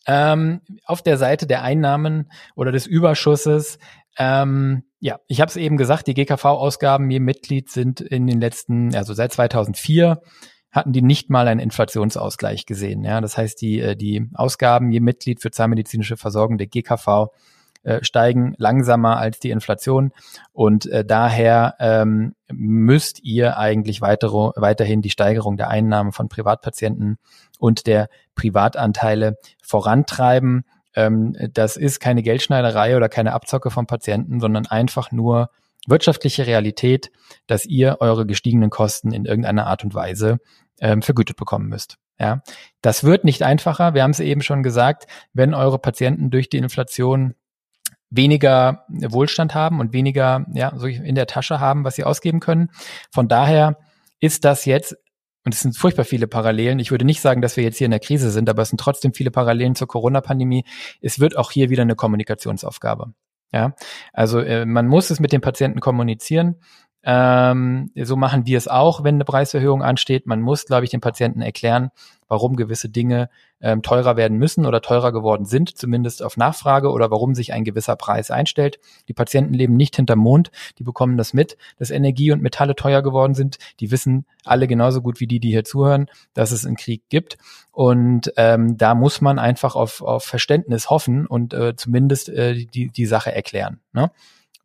Ähm, 0.07 0.61
auf 0.86 1.01
der 1.01 1.18
Seite 1.18 1.47
der 1.47 1.63
Einnahmen 1.63 2.32
oder 2.55 2.72
des 2.72 2.86
Überschusses 2.86 3.80
ähm, 4.18 4.84
ja, 4.99 5.20
ich 5.28 5.41
habe 5.41 5.49
es 5.49 5.57
eben 5.57 5.78
gesagt, 5.78 6.07
die 6.07 6.13
GKV-Ausgaben 6.13 7.09
je 7.11 7.20
Mitglied 7.20 7.70
sind 7.70 8.01
in 8.01 8.28
den 8.28 8.39
letzten, 8.39 8.95
also 8.95 9.13
seit 9.13 9.34
2004 9.34 10.22
hatten 10.76 10.91
die 10.91 11.01
nicht 11.01 11.30
mal 11.30 11.47
einen 11.47 11.61
Inflationsausgleich 11.61 12.65
gesehen. 12.65 13.03
Ja, 13.05 13.21
das 13.21 13.38
heißt, 13.38 13.61
die, 13.61 13.80
äh, 13.80 13.95
die 13.95 14.30
Ausgaben 14.34 14.91
je 14.91 14.99
Mitglied 14.99 15.41
für 15.41 15.49
zahnmedizinische 15.49 16.17
Versorgung 16.17 16.57
der 16.57 16.67
GKV 16.67 17.30
äh, 17.84 18.03
steigen 18.03 18.55
langsamer 18.57 19.17
als 19.17 19.39
die 19.39 19.51
Inflation 19.51 20.11
und 20.51 20.86
äh, 20.88 21.05
daher 21.05 21.76
ähm, 21.80 22.36
müsst 22.51 23.23
ihr 23.23 23.57
eigentlich 23.57 24.01
weitere, 24.01 24.51
weiterhin 24.55 25.01
die 25.01 25.11
Steigerung 25.11 25.55
der 25.55 25.69
Einnahmen 25.69 26.11
von 26.11 26.28
Privatpatienten 26.28 27.19
und 27.57 27.88
der 27.88 28.09
Privatanteile 28.34 29.38
vorantreiben. 29.63 30.65
Ähm, 30.95 31.38
das 31.53 31.78
ist 31.78 31.99
keine 31.99 32.21
Geldschneiderei 32.21 32.97
oder 32.97 33.07
keine 33.07 33.34
Abzocke 33.34 33.69
von 33.71 33.88
Patienten, 33.88 34.39
sondern 34.39 34.65
einfach 34.65 35.11
nur 35.11 35.49
wirtschaftliche 35.88 36.47
Realität, 36.47 37.11
dass 37.47 37.65
ihr 37.65 37.97
eure 37.99 38.26
gestiegenen 38.26 38.69
Kosten 38.69 39.11
in 39.11 39.26
irgendeiner 39.26 39.67
Art 39.67 39.84
und 39.84 39.93
Weise 39.93 40.39
ähm, 40.80 41.01
vergütet 41.01 41.38
bekommen 41.38 41.67
müsst. 41.67 41.97
Ja, 42.19 42.41
das 42.82 43.03
wird 43.03 43.26
nicht 43.26 43.43
einfacher. 43.43 43.93
Wir 43.93 44.03
haben 44.03 44.11
es 44.11 44.19
eben 44.19 44.41
schon 44.41 44.63
gesagt, 44.63 45.07
wenn 45.34 45.53
eure 45.53 45.80
Patienten 45.80 46.30
durch 46.30 46.49
die 46.49 46.57
Inflation 46.57 47.36
weniger 48.09 48.86
Wohlstand 48.88 49.53
haben 49.53 49.80
und 49.80 49.91
weniger 49.91 50.45
ja 50.53 50.71
so 50.76 50.88
in 50.88 51.15
der 51.15 51.28
Tasche 51.28 51.59
haben, 51.59 51.84
was 51.84 51.95
sie 51.95 52.03
ausgeben 52.03 52.39
können. 52.39 52.69
Von 53.11 53.28
daher 53.28 53.78
ist 54.19 54.45
das 54.45 54.65
jetzt 54.65 54.95
und 55.43 55.53
es 55.53 55.59
sind 55.59 55.78
furchtbar 55.78 56.05
viele 56.05 56.28
Parallelen. 56.28 56.80
Ich 56.80 56.89
würde 56.89 57.05
nicht 57.05 57.21
sagen, 57.21 57.41
dass 57.41 57.55
wir 57.55 57.63
jetzt 57.63 57.78
hier 57.78 57.86
in 57.86 57.91
der 57.91 57.99
Krise 57.99 58.32
sind, 58.32 58.49
aber 58.49 58.63
es 58.63 58.69
sind 58.69 58.80
trotzdem 58.80 59.13
viele 59.13 59.30
Parallelen 59.30 59.76
zur 59.76 59.88
Corona-Pandemie. 59.88 60.65
Es 61.01 61.19
wird 61.19 61.38
auch 61.38 61.51
hier 61.51 61.69
wieder 61.69 61.84
eine 61.84 61.95
Kommunikationsaufgabe. 61.95 63.13
Ja, 63.51 63.76
also 64.11 64.39
äh, 64.39 64.65
man 64.65 64.88
muss 64.88 65.11
es 65.11 65.19
mit 65.19 65.32
dem 65.32 65.41
Patienten 65.41 65.80
kommunizieren. 65.80 66.55
Ähm, 67.08 67.91
so 67.95 68.16
machen 68.16 68.47
wir 68.47 68.58
es 68.58 68.68
auch, 68.68 69.03
wenn 69.03 69.16
eine 69.16 69.26
Preiserhöhung 69.26 69.84
ansteht. 69.84 70.26
Man 70.26 70.41
muss, 70.41 70.66
glaube 70.66 70.86
ich, 70.86 70.89
dem 70.89 71.01
Patienten 71.01 71.41
erklären, 71.41 71.91
warum 72.28 72.56
gewisse 72.56 72.89
Dinge 72.89 73.30
ähm, 73.62 73.84
teurer 73.84 74.18
werden 74.18 74.39
müssen 74.39 74.66
oder 74.66 74.82
teurer 74.82 75.12
geworden 75.12 75.45
sind, 75.45 75.78
zumindest 75.78 76.24
auf 76.24 76.36
Nachfrage 76.36 76.89
oder 76.89 77.12
warum 77.12 77.36
sich 77.36 77.53
ein 77.53 77.64
gewisser 77.64 77.95
Preis 77.95 78.32
einstellt. 78.32 78.80
Die 79.08 79.14
Patienten 79.14 79.53
leben 79.53 79.76
nicht 79.76 79.95
hinterm 79.95 80.18
Mond, 80.18 80.49
die 80.80 80.84
bekommen 80.84 81.16
das 81.16 81.34
mit, 81.34 81.58
dass 81.78 81.91
Energie 81.91 82.32
und 82.32 82.41
Metalle 82.41 82.76
teuer 82.76 83.03
geworden 83.03 83.36
sind. 83.36 83.58
Die 83.80 83.91
wissen 83.91 84.26
alle 84.43 84.68
genauso 84.68 85.03
gut 85.03 85.20
wie 85.20 85.28
die, 85.28 85.39
die 85.39 85.51
hier 85.51 85.64
zuhören, 85.64 86.08
dass 86.34 86.51
es 86.51 86.66
einen 86.66 86.76
Krieg 86.76 87.03
gibt. 87.10 87.38
Und 87.72 88.34
ähm, 88.38 88.78
da 88.78 88.95
muss 88.95 89.22
man 89.22 89.38
einfach 89.38 89.76
auf, 89.76 90.01
auf 90.01 90.24
Verständnis 90.24 90.89
hoffen 90.89 91.28
und 91.28 91.53
äh, 91.53 91.76
zumindest 91.76 92.30
äh, 92.30 92.66
die, 92.66 92.89
die 92.89 93.06
Sache 93.06 93.32
erklären. 93.32 93.80
Ne? 93.93 94.10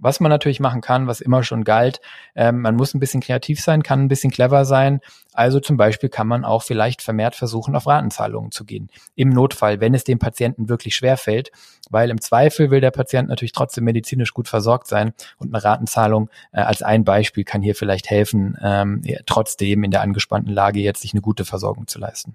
Was 0.01 0.21
man 0.21 0.31
natürlich 0.31 0.61
machen 0.61 0.81
kann, 0.81 1.07
was 1.07 1.21
immer 1.21 1.45
schon 1.45 1.65
galt, 1.65 2.01
ähm, 2.35 2.63
man 2.63 2.77
muss 2.77 2.95
ein 2.95 3.01
bisschen 3.01 3.21
kreativ 3.21 3.61
sein, 3.61 3.83
kann 3.83 4.01
ein 4.01 4.09
bisschen 4.09 4.31
clever 4.31 4.65
sein. 4.65 5.01
Also 5.33 5.61
zum 5.61 5.77
Beispiel 5.77 6.09
kann 6.09 6.27
man 6.27 6.45
auch 6.45 6.63
vielleicht 6.63 7.03
vermehrt 7.03 7.35
versuchen, 7.37 7.77
auf 7.77 7.87
Ratenzahlungen 7.87 8.51
zu 8.51 8.65
gehen. 8.65 8.89
Im 9.15 9.29
Notfall, 9.29 9.81
wenn 9.81 9.95
es 9.95 10.05
dem 10.05 10.19
Patienten 10.19 10.69
wirklich 10.69 10.97
schwer 10.97 11.17
fällt, 11.17 11.53
weil 11.91 12.11
im 12.11 12.21
Zweifel 12.21 12.71
will 12.71 12.81
der 12.81 12.91
Patient 12.91 13.29
natürlich 13.29 13.53
trotzdem 13.53 13.85
medizinisch 13.85 14.33
gut 14.33 14.49
versorgt 14.49 14.87
sein 14.87 15.13
und 15.39 15.55
eine 15.55 15.63
Ratenzahlung 15.63 16.31
äh, 16.53 16.61
als 16.61 16.83
ein 16.83 17.05
Beispiel 17.05 17.45
kann 17.45 17.63
hier 17.63 17.75
vielleicht 17.75 18.11
helfen, 18.11 18.57
ähm, 18.63 19.03
trotzdem 19.27 19.85
in 19.85 19.91
der 19.91 20.01
angespannten 20.01 20.53
Lage 20.53 20.81
jetzt 20.81 21.03
sich 21.03 21.13
eine 21.13 21.21
gute 21.21 21.45
Versorgung 21.45 21.87
zu 21.87 21.99
leisten. 21.99 22.35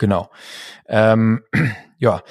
Genau. 0.00 0.30
Ähm, 0.88 1.42
ja, 1.98 2.22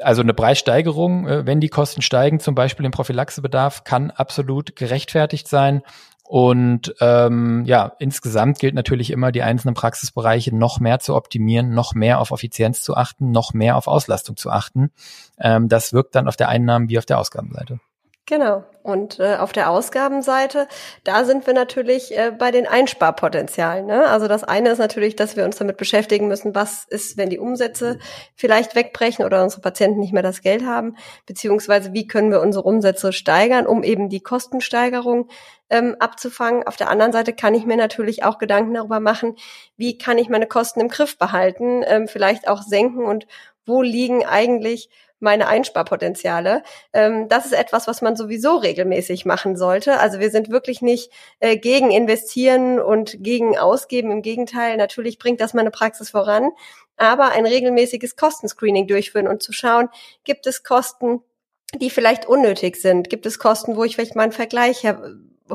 also 0.00 0.22
eine 0.22 0.34
Preissteigerung, 0.34 1.26
äh, 1.26 1.46
wenn 1.46 1.60
die 1.60 1.68
Kosten 1.68 2.02
steigen, 2.02 2.40
zum 2.40 2.54
Beispiel 2.54 2.86
im 2.86 2.92
Prophylaxebedarf, 2.92 3.84
kann 3.84 4.10
absolut 4.10 4.76
gerechtfertigt 4.76 5.48
sein. 5.48 5.82
Und 6.24 6.94
ähm, 7.00 7.64
ja, 7.64 7.92
insgesamt 7.98 8.58
gilt 8.58 8.74
natürlich 8.74 9.10
immer, 9.10 9.32
die 9.32 9.42
einzelnen 9.42 9.74
Praxisbereiche 9.74 10.54
noch 10.54 10.78
mehr 10.78 10.98
zu 10.98 11.16
optimieren, 11.16 11.70
noch 11.70 11.94
mehr 11.94 12.20
auf 12.20 12.32
Effizienz 12.32 12.82
zu 12.82 12.94
achten, 12.94 13.30
noch 13.30 13.54
mehr 13.54 13.76
auf 13.76 13.86
Auslastung 13.86 14.36
zu 14.36 14.50
achten. 14.50 14.90
Ähm, 15.38 15.68
das 15.68 15.94
wirkt 15.94 16.14
dann 16.14 16.28
auf 16.28 16.36
der 16.36 16.50
Einnahmen- 16.50 16.90
wie 16.90 16.98
auf 16.98 17.06
der 17.06 17.18
Ausgabenseite. 17.18 17.80
Genau. 18.28 18.62
Und 18.82 19.20
äh, 19.20 19.36
auf 19.36 19.52
der 19.52 19.70
Ausgabenseite, 19.70 20.68
da 21.02 21.24
sind 21.24 21.46
wir 21.46 21.54
natürlich 21.54 22.14
äh, 22.16 22.30
bei 22.30 22.50
den 22.50 22.66
Einsparpotenzialen. 22.66 23.86
Ne? 23.86 24.06
Also 24.06 24.28
das 24.28 24.44
eine 24.44 24.68
ist 24.68 24.78
natürlich, 24.78 25.16
dass 25.16 25.34
wir 25.34 25.46
uns 25.46 25.56
damit 25.56 25.78
beschäftigen 25.78 26.28
müssen, 26.28 26.54
was 26.54 26.84
ist, 26.84 27.16
wenn 27.16 27.30
die 27.30 27.38
Umsätze 27.38 27.98
vielleicht 28.34 28.74
wegbrechen 28.74 29.24
oder 29.24 29.42
unsere 29.42 29.62
Patienten 29.62 29.98
nicht 29.98 30.12
mehr 30.12 30.22
das 30.22 30.42
Geld 30.42 30.62
haben, 30.66 30.94
beziehungsweise 31.24 31.94
wie 31.94 32.06
können 32.06 32.30
wir 32.30 32.42
unsere 32.42 32.64
Umsätze 32.64 33.14
steigern, 33.14 33.66
um 33.66 33.82
eben 33.82 34.10
die 34.10 34.20
Kostensteigerung 34.20 35.30
ähm, 35.70 35.96
abzufangen. 35.98 36.66
Auf 36.66 36.76
der 36.76 36.90
anderen 36.90 37.12
Seite 37.12 37.32
kann 37.32 37.54
ich 37.54 37.64
mir 37.64 37.78
natürlich 37.78 38.24
auch 38.24 38.36
Gedanken 38.36 38.74
darüber 38.74 39.00
machen, 39.00 39.36
wie 39.78 39.96
kann 39.96 40.18
ich 40.18 40.28
meine 40.28 40.46
Kosten 40.46 40.80
im 40.80 40.88
Griff 40.88 41.16
behalten, 41.16 41.82
ähm, 41.86 42.08
vielleicht 42.08 42.46
auch 42.46 42.60
senken 42.60 43.06
und 43.06 43.26
wo 43.64 43.80
liegen 43.80 44.26
eigentlich 44.26 44.90
meine 45.20 45.48
Einsparpotenziale. 45.48 46.62
Ähm, 46.92 47.28
das 47.28 47.46
ist 47.46 47.52
etwas, 47.52 47.86
was 47.86 48.02
man 48.02 48.16
sowieso 48.16 48.56
regelmäßig 48.56 49.24
machen 49.24 49.56
sollte. 49.56 49.98
Also 49.98 50.18
wir 50.20 50.30
sind 50.30 50.50
wirklich 50.50 50.82
nicht 50.82 51.10
äh, 51.40 51.56
gegen 51.56 51.90
investieren 51.90 52.80
und 52.80 53.16
gegen 53.22 53.58
ausgeben. 53.58 54.10
Im 54.10 54.22
Gegenteil, 54.22 54.76
natürlich 54.76 55.18
bringt 55.18 55.40
das 55.40 55.54
meine 55.54 55.70
Praxis 55.70 56.10
voran. 56.10 56.50
Aber 56.96 57.30
ein 57.30 57.46
regelmäßiges 57.46 58.16
Kostenscreening 58.16 58.86
durchführen 58.86 59.28
und 59.28 59.42
zu 59.42 59.52
schauen, 59.52 59.88
gibt 60.24 60.46
es 60.46 60.64
Kosten, 60.64 61.22
die 61.76 61.90
vielleicht 61.90 62.26
unnötig 62.26 62.76
sind? 62.76 63.08
Gibt 63.08 63.26
es 63.26 63.38
Kosten, 63.38 63.76
wo 63.76 63.84
ich 63.84 63.94
vielleicht 63.94 64.16
mal 64.16 64.24
einen 64.24 64.32
Vergleich 64.32 64.84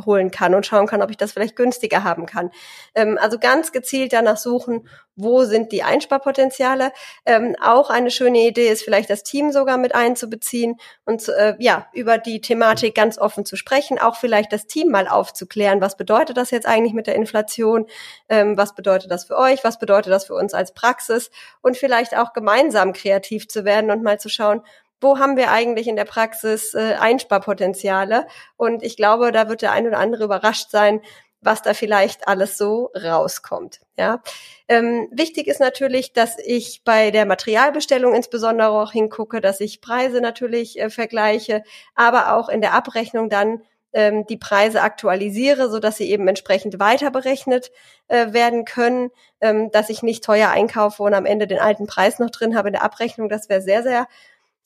holen 0.05 0.31
kann 0.31 0.55
und 0.55 0.65
schauen 0.65 0.87
kann, 0.87 1.01
ob 1.01 1.09
ich 1.09 1.17
das 1.17 1.31
vielleicht 1.31 1.55
günstiger 1.55 2.03
haben 2.03 2.25
kann. 2.25 2.51
Ähm, 2.95 3.17
also 3.21 3.39
ganz 3.39 3.71
gezielt 3.71 4.13
danach 4.13 4.37
suchen, 4.37 4.87
wo 5.15 5.43
sind 5.43 5.71
die 5.71 5.83
Einsparpotenziale. 5.83 6.91
Ähm, 7.25 7.55
auch 7.61 7.89
eine 7.89 8.09
schöne 8.09 8.39
Idee 8.39 8.69
ist 8.69 8.83
vielleicht 8.83 9.09
das 9.09 9.23
Team 9.23 9.51
sogar 9.51 9.77
mit 9.77 9.93
einzubeziehen 9.93 10.77
und 11.05 11.27
äh, 11.29 11.55
ja 11.59 11.87
über 11.93 12.17
die 12.17 12.41
Thematik 12.41 12.95
ganz 12.95 13.17
offen 13.17 13.45
zu 13.45 13.55
sprechen, 13.55 13.99
auch 13.99 14.15
vielleicht 14.15 14.51
das 14.51 14.65
Team 14.65 14.89
mal 14.89 15.07
aufzuklären, 15.07 15.81
was 15.81 15.97
bedeutet 15.97 16.37
das 16.37 16.51
jetzt 16.51 16.65
eigentlich 16.65 16.93
mit 16.93 17.07
der 17.07 17.15
Inflation, 17.15 17.85
ähm, 18.29 18.57
was 18.57 18.73
bedeutet 18.75 19.11
das 19.11 19.25
für 19.25 19.37
euch, 19.37 19.63
was 19.63 19.77
bedeutet 19.77 20.11
das 20.11 20.25
für 20.25 20.35
uns 20.35 20.53
als 20.53 20.73
Praxis 20.73 21.29
und 21.61 21.77
vielleicht 21.77 22.17
auch 22.17 22.33
gemeinsam 22.33 22.93
kreativ 22.93 23.47
zu 23.47 23.65
werden 23.65 23.91
und 23.91 24.03
mal 24.03 24.19
zu 24.19 24.29
schauen, 24.29 24.61
wo 25.03 25.19
haben 25.19 25.37
wir 25.37 25.51
eigentlich 25.51 25.87
in 25.87 25.95
der 25.95 26.05
Praxis 26.05 26.73
äh, 26.73 26.95
Einsparpotenziale? 26.99 28.25
Und 28.57 28.81
ich 28.83 28.97
glaube, 28.97 29.31
da 29.31 29.49
wird 29.49 29.61
der 29.61 29.71
ein 29.71 29.87
oder 29.87 29.99
andere 29.99 30.23
überrascht 30.23 30.71
sein, 30.71 31.01
was 31.41 31.61
da 31.61 31.73
vielleicht 31.73 32.27
alles 32.27 32.57
so 32.57 32.89
rauskommt. 32.95 33.81
Ja, 33.97 34.21
ähm, 34.67 35.09
wichtig 35.11 35.47
ist 35.47 35.59
natürlich, 35.59 36.13
dass 36.13 36.37
ich 36.39 36.83
bei 36.83 37.11
der 37.11 37.25
Materialbestellung 37.25 38.15
insbesondere 38.15 38.69
auch 38.69 38.91
hingucke, 38.91 39.41
dass 39.41 39.59
ich 39.59 39.81
Preise 39.81 40.21
natürlich 40.21 40.79
äh, 40.79 40.89
vergleiche, 40.89 41.63
aber 41.95 42.37
auch 42.37 42.49
in 42.49 42.61
der 42.61 42.73
Abrechnung 42.73 43.29
dann 43.29 43.61
ähm, 43.93 44.25
die 44.25 44.37
Preise 44.37 44.81
aktualisiere, 44.81 45.69
so 45.69 45.79
dass 45.79 45.97
sie 45.97 46.09
eben 46.09 46.27
entsprechend 46.27 46.79
weiter 46.79 47.11
berechnet 47.11 47.71
äh, 48.07 48.33
werden 48.33 48.65
können, 48.65 49.11
ähm, 49.39 49.69
dass 49.71 49.89
ich 49.89 50.01
nicht 50.01 50.23
teuer 50.23 50.49
einkaufe 50.49 51.03
und 51.03 51.13
am 51.13 51.25
Ende 51.25 51.45
den 51.45 51.59
alten 51.59 51.85
Preis 51.87 52.19
noch 52.19 52.31
drin 52.31 52.55
habe 52.55 52.69
in 52.69 52.73
der 52.73 52.83
Abrechnung. 52.83 53.29
Das 53.29 53.49
wäre 53.49 53.61
sehr, 53.61 53.83
sehr 53.83 54.07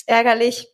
ärgerlich. 0.08 0.68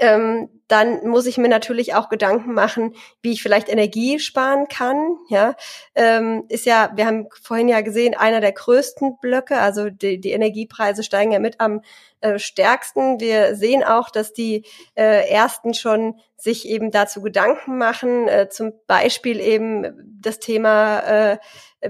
Ähm, 0.00 0.61
dann 0.72 1.06
muss 1.06 1.26
ich 1.26 1.36
mir 1.36 1.48
natürlich 1.48 1.94
auch 1.94 2.08
Gedanken 2.08 2.54
machen, 2.54 2.94
wie 3.20 3.32
ich 3.32 3.42
vielleicht 3.42 3.68
Energie 3.68 4.18
sparen 4.18 4.68
kann. 4.68 5.18
Ja, 5.28 5.54
ähm, 5.94 6.44
ist 6.48 6.64
ja, 6.64 6.90
wir 6.94 7.04
haben 7.06 7.28
vorhin 7.42 7.68
ja 7.68 7.82
gesehen, 7.82 8.14
einer 8.14 8.40
der 8.40 8.52
größten 8.52 9.18
Blöcke, 9.20 9.58
also 9.58 9.90
die, 9.90 10.18
die 10.18 10.30
Energiepreise 10.30 11.02
steigen 11.02 11.32
ja 11.32 11.40
mit 11.40 11.60
am 11.60 11.82
äh, 12.22 12.38
stärksten. 12.38 13.20
Wir 13.20 13.54
sehen 13.54 13.84
auch, 13.84 14.08
dass 14.08 14.32
die 14.32 14.64
äh, 14.94 15.28
ersten 15.28 15.74
schon 15.74 16.18
sich 16.36 16.66
eben 16.66 16.90
dazu 16.90 17.20
Gedanken 17.20 17.76
machen, 17.76 18.26
äh, 18.26 18.48
zum 18.48 18.72
Beispiel 18.86 19.40
eben 19.40 20.18
das 20.20 20.38
Thema 20.38 21.00
äh, 21.00 21.38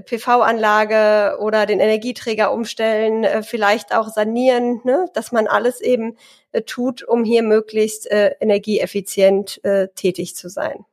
PV-Anlage 0.01 1.37
oder 1.39 1.65
den 1.65 1.79
Energieträger 1.79 2.51
umstellen, 2.51 3.23
äh, 3.23 3.43
vielleicht 3.43 3.95
auch 3.95 4.09
sanieren, 4.09 4.81
ne? 4.83 5.05
dass 5.13 5.31
man 5.31 5.47
alles 5.47 5.81
eben 5.81 6.17
äh, 6.51 6.61
tut, 6.63 7.03
um 7.03 7.23
hier 7.23 7.43
möglichst 7.43 8.09
äh, 8.09 8.35
energieeffizient 8.73 9.63
äh, 9.63 9.87
tätig 9.95 10.35
zu 10.35 10.49
sein. 10.49 10.85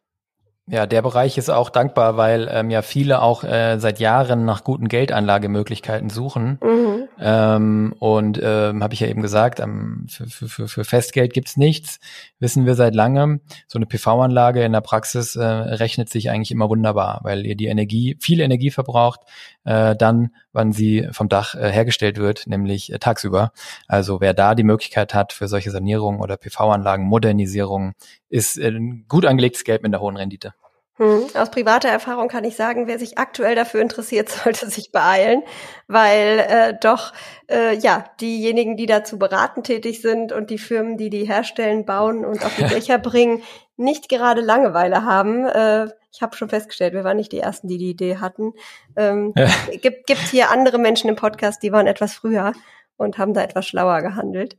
Ja, 0.67 0.87
der 0.87 1.03
Bereich 1.03 1.37
ist 1.37 1.51
auch 1.51 1.69
dankbar, 1.69 2.17
weil 2.17 2.49
ähm, 2.53 2.71
ja 2.71 2.83
viele 2.83 3.23
auch 3.23 3.43
äh, 3.43 3.79
seit 3.81 3.99
Jahren 3.99 4.45
nach 4.45 4.63
guten 4.63 4.87
Geldanlagemöglichkeiten 4.87 6.11
suchen. 6.11 6.61
Mhm. 6.63 7.09
Ähm, 7.19 7.95
und 7.99 8.41
ähm, 8.41 8.81
habe 8.81 8.95
ich 8.95 9.01
ja 9.01 9.09
eben 9.09 9.21
gesagt, 9.21 9.59
ähm, 9.59 10.07
für, 10.09 10.29
für, 10.29 10.69
für 10.69 10.85
Festgeld 10.85 11.33
gibt's 11.33 11.57
nichts, 11.57 11.99
wissen 12.39 12.67
wir 12.67 12.77
seit 12.77 12.95
langem. 12.95 13.41
So 13.67 13.81
eine 13.81 13.87
PV-Anlage 13.87 14.63
in 14.63 14.71
der 14.71 14.81
Praxis 14.81 15.35
äh, 15.35 15.43
rechnet 15.45 16.09
sich 16.09 16.31
eigentlich 16.31 16.53
immer 16.53 16.69
wunderbar, 16.69 17.19
weil 17.25 17.47
ihr 17.47 17.57
die 17.57 17.67
Energie, 17.67 18.17
viel 18.21 18.39
Energie 18.41 18.71
verbraucht, 18.71 19.23
äh, 19.65 19.97
dann, 19.97 20.35
wann 20.53 20.73
sie 20.73 21.09
vom 21.13 21.29
Dach 21.29 21.55
äh, 21.55 21.71
hergestellt 21.71 22.19
wird, 22.19 22.47
nämlich 22.47 22.93
äh, 22.93 22.99
tagsüber. 22.99 23.53
Also 23.89 24.21
wer 24.21 24.35
da 24.35 24.55
die 24.55 24.65
Möglichkeit 24.65 25.15
hat 25.15 25.33
für 25.33 25.49
solche 25.49 25.71
Sanierungen 25.71 26.21
oder 26.21 26.37
PV-Anlagen, 26.37 27.05
Modernisierungen, 27.05 27.95
ist 28.29 28.59
äh, 28.59 28.73
gut 29.09 29.27
angelegtes 29.27 29.65
Geld 29.65 29.83
mit 29.83 29.93
einer 29.93 30.03
hohen 30.03 30.17
Rendite. 30.17 30.55
Hm. 31.01 31.29
Aus 31.33 31.51
privater 31.51 31.89
Erfahrung 31.89 32.29
kann 32.29 32.45
ich 32.45 32.57
sagen, 32.57 32.87
wer 32.87 32.99
sich 32.99 33.17
aktuell 33.17 33.55
dafür 33.55 33.81
interessiert, 33.81 34.29
sollte 34.45 34.69
sich 34.69 34.93
beeilen, 34.93 35.43
weil 35.89 36.41
äh, 36.41 36.75
doch 36.79 37.15
äh, 37.51 37.75
ja 37.79 38.05
diejenigen, 38.21 38.77
die 38.77 38.85
dazu 38.85 39.19
beraten 39.19 39.63
tätig 39.63 40.03
sind 40.03 40.31
und 40.31 40.51
die 40.51 40.59
Firmen, 40.59 40.99
die 40.99 41.09
die 41.09 41.25
herstellen, 41.25 41.87
bauen 41.87 42.27
und 42.27 42.45
auf 42.45 42.55
die 42.55 42.65
Dächer 42.75 42.99
bringen, 42.99 43.43
nicht 43.81 44.09
gerade 44.09 44.41
Langeweile 44.41 45.05
haben. 45.05 45.47
Äh, 45.47 45.89
ich 46.13 46.23
habe 46.23 46.37
schon 46.37 46.49
festgestellt, 46.49 46.93
wir 46.93 47.05
waren 47.05 47.17
nicht 47.17 47.33
die 47.33 47.41
ersten, 47.41 47.69
die 47.69 47.79
die 47.79 47.91
Idee 47.91 48.19
hatten. 48.19 48.53
Ähm, 48.97 49.33
ja. 49.37 49.49
gibt, 49.81 50.07
gibt 50.07 50.21
hier 50.21 50.51
andere 50.51 50.79
Menschen 50.79 51.09
im 51.09 51.17
Podcast, 51.17 51.63
die 51.63 51.73
waren 51.73 51.87
etwas 51.87 52.15
früher 52.15 52.53
und 52.97 53.17
haben 53.17 53.33
da 53.33 53.43
etwas 53.43 53.67
schlauer 53.67 54.03
gehandelt. 54.03 54.57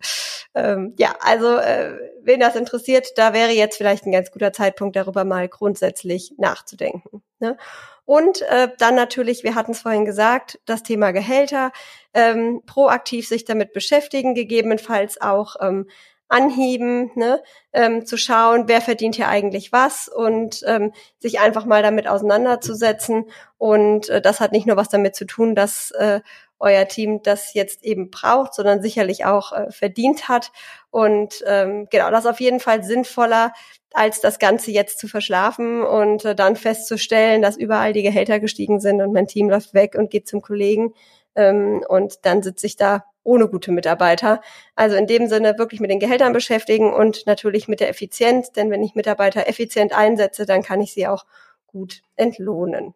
Ähm, 0.55 0.95
ja, 0.97 1.13
also 1.19 1.57
äh, 1.57 1.93
wen 2.23 2.39
das 2.39 2.55
interessiert, 2.55 3.09
da 3.15 3.33
wäre 3.33 3.51
jetzt 3.51 3.77
vielleicht 3.77 4.05
ein 4.05 4.11
ganz 4.11 4.31
guter 4.31 4.51
Zeitpunkt, 4.51 4.95
darüber 4.95 5.23
mal 5.23 5.47
grundsätzlich 5.47 6.33
nachzudenken. 6.37 7.21
Ne? 7.39 7.57
Und 8.05 8.41
äh, 8.41 8.69
dann 8.79 8.95
natürlich, 8.95 9.43
wir 9.43 9.55
hatten 9.55 9.71
es 9.71 9.81
vorhin 9.81 10.05
gesagt, 10.05 10.59
das 10.65 10.83
Thema 10.83 11.11
Gehälter, 11.11 11.71
ähm, 12.13 12.61
proaktiv 12.65 13.27
sich 13.27 13.45
damit 13.45 13.73
beschäftigen, 13.73 14.33
gegebenenfalls 14.33 15.21
auch 15.21 15.55
ähm, 15.61 15.87
anheben, 16.31 17.11
ne? 17.15 17.41
ähm, 17.73 18.05
zu 18.05 18.17
schauen, 18.17 18.63
wer 18.67 18.81
verdient 18.81 19.15
hier 19.15 19.27
eigentlich 19.27 19.71
was 19.71 20.07
und 20.07 20.63
ähm, 20.65 20.93
sich 21.19 21.39
einfach 21.39 21.65
mal 21.65 21.83
damit 21.83 22.07
auseinanderzusetzen. 22.07 23.25
Und 23.57 24.09
äh, 24.09 24.21
das 24.21 24.39
hat 24.39 24.53
nicht 24.53 24.65
nur 24.65 24.77
was 24.77 24.89
damit 24.89 25.15
zu 25.15 25.25
tun, 25.25 25.55
dass 25.55 25.91
äh, 25.91 26.21
euer 26.57 26.87
Team 26.87 27.21
das 27.21 27.53
jetzt 27.53 27.83
eben 27.83 28.09
braucht, 28.11 28.53
sondern 28.53 28.81
sicherlich 28.81 29.25
auch 29.25 29.51
äh, 29.51 29.71
verdient 29.71 30.29
hat. 30.29 30.51
Und 30.89 31.43
ähm, 31.45 31.87
genau, 31.91 32.09
das 32.11 32.25
ist 32.25 32.31
auf 32.31 32.39
jeden 32.39 32.59
Fall 32.59 32.83
sinnvoller, 32.83 33.51
als 33.93 34.21
das 34.21 34.39
Ganze 34.39 34.71
jetzt 34.71 34.99
zu 34.99 35.07
verschlafen 35.09 35.83
und 35.83 36.23
äh, 36.23 36.33
dann 36.33 36.55
festzustellen, 36.55 37.41
dass 37.41 37.57
überall 37.57 37.91
die 37.91 38.03
Gehälter 38.03 38.39
gestiegen 38.39 38.79
sind 38.79 39.01
und 39.01 39.11
mein 39.11 39.27
Team 39.27 39.49
läuft 39.49 39.73
weg 39.73 39.95
und 39.97 40.11
geht 40.11 40.29
zum 40.29 40.41
Kollegen. 40.41 40.93
Ähm, 41.35 41.83
und 41.87 42.25
dann 42.25 42.43
sitze 42.43 42.67
ich 42.67 42.75
da 42.75 43.05
ohne 43.23 43.47
gute 43.47 43.71
Mitarbeiter. 43.71 44.41
Also 44.75 44.95
in 44.95 45.07
dem 45.07 45.27
Sinne 45.27 45.57
wirklich 45.57 45.79
mit 45.79 45.91
den 45.91 45.99
Gehältern 45.99 46.33
beschäftigen 46.33 46.93
und 46.93 47.25
natürlich 47.27 47.67
mit 47.67 47.79
der 47.79 47.89
Effizienz, 47.89 48.51
denn 48.51 48.71
wenn 48.71 48.83
ich 48.83 48.95
Mitarbeiter 48.95 49.47
effizient 49.47 49.93
einsetze, 49.93 50.45
dann 50.45 50.63
kann 50.63 50.81
ich 50.81 50.93
sie 50.93 51.07
auch 51.07 51.25
gut 51.67 52.01
entlohnen. 52.15 52.93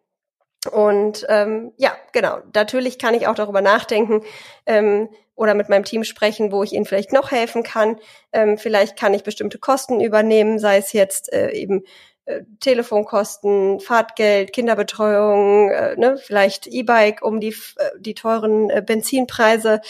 Und 0.72 1.24
ähm, 1.28 1.72
ja, 1.76 1.96
genau. 2.12 2.38
Natürlich 2.54 2.98
kann 2.98 3.14
ich 3.14 3.28
auch 3.28 3.34
darüber 3.34 3.60
nachdenken 3.60 4.22
ähm, 4.66 5.08
oder 5.36 5.54
mit 5.54 5.68
meinem 5.68 5.84
Team 5.84 6.02
sprechen, 6.02 6.50
wo 6.50 6.62
ich 6.62 6.72
ihnen 6.72 6.86
vielleicht 6.86 7.12
noch 7.12 7.30
helfen 7.30 7.62
kann. 7.62 7.98
Ähm, 8.32 8.58
vielleicht 8.58 8.98
kann 8.98 9.14
ich 9.14 9.22
bestimmte 9.22 9.58
Kosten 9.58 10.00
übernehmen, 10.00 10.58
sei 10.58 10.78
es 10.78 10.92
jetzt 10.92 11.32
äh, 11.32 11.50
eben 11.52 11.84
äh, 12.26 12.42
Telefonkosten, 12.60 13.80
Fahrtgeld, 13.80 14.52
Kinderbetreuung, 14.52 15.70
äh, 15.70 15.96
ne, 15.96 16.18
vielleicht 16.18 16.66
E-Bike, 16.66 17.22
um 17.22 17.40
die, 17.40 17.54
äh, 17.76 17.90
die 17.98 18.14
teuren 18.14 18.68
äh, 18.68 18.82
Benzinpreise 18.84 19.80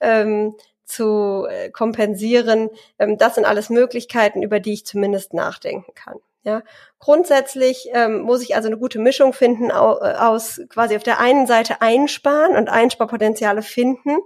ähm, 0.00 0.56
zu 0.84 1.46
äh, 1.48 1.70
kompensieren. 1.70 2.70
Ähm, 2.98 3.18
das 3.18 3.36
sind 3.36 3.44
alles 3.44 3.70
Möglichkeiten, 3.70 4.42
über 4.42 4.58
die 4.58 4.72
ich 4.72 4.86
zumindest 4.86 5.34
nachdenken 5.34 5.92
kann. 5.94 6.16
Ja, 6.44 6.62
grundsätzlich 6.98 7.88
ähm, 7.92 8.22
muss 8.22 8.42
ich 8.42 8.56
also 8.56 8.66
eine 8.66 8.76
gute 8.76 8.98
Mischung 8.98 9.32
finden 9.32 9.70
aus 9.70 10.60
quasi 10.70 10.96
auf 10.96 11.04
der 11.04 11.20
einen 11.20 11.46
Seite 11.46 11.80
einsparen 11.80 12.56
und 12.56 12.68
Einsparpotenziale 12.68 13.62
finden 13.62 14.16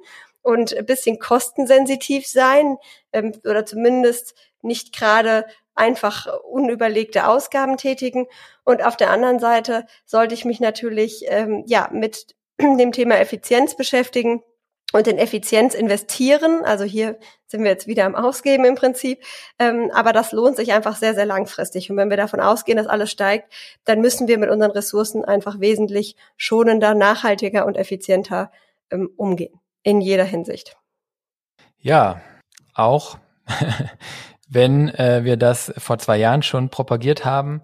und 0.40 0.74
ein 0.74 0.86
bisschen 0.86 1.18
kostensensitiv 1.18 2.26
sein 2.26 2.78
ähm, 3.12 3.32
oder 3.44 3.66
zumindest 3.66 4.34
nicht 4.62 4.96
gerade 4.96 5.44
einfach 5.76 6.26
unüberlegte 6.42 7.28
Ausgaben 7.28 7.76
tätigen. 7.76 8.26
Und 8.64 8.84
auf 8.84 8.96
der 8.96 9.10
anderen 9.10 9.38
Seite 9.38 9.86
sollte 10.04 10.34
ich 10.34 10.44
mich 10.44 10.60
natürlich 10.60 11.24
ähm, 11.28 11.64
ja 11.66 11.88
mit 11.92 12.34
dem 12.60 12.92
Thema 12.92 13.18
Effizienz 13.18 13.76
beschäftigen 13.76 14.42
und 14.92 15.06
in 15.06 15.18
Effizienz 15.18 15.74
investieren. 15.74 16.64
Also 16.64 16.84
hier 16.84 17.18
sind 17.46 17.62
wir 17.62 17.70
jetzt 17.70 17.86
wieder 17.86 18.04
am 18.04 18.14
Ausgeben 18.14 18.64
im 18.64 18.76
Prinzip. 18.76 19.22
Ähm, 19.58 19.90
aber 19.92 20.12
das 20.12 20.32
lohnt 20.32 20.56
sich 20.56 20.72
einfach 20.72 20.96
sehr, 20.96 21.14
sehr 21.14 21.26
langfristig. 21.26 21.90
Und 21.90 21.96
wenn 21.96 22.10
wir 22.10 22.16
davon 22.16 22.40
ausgehen, 22.40 22.78
dass 22.78 22.86
alles 22.86 23.10
steigt, 23.10 23.52
dann 23.84 24.00
müssen 24.00 24.28
wir 24.28 24.38
mit 24.38 24.50
unseren 24.50 24.70
Ressourcen 24.70 25.24
einfach 25.24 25.60
wesentlich 25.60 26.16
schonender, 26.36 26.94
nachhaltiger 26.94 27.66
und 27.66 27.76
effizienter 27.76 28.50
ähm, 28.90 29.10
umgehen. 29.16 29.60
In 29.82 30.00
jeder 30.00 30.24
Hinsicht. 30.24 30.76
Ja, 31.78 32.20
auch 32.74 33.18
wenn 34.48 34.88
äh, 34.94 35.24
wir 35.24 35.36
das 35.36 35.72
vor 35.76 35.98
zwei 35.98 36.18
Jahren 36.18 36.42
schon 36.42 36.68
propagiert 36.68 37.24
haben, 37.24 37.62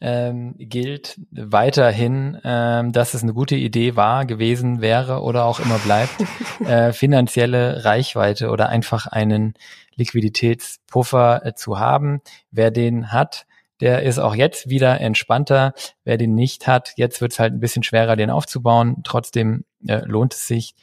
ähm, 0.00 0.54
gilt 0.58 1.20
weiterhin, 1.30 2.38
ähm, 2.44 2.92
dass 2.92 3.14
es 3.14 3.22
eine 3.22 3.34
gute 3.34 3.54
Idee 3.54 3.94
war, 3.94 4.24
gewesen 4.26 4.80
wäre 4.80 5.22
oder 5.22 5.44
auch 5.44 5.60
immer 5.60 5.78
bleibt, 5.78 6.14
äh, 6.66 6.92
finanzielle 6.92 7.84
Reichweite 7.84 8.50
oder 8.50 8.68
einfach 8.68 9.06
einen 9.06 9.54
Liquiditätspuffer 9.94 11.46
äh, 11.46 11.54
zu 11.54 11.78
haben. 11.78 12.20
Wer 12.50 12.70
den 12.70 13.12
hat, 13.12 13.46
der 13.80 14.02
ist 14.02 14.18
auch 14.18 14.34
jetzt 14.34 14.68
wieder 14.68 15.00
entspannter. 15.00 15.72
Wer 16.04 16.16
den 16.16 16.34
nicht 16.34 16.66
hat, 16.66 16.94
jetzt 16.96 17.20
wird 17.20 17.32
es 17.32 17.38
halt 17.38 17.52
ein 17.52 17.60
bisschen 17.60 17.82
schwerer, 17.82 18.16
den 18.16 18.30
aufzubauen. 18.30 19.02
Trotzdem 19.04 19.64
äh, 19.86 20.02
lohnt 20.04 20.34
es 20.34 20.46
sich 20.46 20.74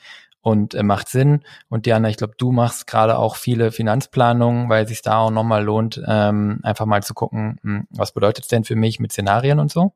und 0.42 0.74
äh, 0.74 0.84
macht 0.84 1.10
Sinn. 1.10 1.42
Und 1.70 1.86
Diana, 1.86 2.10
ich 2.10 2.18
glaube, 2.18 2.34
du 2.38 2.52
machst 2.52 2.88
gerade 2.88 3.18
auch 3.18 3.36
viele 3.36 3.72
Finanzplanungen, 3.72 4.70
weil 4.70 4.84
es 4.84 4.90
sich 4.90 5.02
da 5.02 5.20
auch 5.20 5.32
nochmal 5.32 5.64
lohnt, 5.64 6.02
ähm, 6.06 6.60
einfach 6.64 6.86
mal 6.86 7.04
zu 7.04 7.14
gucken, 7.14 7.60
mh, 7.62 7.80
hm, 7.80 7.88
was 7.92 8.12
bedeutet 8.12 8.44
es 8.46 8.50
denn 8.50 8.64
für 8.64 8.76
mich 8.76 9.00
mit 9.00 9.12
Szenarien 9.12 9.60
und 9.60 9.72
so. 9.72 9.94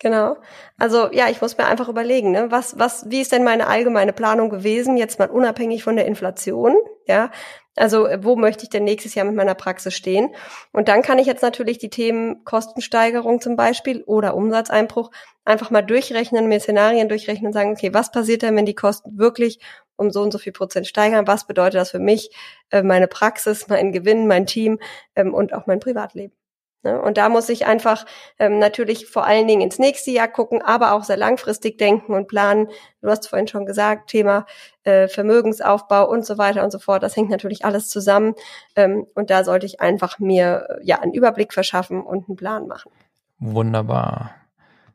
Genau. 0.00 0.36
Also 0.78 1.10
ja, 1.12 1.28
ich 1.28 1.40
muss 1.40 1.58
mir 1.58 1.66
einfach 1.66 1.88
überlegen, 1.88 2.30
ne, 2.30 2.50
was, 2.52 2.78
was, 2.78 3.10
wie 3.10 3.20
ist 3.20 3.32
denn 3.32 3.42
meine 3.42 3.66
allgemeine 3.66 4.12
Planung 4.12 4.48
gewesen, 4.48 4.96
jetzt 4.96 5.18
mal 5.18 5.28
unabhängig 5.28 5.82
von 5.82 5.96
der 5.96 6.06
Inflation, 6.06 6.76
ja? 7.06 7.30
Also 7.74 8.08
wo 8.20 8.34
möchte 8.36 8.64
ich 8.64 8.70
denn 8.70 8.84
nächstes 8.84 9.14
Jahr 9.14 9.24
mit 9.24 9.36
meiner 9.36 9.54
Praxis 9.54 9.94
stehen? 9.94 10.34
Und 10.72 10.88
dann 10.88 11.02
kann 11.02 11.18
ich 11.18 11.26
jetzt 11.26 11.42
natürlich 11.42 11.78
die 11.78 11.90
Themen 11.90 12.44
Kostensteigerung 12.44 13.40
zum 13.40 13.54
Beispiel 13.56 14.02
oder 14.04 14.34
Umsatzeinbruch 14.36 15.10
einfach 15.44 15.70
mal 15.70 15.82
durchrechnen, 15.82 16.48
mir 16.48 16.60
Szenarien 16.60 17.08
durchrechnen 17.08 17.48
und 17.48 17.52
sagen, 17.52 17.72
okay, 17.72 17.94
was 17.94 18.10
passiert 18.10 18.42
denn, 18.42 18.56
wenn 18.56 18.66
die 18.66 18.74
Kosten 18.74 19.16
wirklich 19.18 19.60
um 19.96 20.10
so 20.10 20.22
und 20.22 20.32
so 20.32 20.38
viel 20.38 20.52
Prozent 20.52 20.86
steigern? 20.88 21.26
Was 21.28 21.46
bedeutet 21.46 21.80
das 21.80 21.90
für 21.92 22.00
mich, 22.00 22.30
äh, 22.70 22.82
meine 22.82 23.06
Praxis, 23.08 23.68
mein 23.68 23.92
Gewinn, 23.92 24.26
mein 24.28 24.46
Team 24.46 24.78
ähm, 25.16 25.32
und 25.34 25.52
auch 25.54 25.66
mein 25.66 25.80
Privatleben? 25.80 26.37
Ne? 26.82 27.00
Und 27.00 27.18
da 27.18 27.28
muss 27.28 27.48
ich 27.48 27.66
einfach 27.66 28.06
ähm, 28.38 28.58
natürlich 28.58 29.06
vor 29.06 29.26
allen 29.26 29.48
Dingen 29.48 29.62
ins 29.62 29.78
nächste 29.78 30.10
Jahr 30.10 30.28
gucken, 30.28 30.62
aber 30.62 30.92
auch 30.92 31.04
sehr 31.04 31.16
langfristig 31.16 31.78
denken 31.78 32.14
und 32.14 32.28
planen. 32.28 32.68
Du 33.02 33.08
hast 33.08 33.28
vorhin 33.28 33.48
schon 33.48 33.66
gesagt, 33.66 34.10
Thema 34.10 34.46
äh, 34.84 35.08
Vermögensaufbau 35.08 36.08
und 36.08 36.24
so 36.24 36.38
weiter 36.38 36.62
und 36.62 36.70
so 36.70 36.78
fort. 36.78 37.02
Das 37.02 37.16
hängt 37.16 37.30
natürlich 37.30 37.64
alles 37.64 37.88
zusammen. 37.88 38.34
Ähm, 38.76 39.06
und 39.14 39.30
da 39.30 39.44
sollte 39.44 39.66
ich 39.66 39.80
einfach 39.80 40.18
mir 40.18 40.66
äh, 40.68 40.86
ja 40.86 41.00
einen 41.00 41.14
Überblick 41.14 41.52
verschaffen 41.52 42.02
und 42.02 42.28
einen 42.28 42.36
Plan 42.36 42.66
machen. 42.68 42.92
Wunderbar. 43.40 44.34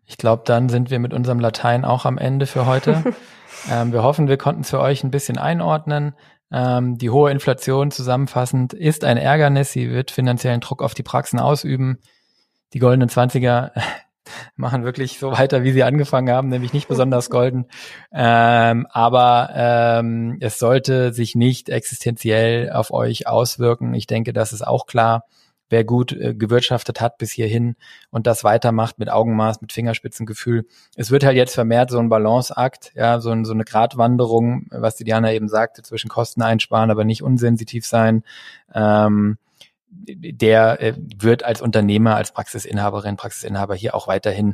Ich 0.06 0.18
glaube, 0.18 0.44
dann 0.46 0.70
sind 0.70 0.90
wir 0.90 1.00
mit 1.00 1.14
unserem 1.14 1.40
Latein 1.40 1.86
auch 1.86 2.06
am 2.06 2.18
Ende 2.18 2.46
für 2.46 2.66
heute. 2.66 3.04
ähm, 3.72 3.92
wir 3.92 4.04
hoffen, 4.04 4.28
wir 4.28 4.38
konnten 4.38 4.62
es 4.62 4.70
für 4.70 4.80
euch 4.80 5.04
ein 5.04 5.12
bisschen 5.12 5.38
einordnen. 5.38 6.16
Ähm, 6.54 6.99
die 6.99 7.10
hohe 7.10 7.32
Inflation 7.32 7.89
zusammenfassend 7.89 8.74
ist 8.74 9.04
ein 9.04 9.18
Ärgernis. 9.18 9.72
Sie 9.72 9.89
wird 9.89 10.12
finanziellen 10.12 10.62
Druck 10.62 10.84
auf 10.84 10.93
die 10.93 11.04
Praxen 11.04 11.39
ausüben. 11.39 11.97
Die 12.74 12.80
goldenen 12.80 13.10
Zwanziger 13.10 13.72
machen 14.56 14.84
wirklich 14.84 15.18
so 15.18 15.32
weiter, 15.32 15.64
wie 15.64 15.72
sie 15.72 15.84
angefangen 15.84 16.32
haben, 16.32 16.49
nämlich 16.49 16.72
nicht 16.72 16.88
besonders 16.88 17.30
golden. 17.32 17.66
Ähm, 18.14 18.86
aber 18.91 19.49
ähm, 19.56 20.38
es 20.41 20.60
sollte 20.60 21.12
sich 21.12 21.34
nicht 21.34 21.70
existenziell 21.70 22.72
auf 22.72 22.93
euch 22.93 23.28
auswirken. 23.28 23.95
Ich 23.95 24.06
denke, 24.06 24.32
das 24.32 24.54
ist 24.54 24.66
auch 24.66 24.86
klar 24.86 25.26
wer 25.74 25.84
gut 25.84 26.11
äh, 26.11 26.36
gewirtschaftet 26.36 27.01
hat 27.01 27.17
bis 27.17 27.32
hierhin 27.32 27.76
und 28.11 28.28
das 28.28 28.43
weitermacht 28.43 28.99
mit 28.99 29.09
Augenmaß, 29.09 29.59
mit 29.59 29.74
Fingerspitzengefühl. 29.74 30.67
Es 30.95 31.09
wird 31.09 31.26
halt 31.26 31.36
jetzt 31.36 31.55
vermehrt 31.55 31.89
so 31.89 31.97
ein 31.97 32.09
Balanceakt, 32.09 32.91
ja, 32.93 33.19
so, 33.19 33.32
ein, 33.32 33.43
so 33.43 33.53
eine 33.53 33.65
Gratwanderung, 33.65 34.67
was 34.69 34.95
die 34.95 35.03
Diana 35.03 35.34
eben 35.34 35.49
sagte, 35.49 35.82
zwischen 35.82 36.09
Kosten 36.09 36.43
einsparen, 36.43 36.91
aber 36.91 37.05
nicht 37.05 37.24
unsensitiv 37.24 37.88
sein. 37.88 38.24
Ähm, 38.74 39.39
der 39.89 40.80
äh, 40.80 40.93
wird 41.17 41.43
als 41.43 41.59
Unternehmer, 41.61 42.15
als 42.15 42.32
Praxisinhaberin, 42.32 43.17
Praxisinhaber 43.17 43.74
hier 43.74 43.95
auch 43.95 44.07
weiterhin 44.07 44.53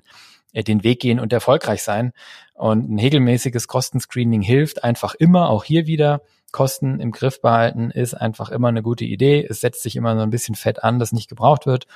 äh, 0.53 0.63
den 0.63 0.83
Weg 0.85 1.01
gehen 1.01 1.19
und 1.19 1.33
erfolgreich 1.33 1.83
sein. 1.83 2.13
Und 2.53 2.89
ein 2.89 2.99
regelmäßiges 2.99 3.67
Kostenscreening 3.67 4.41
hilft 4.41 4.85
einfach 4.85 5.15
immer, 5.15 5.49
auch 5.49 5.65
hier 5.65 5.85
wieder, 5.85 6.21
Kosten 6.51 6.99
im 6.99 7.11
Griff 7.11 7.41
behalten 7.41 7.91
ist 7.91 8.13
einfach 8.13 8.49
immer 8.49 8.67
eine 8.67 8.81
gute 8.81 9.05
Idee. 9.05 9.45
Es 9.47 9.61
setzt 9.61 9.83
sich 9.83 9.95
immer 9.95 10.15
so 10.15 10.21
ein 10.21 10.29
bisschen 10.29 10.55
Fett 10.55 10.83
an, 10.83 10.99
das 10.99 11.11
nicht 11.11 11.29
gebraucht 11.29 11.65
wird. 11.65 11.87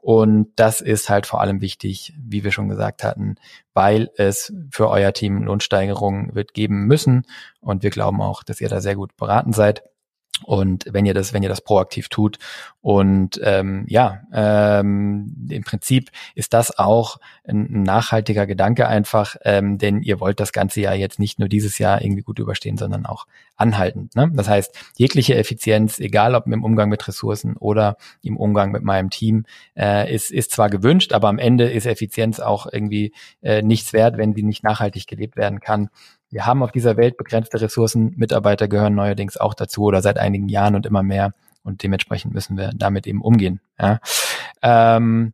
Und 0.00 0.52
das 0.56 0.80
ist 0.80 1.08
halt 1.08 1.26
vor 1.26 1.40
allem 1.40 1.60
wichtig, 1.60 2.14
wie 2.16 2.44
wir 2.44 2.52
schon 2.52 2.68
gesagt 2.68 3.02
hatten, 3.02 3.34
weil 3.74 4.10
es 4.16 4.52
für 4.70 4.88
euer 4.88 5.12
Team 5.12 5.42
Lohnsteigerungen 5.42 6.34
wird 6.34 6.54
geben 6.54 6.86
müssen. 6.86 7.24
Und 7.60 7.82
wir 7.82 7.90
glauben 7.90 8.20
auch, 8.20 8.42
dass 8.42 8.60
ihr 8.60 8.68
da 8.68 8.80
sehr 8.80 8.94
gut 8.94 9.16
beraten 9.16 9.52
seid. 9.52 9.82
Und 10.44 10.86
wenn 10.90 11.04
ihr 11.04 11.14
das, 11.14 11.32
wenn 11.32 11.42
ihr 11.42 11.48
das 11.48 11.60
proaktiv 11.60 12.08
tut 12.08 12.38
und 12.80 13.40
ähm, 13.42 13.84
ja, 13.88 14.22
ähm, 14.32 15.48
im 15.50 15.62
Prinzip 15.64 16.10
ist 16.34 16.54
das 16.54 16.78
auch 16.78 17.18
ein, 17.46 17.82
nachhaltiger 17.82 18.46
Gedanke 18.46 18.86
einfach, 18.86 19.36
ähm, 19.44 19.78
denn 19.78 20.02
ihr 20.02 20.20
wollt 20.20 20.40
das 20.40 20.52
ganze 20.52 20.80
Jahr 20.80 20.94
jetzt 20.94 21.18
nicht 21.18 21.38
nur 21.38 21.48
dieses 21.48 21.78
Jahr 21.78 22.02
irgendwie 22.02 22.22
gut 22.22 22.38
überstehen, 22.38 22.76
sondern 22.76 23.04
auch 23.04 23.26
anhaltend. 23.56 24.14
Ne? 24.14 24.30
Das 24.34 24.48
heißt, 24.48 24.78
jegliche 24.96 25.34
Effizienz, 25.34 25.98
egal 25.98 26.34
ob 26.34 26.46
im 26.46 26.64
Umgang 26.64 26.88
mit 26.88 27.06
Ressourcen 27.08 27.56
oder 27.56 27.96
im 28.22 28.36
Umgang 28.36 28.70
mit 28.70 28.82
meinem 28.82 29.10
Team, 29.10 29.44
äh, 29.76 30.12
ist, 30.14 30.30
ist 30.30 30.52
zwar 30.52 30.70
gewünscht, 30.70 31.12
aber 31.12 31.28
am 31.28 31.38
Ende 31.38 31.68
ist 31.70 31.86
Effizienz 31.86 32.38
auch 32.38 32.66
irgendwie 32.72 33.12
äh, 33.42 33.62
nichts 33.62 33.92
wert, 33.92 34.16
wenn 34.16 34.34
sie 34.34 34.44
nicht 34.44 34.62
nachhaltig 34.62 35.06
gelebt 35.06 35.36
werden 35.36 35.60
kann. 35.60 35.90
Wir 36.30 36.46
haben 36.46 36.62
auf 36.62 36.72
dieser 36.72 36.96
Welt 36.96 37.16
begrenzte 37.16 37.60
Ressourcen. 37.60 38.12
Mitarbeiter 38.16 38.68
gehören 38.68 38.94
neuerdings 38.94 39.36
auch 39.36 39.54
dazu 39.54 39.84
oder 39.84 40.02
seit 40.02 40.18
einigen 40.18 40.48
Jahren 40.48 40.74
und 40.74 40.86
immer 40.86 41.02
mehr. 41.02 41.32
Und 41.62 41.82
dementsprechend 41.82 42.34
müssen 42.34 42.56
wir 42.56 42.72
damit 42.74 43.06
eben 43.06 43.22
umgehen. 43.22 43.60
Ja. 43.78 44.00
Ähm, 44.62 45.32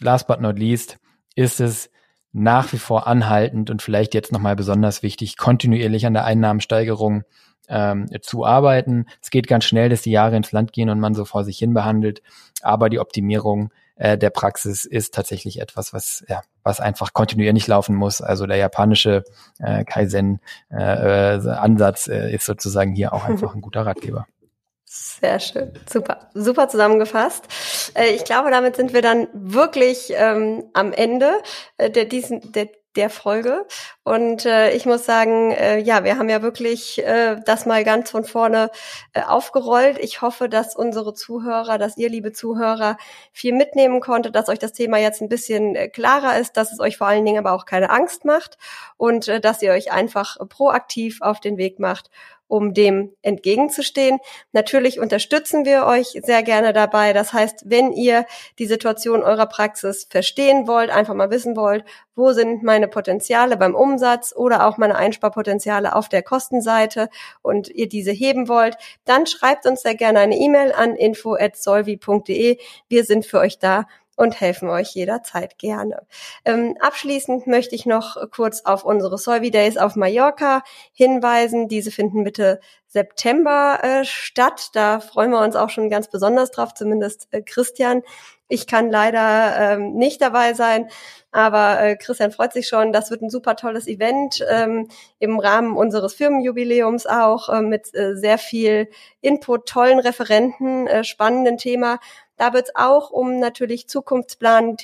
last 0.00 0.26
but 0.26 0.40
not 0.40 0.58
least 0.58 0.98
ist 1.34 1.60
es 1.60 1.90
nach 2.32 2.72
wie 2.72 2.78
vor 2.78 3.06
anhaltend 3.06 3.70
und 3.70 3.82
vielleicht 3.82 4.14
jetzt 4.14 4.32
nochmal 4.32 4.56
besonders 4.56 5.02
wichtig, 5.02 5.36
kontinuierlich 5.36 6.06
an 6.06 6.14
der 6.14 6.24
Einnahmensteigerung 6.24 7.24
ähm, 7.68 8.06
zu 8.20 8.44
arbeiten. 8.44 9.06
Es 9.22 9.30
geht 9.30 9.46
ganz 9.46 9.64
schnell, 9.64 9.88
dass 9.88 10.02
die 10.02 10.10
Jahre 10.10 10.36
ins 10.36 10.52
Land 10.52 10.72
gehen 10.72 10.90
und 10.90 11.00
man 11.00 11.14
so 11.14 11.24
vor 11.24 11.44
sich 11.44 11.58
hin 11.58 11.74
behandelt. 11.74 12.22
Aber 12.62 12.90
die 12.90 12.98
Optimierung 12.98 13.70
äh, 13.98 14.16
der 14.16 14.30
Praxis 14.30 14.84
ist 14.84 15.14
tatsächlich 15.14 15.60
etwas, 15.60 15.92
was 15.92 16.24
ja, 16.28 16.42
was 16.62 16.78
einfach 16.80 17.12
kontinuierlich 17.12 17.66
laufen 17.66 17.94
muss. 17.94 18.20
Also 18.20 18.46
der 18.46 18.56
japanische 18.56 19.24
äh, 19.58 19.84
Kaizen-Ansatz 19.84 22.08
äh, 22.08 22.28
äh, 22.28 22.34
ist 22.34 22.46
sozusagen 22.46 22.94
hier 22.94 23.12
auch 23.12 23.24
einfach 23.24 23.54
ein 23.54 23.60
guter 23.60 23.84
Ratgeber. 23.86 24.26
Sehr 24.84 25.38
schön, 25.38 25.72
super, 25.90 26.30
super 26.32 26.68
zusammengefasst. 26.68 27.46
Äh, 27.94 28.14
ich 28.14 28.24
glaube, 28.24 28.50
damit 28.50 28.76
sind 28.76 28.94
wir 28.94 29.02
dann 29.02 29.28
wirklich 29.34 30.14
ähm, 30.14 30.64
am 30.72 30.92
Ende 30.92 31.30
äh, 31.76 31.90
der, 31.90 32.06
diesen, 32.06 32.52
der 32.52 32.68
der 32.98 33.10
Folge. 33.10 33.64
Und 34.02 34.44
äh, 34.44 34.72
ich 34.72 34.84
muss 34.84 35.06
sagen, 35.06 35.52
äh, 35.52 35.78
ja, 35.78 36.02
wir 36.02 36.18
haben 36.18 36.28
ja 36.28 36.42
wirklich 36.42 36.98
äh, 37.06 37.36
das 37.46 37.64
mal 37.64 37.84
ganz 37.84 38.10
von 38.10 38.24
vorne 38.24 38.70
äh, 39.12 39.22
aufgerollt. 39.22 39.98
Ich 40.00 40.20
hoffe, 40.20 40.48
dass 40.48 40.74
unsere 40.74 41.14
Zuhörer, 41.14 41.78
dass 41.78 41.96
ihr, 41.96 42.10
liebe 42.10 42.32
Zuhörer, 42.32 42.98
viel 43.32 43.54
mitnehmen 43.54 44.00
konntet, 44.00 44.34
dass 44.34 44.48
euch 44.48 44.58
das 44.58 44.72
Thema 44.72 44.98
jetzt 44.98 45.22
ein 45.22 45.28
bisschen 45.28 45.76
äh, 45.76 45.88
klarer 45.88 46.38
ist, 46.38 46.56
dass 46.56 46.72
es 46.72 46.80
euch 46.80 46.96
vor 46.96 47.06
allen 47.06 47.24
Dingen 47.24 47.38
aber 47.38 47.52
auch 47.52 47.66
keine 47.66 47.90
Angst 47.90 48.24
macht 48.24 48.58
und 48.96 49.28
äh, 49.28 49.40
dass 49.40 49.62
ihr 49.62 49.70
euch 49.70 49.92
einfach 49.92 50.36
proaktiv 50.48 51.22
auf 51.22 51.38
den 51.38 51.56
Weg 51.56 51.78
macht 51.78 52.10
um 52.48 52.74
dem 52.74 53.12
entgegenzustehen. 53.22 54.18
Natürlich 54.52 54.98
unterstützen 54.98 55.64
wir 55.64 55.84
euch 55.84 56.18
sehr 56.22 56.42
gerne 56.42 56.72
dabei. 56.72 57.12
Das 57.12 57.32
heißt, 57.32 57.64
wenn 57.66 57.92
ihr 57.92 58.24
die 58.58 58.66
Situation 58.66 59.22
eurer 59.22 59.46
Praxis 59.46 60.06
verstehen 60.10 60.66
wollt, 60.66 60.90
einfach 60.90 61.14
mal 61.14 61.30
wissen 61.30 61.56
wollt, 61.56 61.84
wo 62.14 62.32
sind 62.32 62.62
meine 62.64 62.88
Potenziale 62.88 63.56
beim 63.56 63.74
Umsatz 63.74 64.34
oder 64.34 64.66
auch 64.66 64.78
meine 64.78 64.96
Einsparpotenziale 64.96 65.94
auf 65.94 66.08
der 66.08 66.22
Kostenseite 66.22 67.08
und 67.42 67.68
ihr 67.68 67.88
diese 67.88 68.10
heben 68.10 68.48
wollt, 68.48 68.76
dann 69.04 69.26
schreibt 69.26 69.66
uns 69.66 69.82
sehr 69.82 69.94
gerne 69.94 70.18
eine 70.18 70.36
E-Mail 70.36 70.72
an 70.72 70.96
info@solvi.de. 70.96 72.58
Wir 72.88 73.04
sind 73.04 73.26
für 73.26 73.38
euch 73.38 73.58
da 73.58 73.86
und 74.18 74.40
helfen 74.40 74.68
euch 74.68 74.94
jederzeit 74.94 75.58
gerne. 75.58 76.06
Ähm, 76.44 76.76
abschließend 76.80 77.46
möchte 77.46 77.74
ich 77.74 77.86
noch 77.86 78.16
kurz 78.30 78.62
auf 78.62 78.84
unsere 78.84 79.16
Solvi 79.16 79.50
Days 79.50 79.76
auf 79.76 79.94
Mallorca 79.94 80.62
hinweisen. 80.92 81.68
Diese 81.68 81.90
finden 81.92 82.24
bitte 82.24 82.60
September 82.98 83.78
äh, 83.82 84.04
statt. 84.04 84.70
Da 84.72 84.98
freuen 84.98 85.30
wir 85.30 85.40
uns 85.40 85.54
auch 85.54 85.70
schon 85.70 85.88
ganz 85.88 86.08
besonders 86.08 86.50
drauf, 86.50 86.74
zumindest 86.74 87.28
äh, 87.30 87.42
Christian. 87.42 88.02
Ich 88.48 88.66
kann 88.66 88.90
leider 88.90 89.74
ähm, 89.74 89.92
nicht 89.94 90.20
dabei 90.20 90.54
sein, 90.54 90.88
aber 91.30 91.80
äh, 91.80 91.96
Christian 91.96 92.32
freut 92.32 92.52
sich 92.52 92.66
schon. 92.66 92.92
Das 92.92 93.10
wird 93.12 93.22
ein 93.22 93.30
super 93.30 93.54
tolles 93.54 93.86
Event 93.86 94.44
ähm, 94.50 94.88
im 95.20 95.38
Rahmen 95.38 95.76
unseres 95.76 96.14
Firmenjubiläums 96.14 97.06
auch 97.06 97.50
äh, 97.50 97.60
mit 97.60 97.94
äh, 97.94 98.16
sehr 98.16 98.38
viel 98.38 98.88
Input, 99.20 99.66
tollen 99.68 100.00
Referenten, 100.00 100.88
äh, 100.88 101.04
spannenden 101.04 101.56
Thema. 101.56 102.00
Da 102.36 102.52
wird 102.52 102.68
es 102.68 102.74
auch 102.74 103.10
um 103.10 103.38
natürlich 103.38 103.88
Zukunftsplan 103.88 104.76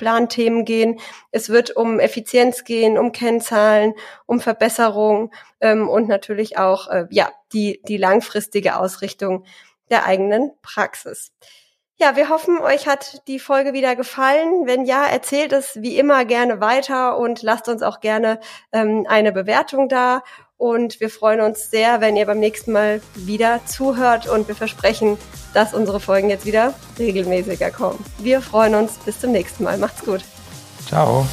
Planthemen 0.00 0.64
gehen. 0.64 0.98
Es 1.30 1.50
wird 1.50 1.76
um 1.76 2.00
Effizienz 2.00 2.64
gehen, 2.64 2.96
um 2.96 3.12
Kennzahlen, 3.12 3.92
um 4.24 4.40
Verbesserung 4.40 5.30
ähm, 5.60 5.88
und 5.90 6.08
natürlich 6.08 6.56
auch 6.56 6.88
äh, 6.88 7.06
ja 7.10 7.30
die 7.52 7.82
die 7.86 7.98
langfristige 7.98 8.76
Ausrichtung 8.76 9.44
der 9.90 10.06
eigenen 10.06 10.52
Praxis. 10.62 11.32
Ja, 11.98 12.16
wir 12.16 12.30
hoffen, 12.30 12.58
euch 12.60 12.88
hat 12.88 13.28
die 13.28 13.38
Folge 13.38 13.74
wieder 13.74 13.94
gefallen. 13.94 14.66
Wenn 14.66 14.86
ja, 14.86 15.04
erzählt 15.04 15.52
es 15.52 15.82
wie 15.82 15.98
immer 15.98 16.24
gerne 16.24 16.62
weiter 16.62 17.18
und 17.18 17.42
lasst 17.42 17.68
uns 17.68 17.82
auch 17.82 18.00
gerne 18.00 18.40
ähm, 18.72 19.04
eine 19.06 19.32
Bewertung 19.32 19.90
da. 19.90 20.22
Und 20.60 21.00
wir 21.00 21.08
freuen 21.08 21.40
uns 21.40 21.70
sehr, 21.70 22.02
wenn 22.02 22.16
ihr 22.16 22.26
beim 22.26 22.38
nächsten 22.38 22.72
Mal 22.72 23.00
wieder 23.14 23.64
zuhört 23.64 24.28
und 24.28 24.46
wir 24.46 24.54
versprechen, 24.54 25.16
dass 25.54 25.72
unsere 25.72 26.00
Folgen 26.00 26.28
jetzt 26.28 26.44
wieder 26.44 26.74
regelmäßiger 26.98 27.70
kommen. 27.70 28.04
Wir 28.18 28.42
freuen 28.42 28.74
uns. 28.74 28.98
Bis 28.98 29.18
zum 29.18 29.32
nächsten 29.32 29.64
Mal. 29.64 29.78
Macht's 29.78 30.04
gut. 30.04 30.20
Ciao. 30.86 31.26